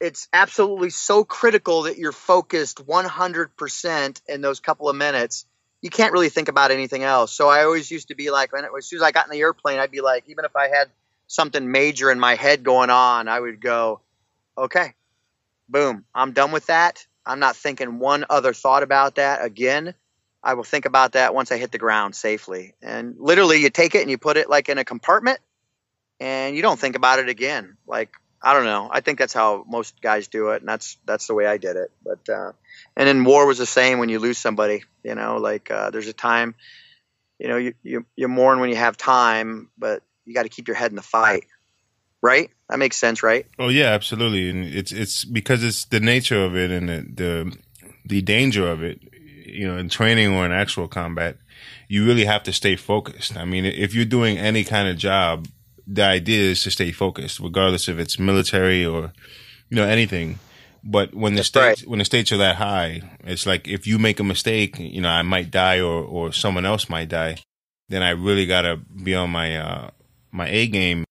it's 0.00 0.28
absolutely 0.32 0.90
so 0.90 1.24
critical 1.24 1.82
that 1.82 1.98
you're 1.98 2.12
focused 2.12 2.86
100% 2.86 4.20
in 4.28 4.40
those 4.40 4.60
couple 4.60 4.88
of 4.88 4.96
minutes. 4.96 5.44
You 5.80 5.90
can't 5.90 6.12
really 6.12 6.28
think 6.28 6.48
about 6.48 6.70
anything 6.70 7.02
else. 7.02 7.32
So 7.32 7.48
I 7.48 7.64
always 7.64 7.90
used 7.90 8.08
to 8.08 8.14
be 8.14 8.30
like, 8.30 8.50
as 8.54 8.86
soon 8.86 8.98
as 8.98 9.02
I 9.02 9.10
got 9.10 9.26
in 9.26 9.32
the 9.32 9.40
airplane, 9.40 9.78
I'd 9.78 9.90
be 9.90 10.00
like, 10.00 10.24
even 10.28 10.44
if 10.44 10.54
I 10.54 10.68
had 10.68 10.90
something 11.28 11.70
major 11.70 12.10
in 12.10 12.18
my 12.18 12.34
head 12.34 12.64
going 12.64 12.90
on, 12.90 13.28
I 13.28 13.38
would 13.38 13.60
go, 13.60 14.00
okay, 14.56 14.94
boom, 15.68 16.04
I'm 16.14 16.32
done 16.32 16.50
with 16.50 16.66
that. 16.66 17.06
I'm 17.24 17.38
not 17.38 17.56
thinking 17.56 18.00
one 18.00 18.24
other 18.28 18.52
thought 18.52 18.82
about 18.82 19.16
that 19.16 19.44
again. 19.44 19.94
I 20.42 20.54
will 20.54 20.64
think 20.64 20.86
about 20.86 21.12
that 21.12 21.34
once 21.34 21.52
I 21.52 21.58
hit 21.58 21.70
the 21.70 21.78
ground 21.78 22.16
safely. 22.16 22.74
And 22.82 23.16
literally, 23.18 23.60
you 23.60 23.70
take 23.70 23.94
it 23.94 24.02
and 24.02 24.10
you 24.10 24.18
put 24.18 24.36
it 24.36 24.48
like 24.48 24.68
in 24.68 24.78
a 24.78 24.84
compartment 24.84 25.40
and 26.20 26.56
you 26.56 26.62
don't 26.62 26.78
think 26.78 26.96
about 26.96 27.18
it 27.18 27.28
again. 27.28 27.76
Like, 27.86 28.10
I 28.40 28.54
don't 28.54 28.64
know. 28.64 28.88
I 28.90 29.00
think 29.00 29.18
that's 29.18 29.34
how 29.34 29.64
most 29.66 30.00
guys 30.00 30.28
do 30.28 30.50
it, 30.50 30.60
and 30.62 30.68
that's 30.68 30.96
that's 31.04 31.26
the 31.26 31.34
way 31.34 31.46
I 31.46 31.58
did 31.58 31.76
it. 31.76 31.90
But 32.04 32.28
uh, 32.28 32.52
and 32.96 33.08
then 33.08 33.24
war 33.24 33.46
was 33.46 33.58
the 33.58 33.66
same 33.66 33.98
when 33.98 34.08
you 34.08 34.20
lose 34.20 34.38
somebody. 34.38 34.84
You 35.02 35.16
know, 35.16 35.38
like 35.38 35.70
uh, 35.70 35.90
there's 35.90 36.06
a 36.06 36.12
time, 36.12 36.54
you 37.40 37.48
know, 37.48 37.56
you, 37.56 37.74
you 37.82 38.06
you 38.14 38.28
mourn 38.28 38.60
when 38.60 38.70
you 38.70 38.76
have 38.76 38.96
time, 38.96 39.70
but 39.76 40.02
you 40.28 40.34
got 40.34 40.42
to 40.44 40.48
keep 40.48 40.68
your 40.68 40.76
head 40.76 40.92
in 40.92 40.96
the 40.96 41.02
fight. 41.02 41.46
Right? 42.20 42.50
That 42.68 42.78
makes 42.78 42.96
sense 42.96 43.22
right? 43.22 43.46
Oh 43.58 43.68
yeah 43.68 43.86
absolutely. 43.86 44.50
And 44.50 44.64
it's 44.64 44.92
it's 44.92 45.24
because 45.24 45.64
it's 45.64 45.86
the 45.86 46.00
nature 46.00 46.44
of 46.44 46.56
it 46.56 46.70
and 46.70 46.88
the 46.88 47.06
the, 47.14 47.56
the 48.04 48.22
danger 48.22 48.68
of 48.68 48.82
it 48.82 49.00
you 49.46 49.66
know 49.66 49.78
in 49.78 49.88
training 49.88 50.34
or 50.34 50.44
in 50.44 50.52
actual 50.52 50.86
combat 50.88 51.38
you 51.88 52.04
really 52.04 52.24
have 52.24 52.42
to 52.44 52.52
stay 52.52 52.76
focused. 52.76 53.36
I 53.36 53.44
mean 53.44 53.64
if 53.64 53.94
you're 53.94 54.04
doing 54.04 54.36
any 54.36 54.64
kind 54.64 54.88
of 54.88 54.96
job 54.96 55.48
the 55.86 56.04
idea 56.04 56.50
is 56.50 56.62
to 56.64 56.70
stay 56.70 56.92
focused 56.92 57.40
regardless 57.40 57.88
if 57.88 57.98
it's 57.98 58.18
military 58.18 58.84
or 58.84 59.12
you 59.70 59.76
know 59.76 59.86
anything. 59.86 60.38
But 60.84 61.14
when 61.14 61.34
the 61.34 61.44
stakes 61.44 61.82
right. 61.82 61.88
when 61.88 62.00
the 62.00 62.04
stakes 62.04 62.32
are 62.32 62.36
that 62.38 62.56
high 62.56 63.02
it's 63.24 63.46
like 63.46 63.66
if 63.66 63.86
you 63.86 63.98
make 63.98 64.20
a 64.20 64.24
mistake 64.24 64.78
you 64.78 65.00
know 65.00 65.08
i 65.08 65.22
might 65.22 65.50
die 65.50 65.80
or 65.80 66.02
or 66.02 66.32
someone 66.32 66.64
else 66.64 66.88
might 66.88 67.08
die 67.08 67.36
then 67.88 68.00
i 68.02 68.10
really 68.10 68.46
got 68.46 68.62
to 68.62 68.76
be 68.76 69.14
on 69.14 69.28
my 69.28 69.56
uh 69.56 69.90
my 70.30 70.48
A 70.48 70.66
game. 70.66 71.04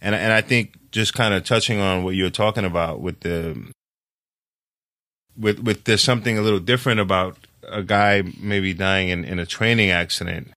And 0.00 0.14
and 0.14 0.32
I 0.32 0.40
think 0.40 0.76
just 0.90 1.14
kind 1.14 1.34
of 1.34 1.44
touching 1.44 1.80
on 1.80 2.04
what 2.04 2.14
you 2.14 2.24
were 2.24 2.30
talking 2.30 2.64
about 2.64 3.00
with 3.00 3.20
the 3.20 3.72
with 5.36 5.60
with 5.60 5.84
there's 5.84 6.02
something 6.02 6.38
a 6.38 6.42
little 6.42 6.60
different 6.60 7.00
about 7.00 7.38
a 7.68 7.82
guy 7.82 8.22
maybe 8.38 8.74
dying 8.74 9.08
in, 9.08 9.24
in 9.24 9.38
a 9.38 9.46
training 9.46 9.90
accident. 9.90 10.52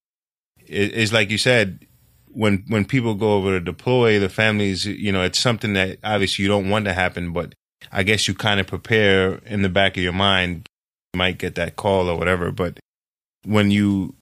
It, 0.66 0.94
it's 0.94 1.14
like 1.14 1.30
you 1.30 1.38
said, 1.38 1.86
when 2.28 2.64
when 2.68 2.86
people 2.86 3.16
go 3.16 3.34
over 3.34 3.52
to 3.52 3.60
deploy, 3.60 4.20
the 4.20 4.30
families, 4.30 4.86
you 4.86 5.12
know, 5.12 5.24
it's 5.24 5.40
something 5.40 5.74
that 5.74 5.98
obviously 6.04 6.44
you 6.44 6.50
don't 6.50 6.70
want 6.70 6.86
to 6.86 6.94
happen, 6.94 7.34
but 7.34 7.54
I 7.92 8.04
guess 8.04 8.28
you 8.28 8.34
kind 8.34 8.60
of 8.60 8.68
prepare 8.68 9.36
in 9.46 9.62
the 9.62 9.70
back 9.70 9.98
of 9.98 10.04
your 10.04 10.14
mind. 10.14 10.68
You 11.14 11.20
might 11.20 11.38
get 11.38 11.56
that 11.56 11.76
call 11.76 12.10
or 12.10 12.18
whatever, 12.18 12.52
but 12.52 12.80
when 13.44 13.72
you 13.72 14.17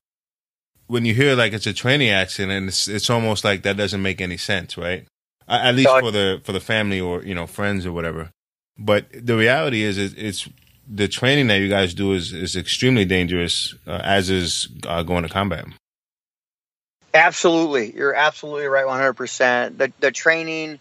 when 0.88 1.06
you 1.06 1.14
hear 1.14 1.36
like 1.36 1.53
it's 1.53 1.68
a 1.68 1.74
training 1.74 2.10
accident, 2.10 2.68
it's 2.68 2.88
it's 2.88 3.10
almost 3.10 3.44
like 3.44 3.64
that 3.64 3.78
doesn't 3.78 4.02
make 4.02 4.22
any 4.22 4.38
sense, 4.38 4.78
right? 4.78 5.06
At 5.48 5.76
least 5.76 5.90
for 5.90 6.12
the 6.12 6.41
for 6.44 6.52
the 6.52 6.60
family 6.60 6.99
or 6.99 7.24
you 7.24 7.36
know 7.36 7.48
friends 7.48 7.86
or 7.86 7.91
whatever. 7.91 8.32
But 8.78 9.06
the 9.14 9.38
reality 9.38 9.84
is, 9.84 9.98
it's, 9.98 10.14
it's 10.16 10.49
the 10.88 11.07
training 11.07 11.48
that 11.48 11.57
you 11.57 11.70
guys 11.70 11.94
do 11.94 12.14
is 12.14 12.34
is 12.34 12.56
extremely 12.56 13.06
dangerous, 13.06 13.76
uh, 13.88 14.02
as 14.03 14.30
is 14.30 14.68
uh, 14.88 15.03
going 15.03 15.24
to 15.24 15.30
combat. 15.30 15.66
Absolutely, 17.14 17.95
you're 17.95 18.14
absolutely 18.14 18.66
right, 18.66 18.86
one 18.86 18.98
hundred 18.98 19.14
percent. 19.14 19.78
The 19.78 19.94
the 19.99 20.12
training 20.12 20.80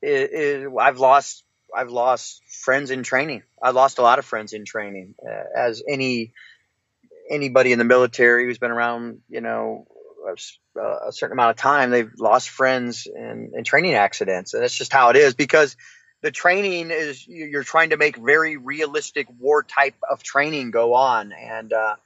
is, 0.00 0.30
is, 0.30 0.68
I've 0.78 0.98
lost 0.98 1.44
I've 1.74 1.90
lost 1.90 2.40
friends 2.48 2.90
in 2.90 3.02
training. 3.02 3.42
I 3.62 3.70
lost 3.70 3.98
a 3.98 4.02
lot 4.02 4.18
of 4.18 4.24
friends 4.24 4.52
in 4.52 4.64
training, 4.64 5.14
uh, 5.24 5.44
as 5.56 5.82
any 5.86 6.32
anybody 7.32 7.72
in 7.72 7.78
the 7.78 7.84
military 7.84 8.44
who's 8.44 8.58
been 8.58 8.70
around, 8.70 9.20
you 9.28 9.40
know, 9.40 9.86
a, 10.26 11.08
a 11.08 11.12
certain 11.12 11.32
amount 11.32 11.50
of 11.50 11.56
time, 11.56 11.90
they've 11.90 12.12
lost 12.18 12.50
friends 12.50 13.06
in, 13.06 13.52
in 13.56 13.64
training 13.64 13.94
accidents, 13.94 14.54
and 14.54 14.62
that's 14.62 14.76
just 14.76 14.92
how 14.92 15.10
it 15.10 15.16
is 15.16 15.34
because 15.34 15.76
the 16.20 16.30
training 16.30 16.90
is 16.90 17.26
you're 17.26 17.64
trying 17.64 17.90
to 17.90 17.96
make 17.96 18.16
very 18.16 18.56
realistic 18.56 19.26
war 19.38 19.62
type 19.62 19.96
of 20.08 20.22
training 20.22 20.70
go 20.70 20.94
on, 20.94 21.32
and 21.32 21.72
uh, 21.72 21.96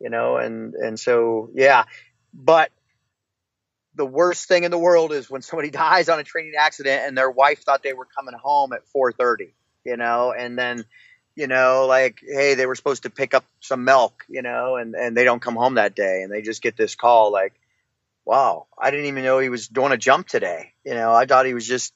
you 0.00 0.08
know, 0.08 0.38
and 0.38 0.74
and 0.74 0.98
so 0.98 1.50
yeah, 1.54 1.84
but 2.32 2.70
the 3.94 4.06
worst 4.06 4.46
thing 4.48 4.64
in 4.64 4.70
the 4.70 4.78
world 4.78 5.12
is 5.12 5.28
when 5.30 5.42
somebody 5.42 5.70
dies 5.84 6.08
on 6.08 6.18
a 6.18 6.24
training 6.24 6.54
accident 6.58 7.02
and 7.06 7.16
their 7.16 7.30
wife 7.30 7.62
thought 7.62 7.82
they 7.82 7.92
were 7.92 8.06
coming 8.16 8.34
home 8.34 8.72
at 8.72 8.82
4:30, 8.94 9.52
you 9.84 9.96
know, 9.96 10.32
and 10.32 10.58
then 10.58 10.84
you 11.36 11.46
know, 11.46 11.86
like, 11.86 12.20
hey, 12.26 12.54
they 12.54 12.66
were 12.66 12.74
supposed 12.74 13.04
to 13.04 13.10
pick 13.10 13.34
up 13.34 13.44
some 13.60 13.84
milk, 13.84 14.24
you 14.28 14.42
know, 14.42 14.76
and, 14.76 14.94
and 14.94 15.16
they 15.16 15.24
don't 15.24 15.42
come 15.42 15.54
home 15.54 15.74
that 15.74 15.94
day 15.94 16.22
and 16.22 16.32
they 16.32 16.42
just 16.42 16.62
get 16.62 16.76
this 16.76 16.94
call 16.94 17.30
like, 17.30 17.52
wow, 18.24 18.66
I 18.76 18.90
didn't 18.90 19.06
even 19.06 19.22
know 19.22 19.38
he 19.38 19.50
was 19.50 19.68
doing 19.68 19.92
a 19.92 19.96
jump 19.96 20.26
today. 20.26 20.72
You 20.84 20.94
know, 20.94 21.14
I 21.14 21.26
thought 21.26 21.46
he 21.46 21.54
was 21.54 21.66
just, 21.66 21.92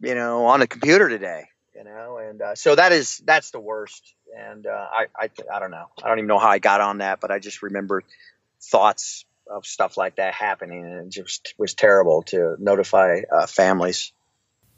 you 0.00 0.14
know, 0.14 0.46
on 0.46 0.60
a 0.62 0.66
computer 0.66 1.08
today, 1.08 1.44
you 1.74 1.84
know, 1.84 2.18
and 2.18 2.42
uh, 2.42 2.54
so 2.56 2.74
that 2.74 2.92
is, 2.92 3.22
that's 3.24 3.52
the 3.52 3.60
worst. 3.60 4.14
And 4.36 4.66
uh, 4.66 4.86
I, 4.92 5.06
I, 5.16 5.30
I 5.54 5.60
don't 5.60 5.70
know. 5.70 5.86
I 6.02 6.08
don't 6.08 6.18
even 6.18 6.28
know 6.28 6.38
how 6.38 6.50
I 6.50 6.58
got 6.58 6.80
on 6.80 6.98
that, 6.98 7.20
but 7.20 7.30
I 7.30 7.38
just 7.38 7.62
remember 7.62 8.02
thoughts 8.60 9.24
of 9.48 9.66
stuff 9.66 9.96
like 9.96 10.16
that 10.16 10.34
happening, 10.34 10.84
and 10.84 11.06
it 11.06 11.08
just 11.10 11.54
was 11.58 11.74
terrible 11.74 12.22
to 12.22 12.56
notify 12.58 13.22
uh, 13.32 13.46
families. 13.46 14.12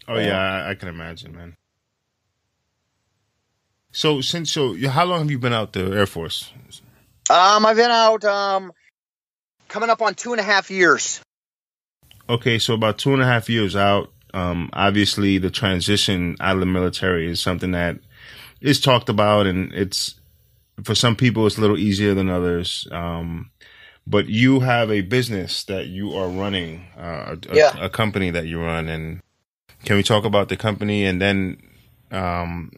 Oh 0.09 0.19
yeah, 0.19 0.39
I, 0.39 0.71
I, 0.71 0.75
can 0.75 0.89
imagine, 0.89 1.35
man. 1.35 1.57
So 3.93 4.23
since 4.23 4.51
so, 4.51 4.75
how 4.89 5.05
long 5.05 5.21
have 5.21 5.31
you 5.31 5.39
been 5.39 5.53
out 5.53 5.75
the 5.75 5.93
Air 5.93 6.07
Force? 6.07 6.51
Um, 7.31 7.67
I've 7.67 7.77
been 7.77 7.91
out 7.91 8.25
um, 8.25 8.73
coming 9.69 9.91
up 9.91 10.01
on 10.01 10.15
two 10.15 10.33
and 10.33 10.41
a 10.41 10.45
half 10.45 10.71
years. 10.71 11.21
Okay, 12.29 12.59
so 12.59 12.75
about 12.75 12.99
two 12.99 13.13
and 13.13 13.23
a 13.23 13.27
half 13.27 13.51
years 13.51 13.77
out. 13.77 14.11
Um, 14.33 14.71
obviously, 14.73 15.37
the 15.37 15.51
transition 15.51 16.37
out 16.41 16.55
of 16.55 16.61
the 16.61 16.67
military 16.67 17.31
is 17.31 17.41
something 17.41 17.73
that 17.73 17.99
is 18.63 18.81
talked 18.81 19.11
about, 19.11 19.47
and 19.47 19.73
it's 19.75 20.15
for 20.83 20.95
some 20.95 21.15
people 21.15 21.47
it's 21.47 21.59
a 21.59 21.61
little 21.61 21.79
easier 21.79 22.15
than 22.15 22.31
others. 22.31 22.89
Um, 22.91 23.51
but 24.07 24.27
you 24.27 24.61
have 24.61 24.91
a 24.91 25.03
business 25.03 25.65
that 25.65 25.87
you 25.87 26.15
are 26.15 26.29
running, 26.29 26.87
uh, 26.99 27.37
a, 27.51 27.55
yeah. 27.55 27.79
a, 27.79 27.85
a, 27.87 27.91
company 27.91 28.31
that 28.31 28.47
you 28.47 28.61
run, 28.61 28.89
and 28.89 29.21
can 29.85 29.97
we 29.97 30.03
talk 30.03 30.25
about 30.25 30.49
the 30.49 30.57
company 30.57 31.05
and 31.05 31.21
then 31.21 31.59
um, 32.11 32.73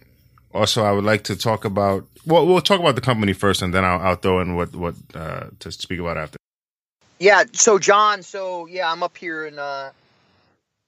also 0.54 0.84
I 0.84 0.92
would 0.92 1.04
like 1.04 1.24
to 1.24 1.36
talk 1.36 1.64
about 1.64 2.06
well 2.26 2.46
we'll 2.46 2.60
talk 2.60 2.80
about 2.80 2.94
the 2.94 3.00
company 3.00 3.32
first 3.32 3.62
and 3.62 3.74
then 3.74 3.84
I'll, 3.84 4.00
I'll 4.00 4.16
throw 4.16 4.40
in 4.40 4.54
what 4.54 4.74
what 4.74 4.94
uh, 5.14 5.46
to 5.58 5.72
speak 5.72 6.00
about 6.00 6.16
after. 6.16 6.38
Yeah, 7.18 7.44
so 7.52 7.78
John, 7.78 8.22
so 8.22 8.66
yeah, 8.66 8.90
I'm 8.90 9.02
up 9.02 9.16
here 9.16 9.46
in 9.46 9.58
uh, 9.58 9.90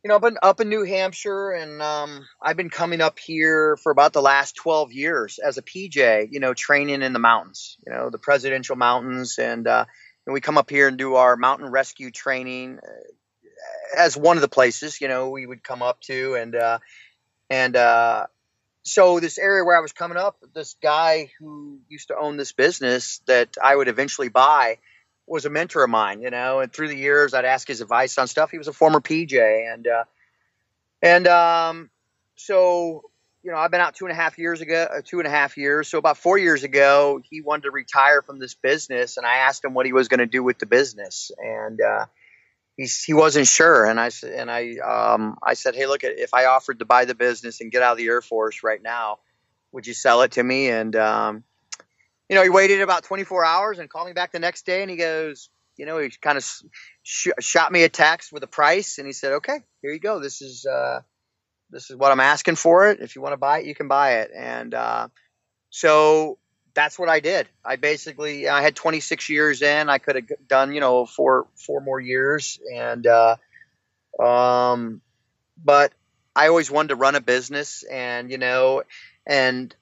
you 0.03 0.09
know, 0.09 0.17
I've 0.17 0.23
been 0.23 0.39
up 0.41 0.61
in 0.61 0.69
New 0.69 0.85
Hampshire, 0.85 1.51
and 1.51 1.83
um, 1.83 2.27
I've 2.41 2.57
been 2.57 2.71
coming 2.71 3.01
up 3.01 3.19
here 3.19 3.77
for 3.77 3.91
about 3.91 4.13
the 4.13 4.23
last 4.23 4.55
12 4.55 4.93
years 4.93 5.41
as 5.41 5.59
a 5.59 5.63
PJ, 5.63 6.29
you 6.31 6.39
know, 6.39 6.55
training 6.55 7.03
in 7.03 7.13
the 7.13 7.19
mountains, 7.19 7.77
you 7.85 7.93
know, 7.93 8.09
the 8.09 8.19
presidential 8.19 8.77
mountains, 8.77 9.39
and 9.39 9.67
uh, 9.67 9.85
and 10.27 10.35
we 10.35 10.41
come 10.41 10.59
up 10.59 10.71
here 10.71 10.89
and 10.89 10.99
do 10.99 11.15
our 11.15 11.37
mountain 11.37 11.71
rescue 11.71 12.11
training 12.11 12.79
uh, 12.83 13.99
as 13.99 14.17
one 14.17 14.37
of 14.37 14.43
the 14.43 14.49
places 14.49 15.01
you 15.01 15.09
know 15.09 15.31
we 15.31 15.47
would 15.47 15.63
come 15.63 15.83
up 15.83 16.01
to 16.03 16.35
and 16.35 16.55
uh, 16.55 16.79
and 17.49 17.77
uh, 17.77 18.27
so 18.87 19.19
this 19.19 19.37
area 19.37 19.65
where 19.65 19.77
I 19.77 19.81
was 19.81 19.93
coming 19.93 20.17
up, 20.17 20.37
this 20.55 20.77
guy 20.81 21.33
who 21.41 21.81
used 21.89 22.09
to 22.09 22.17
own 22.17 22.37
this 22.37 22.53
business 22.53 23.21
that 23.27 23.57
I 23.63 23.75
would 23.75 23.89
eventually 23.89 24.29
buy 24.29 24.79
was 25.27 25.45
a 25.45 25.51
mentor 25.51 25.83
of 25.83 25.91
mine, 25.91 26.23
you 26.23 26.31
know, 26.31 26.61
and 26.61 26.73
through 26.73 26.89
the 26.89 26.97
years 26.97 27.35
I'd 27.35 27.45
ask 27.45 27.67
his 27.67 27.81
advice 27.81 28.17
on 28.17 28.29
stuff. 28.29 28.53
He 28.53 28.59
was 28.59 28.69
a 28.69 28.73
former 28.73 29.01
PJ 29.01 29.73
and 29.73 29.89
uh, 29.89 30.05
and 31.03 31.27
um, 31.27 31.91
so 32.37 33.11
you 33.43 33.51
know, 33.51 33.59
I've 33.59 33.71
been 33.71 33.81
out 33.81 33.95
two 33.95 34.07
and 34.07 34.13
a 34.13 34.17
half 34.17 34.39
years 34.39 34.61
ago, 34.61 34.89
uh, 34.93 35.03
two 35.05 35.19
and 35.19 35.27
a 35.27 35.31
half 35.31 35.57
years. 35.57 35.89
So 35.89 35.99
about 35.99 36.17
four 36.17 36.37
years 36.37 36.65
ago, 36.65 37.21
he 37.29 37.41
wanted 37.41 37.63
to 37.63 37.71
retire 37.71 38.23
from 38.23 38.39
this 38.39 38.55
business, 38.55 39.17
and 39.17 39.27
I 39.27 39.37
asked 39.37 39.65
him 39.65 39.75
what 39.75 39.87
he 39.87 39.93
was 39.93 40.09
going 40.09 40.19
to 40.19 40.27
do 40.27 40.43
with 40.43 40.59
the 40.59 40.67
business, 40.67 41.31
and 41.39 41.81
uh, 41.81 42.07
he 42.77 42.89
he 43.07 43.15
wasn't 43.15 43.47
sure. 43.47 43.85
And 43.87 44.01
I 44.01 44.11
and 44.25 44.51
I 44.51 44.77
um, 44.79 45.39
I 45.43 45.55
said, 45.55 45.75
hey, 45.75 45.87
look, 45.87 46.05
if 46.05 46.35
I 46.35 46.47
offered 46.47 46.81
to 46.81 46.85
buy 46.85 47.05
the 47.05 47.15
business 47.15 47.61
and 47.61 47.73
get 47.73 47.83
out 47.83 47.93
of 47.93 47.99
the 47.99 48.07
Air 48.07 48.23
Force 48.23 48.63
right 48.63 48.83
now, 48.83 49.19
would 49.73 49.87
you 49.87 49.95
sell 49.95 50.23
it 50.23 50.33
to 50.33 50.43
me? 50.43 50.69
And 50.69 50.95
um, 50.97 51.45
you 52.29 52.37
know, 52.37 52.43
he 52.43 52.49
waited 52.49 52.81
about 52.81 53.05
24 53.05 53.45
hours 53.45 53.79
and 53.79 53.89
called 53.89 54.09
me 54.09 54.13
back 54.13 54.33
the 54.33 54.39
next 54.39 54.67
day, 54.67 54.83
and 54.83 54.91
he 54.91 54.97
goes, 54.97 55.49
you 55.77 55.87
know, 55.87 55.99
he 55.99 56.11
kind 56.21 56.39
of 56.39 56.45
sh- 57.03 57.29
shot 57.41 57.73
me 57.73 57.85
a 57.85 57.89
text 57.89 58.33
with 58.33 58.43
a 58.43 58.49
price, 58.49 58.99
and 58.99 59.07
he 59.07 59.13
said, 59.13 59.35
okay, 59.35 59.61
here 59.83 59.93
you 59.93 60.01
go. 60.01 60.21
This 60.21 60.43
is. 60.43 60.67
Uh, 60.67 61.01
this 61.71 61.91
is 61.91 61.97
what 61.97 62.13
I'm 62.13 62.21
asking 62.21 62.57
for 62.57 62.91
it. 62.91 63.01
If 63.01 63.17
you 63.17 63.23
want 63.23 63.33
to 63.33 63.39
buy 63.39 63.59
it, 63.59 63.67
you 63.67 63.75
can 63.75 63.89
buy 63.89 64.19
it. 64.19 64.31
And 64.35 64.73
uh, 64.73 65.09
so 65.71 66.39
that's 66.77 66.99
what 66.99 67.09
I 67.09 67.19
did. 67.21 67.49
I 67.65 67.77
basically 67.77 68.49
I 68.49 68.63
had 68.63 68.77
26 68.77 69.29
years 69.31 69.63
in. 69.63 69.89
I 69.89 69.99
could 69.99 70.15
have 70.17 70.27
done 70.47 70.73
you 70.73 70.81
know 70.81 71.07
four 71.07 71.49
four 71.57 71.81
more 71.81 71.99
years, 71.99 72.61
and 72.73 73.05
uh, 73.07 73.37
um, 74.23 75.01
but 75.63 75.93
I 76.37 76.49
always 76.49 76.71
wanted 76.71 76.89
to 76.89 76.97
run 76.97 77.17
a 77.17 77.21
business, 77.21 77.83
and 77.83 78.31
you 78.31 78.39
know, 78.39 78.83
and 79.27 79.75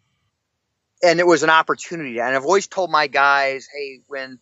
and 1.03 1.21
it 1.21 1.27
was 1.27 1.43
an 1.43 1.51
opportunity. 1.51 2.21
And 2.21 2.35
I've 2.35 2.45
always 2.45 2.69
told 2.69 2.91
my 2.91 3.09
guys, 3.09 3.69
hey, 3.75 4.01
when 4.07 4.39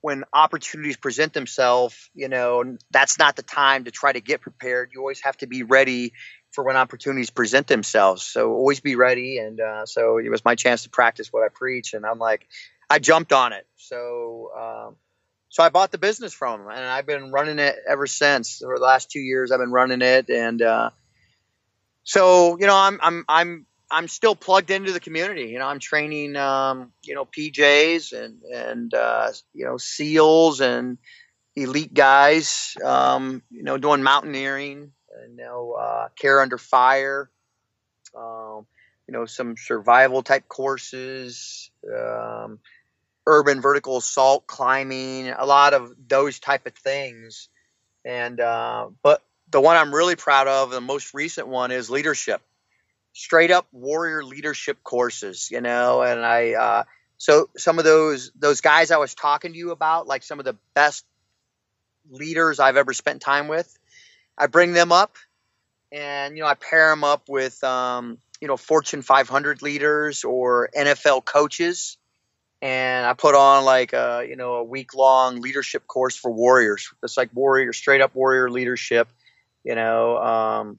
when 0.00 0.24
opportunities 0.32 0.96
present 0.96 1.32
themselves, 1.32 2.10
you 2.12 2.28
know, 2.28 2.76
that's 2.90 3.20
not 3.20 3.36
the 3.36 3.42
time 3.44 3.84
to 3.84 3.92
try 3.92 4.12
to 4.12 4.20
get 4.20 4.40
prepared. 4.40 4.90
You 4.92 5.00
always 5.00 5.22
have 5.22 5.36
to 5.38 5.46
be 5.46 5.62
ready 5.62 6.12
for 6.52 6.64
when 6.64 6.76
opportunities 6.76 7.30
present 7.30 7.66
themselves. 7.66 8.22
So 8.22 8.52
always 8.52 8.80
be 8.80 8.94
ready. 8.94 9.38
And 9.38 9.60
uh, 9.60 9.86
so 9.86 10.18
it 10.18 10.28
was 10.30 10.44
my 10.44 10.54
chance 10.54 10.84
to 10.84 10.90
practice 10.90 11.32
what 11.32 11.42
I 11.42 11.48
preach. 11.48 11.94
And 11.94 12.06
I'm 12.06 12.18
like, 12.18 12.46
I 12.88 12.98
jumped 12.98 13.32
on 13.32 13.52
it. 13.52 13.66
So, 13.76 14.50
um, 14.56 14.96
so 15.48 15.62
I 15.62 15.68
bought 15.68 15.92
the 15.92 15.98
business 15.98 16.32
from 16.32 16.62
him, 16.62 16.68
and 16.68 16.80
I've 16.80 17.04
been 17.04 17.30
running 17.30 17.58
it 17.58 17.76
ever 17.86 18.06
since. 18.06 18.58
For 18.58 18.78
the 18.78 18.82
last 18.82 19.10
two 19.10 19.20
years, 19.20 19.52
I've 19.52 19.60
been 19.60 19.70
running 19.70 20.00
it, 20.00 20.30
and 20.30 20.62
uh, 20.62 20.90
so 22.04 22.58
you 22.58 22.66
know, 22.66 22.74
I'm 22.74 22.98
I'm 23.02 23.24
I'm 23.28 23.66
I'm 23.90 24.08
still 24.08 24.34
plugged 24.34 24.70
into 24.70 24.92
the 24.92 25.00
community. 25.00 25.48
You 25.48 25.58
know, 25.58 25.66
I'm 25.66 25.78
training, 25.78 26.36
um, 26.36 26.92
you 27.02 27.14
know, 27.14 27.26
PJs 27.26 28.18
and 28.18 28.42
and 28.42 28.94
uh, 28.94 29.30
you 29.52 29.66
know 29.66 29.76
SEALs 29.76 30.62
and 30.62 30.96
elite 31.54 31.92
guys. 31.92 32.74
Um, 32.82 33.42
you 33.50 33.62
know, 33.62 33.76
doing 33.76 34.02
mountaineering, 34.02 34.92
you 35.30 35.36
know, 35.36 35.72
uh, 35.72 36.08
care 36.16 36.40
under 36.40 36.58
fire, 36.58 37.30
um, 38.16 38.66
you 39.06 39.12
know, 39.12 39.26
some 39.26 39.56
survival 39.56 40.22
type 40.22 40.48
courses, 40.48 41.70
um, 41.86 42.58
urban 43.26 43.60
vertical 43.60 43.96
assault 43.98 44.46
climbing, 44.46 45.28
a 45.28 45.46
lot 45.46 45.74
of 45.74 45.92
those 46.08 46.38
type 46.38 46.66
of 46.66 46.74
things. 46.74 47.48
And 48.04 48.40
uh, 48.40 48.88
but 49.02 49.22
the 49.50 49.60
one 49.60 49.76
I'm 49.76 49.94
really 49.94 50.16
proud 50.16 50.48
of, 50.48 50.70
the 50.70 50.80
most 50.80 51.14
recent 51.14 51.46
one, 51.46 51.70
is 51.70 51.90
leadership, 51.90 52.42
straight 53.12 53.50
up 53.50 53.66
warrior 53.72 54.24
leadership 54.24 54.82
courses. 54.82 55.50
You 55.50 55.60
know, 55.60 56.02
and 56.02 56.24
I 56.24 56.52
uh, 56.52 56.84
so 57.18 57.48
some 57.56 57.78
of 57.78 57.84
those 57.84 58.32
those 58.34 58.60
guys 58.60 58.90
I 58.90 58.96
was 58.96 59.14
talking 59.14 59.52
to 59.52 59.58
you 59.58 59.70
about, 59.70 60.06
like 60.06 60.22
some 60.22 60.38
of 60.38 60.44
the 60.44 60.56
best 60.74 61.04
leaders 62.10 62.58
I've 62.58 62.76
ever 62.76 62.92
spent 62.92 63.22
time 63.22 63.46
with 63.46 63.78
I 64.36 64.46
bring 64.46 64.72
them 64.72 64.92
up, 64.92 65.16
and 65.90 66.36
you 66.36 66.42
know 66.42 66.48
I 66.48 66.54
pair 66.54 66.90
them 66.90 67.04
up 67.04 67.28
with 67.28 67.62
um, 67.64 68.18
you 68.40 68.48
know 68.48 68.56
Fortune 68.56 69.02
500 69.02 69.62
leaders 69.62 70.24
or 70.24 70.68
NFL 70.76 71.24
coaches, 71.24 71.98
and 72.60 73.06
I 73.06 73.12
put 73.12 73.34
on 73.34 73.64
like 73.64 73.92
a 73.92 74.24
you 74.28 74.36
know 74.36 74.54
a 74.54 74.64
week 74.64 74.94
long 74.94 75.40
leadership 75.40 75.86
course 75.86 76.16
for 76.16 76.30
warriors. 76.30 76.92
It's 77.02 77.16
like 77.16 77.30
warrior, 77.34 77.72
straight 77.72 78.00
up 78.00 78.14
warrior 78.14 78.50
leadership. 78.50 79.08
You 79.64 79.74
know, 79.74 80.16
um, 80.18 80.78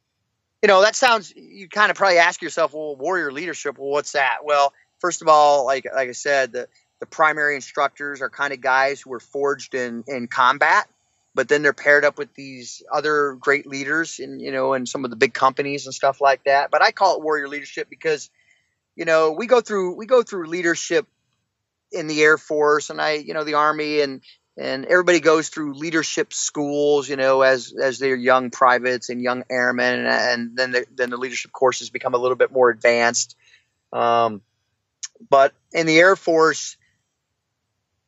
you 0.61 0.67
know 0.67 0.81
that 0.81 0.95
sounds. 0.95 1.34
You 1.35 1.69
kind 1.69 1.91
of 1.91 1.97
probably 1.97 2.17
ask 2.17 2.41
yourself, 2.41 2.73
well, 2.73 2.95
warrior 2.95 3.31
leadership. 3.31 3.77
Well, 3.77 3.89
what's 3.89 4.13
that? 4.13 4.39
Well, 4.43 4.73
first 4.99 5.21
of 5.21 5.27
all, 5.27 5.65
like 5.65 5.85
like 5.93 6.09
I 6.09 6.13
said, 6.13 6.51
the 6.51 6.67
the 6.99 7.05
primary 7.05 7.55
instructors 7.55 8.21
are 8.21 8.30
kind 8.30 8.53
of 8.53 8.61
guys 8.61 9.01
who 9.01 9.11
were 9.11 9.19
forged 9.19 9.75
in 9.75 10.03
in 10.07 10.27
combat 10.27 10.88
but 11.35 11.47
then 11.47 11.61
they're 11.61 11.73
paired 11.73 12.05
up 12.05 12.18
with 12.18 12.34
these 12.34 12.84
other 12.91 13.34
great 13.39 13.65
leaders 13.65 14.19
and 14.19 14.41
you 14.41 14.51
know 14.51 14.73
in 14.73 14.85
some 14.85 15.03
of 15.05 15.10
the 15.10 15.18
big 15.18 15.34
companies 15.34 15.85
and 15.85 15.93
stuff 15.93 16.22
like 16.22 16.43
that. 16.45 16.72
But 16.72 16.81
i 16.81 16.91
call 16.91 17.18
it 17.18 17.23
warrior 17.23 17.47
leadership 17.47 17.89
because 17.89 18.30
you 18.95 19.05
know 19.05 19.31
we 19.31 19.47
go 19.47 19.61
through 19.61 19.95
we 19.95 20.05
go 20.05 20.23
through 20.23 20.47
leadership 20.47 21.07
in 21.91 22.07
the 22.07 22.22
air 22.22 22.38
force 22.38 22.89
and 22.89 22.99
i 22.99 23.14
you 23.14 23.34
know 23.34 23.43
the 23.43 23.53
army 23.53 24.01
and 24.01 24.22
and 24.57 24.85
everybody 24.85 25.19
goes 25.19 25.49
through 25.49 25.73
leadership 25.73 26.34
schools 26.34 27.10
you 27.10 27.15
know 27.15 27.41
as 27.41 27.73
as 27.80 27.99
they're 27.99 28.15
young 28.15 28.49
privates 28.51 29.10
and 29.10 29.22
young 29.22 29.43
airmen 29.49 29.99
and, 29.99 30.07
and 30.07 30.57
then 30.57 30.72
the, 30.72 30.85
then 30.95 31.10
the 31.10 31.18
leadership 31.18 31.51
courses 31.51 31.89
become 31.89 32.14
a 32.14 32.18
little 32.18 32.38
bit 32.38 32.51
more 32.51 32.69
advanced. 32.69 33.35
Um, 33.91 34.41
but 35.30 35.53
in 35.72 35.85
the 35.85 35.97
air 35.97 36.15
force 36.15 36.77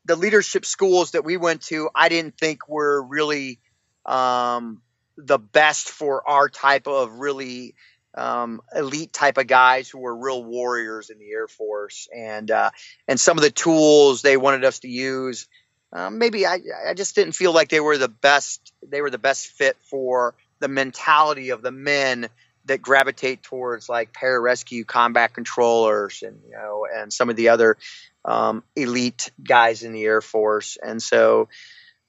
the 0.06 0.16
leadership 0.16 0.66
schools 0.66 1.12
that 1.12 1.26
we 1.26 1.38
went 1.38 1.62
to, 1.64 1.90
I 1.94 2.10
didn't 2.10 2.38
think 2.38 2.70
were 2.70 3.02
really 3.02 3.60
um, 4.06 4.82
the 5.18 5.40
best 5.40 5.90
for 5.90 6.28
our 6.30 6.48
type 6.48 6.88
of 6.88 7.20
really 7.20 7.76
um, 8.14 8.62
elite 8.74 9.12
type 9.12 9.38
of 9.38 9.48
guys 9.48 9.90
who 9.90 10.00
were 10.00 10.16
real 10.16 10.44
warriors 10.44 11.10
in 11.10 11.20
the 11.20 11.32
Air 11.32 11.48
Force, 11.48 12.08
and 12.16 12.50
uh, 12.50 12.70
and 13.08 13.20
some 13.20 13.38
of 13.38 13.44
the 13.44 13.52
tools 13.52 14.22
they 14.22 14.38
wanted 14.38 14.64
us 14.64 14.80
to 14.80 14.88
use. 14.88 15.48
Um, 15.92 16.18
maybe 16.18 16.46
I, 16.46 16.60
I 16.88 16.94
just 16.94 17.16
didn't 17.16 17.34
feel 17.34 17.54
like 17.54 17.70
they 17.70 17.80
were 17.80 17.98
the 17.98 18.08
best. 18.08 18.74
They 18.88 19.02
were 19.02 19.10
the 19.10 19.18
best 19.18 19.48
fit 19.48 19.76
for 19.90 20.36
the 20.60 20.68
mentality 20.68 21.50
of 21.50 21.62
the 21.62 21.72
men 21.72 22.30
that 22.66 22.82
gravitate 22.82 23.44
towards 23.44 23.90
like 23.90 24.14
pararescue 24.14 24.86
combat 24.86 25.34
controllers 25.34 26.24
and 26.24 26.40
you 26.46 26.54
know 26.54 26.88
and 26.94 27.14
some 27.14 27.30
of 27.30 27.36
the 27.36 27.50
other 27.50 27.78
um, 28.26 28.64
elite 28.76 29.32
guys 29.42 29.84
in 29.84 29.94
the 29.94 30.04
Air 30.04 30.22
Force, 30.22 30.78
and 30.82 31.02
so 31.02 31.48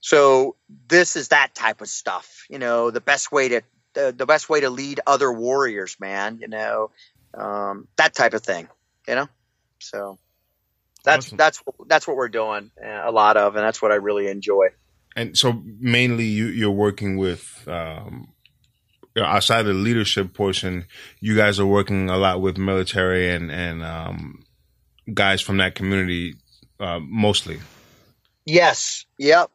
so 0.00 0.56
this 0.88 1.16
is 1.16 1.28
that 1.28 1.54
type 1.54 1.80
of 1.80 1.88
stuff. 1.88 2.46
You 2.48 2.58
know, 2.58 2.90
the 2.90 3.00
best 3.00 3.30
way 3.30 3.48
to 3.50 3.62
the, 3.94 4.14
the 4.16 4.26
best 4.26 4.48
way 4.48 4.60
to 4.60 4.70
lead 4.70 5.00
other 5.06 5.32
warriors, 5.32 5.96
man. 6.00 6.38
You 6.40 6.48
know, 6.48 6.90
um, 7.34 7.88
that 7.96 8.14
type 8.14 8.34
of 8.34 8.42
thing. 8.42 8.68
You 9.06 9.14
know. 9.16 9.28
So 9.78 10.18
that's 11.04 11.26
awesome. 11.26 11.36
that's 11.36 11.62
that's 11.86 12.08
what 12.08 12.16
we're 12.16 12.28
doing 12.28 12.70
uh, 12.82 13.02
a 13.04 13.12
lot 13.12 13.36
of, 13.36 13.56
and 13.56 13.64
that's 13.64 13.82
what 13.82 13.92
I 13.92 13.96
really 13.96 14.28
enjoy. 14.28 14.68
And 15.14 15.36
so 15.36 15.62
mainly 15.80 16.24
you, 16.24 16.46
you're 16.46 16.70
working 16.70 17.16
with 17.16 17.66
um, 17.66 18.28
outside 19.16 19.60
of 19.60 19.66
the 19.66 19.72
leadership 19.74 20.34
portion, 20.34 20.86
you 21.20 21.34
guys 21.36 21.58
are 21.58 21.66
working 21.66 22.10
a 22.10 22.18
lot 22.18 22.40
with 22.40 22.58
military 22.58 23.30
and 23.30 23.50
and 23.50 23.82
um, 23.82 24.44
guys 25.12 25.40
from 25.40 25.58
that 25.58 25.74
community 25.74 26.34
uh, 26.80 27.00
mostly. 27.00 27.60
Yes. 28.44 29.06
Yep. 29.18 29.50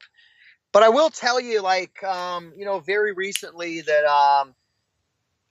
But 0.71 0.83
I 0.83 0.89
will 0.89 1.09
tell 1.09 1.39
you, 1.39 1.61
like, 1.61 2.01
um, 2.03 2.53
you 2.55 2.65
know, 2.65 2.79
very 2.79 3.13
recently 3.13 3.81
that 3.81 4.05
um, 4.05 4.55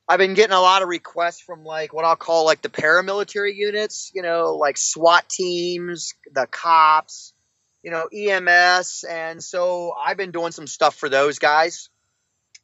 I've 0.08 0.18
been 0.18 0.34
getting 0.34 0.54
a 0.54 0.60
lot 0.60 0.82
of 0.82 0.88
requests 0.88 1.40
from 1.40 1.62
like 1.64 1.92
what 1.92 2.04
I'll 2.04 2.16
call 2.16 2.44
like 2.44 2.62
the 2.62 2.68
paramilitary 2.68 3.54
units, 3.54 4.10
you 4.14 4.22
know, 4.22 4.56
like 4.56 4.76
SWAT 4.76 5.28
teams, 5.28 6.14
the 6.32 6.46
cops, 6.46 7.34
you 7.82 7.90
know, 7.90 8.08
EMS, 8.12 9.04
and 9.08 9.42
so 9.42 9.92
I've 9.92 10.16
been 10.16 10.32
doing 10.32 10.52
some 10.52 10.66
stuff 10.66 10.96
for 10.96 11.08
those 11.08 11.38
guys, 11.38 11.90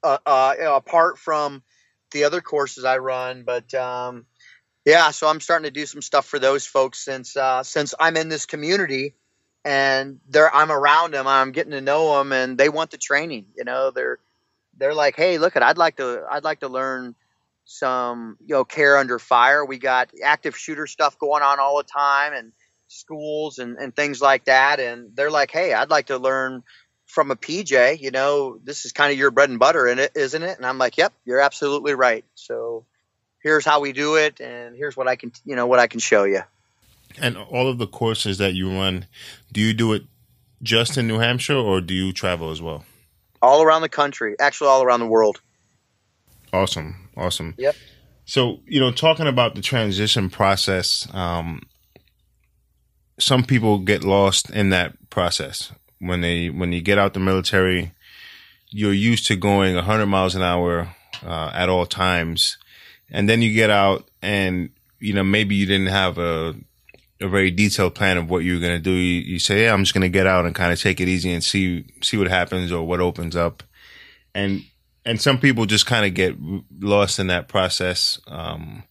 uh, 0.02 0.18
uh, 0.26 0.54
you 0.58 0.64
know, 0.64 0.76
apart 0.76 1.18
from 1.18 1.62
the 2.10 2.24
other 2.24 2.40
courses 2.40 2.84
I 2.84 2.98
run. 2.98 3.44
But 3.46 3.72
um, 3.74 4.26
yeah, 4.86 5.10
so 5.10 5.28
I'm 5.28 5.40
starting 5.40 5.64
to 5.64 5.70
do 5.70 5.84
some 5.84 6.00
stuff 6.00 6.26
for 6.26 6.38
those 6.38 6.64
folks 6.64 7.04
since 7.04 7.36
uh, 7.36 7.62
since 7.64 7.94
I'm 8.00 8.16
in 8.16 8.28
this 8.28 8.46
community 8.46 9.14
and 9.64 10.20
they're 10.28 10.54
I'm 10.54 10.70
around 10.70 11.12
them, 11.12 11.26
I'm 11.26 11.50
getting 11.50 11.72
to 11.72 11.80
know 11.80 12.18
them, 12.18 12.32
and 12.32 12.56
they 12.56 12.68
want 12.68 12.92
the 12.92 12.98
training. 12.98 13.46
You 13.56 13.64
know, 13.64 13.90
they're 13.90 14.18
they're 14.78 14.94
like, 14.94 15.16
hey, 15.16 15.38
look, 15.38 15.56
at 15.56 15.64
I'd 15.64 15.76
like 15.76 15.96
to 15.96 16.24
I'd 16.30 16.44
like 16.44 16.60
to 16.60 16.68
learn 16.68 17.16
some 17.64 18.36
you 18.46 18.54
know 18.54 18.64
care 18.64 18.96
under 18.96 19.18
fire. 19.18 19.64
We 19.64 19.78
got 19.78 20.10
active 20.24 20.56
shooter 20.56 20.86
stuff 20.86 21.18
going 21.18 21.42
on 21.42 21.58
all 21.58 21.78
the 21.78 21.82
time, 21.82 22.32
and 22.32 22.52
schools 22.88 23.58
and, 23.58 23.76
and 23.78 23.94
things 23.94 24.20
like 24.20 24.44
that. 24.44 24.78
And 24.78 25.16
they're 25.16 25.32
like, 25.32 25.50
hey, 25.50 25.74
I'd 25.74 25.90
like 25.90 26.06
to 26.06 26.18
learn 26.18 26.62
from 27.06 27.32
a 27.32 27.36
PJ. 27.36 28.00
You 28.00 28.12
know, 28.12 28.58
this 28.62 28.84
is 28.84 28.92
kind 28.92 29.12
of 29.12 29.18
your 29.18 29.32
bread 29.32 29.50
and 29.50 29.58
butter, 29.58 29.88
isn't 29.88 30.42
it? 30.42 30.56
And 30.56 30.64
I'm 30.64 30.78
like, 30.78 30.96
yep, 30.96 31.12
you're 31.24 31.40
absolutely 31.40 31.94
right. 31.94 32.24
So 32.36 32.84
here's 33.46 33.64
how 33.64 33.78
we 33.78 33.92
do 33.92 34.16
it, 34.16 34.40
and 34.40 34.76
here's 34.76 34.96
what 34.96 35.06
I 35.06 35.14
can 35.14 35.30
you 35.44 35.54
know 35.54 35.66
what 35.66 35.78
I 35.78 35.86
can 35.86 36.00
show 36.00 36.24
you. 36.24 36.42
And 37.18 37.36
all 37.36 37.68
of 37.68 37.78
the 37.78 37.86
courses 37.86 38.38
that 38.38 38.54
you 38.54 38.70
run, 38.70 39.06
do 39.52 39.60
you 39.60 39.72
do 39.72 39.92
it 39.92 40.02
just 40.62 40.98
in 40.98 41.06
New 41.06 41.18
Hampshire, 41.18 41.54
or 41.54 41.80
do 41.80 41.94
you 41.94 42.12
travel 42.12 42.50
as 42.50 42.60
well? 42.60 42.84
All 43.40 43.62
around 43.62 43.82
the 43.82 43.88
country, 43.88 44.34
actually, 44.40 44.68
all 44.68 44.82
around 44.82 45.00
the 45.00 45.06
world. 45.06 45.40
Awesome. 46.52 47.08
Awesome. 47.16 47.54
Yep. 47.56 47.76
So, 48.24 48.60
you 48.66 48.80
know, 48.80 48.90
talking 48.90 49.28
about 49.28 49.54
the 49.54 49.62
transition 49.62 50.28
process, 50.28 51.06
um, 51.14 51.62
some 53.18 53.44
people 53.44 53.78
get 53.78 54.02
lost 54.02 54.50
in 54.50 54.70
that 54.70 54.94
process 55.10 55.72
when 56.00 56.20
they 56.20 56.50
when 56.50 56.72
you 56.72 56.80
get 56.80 56.98
out 56.98 57.14
the 57.14 57.20
military. 57.20 57.92
You're 58.70 58.92
used 58.92 59.26
to 59.28 59.36
going 59.36 59.76
100 59.76 60.06
miles 60.06 60.34
an 60.34 60.42
hour 60.42 60.94
uh, 61.24 61.50
at 61.54 61.68
all 61.68 61.86
times, 61.86 62.58
and 63.10 63.28
then 63.28 63.42
you 63.42 63.52
get 63.52 63.70
out, 63.70 64.08
and 64.22 64.70
you 64.98 65.12
know 65.12 65.24
maybe 65.24 65.54
you 65.54 65.66
didn't 65.66 65.88
have 65.88 66.18
a 66.18 66.54
a 67.20 67.28
very 67.28 67.50
detailed 67.50 67.94
plan 67.94 68.18
of 68.18 68.28
what 68.28 68.44
you're 68.44 68.60
going 68.60 68.76
to 68.76 68.82
do. 68.82 68.90
You, 68.90 69.20
you 69.22 69.38
say, 69.38 69.64
"Yeah, 69.64 69.72
I'm 69.72 69.82
just 69.82 69.94
going 69.94 70.02
to 70.02 70.08
get 70.08 70.26
out 70.26 70.46
and 70.46 70.54
kind 70.54 70.72
of 70.72 70.80
take 70.80 71.00
it 71.00 71.08
easy 71.08 71.32
and 71.32 71.42
see 71.42 71.84
see 72.02 72.16
what 72.16 72.28
happens 72.28 72.72
or 72.72 72.86
what 72.86 73.00
opens 73.00 73.36
up," 73.36 73.62
and 74.34 74.62
and 75.04 75.20
some 75.20 75.38
people 75.38 75.66
just 75.66 75.86
kind 75.86 76.04
of 76.04 76.14
get 76.14 76.36
lost 76.80 77.18
in 77.18 77.28
that 77.28 77.48
process. 77.48 78.18
Um, 78.26 78.82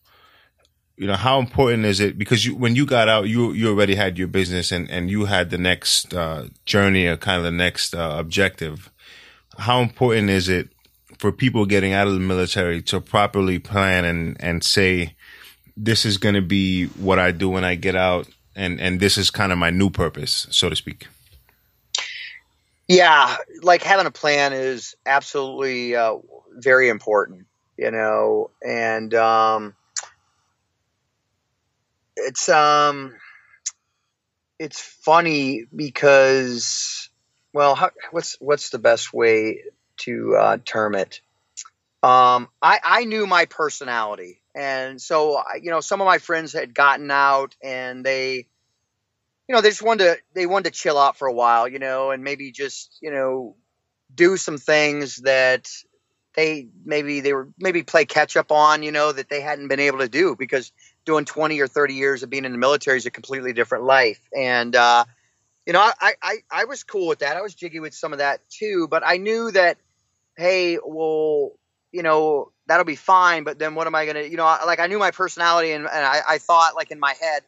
you 0.97 1.07
know, 1.07 1.15
how 1.15 1.39
important 1.39 1.83
is 1.83 1.99
it? 1.99 2.17
Because 2.17 2.45
you, 2.45 2.55
when 2.55 2.75
you 2.75 2.85
got 2.85 3.09
out, 3.09 3.27
you 3.27 3.51
you 3.51 3.69
already 3.69 3.95
had 3.95 4.17
your 4.17 4.27
business 4.27 4.71
and 4.71 4.89
and 4.89 5.09
you 5.09 5.25
had 5.25 5.49
the 5.49 5.57
next 5.57 6.13
uh, 6.13 6.47
journey 6.65 7.05
or 7.05 7.17
kind 7.17 7.37
of 7.37 7.43
the 7.43 7.51
next 7.51 7.93
uh, 7.93 8.15
objective. 8.17 8.89
How 9.57 9.81
important 9.81 10.29
is 10.29 10.49
it 10.49 10.69
for 11.17 11.31
people 11.31 11.65
getting 11.65 11.93
out 11.93 12.07
of 12.07 12.13
the 12.13 12.19
military 12.19 12.81
to 12.83 13.01
properly 13.01 13.59
plan 13.59 14.05
and 14.05 14.37
and 14.39 14.63
say, 14.63 15.15
this 15.77 16.05
is 16.05 16.17
going 16.17 16.35
to 16.35 16.41
be 16.41 16.85
what 16.85 17.19
I 17.19 17.31
do 17.31 17.49
when 17.49 17.63
I 17.63 17.75
get 17.75 17.95
out, 17.95 18.27
and 18.55 18.79
and 18.79 18.99
this 18.99 19.17
is 19.17 19.29
kind 19.29 19.51
of 19.51 19.57
my 19.57 19.69
new 19.69 19.89
purpose, 19.89 20.47
so 20.51 20.69
to 20.69 20.75
speak. 20.75 21.07
Yeah, 22.87 23.37
like 23.63 23.81
having 23.81 24.05
a 24.05 24.11
plan 24.11 24.53
is 24.53 24.95
absolutely 25.05 25.95
uh, 25.95 26.17
very 26.53 26.89
important, 26.89 27.47
you 27.77 27.89
know, 27.89 28.51
and 28.63 29.13
um, 29.15 29.75
it's 32.15 32.47
um, 32.47 33.15
it's 34.59 34.79
funny 34.79 35.65
because, 35.75 37.09
well, 37.53 37.75
how, 37.75 37.89
what's 38.11 38.37
what's 38.39 38.69
the 38.69 38.79
best 38.79 39.13
way 39.13 39.63
to 39.97 40.35
uh, 40.35 40.57
term 40.63 40.95
it? 40.95 41.21
Um, 42.03 42.49
I 42.61 42.79
I 42.83 43.05
knew 43.05 43.25
my 43.25 43.45
personality, 43.45 44.41
and 44.53 45.01
so 45.01 45.41
you 45.61 45.71
know, 45.71 45.81
some 45.81 46.01
of 46.01 46.05
my 46.05 46.19
friends 46.19 46.53
had 46.53 46.73
gotten 46.73 47.09
out, 47.09 47.55
and 47.63 48.05
they 48.05 48.47
you 49.47 49.55
know, 49.55 49.61
they 49.61 49.69
just 49.69 49.81
wanted 49.81 50.03
to 50.03 50.17
they 50.33 50.45
wanted 50.45 50.73
to 50.73 50.79
chill 50.79 50.97
out 50.97 51.17
for 51.17 51.27
a 51.27 51.33
while, 51.33 51.67
you 51.67 51.79
know, 51.79 52.11
and 52.11 52.23
maybe 52.23 52.51
just 52.51 52.97
you 53.01 53.11
know 53.11 53.55
do 54.13 54.37
some 54.37 54.57
things 54.57 55.17
that 55.17 55.69
they 56.35 56.67
maybe 56.83 57.21
they 57.21 57.33
were 57.33 57.49
maybe 57.59 57.83
play 57.83 58.05
catch 58.05 58.35
up 58.35 58.51
on, 58.51 58.83
you 58.83 58.91
know, 58.91 59.11
that 59.11 59.29
they 59.29 59.41
hadn't 59.41 59.67
been 59.67 59.79
able 59.79 59.99
to 59.99 60.09
do 60.09 60.35
because 60.35 60.71
doing 61.05 61.25
20 61.25 61.59
or 61.59 61.67
30 61.67 61.93
years 61.93 62.23
of 62.23 62.29
being 62.29 62.45
in 62.45 62.51
the 62.51 62.57
military 62.57 62.97
is 62.97 63.05
a 63.05 63.11
completely 63.11 63.53
different 63.53 63.85
life. 63.85 64.19
And, 64.35 64.75
uh, 64.75 65.05
you 65.65 65.73
know, 65.73 65.79
I, 65.79 66.13
I, 66.21 66.35
I 66.51 66.65
was 66.65 66.83
cool 66.83 67.07
with 67.07 67.19
that. 67.19 67.37
I 67.37 67.41
was 67.41 67.55
jiggy 67.55 67.79
with 67.79 67.93
some 67.93 68.11
of 68.11 68.19
that 68.19 68.41
too, 68.49 68.87
but 68.89 69.03
I 69.05 69.17
knew 69.17 69.51
that, 69.51 69.77
hey, 70.37 70.77
well, 70.83 71.51
you 71.91 72.03
know, 72.03 72.51
that'll 72.67 72.85
be 72.85 72.95
fine. 72.95 73.43
But 73.43 73.59
then 73.59 73.75
what 73.75 73.87
am 73.87 73.95
I 73.95 74.05
going 74.05 74.15
to, 74.15 74.29
you 74.29 74.37
know, 74.37 74.45
like 74.65 74.79
I 74.79 74.87
knew 74.87 74.99
my 74.99 75.11
personality 75.11 75.71
and, 75.71 75.85
and 75.85 76.05
I, 76.05 76.21
I 76.27 76.37
thought 76.39 76.75
like 76.75 76.91
in 76.91 76.99
my 76.99 77.13
head, 77.19 77.43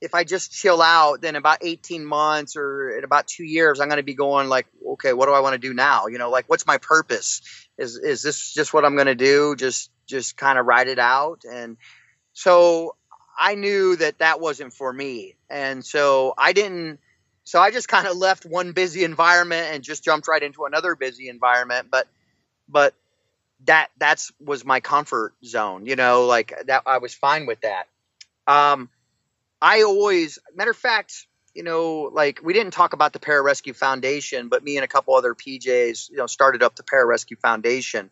if 0.00 0.14
I 0.14 0.24
just 0.24 0.50
chill 0.50 0.82
out, 0.82 1.20
then 1.20 1.36
about 1.36 1.58
18 1.62 2.04
months 2.04 2.56
or 2.56 2.98
in 2.98 3.04
about 3.04 3.28
two 3.28 3.44
years, 3.44 3.78
I'm 3.78 3.88
going 3.88 3.98
to 3.98 4.02
be 4.02 4.14
going 4.14 4.48
like, 4.48 4.66
okay, 4.94 5.12
what 5.12 5.26
do 5.26 5.32
I 5.32 5.40
want 5.40 5.52
to 5.52 5.58
do 5.58 5.72
now? 5.72 6.08
You 6.08 6.18
know, 6.18 6.28
like 6.28 6.46
what's 6.48 6.66
my 6.66 6.78
purpose? 6.78 7.40
Is, 7.78 7.96
is 7.96 8.20
this 8.20 8.52
just 8.52 8.74
what 8.74 8.84
I'm 8.84 8.96
going 8.96 9.06
to 9.06 9.14
do? 9.14 9.54
Just, 9.54 9.90
just 10.08 10.36
kind 10.36 10.58
of 10.58 10.66
ride 10.66 10.88
it 10.88 10.98
out. 10.98 11.42
And 11.48 11.76
so 12.32 12.96
I 13.38 13.54
knew 13.54 13.94
that 13.96 14.18
that 14.18 14.40
wasn't 14.40 14.72
for 14.72 14.92
me. 14.92 15.36
And 15.48 15.84
so 15.84 16.34
I 16.36 16.52
didn't, 16.52 16.98
so 17.44 17.60
I 17.60 17.70
just 17.70 17.88
kind 17.88 18.06
of 18.06 18.16
left 18.16 18.44
one 18.44 18.72
busy 18.72 19.04
environment 19.04 19.68
and 19.72 19.82
just 19.82 20.04
jumped 20.04 20.28
right 20.28 20.42
into 20.42 20.64
another 20.64 20.94
busy 20.94 21.28
environment. 21.28 21.88
But, 21.90 22.06
but 22.68 22.94
that, 23.64 23.88
that's 23.98 24.32
was 24.40 24.64
my 24.64 24.80
comfort 24.80 25.34
zone, 25.44 25.86
you 25.86 25.96
know, 25.96 26.26
like 26.26 26.54
that 26.66 26.82
I 26.86 26.98
was 26.98 27.14
fine 27.14 27.46
with 27.46 27.60
that. 27.62 27.86
Um, 28.46 28.88
I 29.60 29.82
always, 29.82 30.38
matter 30.54 30.72
of 30.72 30.76
fact, 30.76 31.26
you 31.54 31.62
know, 31.62 32.10
like 32.12 32.40
we 32.42 32.52
didn't 32.52 32.72
talk 32.72 32.92
about 32.92 33.12
the 33.12 33.18
Pararescue 33.18 33.76
Foundation, 33.76 34.48
but 34.48 34.64
me 34.64 34.76
and 34.76 34.84
a 34.84 34.88
couple 34.88 35.14
other 35.14 35.34
PJs, 35.34 36.10
you 36.10 36.16
know, 36.16 36.26
started 36.26 36.62
up 36.62 36.76
the 36.76 36.82
Pararescue 36.82 37.38
Foundation. 37.38 38.10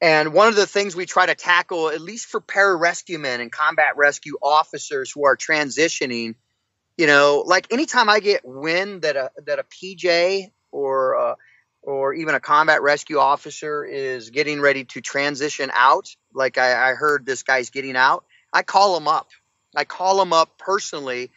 And 0.00 0.32
one 0.32 0.48
of 0.48 0.56
the 0.56 0.66
things 0.66 0.96
we 0.96 1.06
try 1.06 1.26
to 1.26 1.34
tackle, 1.34 1.88
at 1.88 2.00
least 2.00 2.26
for 2.26 2.40
pararescue 2.40 3.18
men 3.18 3.40
and 3.40 3.50
combat 3.50 3.96
rescue 3.96 4.36
officers 4.42 5.10
who 5.10 5.24
are 5.24 5.36
transitioning, 5.36 6.34
you 6.96 7.06
know, 7.06 7.42
like 7.46 7.72
anytime 7.72 8.08
I 8.08 8.20
get 8.20 8.42
wind 8.44 9.02
that 9.02 9.16
a 9.16 9.30
that 9.46 9.58
a 9.58 9.64
PJ 9.64 10.50
or 10.70 11.14
a, 11.14 11.36
or 11.82 12.14
even 12.14 12.34
a 12.34 12.40
combat 12.40 12.82
rescue 12.82 13.18
officer 13.18 13.84
is 13.84 14.30
getting 14.30 14.60
ready 14.60 14.84
to 14.84 15.00
transition 15.00 15.70
out, 15.74 16.14
like 16.32 16.58
I, 16.58 16.90
I 16.90 16.94
heard 16.94 17.26
this 17.26 17.42
guy's 17.42 17.70
getting 17.70 17.96
out, 17.96 18.24
I 18.52 18.62
call 18.62 18.96
him 18.96 19.08
up 19.08 19.28
I 19.76 19.84
call 19.84 20.20
him 20.20 20.32
up 20.32 20.58
personally, 20.58 21.30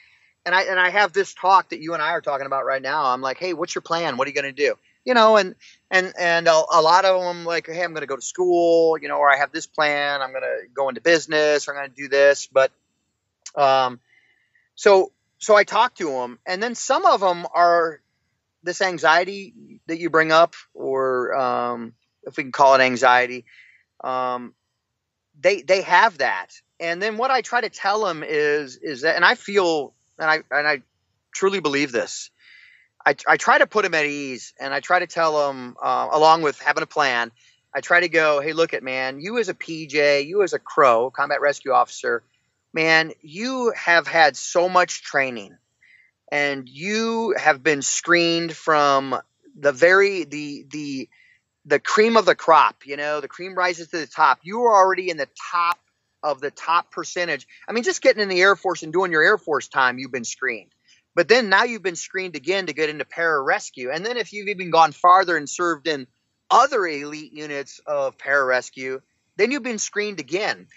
and 0.46 0.54
I 0.54 0.64
and 0.64 0.80
I 0.80 0.90
have 0.90 1.14
this 1.14 1.34
talk 1.34 1.70
that 1.70 1.80
you 1.80 1.94
and 1.94 2.02
I 2.02 2.12
are 2.12 2.22
talking 2.22 2.46
about 2.46 2.66
right 2.66 2.82
now. 2.82 3.06
I'm 3.06 3.22
like, 3.22 3.38
hey, 3.38 3.54
what's 3.54 3.76
your 3.76 3.82
plan? 3.82 4.18
What 4.18 4.28
are 4.28 4.30
you 4.30 4.36
going 4.36 4.56
to 4.56 4.64
do? 4.64 4.76
You 5.06 5.14
know, 5.14 5.38
and 5.38 5.56
and 5.90 6.14
and 6.20 6.48
a, 6.48 6.64
a 6.72 6.82
lot 6.82 7.06
of 7.06 7.22
them 7.22 7.46
like, 7.46 7.68
hey, 7.68 7.84
I'm 7.84 7.92
going 7.92 8.02
to 8.02 8.08
go 8.08 8.16
to 8.16 8.22
school, 8.22 8.98
you 8.98 9.08
know, 9.08 9.18
or 9.18 9.32
I 9.32 9.38
have 9.38 9.52
this 9.52 9.68
plan. 9.68 10.22
I'm 10.22 10.32
going 10.32 10.44
to 10.44 10.68
go 10.74 10.90
into 10.90 11.02
business. 11.02 11.68
Or 11.68 11.72
I'm 11.72 11.80
going 11.80 11.90
to 11.90 12.02
do 12.02 12.10
this, 12.10 12.48
but 12.48 12.72
um, 13.56 14.00
so 14.76 15.12
so 15.38 15.56
I 15.56 15.64
talk 15.64 15.96
to 15.96 16.10
them, 16.10 16.40
and 16.46 16.62
then 16.62 16.76
some 16.76 17.06
of 17.06 17.20
them 17.20 17.46
are 17.54 18.02
this 18.64 18.82
anxiety 18.82 19.80
that 19.88 20.00
you 20.00 20.10
bring 20.10 20.32
up, 20.32 20.56
or 20.74 21.36
um, 21.36 21.94
if 22.24 22.38
we 22.38 22.44
can 22.44 22.52
call 22.52 22.76
it 22.76 22.82
anxiety. 22.82 23.46
Um, 24.04 24.54
they 25.40 25.62
they 25.62 25.82
have 25.82 26.20
that 26.20 26.52
and 26.80 27.02
then 27.02 27.18
what 27.18 27.32
I 27.32 27.42
try 27.42 27.62
to 27.62 27.70
tell 27.70 28.06
them 28.06 28.24
is 28.24 28.78
is 28.78 29.02
that, 29.02 29.16
and 29.16 29.26
I 29.26 29.36
feel, 29.36 29.94
and 30.20 30.30
I 30.30 30.44
and 30.52 30.68
I 30.68 30.82
truly 31.34 31.60
believe 31.60 31.92
this. 31.92 32.30
I, 33.06 33.16
I 33.28 33.38
try 33.38 33.58
to 33.58 33.68
put 33.68 33.84
them 33.84 33.94
at 33.94 34.06
ease, 34.06 34.54
and 34.60 34.74
I 34.74 34.80
try 34.80 35.00
to 35.00 35.08
tell 35.08 35.48
them, 35.48 35.78
uh, 35.82 36.10
along 36.12 36.42
with 36.42 36.60
having 36.60 36.84
a 36.84 36.88
plan. 36.88 37.32
I 37.74 37.82
try 37.82 38.00
to 38.00 38.10
go, 38.10 38.42
hey, 38.42 38.54
look 38.54 38.74
at 38.74 38.84
man, 38.84 39.20
you 39.20 39.38
as 39.38 39.50
a 39.50 39.54
PJ, 39.54 40.26
you 40.26 40.42
as 40.44 40.54
a 40.54 40.60
CRO, 40.60 41.12
combat 41.12 41.42
rescue 41.42 41.72
officer, 41.72 42.24
man, 42.78 43.12
you 43.22 43.74
have 43.76 44.06
had 44.06 44.38
so 44.38 44.70
much 44.70 45.02
training 45.02 45.58
and 46.32 46.70
you 46.70 47.34
have 47.36 47.64
been 47.64 47.82
screened 47.82 48.56
from 48.56 49.20
the 49.60 49.72
very 49.72 50.26
the 50.26 50.64
the 50.70 51.10
the 51.66 51.80
cream 51.80 52.18
of 52.18 52.28
the 52.28 52.36
crop, 52.36 52.86
you 52.86 52.96
know, 52.96 53.20
the 53.20 53.28
cream 53.28 53.56
rises 53.56 53.88
to 53.88 53.98
the 53.98 54.06
top. 54.06 54.42
You 54.44 54.62
are 54.66 54.76
already 54.76 55.10
in 55.10 55.18
the 55.18 55.28
top 55.52 55.80
of 56.22 56.40
the 56.40 56.52
top 56.52 56.92
percentage. 56.92 57.48
I 57.68 57.72
mean, 57.74 57.84
just 57.84 58.04
getting 58.04 58.22
in 58.22 58.30
the 58.30 58.42
Air 58.42 58.56
Force 58.56 58.84
and 58.84 58.94
doing 58.94 59.12
your 59.12 59.24
Air 59.24 59.40
Force 59.40 59.68
time, 59.68 59.98
you've 59.98 60.12
been 60.12 60.24
screened. 60.24 60.70
But 61.16 61.28
then 61.28 61.50
now 61.50 61.64
you've 61.64 61.82
been 61.82 61.96
screened 61.96 62.36
again 62.36 62.68
to 62.68 62.74
get 62.74 62.92
into 62.92 63.06
pararescue. 63.06 63.92
And 63.92 64.06
then 64.06 64.18
if 64.18 64.34
you've 64.34 64.50
even 64.50 64.70
gone 64.70 64.92
farther 64.92 65.36
and 65.36 65.50
served 65.50 65.88
in 65.88 66.06
other 66.52 66.86
elite 66.86 67.34
units 67.34 67.82
of 67.88 68.20
pararescue, 68.20 69.02
then 69.36 69.50
you've 69.50 69.64
been 69.64 69.80
screened 69.80 70.20
again. 70.20 70.68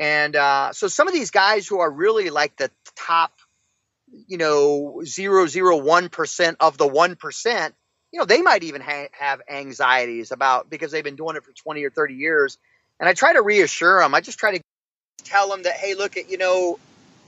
And 0.00 0.34
uh, 0.36 0.72
so 0.72 0.88
some 0.88 1.08
of 1.08 1.14
these 1.14 1.30
guys 1.30 1.66
who 1.66 1.80
are 1.80 1.90
really 1.90 2.30
like 2.30 2.56
the 2.56 2.70
top, 2.96 3.32
you 4.26 4.38
know, 4.38 5.00
001% 5.04 6.56
of 6.60 6.78
the 6.78 6.88
1%, 6.88 7.72
you 8.12 8.18
know, 8.18 8.24
they 8.26 8.42
might 8.42 8.62
even 8.62 8.80
ha- 8.80 9.08
have 9.12 9.40
anxieties 9.48 10.32
about 10.32 10.68
because 10.68 10.92
they've 10.92 11.04
been 11.04 11.16
doing 11.16 11.36
it 11.36 11.44
for 11.44 11.52
20 11.52 11.84
or 11.84 11.90
30 11.90 12.14
years. 12.14 12.58
And 13.00 13.08
I 13.08 13.14
try 13.14 13.32
to 13.32 13.42
reassure 13.42 14.00
them. 14.00 14.14
I 14.14 14.20
just 14.20 14.38
try 14.38 14.56
to 14.56 14.62
tell 15.24 15.48
them 15.48 15.62
that, 15.62 15.74
hey, 15.74 15.94
look 15.94 16.16
at, 16.16 16.30
you 16.30 16.38
know, 16.38 16.78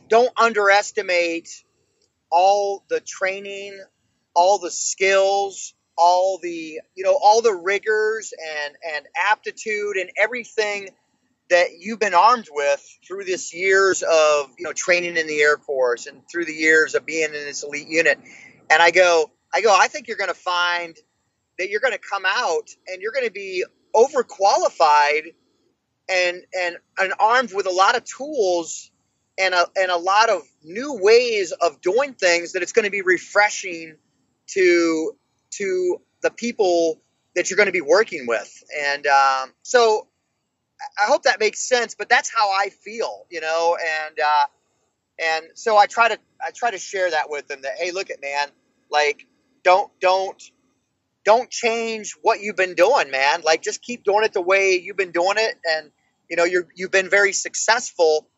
don't 0.08 0.32
underestimate 0.36 1.64
all 2.30 2.84
the 2.88 3.00
training, 3.00 3.80
all 4.34 4.58
the 4.58 4.70
skills, 4.70 5.74
all 5.96 6.38
the, 6.42 6.80
you 6.94 7.04
know, 7.04 7.18
all 7.22 7.40
the 7.40 7.54
rigors 7.54 8.32
and, 8.32 8.76
and 8.94 9.06
aptitude 9.30 9.96
and 9.96 10.10
everything 10.16 10.88
that 11.50 11.78
you've 11.78 11.98
been 11.98 12.14
armed 12.14 12.48
with 12.50 12.98
through 13.06 13.24
this 13.24 13.54
years 13.54 14.02
of 14.02 14.50
you 14.58 14.64
know 14.64 14.72
training 14.72 15.16
in 15.16 15.26
the 15.26 15.40
Air 15.40 15.58
Force 15.58 16.06
and 16.06 16.22
through 16.30 16.46
the 16.46 16.54
years 16.54 16.94
of 16.94 17.04
being 17.04 17.26
in 17.26 17.32
this 17.32 17.62
elite 17.62 17.88
unit. 17.88 18.18
And 18.70 18.82
I 18.82 18.90
go, 18.90 19.30
I 19.52 19.60
go, 19.60 19.76
I 19.76 19.88
think 19.88 20.08
you're 20.08 20.16
going 20.16 20.28
to 20.28 20.34
find 20.34 20.96
that 21.58 21.68
you're 21.68 21.80
going 21.80 21.92
to 21.92 21.98
come 21.98 22.24
out 22.26 22.70
and 22.88 23.02
you're 23.02 23.12
going 23.12 23.26
to 23.26 23.32
be 23.32 23.64
overqualified 23.94 25.34
and 26.08 26.42
and 26.58 26.76
and 26.98 27.12
armed 27.20 27.52
with 27.54 27.66
a 27.66 27.70
lot 27.70 27.96
of 27.96 28.04
tools 28.04 28.90
and 29.38 29.54
a 29.54 29.66
and 29.76 29.90
a 29.90 29.96
lot 29.96 30.30
of 30.30 30.42
new 30.62 30.98
ways 31.00 31.52
of 31.52 31.80
doing 31.80 32.14
things 32.14 32.52
that 32.52 32.62
it's 32.62 32.72
going 32.72 32.84
to 32.84 32.90
be 32.90 33.02
refreshing 33.02 33.96
to 34.48 35.12
to 35.50 36.00
the 36.22 36.30
people 36.30 37.00
that 37.34 37.50
you're 37.50 37.56
going 37.56 37.66
to 37.66 37.72
be 37.72 37.80
working 37.80 38.26
with. 38.26 38.62
And 38.80 39.06
um, 39.06 39.52
so 39.62 40.08
I 40.98 41.06
hope 41.06 41.24
that 41.24 41.40
makes 41.40 41.60
sense, 41.60 41.94
but 41.94 42.08
that's 42.08 42.30
how 42.34 42.50
I 42.50 42.70
feel, 42.70 43.26
you 43.30 43.40
know, 43.40 43.76
and 43.80 44.18
uh, 44.18 44.46
and 45.22 45.46
so 45.54 45.76
I 45.76 45.86
try 45.86 46.08
to 46.08 46.18
I 46.44 46.50
try 46.50 46.70
to 46.70 46.78
share 46.78 47.10
that 47.10 47.30
with 47.30 47.48
them 47.48 47.62
that 47.62 47.72
hey, 47.78 47.90
look 47.92 48.10
at 48.10 48.20
man, 48.20 48.48
like 48.90 49.26
don't 49.62 49.90
don't 50.00 50.42
don't 51.24 51.50
change 51.50 52.14
what 52.22 52.40
you've 52.40 52.56
been 52.56 52.74
doing, 52.74 53.10
man. 53.10 53.42
Like 53.42 53.62
just 53.62 53.82
keep 53.82 54.04
doing 54.04 54.24
it 54.24 54.32
the 54.32 54.42
way 54.42 54.80
you've 54.82 54.96
been 54.96 55.12
doing 55.12 55.36
it, 55.36 55.56
and 55.64 55.90
you 56.28 56.36
know 56.36 56.44
you're 56.44 56.66
you've 56.74 56.90
been 56.90 57.10
very 57.10 57.32
successful. 57.32 58.28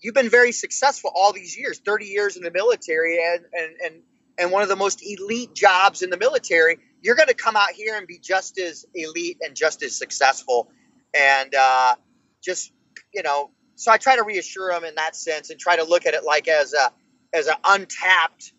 You've 0.00 0.14
been 0.14 0.30
very 0.30 0.52
successful 0.52 1.12
all 1.14 1.32
these 1.32 1.56
years, 1.56 1.78
thirty 1.78 2.06
years 2.06 2.36
in 2.36 2.42
the 2.42 2.50
military, 2.50 3.18
and 3.22 3.44
and 3.52 3.76
and 3.84 4.02
and 4.38 4.50
one 4.50 4.62
of 4.62 4.68
the 4.68 4.76
most 4.76 5.02
elite 5.04 5.54
jobs 5.54 6.02
in 6.02 6.10
the 6.10 6.16
military. 6.16 6.78
You're 7.02 7.16
going 7.16 7.28
to 7.28 7.34
come 7.34 7.56
out 7.56 7.70
here 7.70 7.96
and 7.96 8.06
be 8.06 8.18
just 8.18 8.58
as 8.58 8.84
elite 8.94 9.38
and 9.42 9.54
just 9.54 9.82
as 9.82 9.96
successful 9.96 10.70
and 11.14 11.54
uh, 11.54 11.94
just 12.42 12.72
you 13.12 13.22
know, 13.22 13.50
so 13.74 13.90
I 13.90 13.98
try 13.98 14.16
to 14.16 14.22
reassure 14.22 14.72
them 14.72 14.84
in 14.84 14.94
that 14.96 15.16
sense 15.16 15.50
and 15.50 15.58
try 15.58 15.76
to 15.76 15.84
look 15.84 16.06
at 16.06 16.14
it 16.14 16.24
like 16.24 16.48
as 16.48 16.74
a 16.74 16.90
as 17.32 17.46
an 17.46 17.54
untapped 17.64 18.52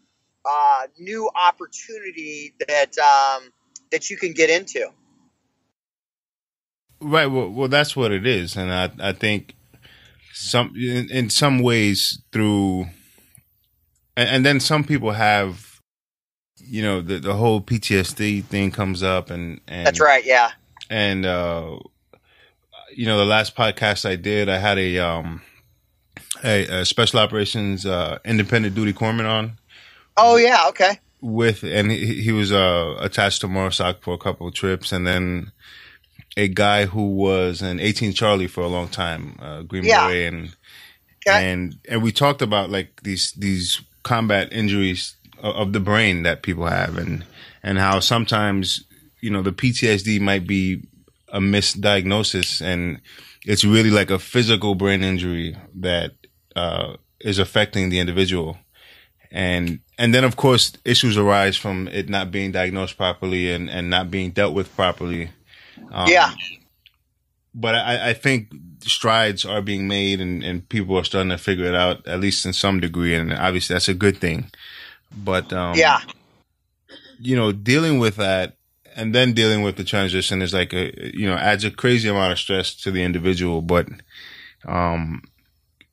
uh, 0.45 0.87
new 0.99 1.29
opportunity 1.35 2.53
that 2.67 2.97
um, 2.97 3.51
that 3.91 4.09
you 4.09 4.17
can 4.17 4.33
get 4.33 4.49
into. 4.49 4.89
Right. 6.99 7.27
Well, 7.27 7.49
well, 7.49 7.67
that's 7.67 7.95
what 7.95 8.11
it 8.11 8.25
is, 8.25 8.55
and 8.55 8.71
I 8.71 8.91
I 8.99 9.13
think 9.13 9.55
some 10.33 10.73
in, 10.75 11.09
in 11.09 11.29
some 11.29 11.59
ways 11.59 12.21
through, 12.31 12.87
and, 14.15 14.29
and, 14.29 14.45
then 14.45 14.59
some 14.59 14.83
people 14.83 15.11
have, 15.11 15.79
you 16.57 16.81
know, 16.81 17.01
the 17.01 17.19
the 17.19 17.33
whole 17.33 17.61
PTSD 17.61 18.43
thing 18.45 18.71
comes 18.71 19.01
up, 19.03 19.29
and, 19.29 19.61
and 19.67 19.87
that's 19.87 19.99
right, 19.99 20.23
yeah, 20.23 20.51
and 20.89 21.25
uh, 21.25 21.77
you 22.95 23.05
know, 23.05 23.17
the 23.17 23.25
last 23.25 23.55
podcast 23.55 24.07
I 24.07 24.15
did, 24.15 24.49
I 24.49 24.57
had 24.57 24.77
a 24.77 24.99
um 24.99 25.41
a, 26.43 26.81
a 26.81 26.85
special 26.85 27.19
operations 27.19 27.85
uh 27.85 28.19
independent 28.25 28.75
duty 28.75 28.93
corpsman 28.93 29.29
on. 29.29 29.57
Oh 30.17 30.37
yeah, 30.37 30.65
okay. 30.69 30.99
With 31.21 31.63
and 31.63 31.91
he, 31.91 32.21
he 32.21 32.31
was 32.31 32.51
uh 32.51 32.97
attached 32.99 33.41
to 33.41 33.47
MARSOC 33.47 34.01
for 34.01 34.13
a 34.13 34.17
couple 34.17 34.47
of 34.47 34.53
trips, 34.53 34.91
and 34.91 35.05
then 35.05 35.51
a 36.37 36.47
guy 36.47 36.85
who 36.85 37.09
was 37.15 37.61
an 37.61 37.79
18 37.79 38.13
Charlie 38.13 38.47
for 38.47 38.61
a 38.61 38.67
long 38.67 38.87
time, 38.87 39.37
uh, 39.41 39.61
Green 39.63 39.83
yeah. 39.83 40.07
Beret, 40.07 40.33
and 40.33 40.55
okay. 41.27 41.51
and 41.51 41.77
and 41.87 42.01
we 42.01 42.11
talked 42.11 42.41
about 42.41 42.69
like 42.69 43.03
these 43.03 43.33
these 43.33 43.81
combat 44.03 44.51
injuries 44.51 45.15
of 45.39 45.73
the 45.73 45.79
brain 45.79 46.23
that 46.23 46.43
people 46.43 46.65
have, 46.65 46.97
and 46.97 47.25
and 47.63 47.77
how 47.77 47.99
sometimes 47.99 48.83
you 49.19 49.29
know 49.29 49.41
the 49.41 49.51
PTSD 49.51 50.19
might 50.19 50.47
be 50.47 50.83
a 51.31 51.39
misdiagnosis 51.39 52.61
and 52.61 53.01
it's 53.45 53.63
really 53.63 53.89
like 53.89 54.11
a 54.11 54.19
physical 54.19 54.75
brain 54.75 55.03
injury 55.03 55.55
that 55.75 56.11
uh, 56.55 56.95
is 57.19 57.39
affecting 57.39 57.89
the 57.89 57.99
individual. 57.99 58.57
And 59.31 59.79
and 59.97 60.13
then 60.13 60.23
of 60.23 60.35
course 60.35 60.73
issues 60.83 61.17
arise 61.17 61.55
from 61.55 61.87
it 61.87 62.09
not 62.09 62.31
being 62.31 62.51
diagnosed 62.51 62.97
properly 62.97 63.51
and 63.51 63.69
and 63.69 63.89
not 63.89 64.11
being 64.11 64.31
dealt 64.31 64.53
with 64.53 64.75
properly. 64.75 65.31
Um, 65.91 66.09
yeah. 66.09 66.33
But 67.53 67.75
I, 67.75 68.09
I 68.09 68.13
think 68.13 68.53
strides 68.81 69.45
are 69.45 69.61
being 69.61 69.87
made 69.87 70.19
and, 70.21 70.43
and 70.43 70.67
people 70.67 70.97
are 70.97 71.03
starting 71.03 71.29
to 71.29 71.37
figure 71.37 71.65
it 71.65 71.75
out 71.75 72.07
at 72.07 72.19
least 72.19 72.45
in 72.45 72.53
some 72.53 72.79
degree 72.79 73.15
and 73.15 73.31
obviously 73.33 73.73
that's 73.73 73.89
a 73.89 73.93
good 73.93 74.17
thing. 74.17 74.51
But 75.15 75.53
um, 75.53 75.77
yeah. 75.77 76.01
you 77.19 77.35
know 77.35 77.53
dealing 77.53 77.99
with 77.99 78.17
that 78.17 78.57
and 78.95 79.13
then 79.15 79.33
dealing 79.33 79.61
with 79.61 79.75
the 79.75 79.83
transition 79.83 80.41
is 80.41 80.53
like 80.53 80.73
a 80.73 80.91
you 81.15 81.25
know 81.25 81.35
adds 81.35 81.63
a 81.63 81.71
crazy 81.71 82.09
amount 82.09 82.31
of 82.31 82.39
stress 82.39 82.73
to 82.73 82.91
the 82.91 83.03
individual 83.03 83.61
but 83.61 83.87
um 84.65 85.21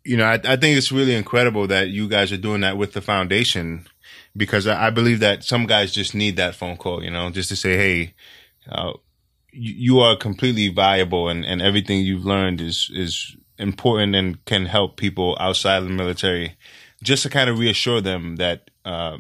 you 0.04 0.16
know 0.16 0.24
I, 0.24 0.34
I 0.34 0.56
think 0.56 0.76
it's 0.76 0.92
really 0.92 1.14
incredible 1.14 1.66
that 1.68 1.88
you 1.88 2.08
guys 2.08 2.32
are 2.32 2.36
doing 2.38 2.60
that 2.62 2.76
with 2.76 2.92
the 2.92 3.00
foundation 3.00 3.86
because 4.36 4.66
I, 4.66 4.86
I 4.86 4.90
believe 4.90 5.20
that 5.20 5.44
some 5.44 5.66
guys 5.66 5.92
just 5.92 6.14
need 6.14 6.36
that 6.36 6.54
phone 6.54 6.76
call 6.76 7.02
you 7.02 7.10
know 7.10 7.30
just 7.30 7.48
to 7.50 7.56
say 7.56 7.76
hey 7.76 8.14
uh, 8.70 8.92
you, 9.52 9.74
you 9.74 10.00
are 10.00 10.16
completely 10.16 10.68
viable 10.68 11.28
and, 11.28 11.44
and 11.44 11.62
everything 11.62 12.00
you've 12.00 12.24
learned 12.24 12.60
is 12.60 12.90
is 12.92 13.36
important 13.58 14.14
and 14.14 14.44
can 14.44 14.66
help 14.66 14.96
people 14.96 15.36
outside 15.40 15.78
of 15.78 15.84
the 15.84 15.90
military 15.90 16.56
just 17.02 17.22
to 17.22 17.30
kind 17.30 17.50
of 17.50 17.58
reassure 17.58 18.00
them 18.00 18.36
that 18.36 18.70
uh, 18.84 19.18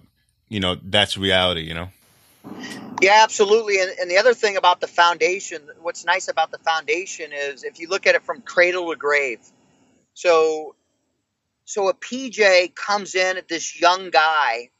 you 0.48 0.60
know 0.60 0.76
that's 0.82 1.18
reality 1.18 1.62
you 1.62 1.74
know 1.74 1.88
yeah, 3.00 3.20
absolutely. 3.22 3.80
And, 3.80 3.90
and 4.00 4.10
the 4.10 4.18
other 4.18 4.34
thing 4.34 4.56
about 4.56 4.80
the 4.80 4.88
foundation, 4.88 5.62
what's 5.80 6.04
nice 6.04 6.28
about 6.28 6.50
the 6.50 6.58
foundation 6.58 7.32
is 7.32 7.64
if 7.64 7.78
you 7.78 7.88
look 7.88 8.06
at 8.06 8.14
it 8.14 8.24
from 8.24 8.40
cradle 8.40 8.90
to 8.90 8.96
grave. 8.96 9.40
So, 10.14 10.74
so 11.64 11.88
a 11.88 11.94
PJ 11.94 12.74
comes 12.74 13.14
in 13.14 13.36
at 13.36 13.48
this 13.48 13.80
young 13.80 14.10
guy, 14.10 14.70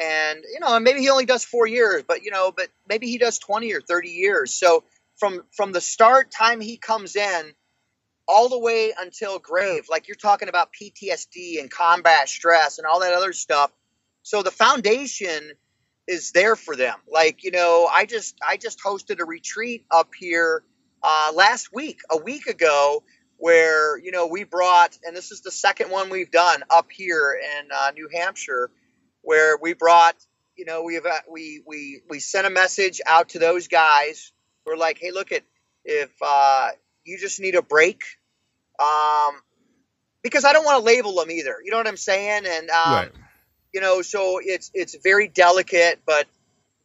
and 0.00 0.44
you 0.52 0.60
know, 0.60 0.76
and 0.76 0.84
maybe 0.84 1.00
he 1.00 1.10
only 1.10 1.26
does 1.26 1.44
four 1.44 1.66
years, 1.66 2.04
but 2.06 2.22
you 2.22 2.30
know, 2.30 2.52
but 2.56 2.68
maybe 2.88 3.08
he 3.08 3.18
does 3.18 3.38
twenty 3.38 3.74
or 3.74 3.80
thirty 3.80 4.10
years. 4.10 4.54
So 4.54 4.84
from 5.16 5.42
from 5.52 5.72
the 5.72 5.80
start 5.80 6.30
time 6.30 6.60
he 6.60 6.76
comes 6.76 7.16
in, 7.16 7.52
all 8.28 8.48
the 8.48 8.58
way 8.58 8.94
until 8.98 9.38
grave, 9.38 9.86
like 9.90 10.08
you're 10.08 10.14
talking 10.14 10.48
about 10.48 10.70
PTSD 10.72 11.60
and 11.60 11.70
combat 11.70 12.28
stress 12.28 12.78
and 12.78 12.86
all 12.86 13.00
that 13.00 13.12
other 13.12 13.32
stuff. 13.32 13.72
So 14.22 14.42
the 14.42 14.50
foundation 14.50 15.52
is 16.08 16.32
there 16.32 16.56
for 16.56 16.74
them. 16.74 16.96
Like 17.08 17.44
you 17.44 17.52
know, 17.52 17.88
I 17.92 18.06
just 18.06 18.36
I 18.46 18.56
just 18.56 18.80
hosted 18.82 19.20
a 19.20 19.24
retreat 19.24 19.84
up 19.90 20.10
here 20.18 20.64
uh, 21.02 21.32
last 21.34 21.72
week, 21.72 22.00
a 22.10 22.16
week 22.16 22.46
ago, 22.46 23.04
where 23.36 23.98
you 23.98 24.10
know 24.10 24.26
we 24.26 24.42
brought, 24.44 24.98
and 25.04 25.14
this 25.14 25.30
is 25.30 25.42
the 25.42 25.50
second 25.50 25.90
one 25.90 26.08
we've 26.08 26.30
done 26.30 26.64
up 26.70 26.90
here 26.90 27.38
in 27.38 27.68
uh, 27.72 27.92
New 27.94 28.08
Hampshire, 28.12 28.70
where 29.20 29.58
we 29.58 29.74
brought, 29.74 30.16
you 30.56 30.64
know, 30.64 30.82
we've 30.82 31.04
uh, 31.04 31.20
we 31.30 31.62
we 31.66 32.00
we 32.08 32.18
sent 32.18 32.46
a 32.46 32.50
message 32.50 33.00
out 33.06 33.28
to 33.30 33.38
those 33.38 33.68
guys. 33.68 34.32
We're 34.64 34.76
like, 34.76 34.98
hey, 34.98 35.12
look 35.12 35.30
at 35.30 35.44
if 35.84 36.10
uh, 36.26 36.70
you 37.04 37.18
just 37.18 37.38
need 37.38 37.54
a 37.54 37.62
break. 37.62 38.02
Um, 38.80 39.34
because 40.22 40.44
I 40.44 40.52
don't 40.52 40.64
want 40.64 40.78
to 40.78 40.84
label 40.84 41.14
them 41.16 41.30
either. 41.30 41.56
You 41.64 41.70
know 41.70 41.78
what 41.78 41.88
I'm 41.88 41.96
saying? 41.96 42.44
And 42.46 42.70
um, 42.70 42.92
right 42.92 43.12
you 43.72 43.80
know, 43.80 44.02
so 44.02 44.40
it's 44.42 44.70
it's 44.74 44.96
very 45.02 45.28
delicate, 45.28 46.00
but 46.06 46.26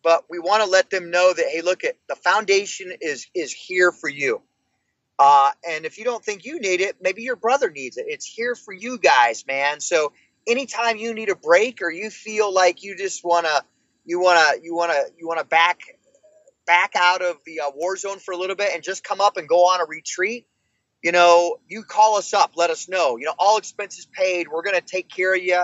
but 0.03 0.25
we 0.29 0.39
want 0.39 0.63
to 0.63 0.69
let 0.69 0.89
them 0.89 1.11
know 1.11 1.33
that 1.33 1.45
hey, 1.47 1.61
look 1.61 1.83
at 1.83 1.95
the 2.07 2.15
foundation 2.15 2.93
is 3.01 3.27
is 3.33 3.51
here 3.53 3.91
for 3.91 4.09
you. 4.09 4.41
Uh, 5.19 5.51
and 5.69 5.85
if 5.85 5.97
you 5.97 6.03
don't 6.03 6.23
think 6.23 6.43
you 6.43 6.59
need 6.59 6.81
it, 6.81 6.97
maybe 7.01 7.21
your 7.21 7.35
brother 7.35 7.69
needs 7.69 7.97
it. 7.97 8.05
It's 8.07 8.25
here 8.25 8.55
for 8.55 8.73
you 8.73 8.97
guys, 8.97 9.45
man. 9.47 9.79
So 9.79 10.11
anytime 10.47 10.97
you 10.97 11.13
need 11.13 11.29
a 11.29 11.35
break 11.35 11.81
or 11.81 11.89
you 11.89 12.09
feel 12.09 12.53
like 12.53 12.83
you 12.83 12.97
just 12.97 13.23
wanna, 13.23 13.61
you 14.05 14.19
wanna, 14.19 14.57
you 14.61 14.75
wanna, 14.75 14.99
you 15.17 15.27
wanna 15.27 15.43
back, 15.43 15.81
back 16.65 16.93
out 16.95 17.21
of 17.21 17.37
the 17.45 17.61
uh, 17.61 17.71
war 17.75 17.95
zone 17.95 18.19
for 18.19 18.33
a 18.33 18.37
little 18.37 18.55
bit 18.55 18.71
and 18.73 18.83
just 18.83 19.03
come 19.03 19.21
up 19.21 19.37
and 19.37 19.47
go 19.47 19.65
on 19.65 19.81
a 19.81 19.85
retreat, 19.85 20.47
you 21.03 21.11
know, 21.11 21.57
you 21.67 21.83
call 21.83 22.17
us 22.17 22.33
up, 22.33 22.53
let 22.55 22.69
us 22.69 22.89
know. 22.89 23.17
You 23.17 23.25
know, 23.25 23.35
all 23.37 23.57
expenses 23.57 24.07
paid. 24.07 24.47
We're 24.47 24.63
gonna 24.63 24.81
take 24.81 25.09
care 25.09 25.35
of 25.35 25.43
you. 25.43 25.63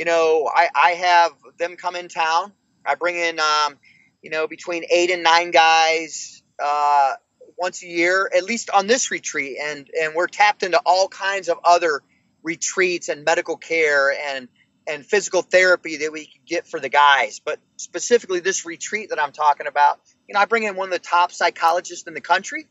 You 0.00 0.06
know, 0.06 0.50
I, 0.50 0.70
I 0.74 0.90
have 0.92 1.32
them 1.58 1.76
come 1.76 1.94
in 1.94 2.08
town. 2.08 2.54
I 2.86 2.94
bring 2.94 3.16
in, 3.16 3.38
um, 3.38 3.76
you 4.22 4.30
know, 4.30 4.48
between 4.48 4.84
eight 4.90 5.10
and 5.10 5.22
nine 5.22 5.50
guys 5.50 6.42
uh, 6.58 7.12
once 7.58 7.82
a 7.82 7.86
year, 7.86 8.30
at 8.34 8.42
least 8.42 8.70
on 8.70 8.86
this 8.86 9.10
retreat, 9.10 9.58
and 9.62 9.90
and 10.00 10.14
we're 10.14 10.26
tapped 10.26 10.62
into 10.62 10.80
all 10.86 11.06
kinds 11.08 11.50
of 11.50 11.58
other 11.64 12.00
retreats 12.42 13.10
and 13.10 13.26
medical 13.26 13.58
care 13.58 14.10
and 14.10 14.48
and 14.86 15.04
physical 15.04 15.42
therapy 15.42 15.98
that 15.98 16.12
we 16.12 16.24
can 16.24 16.40
get 16.46 16.66
for 16.66 16.80
the 16.80 16.88
guys. 16.88 17.42
But 17.44 17.60
specifically, 17.76 18.40
this 18.40 18.64
retreat 18.64 19.10
that 19.10 19.20
I'm 19.20 19.32
talking 19.32 19.66
about, 19.66 20.00
you 20.26 20.32
know, 20.32 20.40
I 20.40 20.46
bring 20.46 20.62
in 20.62 20.76
one 20.76 20.88
of 20.88 20.92
the 20.94 20.98
top 20.98 21.30
psychologists 21.30 22.06
in 22.08 22.14
the 22.14 22.22
country. 22.22 22.68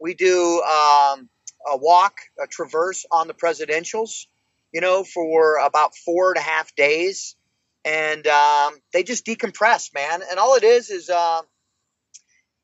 We 0.00 0.14
do 0.14 0.60
um, 0.60 1.28
a 1.72 1.76
walk, 1.76 2.16
a 2.42 2.48
traverse 2.48 3.06
on 3.12 3.28
the 3.28 3.34
presidentials, 3.34 4.26
you 4.74 4.82
know, 4.82 5.04
for 5.04 5.56
about 5.64 5.96
four 5.96 6.32
and 6.32 6.38
a 6.38 6.42
half 6.42 6.74
days 6.74 7.36
and 7.84 8.26
um, 8.26 8.74
they 8.92 9.02
just 9.02 9.26
decompress, 9.26 9.92
man. 9.94 10.22
And 10.28 10.38
all 10.38 10.54
it 10.54 10.64
is 10.64 10.90
is 10.90 11.10
uh, 11.10 11.42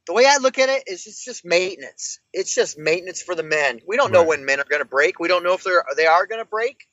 the 0.07 0.15
way 0.15 0.24
I 0.27 0.39
look 0.39 0.59
at 0.59 0.69
it 0.69 0.85
is 0.87 1.07
it's 1.07 1.24
just 1.24 1.45
maintenance. 1.45 2.20
It's 2.32 2.55
just 2.55 2.78
maintenance 2.78 3.23
for 3.23 3.35
the 3.35 3.43
men. 3.43 3.81
We 3.87 3.97
don't 3.97 4.12
know 4.12 4.24
when 4.24 4.45
men 4.45 4.61
are 4.61 4.65
going 4.65 4.82
to 4.82 4.89
break. 4.89 5.20
We 5.20 5.28
don't 5.28 5.45
know 5.45 5.55
if 5.55 5.62
they're 5.62 5.85
they 5.97 6.07
are 6.07 6.27
going 6.27 6.41
to 6.41 6.49
break. 6.49 6.87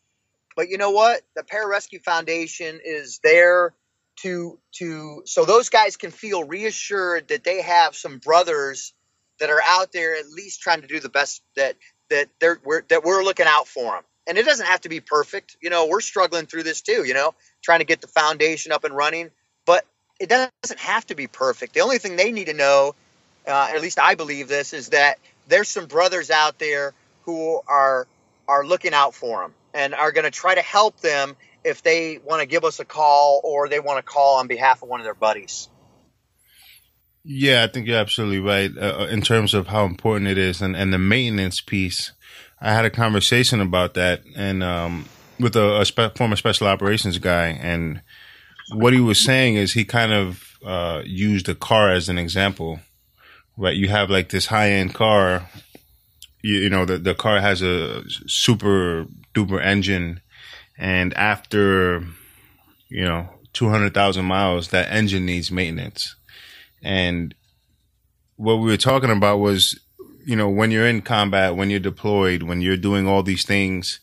But 0.56 0.70
you 0.70 0.78
know 0.78 0.92
what? 0.92 1.22
The 1.36 1.44
Pararescue 1.44 2.04
Foundation 2.04 2.80
is 2.84 3.20
there 3.24 3.74
to 4.22 4.60
to 4.74 5.22
so 5.26 5.46
those 5.46 5.70
guys 5.70 5.96
can 5.96 6.12
feel 6.12 6.44
reassured 6.44 7.30
that 7.30 7.44
they 7.44 7.62
have 7.62 7.96
some 7.96 8.18
brothers 8.18 8.94
that 9.40 9.50
are 9.50 9.62
out 9.66 9.92
there 9.92 10.16
at 10.16 10.28
least 10.30 10.62
trying 10.62 10.82
to 10.82 10.88
do 10.88 11.00
the 11.00 11.10
best 11.10 11.42
that 11.56 11.76
that 12.10 12.28
they're 12.40 12.60
we're, 12.66 12.82
that 12.90 13.04
we're 13.04 13.24
looking 13.24 13.46
out 13.48 13.68
for 13.68 13.94
them. 13.94 14.04
And 14.28 14.38
it 14.38 14.46
doesn't 14.46 14.66
have 14.66 14.82
to 14.82 14.90
be 14.90 15.00
perfect. 15.00 15.56
You 15.62 15.70
know, 15.70 15.88
we're 15.88 16.02
struggling 16.02 16.46
through 16.46 16.64
this 16.64 16.82
too. 16.82 17.04
You 17.06 17.14
know, 17.14 17.34
trying 17.64 17.80
to 17.80 17.86
get 17.86 18.02
the 18.02 18.08
foundation 18.08 18.72
up 18.72 18.84
and 18.84 18.96
running. 18.96 19.32
But 19.66 19.86
it 20.20 20.30
doesn't 20.30 20.80
have 20.80 21.06
to 21.08 21.16
be 21.16 21.28
perfect. 21.28 21.74
The 21.74 21.82
only 21.82 21.98
thing 21.98 22.16
they 22.16 22.32
need 22.32 22.46
to 22.46 22.54
know, 22.54 22.96
uh, 23.48 23.70
at 23.74 23.82
least 23.82 24.00
I 24.00 24.16
believe 24.16 24.48
this, 24.48 24.74
is 24.74 24.90
that 24.90 25.20
there's 25.48 25.70
some 25.70 25.86
brothers 25.86 26.30
out 26.30 26.60
there 26.60 26.94
who 27.24 27.62
are 27.68 28.08
are 28.48 28.66
looking 28.66 28.94
out 28.94 29.14
for 29.14 29.42
them 29.42 29.54
and 29.74 29.94
are 29.94 30.12
going 30.12 30.24
to 30.24 30.32
try 30.32 30.56
to 30.56 30.62
help 30.62 31.00
them 31.02 31.36
if 31.64 31.84
they 31.84 32.18
want 32.18 32.42
to 32.42 32.48
give 32.48 32.64
us 32.64 32.80
a 32.80 32.86
call 32.86 33.42
or 33.44 33.68
they 33.68 33.80
want 33.80 33.98
to 33.98 34.04
call 34.04 34.38
on 34.38 34.48
behalf 34.48 34.82
of 34.82 34.90
one 34.90 35.00
of 35.00 35.04
their 35.04 35.14
buddies. 35.14 35.70
Yeah, 37.24 37.66
I 37.66 37.68
think 37.68 37.88
you're 37.88 37.98
absolutely 37.98 38.40
right 38.40 38.72
uh, 38.78 39.02
uh 39.02 39.08
in 39.08 39.22
terms 39.22 39.54
of 39.54 39.68
how 39.68 39.86
important 39.86 40.30
it 40.30 40.38
is 40.38 40.62
and, 40.62 40.76
and 40.76 40.94
the 40.94 40.98
maintenance 40.98 41.60
piece. 41.60 42.14
I 42.60 42.74
had 42.74 42.86
a 42.86 42.90
conversation 42.90 43.62
about 43.62 43.94
that, 43.94 44.24
and 44.36 44.64
um, 44.64 45.06
with 45.40 45.56
a, 45.56 45.82
a 45.82 45.86
spe- 45.86 46.18
former 46.18 46.36
special 46.36 46.68
operations 46.68 47.18
guy, 47.20 47.48
and 47.48 48.02
what 48.74 48.94
he 48.94 49.00
was 49.00 49.20
saying 49.20 49.56
is 49.56 49.74
he 49.74 49.86
kind 49.86 50.12
of 50.12 50.58
uh, 50.66 51.02
used 51.06 51.48
a 51.50 51.56
car 51.56 51.92
as 51.92 52.10
an 52.10 52.18
example. 52.18 52.80
Right, 53.56 53.76
you 53.76 53.88
have 53.90 54.10
like 54.10 54.30
this 54.30 54.48
high 54.48 54.72
end 54.72 54.94
car. 54.94 55.50
You, 56.44 56.56
you 56.60 56.70
know, 56.70 56.86
the 56.86 56.98
the 56.98 57.16
car 57.16 57.40
has 57.40 57.62
a 57.62 58.04
super 58.28 59.08
duper 59.34 59.64
engine, 59.64 60.22
and 60.78 61.14
after 61.16 62.04
you 62.90 63.04
know 63.04 63.30
two 63.54 63.70
hundred 63.70 63.94
thousand 63.94 64.26
miles, 64.26 64.70
that 64.70 64.92
engine 64.92 65.26
needs 65.26 65.52
maintenance. 65.52 66.16
And 66.84 67.34
what 68.36 68.58
we 68.58 68.70
were 68.70 68.78
talking 68.78 69.10
about 69.10 69.40
was, 69.40 69.80
you 70.28 70.36
know, 70.36 70.50
when 70.50 70.72
you're 70.72 70.88
in 70.88 71.02
combat, 71.02 71.56
when 71.56 71.70
you're 71.70 71.80
deployed, 71.80 72.44
when 72.44 72.62
you're 72.62 72.78
doing 72.78 73.08
all 73.08 73.24
these 73.24 73.46
things 73.46 74.00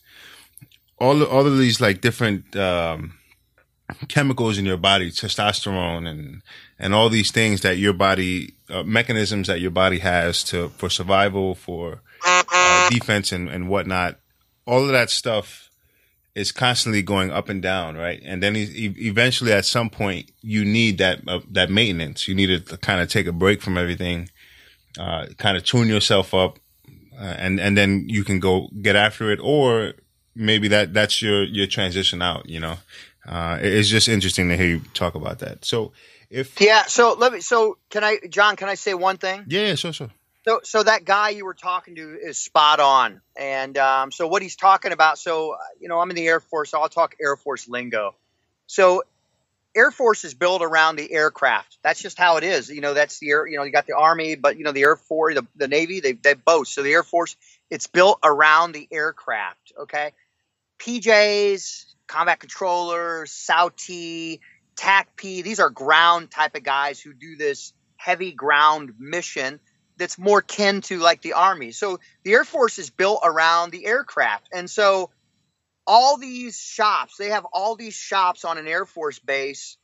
all 0.97 1.23
all 1.23 1.45
of 1.45 1.57
these 1.57 1.81
like 1.81 2.01
different 2.01 2.55
um, 2.55 3.17
chemicals 4.07 4.57
in 4.57 4.65
your 4.65 4.77
body, 4.77 5.11
testosterone 5.11 6.07
and 6.07 6.41
and 6.79 6.93
all 6.93 7.09
these 7.09 7.31
things 7.31 7.61
that 7.61 7.77
your 7.77 7.93
body 7.93 8.55
uh, 8.69 8.83
mechanisms 8.83 9.47
that 9.47 9.59
your 9.59 9.71
body 9.71 9.99
has 9.99 10.43
to 10.45 10.69
for 10.69 10.89
survival, 10.89 11.55
for 11.55 12.01
uh, 12.25 12.89
defense 12.89 13.31
and 13.31 13.49
and 13.49 13.69
whatnot. 13.69 14.17
All 14.65 14.83
of 14.83 14.91
that 14.91 15.09
stuff 15.09 15.69
is 16.33 16.51
constantly 16.51 17.01
going 17.01 17.31
up 17.31 17.47
and 17.47 17.61
down, 17.61 17.95
right? 17.95 18.21
And 18.25 18.43
then 18.43 18.55
eventually, 18.57 19.53
at 19.53 19.63
some 19.63 19.89
point, 19.89 20.31
you 20.41 20.65
need 20.65 20.97
that 20.97 21.21
uh, 21.27 21.41
that 21.51 21.69
maintenance. 21.69 22.27
You 22.27 22.35
need 22.35 22.65
to 22.65 22.77
kind 22.77 23.01
of 23.01 23.09
take 23.09 23.27
a 23.27 23.31
break 23.31 23.61
from 23.61 23.77
everything, 23.77 24.29
uh, 24.99 25.27
kind 25.37 25.57
of 25.57 25.63
tune 25.63 25.87
yourself 25.87 26.33
up, 26.33 26.59
uh, 27.19 27.23
and 27.37 27.59
and 27.59 27.77
then 27.77 28.05
you 28.07 28.23
can 28.23 28.39
go 28.39 28.69
get 28.81 28.95
after 28.95 29.31
it, 29.31 29.39
or 29.41 29.93
maybe 30.35 30.67
that 30.69 30.93
that's 30.93 31.21
your 31.21 31.43
your 31.43 31.67
transition 31.67 32.21
out. 32.21 32.49
You 32.49 32.59
know, 32.59 32.77
uh, 33.27 33.59
it's 33.61 33.89
just 33.89 34.07
interesting 34.07 34.49
to 34.49 34.57
hear 34.57 34.67
you 34.67 34.81
talk 34.93 35.15
about 35.15 35.39
that. 35.39 35.65
So 35.65 35.93
if 36.29 36.59
yeah, 36.59 36.83
so 36.83 37.13
let 37.13 37.33
me. 37.33 37.41
So 37.41 37.77
can 37.89 38.03
I, 38.03 38.19
John? 38.29 38.55
Can 38.55 38.69
I 38.69 38.75
say 38.75 38.93
one 38.93 39.17
thing? 39.17 39.45
Yeah, 39.47 39.75
sure, 39.75 39.93
sure. 39.93 40.11
So, 40.47 40.59
so 40.63 40.83
that 40.83 41.05
guy 41.05 41.29
you 41.29 41.43
were 41.43 41.55
talking 41.55 41.95
to 41.95 42.19
is 42.21 42.37
spot 42.37 42.79
on, 42.79 43.21
and 43.35 43.75
um, 43.77 44.11
so 44.11 44.27
what 44.27 44.43
he's 44.43 44.55
talking 44.55 44.91
about. 44.91 45.17
So, 45.17 45.55
you 45.79 45.87
know, 45.87 45.99
I'm 45.99 46.09
in 46.11 46.15
the 46.15 46.27
Air 46.27 46.39
Force, 46.39 46.69
so 46.69 46.79
I'll 46.79 46.89
talk 46.89 47.15
Air 47.19 47.35
Force 47.35 47.67
lingo. 47.67 48.15
So, 48.67 49.03
Air 49.75 49.91
Force 49.91 50.23
is 50.23 50.33
built 50.33 50.61
around 50.61 50.95
the 50.95 51.11
aircraft. 51.11 51.77
That's 51.83 52.01
just 52.01 52.17
how 52.17 52.37
it 52.37 52.43
is. 52.43 52.69
You 52.69 52.81
know, 52.81 52.93
that's 52.93 53.19
the 53.19 53.29
air. 53.29 53.45
You 53.45 53.57
know, 53.57 53.63
you 53.63 53.71
got 53.71 53.87
the 53.87 53.97
Army, 53.97 54.35
but 54.35 54.57
you 54.57 54.63
know, 54.63 54.71
the 54.71 54.83
Air 54.83 54.95
Force, 54.95 55.35
the, 55.35 55.45
the 55.55 55.67
Navy, 55.67 55.99
they 55.99 56.13
they 56.13 56.33
both. 56.33 56.67
So 56.67 56.81
the 56.81 56.93
Air 56.93 57.03
Force, 57.03 57.35
it's 57.69 57.87
built 57.87 58.19
around 58.23 58.71
the 58.71 58.87
aircraft. 58.91 59.73
Okay, 59.81 60.13
PJs, 60.79 61.85
combat 62.07 62.39
controllers, 62.39 63.31
SOWT, 63.31 64.39
TACP, 64.75 65.43
these 65.43 65.59
are 65.59 65.69
ground 65.69 66.31
type 66.31 66.55
of 66.55 66.63
guys 66.63 66.99
who 66.99 67.13
do 67.13 67.35
this 67.37 67.73
heavy 67.97 68.31
ground 68.31 68.93
mission 68.99 69.59
that's 69.97 70.17
more 70.17 70.41
kin 70.41 70.81
to 70.81 70.99
like 70.99 71.21
the 71.21 71.33
Army. 71.33 71.71
So 71.71 71.99
the 72.23 72.33
Air 72.33 72.43
Force 72.43 72.79
is 72.79 72.89
built 72.89 73.21
around 73.23 73.71
the 73.71 73.85
aircraft. 73.85 74.49
And 74.53 74.69
so 74.69 75.09
all 75.87 76.17
these 76.17 76.59
shops, 76.59 77.17
they 77.17 77.29
have 77.29 77.45
all 77.45 77.75
these 77.75 77.93
shops 77.93 78.45
on 78.45 78.57
an 78.57 78.67
Air 78.67 78.85
Force 78.85 79.19
base 79.19 79.77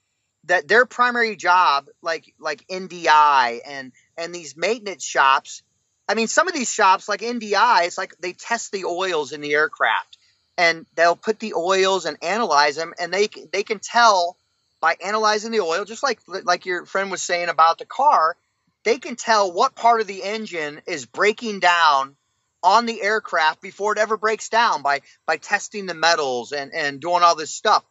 that 0.46 0.68
their 0.68 0.86
primary 0.86 1.36
job, 1.36 1.88
like 2.02 2.34
like 2.40 2.66
NDI 2.68 3.60
and 3.66 3.92
and 4.18 4.34
these 4.34 4.58
maintenance 4.58 5.04
shops, 5.04 5.64
I 6.08 6.16
mean, 6.16 6.28
some 6.28 6.48
of 6.48 6.54
these 6.54 6.72
shops 6.72 7.08
like 7.08 7.22
NDI, 7.22 7.86
it's 7.86 7.98
like 7.98 8.16
they 8.20 8.34
test 8.34 8.72
the 8.72 8.86
oils 8.86 9.32
in 9.32 9.42
the 9.42 9.54
aircraft 9.54 10.18
and 10.58 10.86
they'll 10.96 11.16
put 11.16 11.40
the 11.40 11.54
oils 11.54 12.06
and 12.06 12.18
analyze 12.24 12.76
them 12.76 12.94
and 13.00 13.14
they 13.14 13.28
they 13.52 13.64
can 13.64 13.80
tell 13.80 14.38
by 14.80 14.96
analyzing 15.04 15.52
the 15.52 15.62
oil 15.62 15.86
just 15.86 16.04
like 16.04 16.20
like 16.44 16.66
your 16.66 16.86
friend 16.86 17.12
was 17.12 17.22
saying 17.22 17.50
about 17.50 17.78
the 17.78 17.86
car 17.86 18.36
they 18.84 18.98
can 18.98 19.16
tell 19.16 19.52
what 19.52 19.76
part 19.76 20.02
of 20.02 20.08
the 20.08 20.24
engine 20.24 20.82
is 20.88 21.06
breaking 21.06 21.60
down 21.60 22.16
on 22.64 22.86
the 22.86 23.02
aircraft 23.02 23.62
before 23.62 23.94
it 23.94 24.00
ever 24.00 24.18
breaks 24.18 24.50
down 24.50 24.82
by 24.82 25.02
by 25.26 25.38
testing 25.38 25.86
the 25.86 25.94
metals 25.94 26.52
and 26.52 26.74
and 26.74 27.00
doing 27.00 27.24
all 27.24 27.36
this 27.36 27.54
stuff 27.54 27.84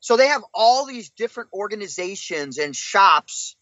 so 0.00 0.16
they 0.16 0.28
have 0.28 0.44
all 0.54 0.86
these 0.86 1.10
different 1.10 1.50
organizations 1.52 2.58
and 2.58 2.74
shops 2.74 3.56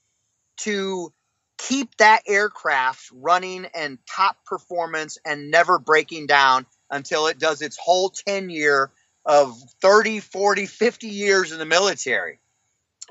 to 0.59 1.13
keep 1.59 1.97
that 1.97 2.23
aircraft 2.27 3.09
running 3.13 3.67
and 3.75 3.99
top 4.09 4.37
performance 4.45 5.19
and 5.25 5.51
never 5.51 5.79
breaking 5.79 6.27
down 6.27 6.67
until 6.91 7.27
it 7.27 7.39
does 7.39 7.63
its 7.63 7.79
whole 7.79 8.11
tenure 8.11 8.91
of 9.25 9.59
30, 9.81 10.21
40, 10.21 10.67
50 10.67 11.09
years 11.09 11.53
in 11.53 11.59
the 11.59 11.65
military. 11.65 12.39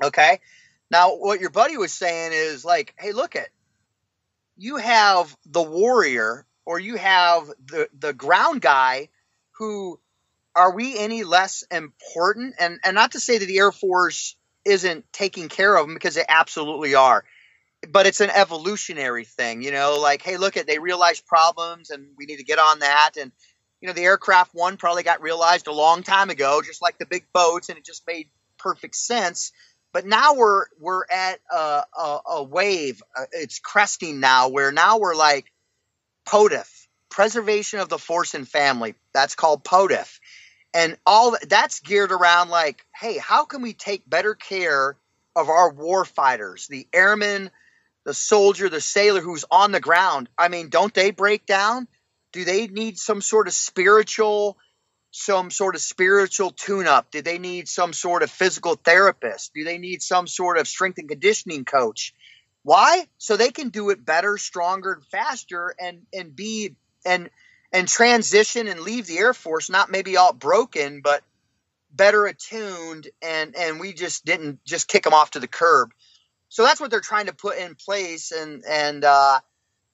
Okay. 0.02 0.40
Now, 0.90 1.16
what 1.16 1.40
your 1.40 1.50
buddy 1.50 1.76
was 1.76 1.92
saying 1.92 2.30
is 2.32 2.64
like, 2.64 2.94
hey, 2.98 3.12
look 3.12 3.34
at 3.34 3.48
you 4.56 4.76
have 4.76 5.36
the 5.44 5.62
warrior 5.62 6.45
or 6.66 6.78
you 6.78 6.96
have 6.96 7.46
the, 7.64 7.88
the 7.98 8.12
ground 8.12 8.60
guy 8.60 9.08
who 9.52 9.98
are 10.54 10.74
we 10.74 10.98
any 10.98 11.24
less 11.24 11.64
important? 11.70 12.54
And, 12.58 12.78
and 12.84 12.94
not 12.94 13.12
to 13.12 13.20
say 13.20 13.38
that 13.38 13.46
the 13.46 13.58
Air 13.58 13.72
Force 13.72 14.36
isn't 14.64 15.10
taking 15.12 15.48
care 15.48 15.74
of 15.76 15.86
them 15.86 15.94
because 15.94 16.14
they 16.14 16.24
absolutely 16.28 16.94
are 16.94 17.24
but 17.90 18.06
it's 18.06 18.20
an 18.20 18.30
evolutionary 18.30 19.24
thing, 19.24 19.62
you 19.62 19.70
know, 19.70 19.98
like, 20.00 20.22
hey, 20.22 20.36
look 20.36 20.56
at 20.56 20.66
they 20.66 20.78
realize 20.78 21.20
problems 21.20 21.90
and 21.90 22.08
we 22.16 22.26
need 22.26 22.38
to 22.38 22.44
get 22.44 22.58
on 22.58 22.80
that. 22.80 23.12
And 23.20 23.32
you 23.80 23.88
know, 23.88 23.92
the 23.92 24.04
aircraft 24.04 24.54
one 24.54 24.76
probably 24.76 25.02
got 25.02 25.20
realized 25.20 25.66
a 25.66 25.72
long 25.72 26.02
time 26.02 26.30
ago, 26.30 26.62
just 26.64 26.82
like 26.82 26.98
the 26.98 27.06
big 27.06 27.26
boats, 27.32 27.68
and 27.68 27.78
it 27.78 27.84
just 27.84 28.06
made 28.06 28.28
perfect 28.58 28.96
sense. 28.96 29.52
But 29.92 30.06
now 30.06 30.34
we're 30.34 30.66
we're 30.80 31.04
at 31.12 31.40
a, 31.52 31.84
a, 31.96 32.20
a 32.26 32.42
wave. 32.42 33.02
Uh, 33.16 33.24
it's 33.32 33.58
cresting 33.58 34.20
now, 34.20 34.48
where 34.48 34.72
now 34.72 34.98
we're 34.98 35.14
like 35.14 35.52
POTFF, 36.26 36.86
preservation 37.08 37.80
of 37.80 37.88
the 37.88 37.98
force 37.98 38.34
and 38.34 38.48
family. 38.48 38.94
That's 39.12 39.34
called 39.34 39.64
POTF. 39.64 40.18
And 40.74 40.98
all 41.06 41.36
that's 41.48 41.80
geared 41.80 42.12
around 42.12 42.50
like, 42.50 42.84
hey, 42.94 43.16
how 43.16 43.44
can 43.44 43.62
we 43.62 43.72
take 43.72 44.08
better 44.08 44.34
care 44.34 44.96
of 45.34 45.48
our 45.48 45.70
war 45.70 46.04
fighters, 46.04 46.66
the 46.66 46.86
airmen, 46.92 47.50
the 48.04 48.12
soldier, 48.14 48.68
the 48.68 48.80
sailor 48.80 49.20
who's 49.20 49.44
on 49.50 49.72
the 49.72 49.80
ground? 49.80 50.28
I 50.36 50.48
mean, 50.48 50.68
don't 50.68 50.92
they 50.92 51.12
break 51.12 51.46
down? 51.46 51.88
Do 52.32 52.44
they 52.44 52.66
need 52.66 52.98
some 52.98 53.22
sort 53.22 53.46
of 53.48 53.54
spiritual 53.54 54.58
some 55.16 55.50
sort 55.50 55.74
of 55.74 55.80
spiritual 55.80 56.50
tune 56.50 56.86
up? 56.86 57.10
Do 57.10 57.22
they 57.22 57.38
need 57.38 57.68
some 57.68 57.94
sort 57.94 58.22
of 58.22 58.30
physical 58.30 58.74
therapist? 58.74 59.54
Do 59.54 59.64
they 59.64 59.78
need 59.78 60.02
some 60.02 60.26
sort 60.26 60.58
of 60.58 60.68
strength 60.68 60.98
and 60.98 61.08
conditioning 61.08 61.64
coach? 61.64 62.12
Why? 62.66 63.06
So 63.18 63.36
they 63.36 63.52
can 63.52 63.68
do 63.68 63.90
it 63.90 64.04
better, 64.04 64.38
stronger, 64.38 64.94
and 64.94 65.04
faster 65.04 65.72
and 65.78 66.02
and 66.12 66.34
be 66.34 66.74
and 67.04 67.30
and 67.70 67.86
transition 67.86 68.66
and 68.66 68.80
leave 68.80 69.06
the 69.06 69.18
Air 69.18 69.34
Force 69.34 69.70
not 69.70 69.88
maybe 69.88 70.16
all 70.16 70.32
broken, 70.32 71.00
but 71.00 71.22
better 71.92 72.26
attuned 72.26 73.06
and 73.22 73.54
and 73.54 73.78
we 73.78 73.92
just 73.92 74.24
didn't 74.24 74.64
just 74.64 74.88
kick 74.88 75.04
them 75.04 75.14
off 75.14 75.30
to 75.30 75.38
the 75.38 75.46
curb. 75.46 75.92
So 76.48 76.64
that's 76.64 76.80
what 76.80 76.90
they're 76.90 76.98
trying 76.98 77.26
to 77.26 77.32
put 77.32 77.56
in 77.56 77.76
place 77.76 78.32
and 78.32 78.64
and 78.68 79.04
uh 79.04 79.38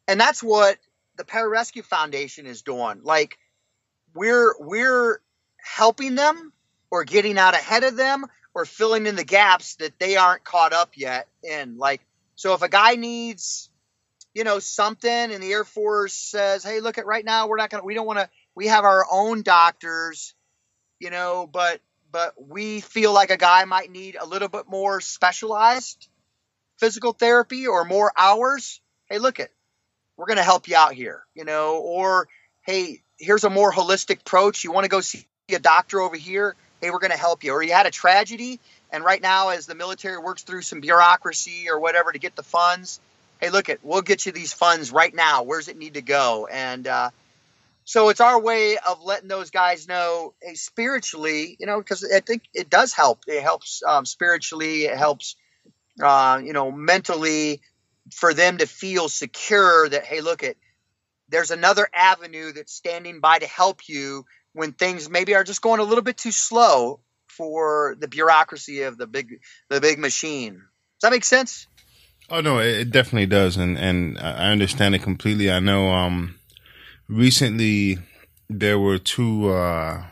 and 0.09 0.19
that's 0.19 0.43
what 0.43 0.79
the 1.19 1.25
Pararescue 1.25 1.85
Foundation 1.85 2.47
is 2.47 2.63
doing. 2.63 3.01
Like 3.03 3.37
we're 4.15 4.55
we're 4.59 5.21
helping 5.59 6.15
them 6.15 6.55
or 6.91 7.05
getting 7.05 7.37
out 7.37 7.53
ahead 7.53 7.85
of 7.85 7.97
them 7.97 8.25
or 8.55 8.65
filling 8.65 9.07
in 9.07 9.15
the 9.15 9.25
gaps 9.25 9.75
that 9.75 9.99
they 9.99 10.17
aren't 10.17 10.43
caught 10.43 10.73
up 10.73 10.93
yet 10.97 11.29
in. 11.43 11.77
Like 11.77 12.01
so 12.35 12.55
if 12.55 12.63
a 12.63 12.69
guy 12.69 12.95
needs, 12.95 13.71
you 14.35 14.45
know, 14.45 14.59
something 14.59 15.11
and 15.11 15.43
the 15.43 15.53
Air 15.53 15.65
Force 15.65 16.15
says, 16.15 16.65
"Hey, 16.65 16.81
look 16.81 16.99
at 16.99 17.07
right 17.07 17.25
now, 17.25 17.49
we're 17.49 17.57
not 17.57 17.71
to 17.71 17.81
we 17.83 17.95
don't 17.95 18.07
want 18.07 18.19
to 18.19 18.29
we 18.55 18.67
have 18.69 18.85
our 18.85 19.07
own 19.11 19.43
doctors, 19.43 20.35
you 20.99 21.11
know, 21.11 21.49
but 21.51 21.81
but 22.11 22.35
we 22.39 22.81
feel 22.81 23.13
like 23.13 23.31
a 23.31 23.37
guy 23.37 23.65
might 23.65 23.91
need 23.91 24.17
a 24.21 24.27
little 24.27 24.49
bit 24.49 24.69
more 24.69 25.01
specialized 25.01 26.09
physical 26.79 27.13
therapy 27.13 27.67
or 27.67 27.85
more 27.85 28.13
hours. 28.17 28.81
Hey, 29.09 29.19
look 29.19 29.41
it. 29.41 29.51
We're 30.17 30.27
going 30.27 30.39
to 30.39 30.43
help 30.43 30.69
you 30.69 30.77
out 30.77 30.93
here, 30.93 31.23
you 31.35 31.45
know, 31.45 31.79
or 31.79 32.29
hey, 32.63 33.03
here's 33.19 33.45
a 33.45 33.51
more 33.51 33.73
holistic 33.73 34.21
approach. 34.21 34.65
You 34.65 34.73
want 34.73 34.85
to 34.85 34.91
go 34.91 35.01
see 35.01 35.25
a 35.53 35.59
doctor 35.59 36.01
over 36.01 36.17
here? 36.17 36.55
Hey, 36.81 36.91
we're 36.91 36.99
going 36.99 37.13
to 37.13 37.17
help 37.17 37.45
you. 37.45 37.53
Or 37.53 37.63
you 37.63 37.73
had 37.73 37.87
a 37.87 37.91
tragedy 37.91 38.61
and 38.93 39.03
right 39.03 39.23
now, 39.23 39.49
as 39.49 39.67
the 39.67 39.75
military 39.75 40.19
works 40.19 40.43
through 40.43 40.63
some 40.63 40.81
bureaucracy 40.81 41.71
or 41.71 41.81
whatever 41.81 42.13
to 42.13 42.19
get 42.19 42.37
the 42.37 42.43
funds, 42.43 43.01
hey, 43.41 43.49
look 43.49 43.71
it, 43.71 43.81
we'll 43.83 44.03
get 44.03 44.27
you 44.27 44.33
these 44.33 44.53
funds 44.53 44.93
right 44.93 45.15
now. 45.15 45.43
Where's 45.45 45.69
it 45.69 45.79
need 45.79 45.95
to 45.95 46.03
go? 46.03 46.47
And 46.47 46.87
uh, 46.87 47.11
so 47.85 48.11
it's 48.11 48.21
our 48.21 48.39
way 48.39 48.77
of 48.77 49.03
letting 49.03 49.29
those 49.29 49.51
guys 49.51 49.89
know, 49.89 50.35
hey, 50.43 50.55
spiritually, 50.55 51.57
you 51.59 51.67
know, 51.67 51.79
because 51.79 52.05
I 52.15 52.21
think 52.21 52.43
it 52.53 52.69
does 52.69 52.93
help. 52.93 53.25
It 53.27 53.43
helps 53.43 53.83
um, 53.83 54.05
spiritually. 54.05 54.83
It 54.85 54.97
helps, 54.97 55.37
uh, 56.01 56.41
you 56.45 56.53
know, 56.53 56.71
mentally 56.71 57.63
for 58.13 58.35
them 58.35 58.59
to 58.59 58.67
feel 58.67 59.09
secure 59.09 59.89
that, 59.89 60.05
hey, 60.05 60.21
look 60.21 60.43
it, 60.43 60.59
there's 61.31 61.51
another 61.51 61.89
avenue 61.95 62.53
that's 62.53 62.75
standing 62.75 63.21
by 63.21 63.39
to 63.39 63.47
help 63.47 63.89
you 63.89 64.27
when 64.53 64.73
things 64.73 65.09
maybe 65.09 65.35
are 65.35 65.45
just 65.45 65.63
going 65.63 65.81
a 65.81 65.85
little 65.85 66.05
bit 66.05 66.19
too 66.19 66.31
slow 66.31 67.01
for 67.33 67.97
the 67.99 68.09
bureaucracy 68.09 68.83
of 68.83 68.99
the 68.99 69.07
big 69.07 69.41
the 69.69 69.81
big 69.81 69.99
machine. 69.99 70.55
Does 70.55 71.03
that 71.03 71.11
make 71.11 71.25
sense? 71.25 71.67
Oh 72.31 72.41
no, 72.41 72.59
it, 72.59 72.91
definitely 72.91 73.27
does, 73.27 73.57
and 73.57 73.77
and 73.79 74.19
I 74.19 74.51
understand 74.53 74.95
it 74.95 75.03
completely. 75.03 75.51
I 75.51 75.61
know. 75.61 75.91
Um, 75.91 76.37
recently 77.09 77.99
there 78.49 78.79
were 78.79 78.99
two. 78.99 79.51
Uh, 79.51 80.05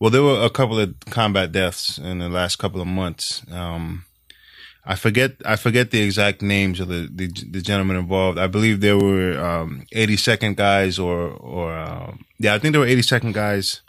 well, 0.00 0.10
there 0.10 0.22
were 0.22 0.42
a 0.42 0.50
couple 0.50 0.78
of 0.78 0.94
combat 1.10 1.50
deaths 1.52 1.98
in 1.98 2.18
the 2.18 2.28
last 2.28 2.56
couple 2.56 2.80
of 2.80 2.86
months. 2.86 3.42
Um, 3.50 4.04
I 4.84 4.94
forget 4.94 5.32
I 5.44 5.56
forget 5.56 5.90
the 5.90 6.00
exact 6.00 6.40
names 6.40 6.80
of 6.80 6.88
the, 6.88 7.10
the, 7.12 7.26
the 7.26 7.60
gentlemen 7.60 7.96
involved. 7.96 8.38
I 8.38 8.46
believe 8.46 8.80
there 8.80 8.96
were 8.96 9.38
um, 9.38 9.84
82nd 9.94 10.56
guys 10.56 10.98
or 10.98 11.28
or 11.28 11.76
uh, 11.76 12.14
yeah, 12.38 12.54
I 12.54 12.58
think 12.58 12.72
there 12.72 12.80
were 12.80 12.86
82nd 12.86 13.34
guys, 13.34 13.82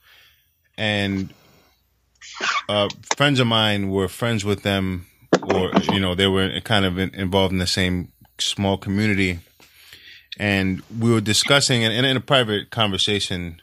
and 0.78 1.34
uh, 2.68 2.90
friends 3.16 3.40
of 3.40 3.48
mine 3.48 3.90
were 3.90 4.08
friends 4.08 4.46
with 4.46 4.64
them, 4.64 5.08
or 5.42 5.72
you 5.92 6.00
know, 6.00 6.16
they 6.16 6.28
were 6.28 6.60
kind 6.62 6.86
of 6.86 6.98
in, 6.98 7.14
involved 7.16 7.52
in 7.54 7.60
the 7.60 7.68
same 7.68 8.12
small 8.38 8.78
community, 8.78 9.40
and 10.38 10.82
we 11.00 11.12
were 11.12 11.22
discussing, 11.22 11.84
and 11.84 12.06
in 12.06 12.18
a 12.18 12.22
private 12.22 12.70
conversation, 12.70 13.62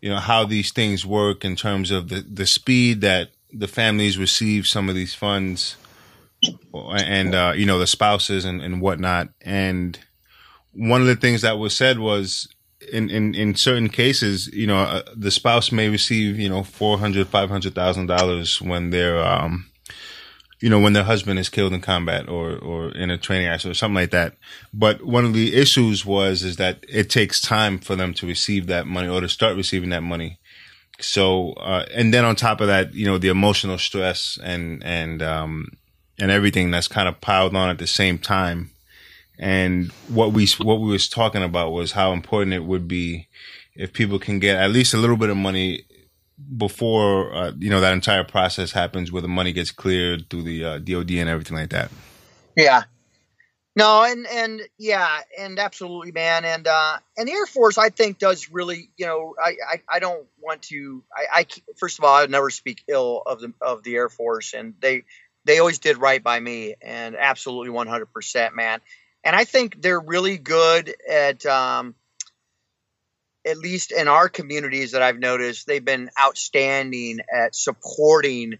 you 0.00 0.10
know, 0.10 0.18
how 0.18 0.44
these 0.44 0.72
things 0.72 1.06
work 1.06 1.44
in 1.44 1.56
terms 1.56 1.90
of 1.90 2.08
the 2.08 2.20
the 2.20 2.46
speed 2.46 3.00
that 3.02 3.30
the 3.52 3.68
families 3.68 4.18
receive 4.18 4.66
some 4.66 4.88
of 4.88 4.94
these 4.94 5.14
funds, 5.14 5.76
and 6.74 7.34
uh, 7.34 7.52
you 7.54 7.66
know, 7.66 7.78
the 7.78 7.86
spouses 7.86 8.44
and, 8.44 8.60
and 8.62 8.80
whatnot, 8.80 9.28
and 9.40 9.98
one 10.72 11.00
of 11.00 11.06
the 11.06 11.16
things 11.16 11.42
that 11.42 11.58
was 11.58 11.76
said 11.76 11.98
was 11.98 12.48
in, 12.90 13.10
in, 13.10 13.34
in 13.34 13.54
certain 13.54 13.88
cases, 13.88 14.48
you 14.48 14.66
know, 14.66 14.78
uh, 14.78 15.02
the 15.14 15.30
spouse 15.30 15.70
may 15.70 15.88
receive, 15.88 16.38
you 16.38 16.48
know, 16.48 16.62
four 16.62 16.98
hundred, 16.98 17.28
five 17.28 17.50
hundred 17.50 17.74
thousand 17.74 18.06
dollars 18.06 18.60
when 18.60 18.90
they're, 18.90 19.22
um, 19.22 19.70
you 20.60 20.70
know, 20.70 20.80
when 20.80 20.92
their 20.92 21.04
husband 21.04 21.38
is 21.38 21.48
killed 21.48 21.72
in 21.72 21.80
combat 21.80 22.28
or, 22.28 22.56
or 22.56 22.90
in 22.90 23.10
a 23.10 23.18
training 23.18 23.48
accident 23.48 23.72
or 23.72 23.78
something 23.78 23.96
like 23.96 24.10
that. 24.10 24.34
But 24.72 25.04
one 25.04 25.24
of 25.24 25.34
the 25.34 25.54
issues 25.54 26.06
was, 26.06 26.42
is 26.42 26.56
that 26.56 26.84
it 26.88 27.10
takes 27.10 27.40
time 27.40 27.78
for 27.78 27.96
them 27.96 28.14
to 28.14 28.26
receive 28.26 28.66
that 28.68 28.86
money 28.86 29.08
or 29.08 29.20
to 29.20 29.28
start 29.28 29.56
receiving 29.56 29.90
that 29.90 30.02
money. 30.02 30.38
So, 31.00 31.52
uh, 31.54 31.86
and 31.94 32.12
then 32.12 32.24
on 32.24 32.36
top 32.36 32.60
of 32.60 32.68
that, 32.68 32.94
you 32.94 33.06
know, 33.06 33.18
the 33.18 33.28
emotional 33.28 33.78
stress 33.78 34.38
and, 34.42 34.84
and, 34.84 35.22
um, 35.22 35.68
and 36.18 36.30
everything 36.30 36.70
that's 36.70 36.88
kind 36.88 37.08
of 37.08 37.20
piled 37.20 37.56
on 37.56 37.70
at 37.70 37.78
the 37.78 37.86
same 37.86 38.18
time 38.18 38.71
and 39.38 39.90
what 40.08 40.32
we 40.32 40.46
what 40.58 40.80
we 40.80 40.90
was 40.90 41.08
talking 41.08 41.42
about 41.42 41.72
was 41.72 41.92
how 41.92 42.12
important 42.12 42.54
it 42.54 42.64
would 42.64 42.86
be 42.86 43.28
if 43.74 43.92
people 43.92 44.18
can 44.18 44.38
get 44.38 44.56
at 44.56 44.70
least 44.70 44.94
a 44.94 44.98
little 44.98 45.16
bit 45.16 45.30
of 45.30 45.36
money 45.36 45.84
before 46.56 47.32
uh, 47.34 47.52
you 47.58 47.70
know 47.70 47.80
that 47.80 47.92
entire 47.92 48.24
process 48.24 48.72
happens, 48.72 49.10
where 49.10 49.22
the 49.22 49.28
money 49.28 49.52
gets 49.52 49.70
cleared 49.70 50.28
through 50.28 50.42
the 50.42 50.64
uh, 50.64 50.78
DoD 50.78 51.12
and 51.12 51.28
everything 51.28 51.56
like 51.56 51.70
that. 51.70 51.90
Yeah. 52.56 52.84
No, 53.74 54.02
and 54.02 54.26
and 54.26 54.60
yeah, 54.76 55.20
and 55.38 55.58
absolutely, 55.58 56.12
man, 56.12 56.44
and 56.44 56.66
uh, 56.66 56.98
and 57.16 57.26
the 57.26 57.32
Air 57.32 57.46
Force, 57.46 57.78
I 57.78 57.88
think, 57.88 58.18
does 58.18 58.50
really, 58.50 58.90
you 58.98 59.06
know, 59.06 59.34
I 59.42 59.56
I, 59.66 59.82
I 59.88 59.98
don't 59.98 60.26
want 60.42 60.60
to, 60.64 61.02
I, 61.16 61.40
I 61.40 61.46
first 61.78 61.98
of 61.98 62.04
all, 62.04 62.14
I 62.14 62.20
would 62.20 62.30
never 62.30 62.50
speak 62.50 62.82
ill 62.86 63.22
of 63.24 63.40
the 63.40 63.54
of 63.62 63.82
the 63.82 63.94
Air 63.94 64.10
Force, 64.10 64.52
and 64.52 64.74
they 64.80 65.04
they 65.46 65.58
always 65.58 65.78
did 65.78 65.96
right 65.96 66.22
by 66.22 66.38
me, 66.38 66.74
and 66.82 67.16
absolutely 67.16 67.70
one 67.70 67.86
hundred 67.86 68.12
percent, 68.12 68.54
man 68.54 68.82
and 69.24 69.36
I 69.36 69.44
think 69.44 69.80
they're 69.80 70.00
really 70.00 70.38
good 70.38 70.94
at, 71.08 71.44
um, 71.46 71.94
at 73.44 73.58
least 73.58 73.92
in 73.92 74.08
our 74.08 74.28
communities 74.28 74.92
that 74.92 75.02
I've 75.02 75.18
noticed, 75.18 75.66
they've 75.66 75.84
been 75.84 76.10
outstanding 76.20 77.20
at 77.32 77.54
supporting 77.54 78.58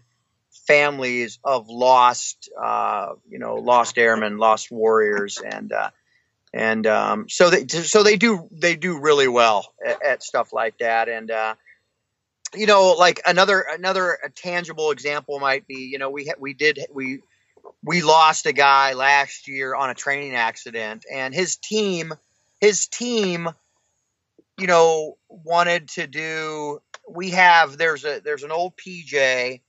families 0.67 1.39
of 1.43 1.69
lost, 1.69 2.49
uh, 2.61 3.13
you 3.29 3.39
know, 3.39 3.55
lost 3.55 3.97
airmen, 3.97 4.37
lost 4.37 4.71
warriors, 4.71 5.37
and 5.37 5.71
uh, 5.71 5.89
and 6.53 6.85
um, 6.87 7.29
so 7.29 7.49
they 7.49 7.67
so 7.67 8.03
they 8.03 8.17
do 8.17 8.47
they 8.51 8.75
do 8.75 8.99
really 8.99 9.27
well 9.27 9.73
at, 9.85 10.03
at 10.03 10.23
stuff 10.23 10.53
like 10.53 10.77
that, 10.79 11.09
and 11.09 11.31
uh, 11.31 11.55
you 12.55 12.67
know, 12.67 12.93
like 12.93 13.21
another 13.25 13.61
another 13.61 14.17
tangible 14.35 14.91
example 14.91 15.39
might 15.39 15.67
be, 15.67 15.89
you 15.91 15.97
know, 15.97 16.09
we 16.09 16.31
we 16.39 16.53
did 16.53 16.79
we 16.93 17.21
we 17.83 18.01
lost 18.01 18.45
a 18.45 18.53
guy 18.53 18.93
last 18.93 19.47
year 19.47 19.75
on 19.75 19.89
a 19.89 19.93
training 19.93 20.35
accident, 20.35 21.05
and 21.11 21.33
his 21.33 21.57
team, 21.57 22.13
his 22.61 22.87
team, 22.87 23.49
you 24.57 24.67
know, 24.67 25.17
wanted 25.29 25.89
to 25.89 26.07
do. 26.07 26.79
We 27.09 27.31
have 27.31 27.77
there's 27.77 28.05
a 28.05 28.21
there's 28.23 28.43
an 28.43 28.51
old 28.51 28.73
PJ 28.77 29.61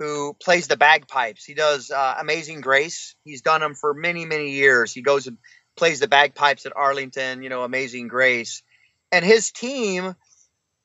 who 0.00 0.34
plays 0.42 0.66
the 0.66 0.76
bagpipes. 0.76 1.44
He 1.44 1.54
does 1.54 1.92
uh, 1.92 2.16
Amazing 2.18 2.60
Grace. 2.60 3.14
He's 3.24 3.42
done 3.42 3.60
them 3.60 3.76
for 3.76 3.94
many 3.94 4.24
many 4.24 4.50
years. 4.50 4.92
He 4.92 5.02
goes 5.02 5.28
and 5.28 5.38
plays 5.76 6.00
the 6.00 6.08
bagpipes 6.08 6.66
at 6.66 6.76
Arlington. 6.76 7.44
You 7.44 7.50
know, 7.50 7.62
Amazing 7.62 8.08
Grace, 8.08 8.62
and 9.12 9.24
his 9.24 9.52
team 9.52 10.16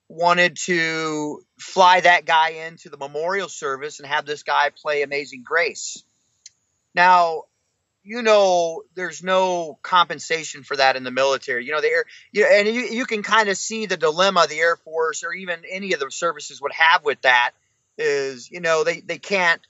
wanted 0.07 0.57
to 0.65 1.41
fly 1.59 2.01
that 2.01 2.25
guy 2.25 2.49
into 2.67 2.89
the 2.89 2.97
memorial 2.97 3.47
service 3.47 3.99
and 3.99 4.07
have 4.07 4.25
this 4.25 4.43
guy 4.43 4.71
play 4.75 5.01
Amazing 5.01 5.43
Grace 5.43 6.03
now, 6.95 7.43
you 8.03 8.21
know, 8.21 8.83
there's 8.95 9.23
no 9.23 9.77
compensation 9.81 10.63
for 10.63 10.77
that 10.77 10.95
in 10.95 11.03
the 11.03 11.11
military. 11.11 11.65
You 11.65 11.73
know, 11.73 11.81
the 11.81 11.87
air, 11.87 12.05
you, 12.31 12.45
and 12.45 12.67
you, 12.67 12.81
you 12.81 13.05
can 13.05 13.23
kind 13.23 13.49
of 13.49 13.57
see 13.57 13.85
the 13.85 13.97
dilemma 13.97 14.47
the 14.47 14.59
Air 14.59 14.75
Force 14.77 15.23
or 15.23 15.33
even 15.33 15.59
any 15.69 15.93
of 15.93 15.99
the 15.99 16.09
services 16.09 16.61
would 16.61 16.73
have 16.73 17.03
with 17.03 17.21
that 17.21 17.51
is, 17.97 18.49
you 18.49 18.61
know, 18.61 18.83
they, 18.83 19.01
they 19.01 19.17
can't, 19.17 19.61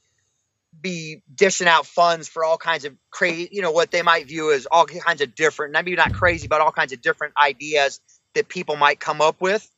be 0.79 1.21
dishing 1.33 1.67
out 1.67 1.85
funds 1.85 2.27
for 2.27 2.43
all 2.43 2.57
kinds 2.57 2.85
of 2.85 2.95
crazy, 3.09 3.49
you 3.51 3.61
know, 3.61 3.71
what 3.71 3.91
they 3.91 4.01
might 4.01 4.27
view 4.27 4.51
as 4.51 4.65
all 4.65 4.85
kinds 4.85 5.21
of 5.21 5.35
different, 5.35 5.73
maybe 5.73 5.95
not 5.95 6.13
crazy, 6.13 6.47
but 6.47 6.61
all 6.61 6.71
kinds 6.71 6.93
of 6.93 7.01
different 7.01 7.33
ideas 7.41 7.99
that 8.35 8.47
people 8.47 8.75
might 8.75 8.99
come 8.99 9.21
up 9.21 9.41
with. 9.41 9.69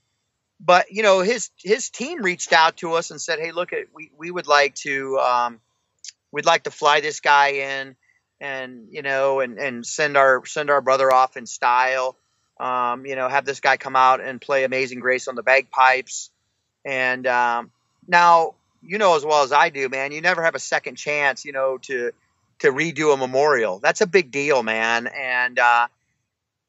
But 0.59 0.91
you 0.91 1.01
know, 1.01 1.21
his 1.21 1.49
his 1.57 1.89
team 1.89 2.21
reached 2.21 2.53
out 2.53 2.77
to 2.77 2.93
us 2.93 3.09
and 3.09 3.19
said, 3.19 3.39
"Hey, 3.39 3.51
look 3.51 3.73
at 3.73 3.85
we 3.95 4.11
we 4.15 4.29
would 4.29 4.45
like 4.45 4.75
to 4.75 5.17
um, 5.17 5.59
we'd 6.31 6.45
like 6.45 6.63
to 6.63 6.71
fly 6.71 7.01
this 7.01 7.19
guy 7.19 7.49
in, 7.49 7.95
and 8.39 8.87
you 8.89 9.01
know, 9.01 9.39
and 9.39 9.57
and 9.57 9.85
send 9.85 10.17
our 10.17 10.45
send 10.45 10.69
our 10.69 10.81
brother 10.81 11.11
off 11.11 11.37
in 11.37 11.45
style. 11.45 12.17
Um, 12.59 13.05
you 13.05 13.15
know, 13.15 13.27
have 13.27 13.45
this 13.45 13.59
guy 13.59 13.77
come 13.77 13.95
out 13.95 14.21
and 14.21 14.39
play 14.39 14.63
Amazing 14.63 14.99
Grace 14.99 15.27
on 15.27 15.35
the 15.35 15.43
bagpipes. 15.43 16.29
And 16.85 17.25
um, 17.25 17.71
now 18.07 18.55
you 18.81 18.97
know 18.97 19.15
as 19.15 19.25
well 19.25 19.43
as 19.43 19.51
I 19.51 19.69
do, 19.69 19.89
man. 19.89 20.11
You 20.11 20.21
never 20.21 20.43
have 20.43 20.55
a 20.55 20.59
second 20.59 20.95
chance, 20.95 21.45
you 21.45 21.51
know, 21.51 21.77
to 21.79 22.11
to 22.59 22.71
redo 22.71 23.13
a 23.13 23.17
memorial. 23.17 23.79
That's 23.79 24.01
a 24.01 24.07
big 24.07 24.31
deal, 24.31 24.63
man. 24.63 25.07
And 25.07 25.59
uh, 25.59 25.87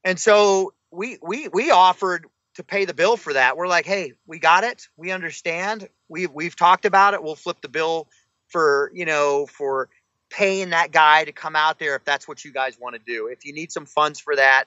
and 0.05 0.19
so 0.19 0.73
we 0.91 1.19
we 1.23 1.49
we 1.49 1.71
offered 1.71 2.27
to 2.55 2.63
pay 2.63 2.85
the 2.85 2.95
bill 2.95 3.17
for 3.17 3.33
that. 3.33 3.57
We're 3.57 3.69
like, 3.69 3.87
hey, 3.87 4.13
we 4.27 4.39
got 4.39 4.65
it. 4.65 4.89
We 4.97 5.11
understand. 5.11 5.89
We 6.09 6.27
we've 6.27 6.57
talked 6.57 6.85
about 6.85 7.15
it. 7.15 7.23
We'll 7.23 7.35
flip 7.35 7.61
the 7.63 7.69
bill 7.69 8.09
for 8.53 8.93
you 8.95 9.05
know 9.05 9.47
for 9.47 9.89
paying 10.31 10.71
that 10.71 10.93
guy 10.93 11.25
to 11.25 11.33
come 11.33 11.57
out 11.57 11.79
there 11.79 11.97
if 11.97 12.05
that's 12.05 12.27
what 12.27 12.45
you 12.45 12.53
guys 12.53 12.79
want 12.79 12.95
to 12.95 13.01
do. 13.05 13.27
If 13.27 13.45
you 13.45 13.53
need 13.53 13.71
some 13.71 13.87
funds 13.87 14.21
for 14.21 14.37
that, 14.37 14.65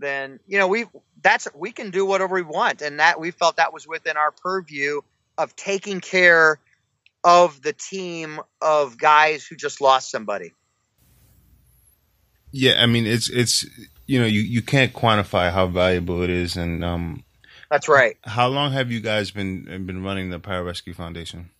then 0.00 0.40
you 0.46 0.58
know 0.58 0.68
we 0.68 0.86
that's 1.22 1.48
we 1.54 1.72
can 1.72 1.90
do 1.90 2.06
whatever 2.06 2.34
we 2.34 2.42
want, 2.42 2.82
and 2.82 3.00
that 3.00 3.20
we 3.20 3.30
felt 3.30 3.56
that 3.56 3.72
was 3.72 3.86
within 3.86 4.16
our 4.16 4.30
purview 4.30 5.00
of 5.36 5.54
taking 5.56 6.00
care 6.00 6.58
of 7.22 7.60
the 7.62 7.72
team 7.72 8.40
of 8.60 8.98
guys 8.98 9.46
who 9.46 9.56
just 9.56 9.80
lost 9.80 10.10
somebody. 10.10 10.52
Yeah, 12.52 12.82
I 12.82 12.86
mean 12.86 13.06
it's 13.06 13.30
it's 13.30 13.66
you 14.06 14.20
know 14.20 14.26
you 14.26 14.40
you 14.40 14.62
can't 14.62 14.92
quantify 14.92 15.52
how 15.52 15.66
valuable 15.66 16.22
it 16.22 16.30
is, 16.30 16.56
and 16.56 16.84
um, 16.84 17.24
that's 17.70 17.88
right. 17.88 18.16
How 18.22 18.48
long 18.48 18.72
have 18.72 18.90
you 18.92 19.00
guys 19.00 19.30
been 19.30 19.64
been 19.86 20.04
running 20.04 20.30
the 20.30 20.40
Pararescue 20.40 20.94
Foundation? 20.94 21.50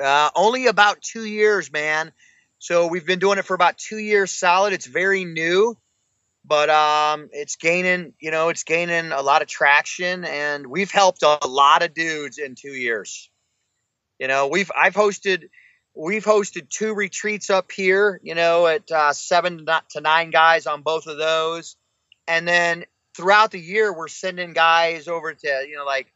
Uh, 0.00 0.30
only 0.34 0.66
about 0.66 1.00
two 1.00 1.24
years, 1.24 1.72
man. 1.72 2.12
So 2.58 2.86
we've 2.86 3.06
been 3.06 3.18
doing 3.18 3.38
it 3.38 3.44
for 3.44 3.54
about 3.54 3.78
two 3.78 3.98
years 3.98 4.30
solid. 4.30 4.72
It's 4.72 4.86
very 4.86 5.24
new, 5.24 5.76
but 6.44 6.70
um, 6.70 7.28
it's 7.32 7.56
gaining, 7.56 8.14
you 8.20 8.30
know, 8.30 8.48
it's 8.48 8.64
gaining 8.64 9.12
a 9.12 9.22
lot 9.22 9.42
of 9.42 9.48
traction, 9.48 10.24
and 10.24 10.66
we've 10.66 10.90
helped 10.90 11.22
a 11.22 11.46
lot 11.46 11.82
of 11.82 11.94
dudes 11.94 12.38
in 12.38 12.54
two 12.54 12.72
years. 12.72 13.30
You 14.18 14.28
know, 14.28 14.48
we've 14.48 14.70
I've 14.76 14.94
hosted 14.94 15.48
we've 15.94 16.24
hosted 16.24 16.68
two 16.68 16.94
retreats 16.94 17.50
up 17.50 17.70
here. 17.70 18.20
You 18.22 18.34
know, 18.34 18.66
at 18.66 18.90
uh, 18.90 19.12
seven 19.12 19.66
to 19.90 20.00
nine 20.00 20.30
guys 20.30 20.66
on 20.66 20.82
both 20.82 21.06
of 21.06 21.18
those, 21.18 21.76
and 22.26 22.48
then 22.48 22.84
throughout 23.16 23.50
the 23.50 23.60
year 23.60 23.92
we're 23.92 24.08
sending 24.08 24.52
guys 24.52 25.08
over 25.08 25.32
to 25.32 25.64
you 25.68 25.76
know 25.76 25.84
like 25.84 26.12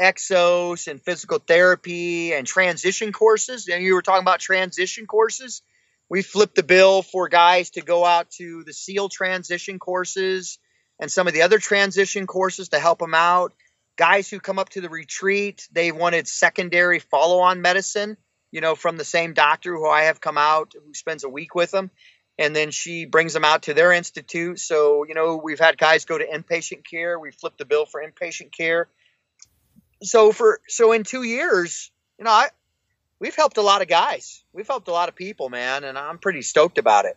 EXOS 0.00 0.88
and 0.88 1.02
physical 1.02 1.38
therapy 1.38 2.32
and 2.32 2.46
transition 2.46 3.12
courses. 3.12 3.68
And 3.68 3.82
you 3.82 3.94
were 3.94 4.02
talking 4.02 4.22
about 4.22 4.40
transition 4.40 5.06
courses. 5.06 5.62
We 6.08 6.22
flipped 6.22 6.54
the 6.54 6.62
bill 6.62 7.02
for 7.02 7.28
guys 7.28 7.70
to 7.70 7.82
go 7.82 8.04
out 8.04 8.30
to 8.32 8.62
the 8.64 8.72
SEAL 8.72 9.08
transition 9.08 9.78
courses 9.78 10.58
and 11.00 11.10
some 11.10 11.26
of 11.26 11.34
the 11.34 11.42
other 11.42 11.58
transition 11.58 12.26
courses 12.26 12.70
to 12.70 12.78
help 12.78 12.98
them 12.98 13.14
out. 13.14 13.54
Guys 13.96 14.28
who 14.28 14.38
come 14.38 14.58
up 14.58 14.68
to 14.70 14.80
the 14.80 14.90
retreat, 14.90 15.66
they 15.72 15.90
wanted 15.90 16.28
secondary 16.28 16.98
follow 16.98 17.40
on 17.40 17.62
medicine, 17.62 18.16
you 18.52 18.60
know, 18.60 18.74
from 18.74 18.98
the 18.98 19.04
same 19.04 19.32
doctor 19.32 19.74
who 19.74 19.88
I 19.88 20.02
have 20.02 20.20
come 20.20 20.38
out 20.38 20.74
who 20.74 20.94
spends 20.94 21.24
a 21.24 21.28
week 21.28 21.54
with 21.54 21.70
them. 21.70 21.90
And 22.38 22.54
then 22.54 22.70
she 22.70 23.06
brings 23.06 23.32
them 23.32 23.46
out 23.46 23.62
to 23.62 23.72
their 23.72 23.92
institute. 23.92 24.60
So, 24.60 25.06
you 25.08 25.14
know, 25.14 25.40
we've 25.42 25.58
had 25.58 25.78
guys 25.78 26.04
go 26.04 26.18
to 26.18 26.26
inpatient 26.26 26.84
care. 26.84 27.18
We 27.18 27.30
flipped 27.30 27.56
the 27.56 27.64
bill 27.64 27.86
for 27.86 28.02
inpatient 28.02 28.52
care 28.52 28.88
so 30.02 30.32
for 30.32 30.60
so 30.68 30.92
in 30.92 31.04
two 31.04 31.22
years, 31.22 31.90
you 32.18 32.24
know, 32.24 32.30
I 32.30 32.48
we've 33.18 33.34
helped 33.34 33.56
a 33.56 33.62
lot 33.62 33.82
of 33.82 33.88
guys. 33.88 34.42
We've 34.52 34.66
helped 34.66 34.88
a 34.88 34.92
lot 34.92 35.08
of 35.08 35.14
people, 35.14 35.48
man, 35.48 35.84
and 35.84 35.98
I'm 35.98 36.18
pretty 36.18 36.42
stoked 36.42 36.78
about 36.78 37.04
it. 37.04 37.16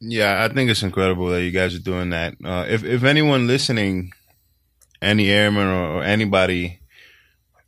Yeah, 0.00 0.44
I 0.44 0.52
think 0.52 0.70
it's 0.70 0.82
incredible 0.82 1.28
that 1.28 1.42
you 1.42 1.50
guys 1.50 1.74
are 1.74 1.80
doing 1.80 2.10
that. 2.10 2.34
Uh, 2.44 2.66
if 2.68 2.84
if 2.84 3.02
anyone 3.04 3.46
listening, 3.46 4.12
any 5.00 5.30
airman 5.30 5.66
or, 5.66 5.96
or, 5.96 6.04
anybody 6.04 6.80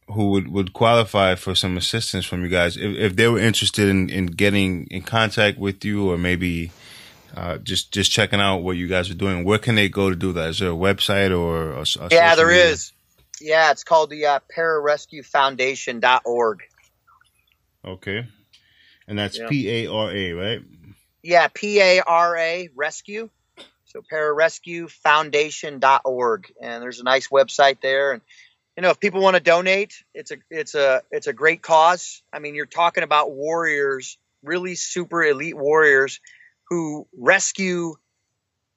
who 0.08 0.30
would, 0.30 0.48
would 0.48 0.72
qualify 0.72 1.34
for 1.34 1.54
some 1.54 1.76
assistance 1.76 2.24
from 2.24 2.42
you 2.42 2.48
guys, 2.48 2.76
if, 2.76 2.96
if 2.96 3.16
they 3.16 3.28
were 3.28 3.38
interested 3.38 3.88
in, 3.88 4.08
in 4.08 4.26
getting 4.26 4.86
in 4.86 5.02
contact 5.02 5.58
with 5.58 5.84
you 5.84 6.10
or 6.10 6.18
maybe 6.18 6.70
uh, 7.36 7.58
just 7.58 7.92
just 7.92 8.10
checking 8.10 8.40
out 8.40 8.58
what 8.58 8.76
you 8.76 8.88
guys 8.88 9.10
are 9.10 9.14
doing, 9.14 9.44
where 9.44 9.58
can 9.58 9.74
they 9.74 9.88
go 9.88 10.10
to 10.10 10.16
do 10.16 10.32
that? 10.32 10.50
Is 10.50 10.58
there 10.58 10.70
a 10.70 10.74
website 10.74 11.36
or 11.36 11.72
a, 11.72 11.80
a 12.04 12.08
yeah, 12.10 12.34
there 12.34 12.48
media? 12.48 12.66
is. 12.66 12.92
Yeah, 13.40 13.70
it's 13.70 13.84
called 13.84 14.10
the 14.10 14.26
uh, 14.26 14.40
pararescuefoundation.org. 14.56 16.62
Okay. 17.84 18.26
And 19.06 19.18
that's 19.18 19.38
P 19.48 19.70
A 19.70 19.86
R 19.86 20.10
A, 20.10 20.32
right? 20.32 20.60
Yeah, 21.22 21.46
P 21.52 21.80
A 21.80 22.00
R 22.00 22.36
A 22.36 22.68
rescue. 22.74 23.30
So 23.86 24.02
pararescuefoundation.org 24.12 26.52
and 26.60 26.82
there's 26.82 27.00
a 27.00 27.04
nice 27.04 27.28
website 27.28 27.80
there 27.80 28.12
and 28.12 28.20
you 28.76 28.82
know 28.82 28.90
if 28.90 29.00
people 29.00 29.22
want 29.22 29.34
to 29.34 29.40
donate, 29.40 30.04
it's 30.14 30.30
a 30.30 30.36
it's 30.50 30.74
a 30.74 31.02
it's 31.10 31.26
a 31.26 31.32
great 31.32 31.62
cause. 31.62 32.22
I 32.32 32.38
mean, 32.38 32.54
you're 32.54 32.66
talking 32.66 33.02
about 33.02 33.32
warriors, 33.32 34.18
really 34.44 34.74
super 34.74 35.24
elite 35.24 35.56
warriors 35.56 36.20
who 36.68 37.08
rescue 37.16 37.94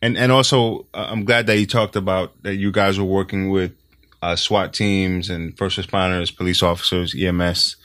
and, 0.01 0.17
and 0.17 0.31
also, 0.31 0.87
uh, 0.95 1.09
I'm 1.11 1.25
glad 1.25 1.47
that 1.49 1.59
you 1.59 1.67
talked 1.67 1.97
about 1.97 2.43
that 2.43 2.57
you 2.57 2.71
guys 2.71 2.99
were 2.99 3.05
working 3.05 3.51
with 3.51 3.73
uh, 4.23 4.37
SWAT 4.37 4.73
teams 4.73 5.31
and 5.31 5.57
first 5.57 5.79
responders, 5.79 6.37
police 6.37 6.63
officers, 6.63 7.15
EMS, 7.19 7.77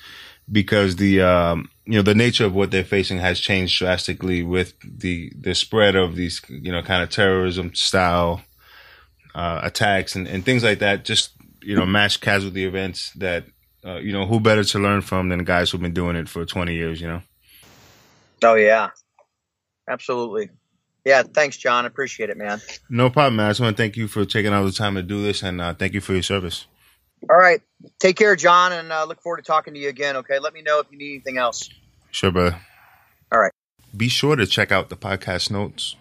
because 0.51 0.97
the 0.97 1.21
um, 1.21 1.69
you 1.85 1.93
know 1.93 2.01
the 2.01 2.15
nature 2.15 2.45
of 2.45 2.53
what 2.53 2.71
they're 2.71 2.83
facing 2.83 3.19
has 3.19 3.39
changed 3.39 3.77
drastically 3.77 4.43
with 4.43 4.73
the 4.81 5.31
the 5.37 5.55
spread 5.55 5.95
of 5.95 6.15
these 6.15 6.41
you 6.49 6.71
know 6.71 6.81
kind 6.81 7.03
of 7.03 7.09
terrorism 7.09 7.73
style 7.73 8.41
uh, 9.35 9.61
attacks 9.63 10.15
and, 10.15 10.27
and 10.27 10.45
things 10.45 10.63
like 10.63 10.79
that. 10.79 11.05
Just 11.05 11.31
you 11.61 11.75
know 11.75 11.85
mass 11.85 12.17
casualty 12.17 12.65
events 12.65 13.11
that 13.13 13.45
uh, 13.85 13.97
you 13.97 14.13
know 14.13 14.25
who 14.25 14.39
better 14.39 14.63
to 14.63 14.79
learn 14.79 15.01
from 15.01 15.29
than 15.29 15.43
guys 15.43 15.71
who've 15.71 15.81
been 15.81 15.93
doing 15.93 16.15
it 16.15 16.29
for 16.29 16.45
20 16.45 16.73
years. 16.73 17.01
You 17.01 17.07
know. 17.07 17.21
Oh 18.43 18.55
yeah, 18.55 18.89
absolutely. 19.87 20.49
Yeah, 21.05 21.23
thanks, 21.23 21.57
John. 21.57 21.85
Appreciate 21.85 22.29
it, 22.29 22.37
man. 22.37 22.61
No 22.89 23.09
problem, 23.09 23.35
man. 23.37 23.47
I 23.47 23.49
just 23.49 23.59
want 23.59 23.75
to 23.75 23.83
thank 23.83 23.97
you 23.97 24.07
for 24.07 24.23
taking 24.23 24.53
all 24.53 24.63
the 24.63 24.71
time 24.71 24.95
to 24.95 25.03
do 25.03 25.21
this, 25.21 25.43
and 25.43 25.59
uh, 25.59 25.73
thank 25.73 25.93
you 25.93 25.99
for 25.99 26.13
your 26.13 26.23
service. 26.23 26.65
All 27.29 27.37
right. 27.37 27.61
Take 27.99 28.17
care, 28.17 28.35
John, 28.35 28.73
and 28.73 28.91
uh, 28.91 29.05
look 29.05 29.21
forward 29.21 29.37
to 29.37 29.43
talking 29.43 29.73
to 29.73 29.79
you 29.79 29.89
again. 29.89 30.17
Okay. 30.17 30.39
Let 30.39 30.53
me 30.53 30.61
know 30.61 30.79
if 30.79 30.87
you 30.91 30.97
need 30.97 31.11
anything 31.11 31.37
else. 31.37 31.69
Sure, 32.11 32.31
brother. 32.31 32.57
All 33.31 33.39
right. 33.39 33.51
Be 33.95 34.09
sure 34.09 34.35
to 34.35 34.45
check 34.45 34.71
out 34.71 34.89
the 34.89 34.95
podcast 34.95 35.51
notes 35.51 35.95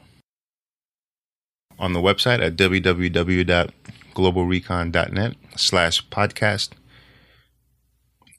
on 1.78 1.92
the 1.92 2.00
website 2.00 2.40
at 2.40 2.56
www.globalrecon.net 2.56 5.34
slash 5.56 6.08
podcast. 6.08 6.70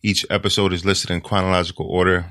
Each 0.02 0.26
episode 0.30 0.74
is 0.74 0.86
listed 0.86 1.12
in 1.12 1.22
chronological 1.22 1.86
order. 1.86 2.26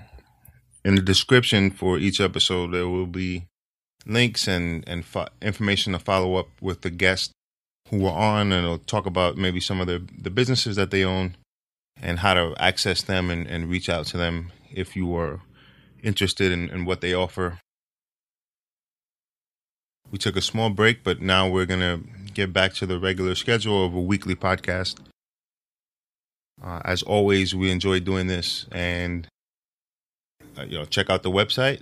In 0.84 0.96
the 0.96 1.02
description 1.02 1.70
for 1.70 1.98
each 1.98 2.20
episode, 2.20 2.72
there 2.72 2.88
will 2.88 3.06
be 3.06 3.46
links 4.04 4.48
and, 4.48 4.82
and 4.86 5.04
fo- 5.04 5.28
information 5.40 5.92
to 5.92 5.98
follow 5.98 6.36
up 6.36 6.48
with 6.60 6.82
the 6.82 6.90
guests 6.90 7.32
who 7.92 7.98
were 7.98 8.10
on, 8.10 8.50
and 8.50 8.64
it'll 8.64 8.78
talk 8.78 9.04
about 9.04 9.36
maybe 9.36 9.60
some 9.60 9.80
of 9.80 9.86
the, 9.86 10.02
the 10.18 10.30
businesses 10.30 10.76
that 10.76 10.90
they 10.90 11.04
own 11.04 11.36
and 12.00 12.18
how 12.18 12.32
to 12.32 12.54
access 12.58 13.02
them 13.02 13.30
and, 13.30 13.46
and 13.46 13.68
reach 13.68 13.88
out 13.88 14.06
to 14.06 14.16
them 14.16 14.50
if 14.72 14.96
you 14.96 15.14
are 15.14 15.40
interested 16.02 16.50
in, 16.50 16.70
in 16.70 16.86
what 16.86 17.02
they 17.02 17.12
offer. 17.12 17.60
We 20.10 20.18
took 20.18 20.36
a 20.36 20.42
small 20.42 20.70
break, 20.70 21.04
but 21.04 21.20
now 21.20 21.48
we're 21.48 21.66
going 21.66 21.80
to 21.80 22.02
get 22.32 22.52
back 22.52 22.72
to 22.74 22.86
the 22.86 22.98
regular 22.98 23.34
schedule 23.34 23.84
of 23.84 23.94
a 23.94 24.00
weekly 24.00 24.34
podcast. 24.34 24.96
Uh, 26.64 26.80
as 26.84 27.02
always, 27.02 27.54
we 27.54 27.70
enjoy 27.70 28.00
doing 28.00 28.26
this, 28.26 28.66
and 28.72 29.28
uh, 30.58 30.62
you 30.62 30.78
know, 30.78 30.84
check 30.86 31.10
out 31.10 31.22
the 31.22 31.30
website 31.30 31.80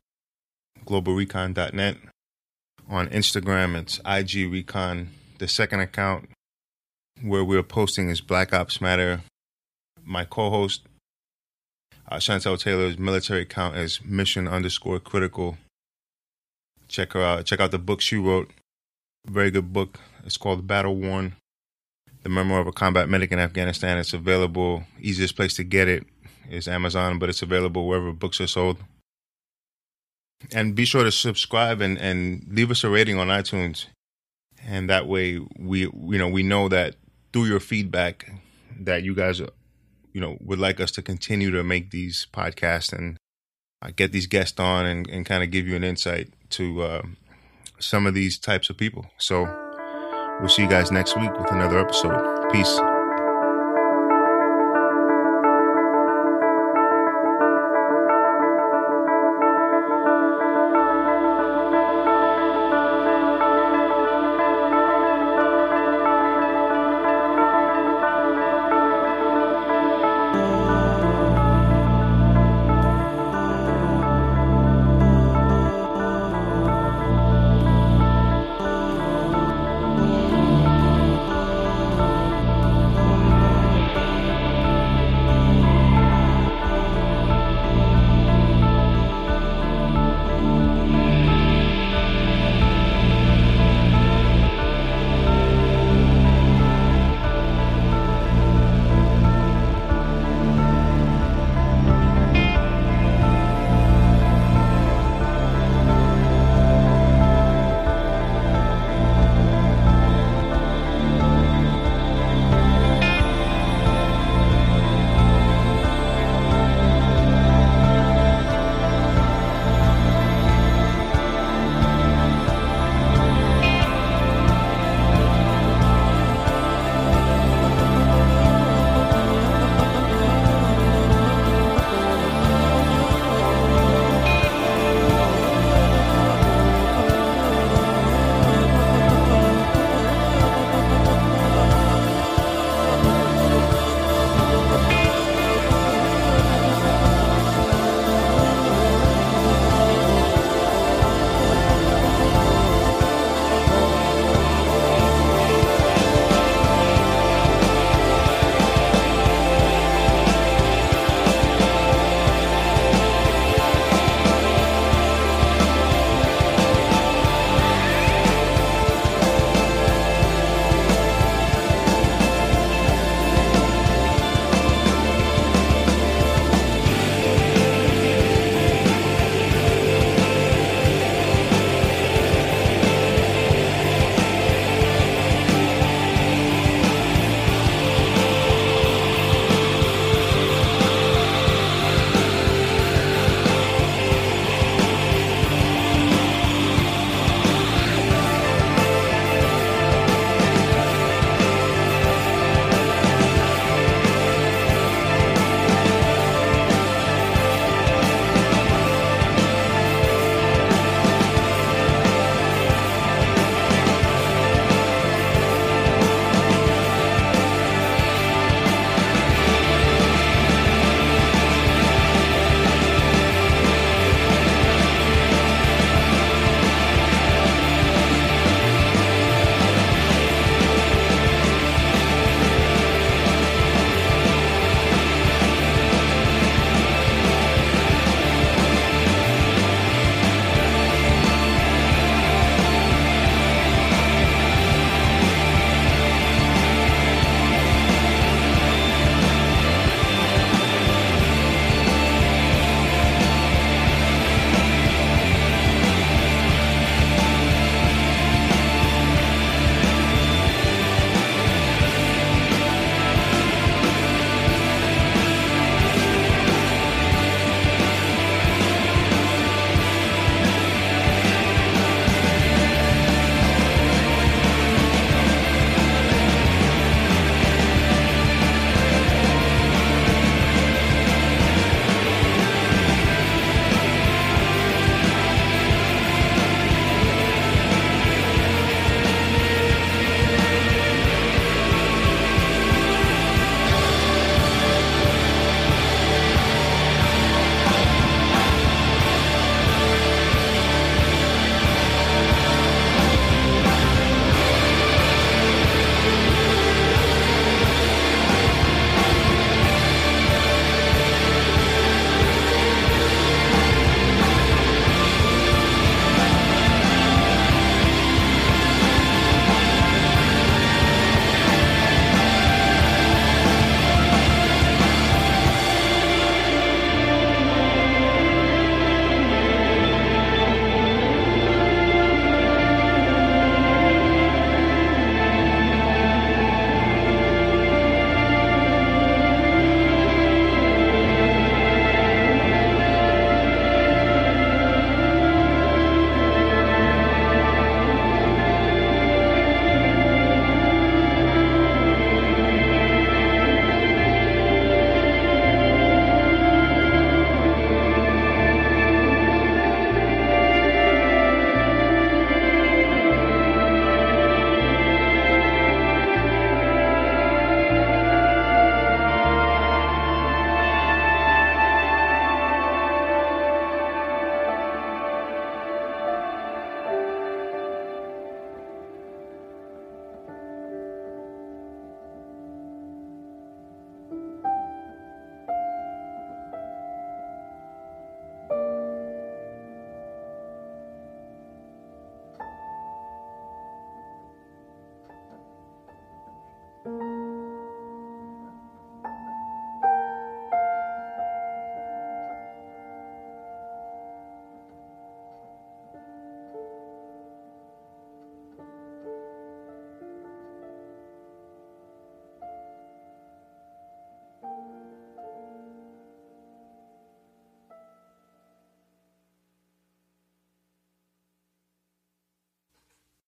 globalrecon.net. 0.84 1.96
On 2.88 3.06
Instagram, 3.08 3.76
it's 3.76 4.00
IG 4.04 4.50
Recon. 4.50 5.10
The 5.40 5.48
second 5.48 5.80
account 5.80 6.28
where 7.22 7.42
we're 7.42 7.62
posting 7.62 8.10
is 8.10 8.20
Black 8.20 8.52
Ops 8.52 8.78
Matter. 8.78 9.22
My 10.04 10.26
co-host 10.26 10.82
uh, 12.06 12.16
Chantel 12.16 12.60
Taylor's 12.60 12.98
military 12.98 13.40
account 13.40 13.74
is 13.76 14.04
Mission 14.04 14.46
underscore 14.46 15.00
Critical. 15.00 15.56
Check 16.88 17.14
her 17.14 17.22
out. 17.22 17.46
Check 17.46 17.58
out 17.58 17.70
the 17.70 17.78
book 17.78 18.02
she 18.02 18.16
wrote. 18.16 18.50
Very 19.26 19.50
good 19.50 19.72
book. 19.72 19.98
It's 20.26 20.36
called 20.36 20.66
Battle 20.66 20.94
Worn. 20.94 21.36
The 22.22 22.28
Memoir 22.28 22.60
of 22.60 22.66
a 22.66 22.72
Combat 22.72 23.08
Medic 23.08 23.32
in 23.32 23.38
Afghanistan. 23.38 23.96
It's 23.96 24.12
available. 24.12 24.84
Easiest 25.00 25.36
place 25.36 25.54
to 25.54 25.64
get 25.64 25.88
it 25.88 26.04
is 26.50 26.68
Amazon, 26.68 27.18
but 27.18 27.30
it's 27.30 27.40
available 27.40 27.88
wherever 27.88 28.12
books 28.12 28.42
are 28.42 28.46
sold. 28.46 28.76
And 30.52 30.74
be 30.74 30.84
sure 30.84 31.04
to 31.04 31.10
subscribe 31.10 31.80
and, 31.80 31.96
and 31.96 32.44
leave 32.50 32.70
us 32.70 32.84
a 32.84 32.90
rating 32.90 33.18
on 33.18 33.28
iTunes. 33.28 33.86
And 34.66 34.88
that 34.90 35.06
way 35.06 35.38
we 35.58 35.80
you 35.80 36.18
know 36.18 36.28
we 36.28 36.42
know 36.42 36.68
that 36.68 36.96
through 37.32 37.46
your 37.46 37.60
feedback 37.60 38.30
that 38.80 39.02
you 39.02 39.14
guys 39.14 39.40
you 40.12 40.20
know 40.20 40.36
would 40.40 40.58
like 40.58 40.80
us 40.80 40.90
to 40.92 41.02
continue 41.02 41.50
to 41.50 41.62
make 41.62 41.90
these 41.90 42.26
podcasts 42.32 42.92
and 42.92 43.16
uh, 43.82 43.90
get 43.94 44.12
these 44.12 44.26
guests 44.26 44.58
on 44.60 44.86
and, 44.86 45.08
and 45.08 45.24
kind 45.26 45.42
of 45.42 45.50
give 45.50 45.66
you 45.66 45.76
an 45.76 45.84
insight 45.84 46.32
to 46.50 46.82
uh, 46.82 47.02
some 47.78 48.06
of 48.06 48.14
these 48.14 48.38
types 48.38 48.70
of 48.70 48.76
people. 48.76 49.06
So 49.18 49.44
we'll 50.40 50.48
see 50.48 50.62
you 50.62 50.68
guys 50.68 50.90
next 50.90 51.16
week 51.16 51.32
with 51.38 51.50
another 51.50 51.78
episode. 51.78 52.50
Peace. 52.52 52.89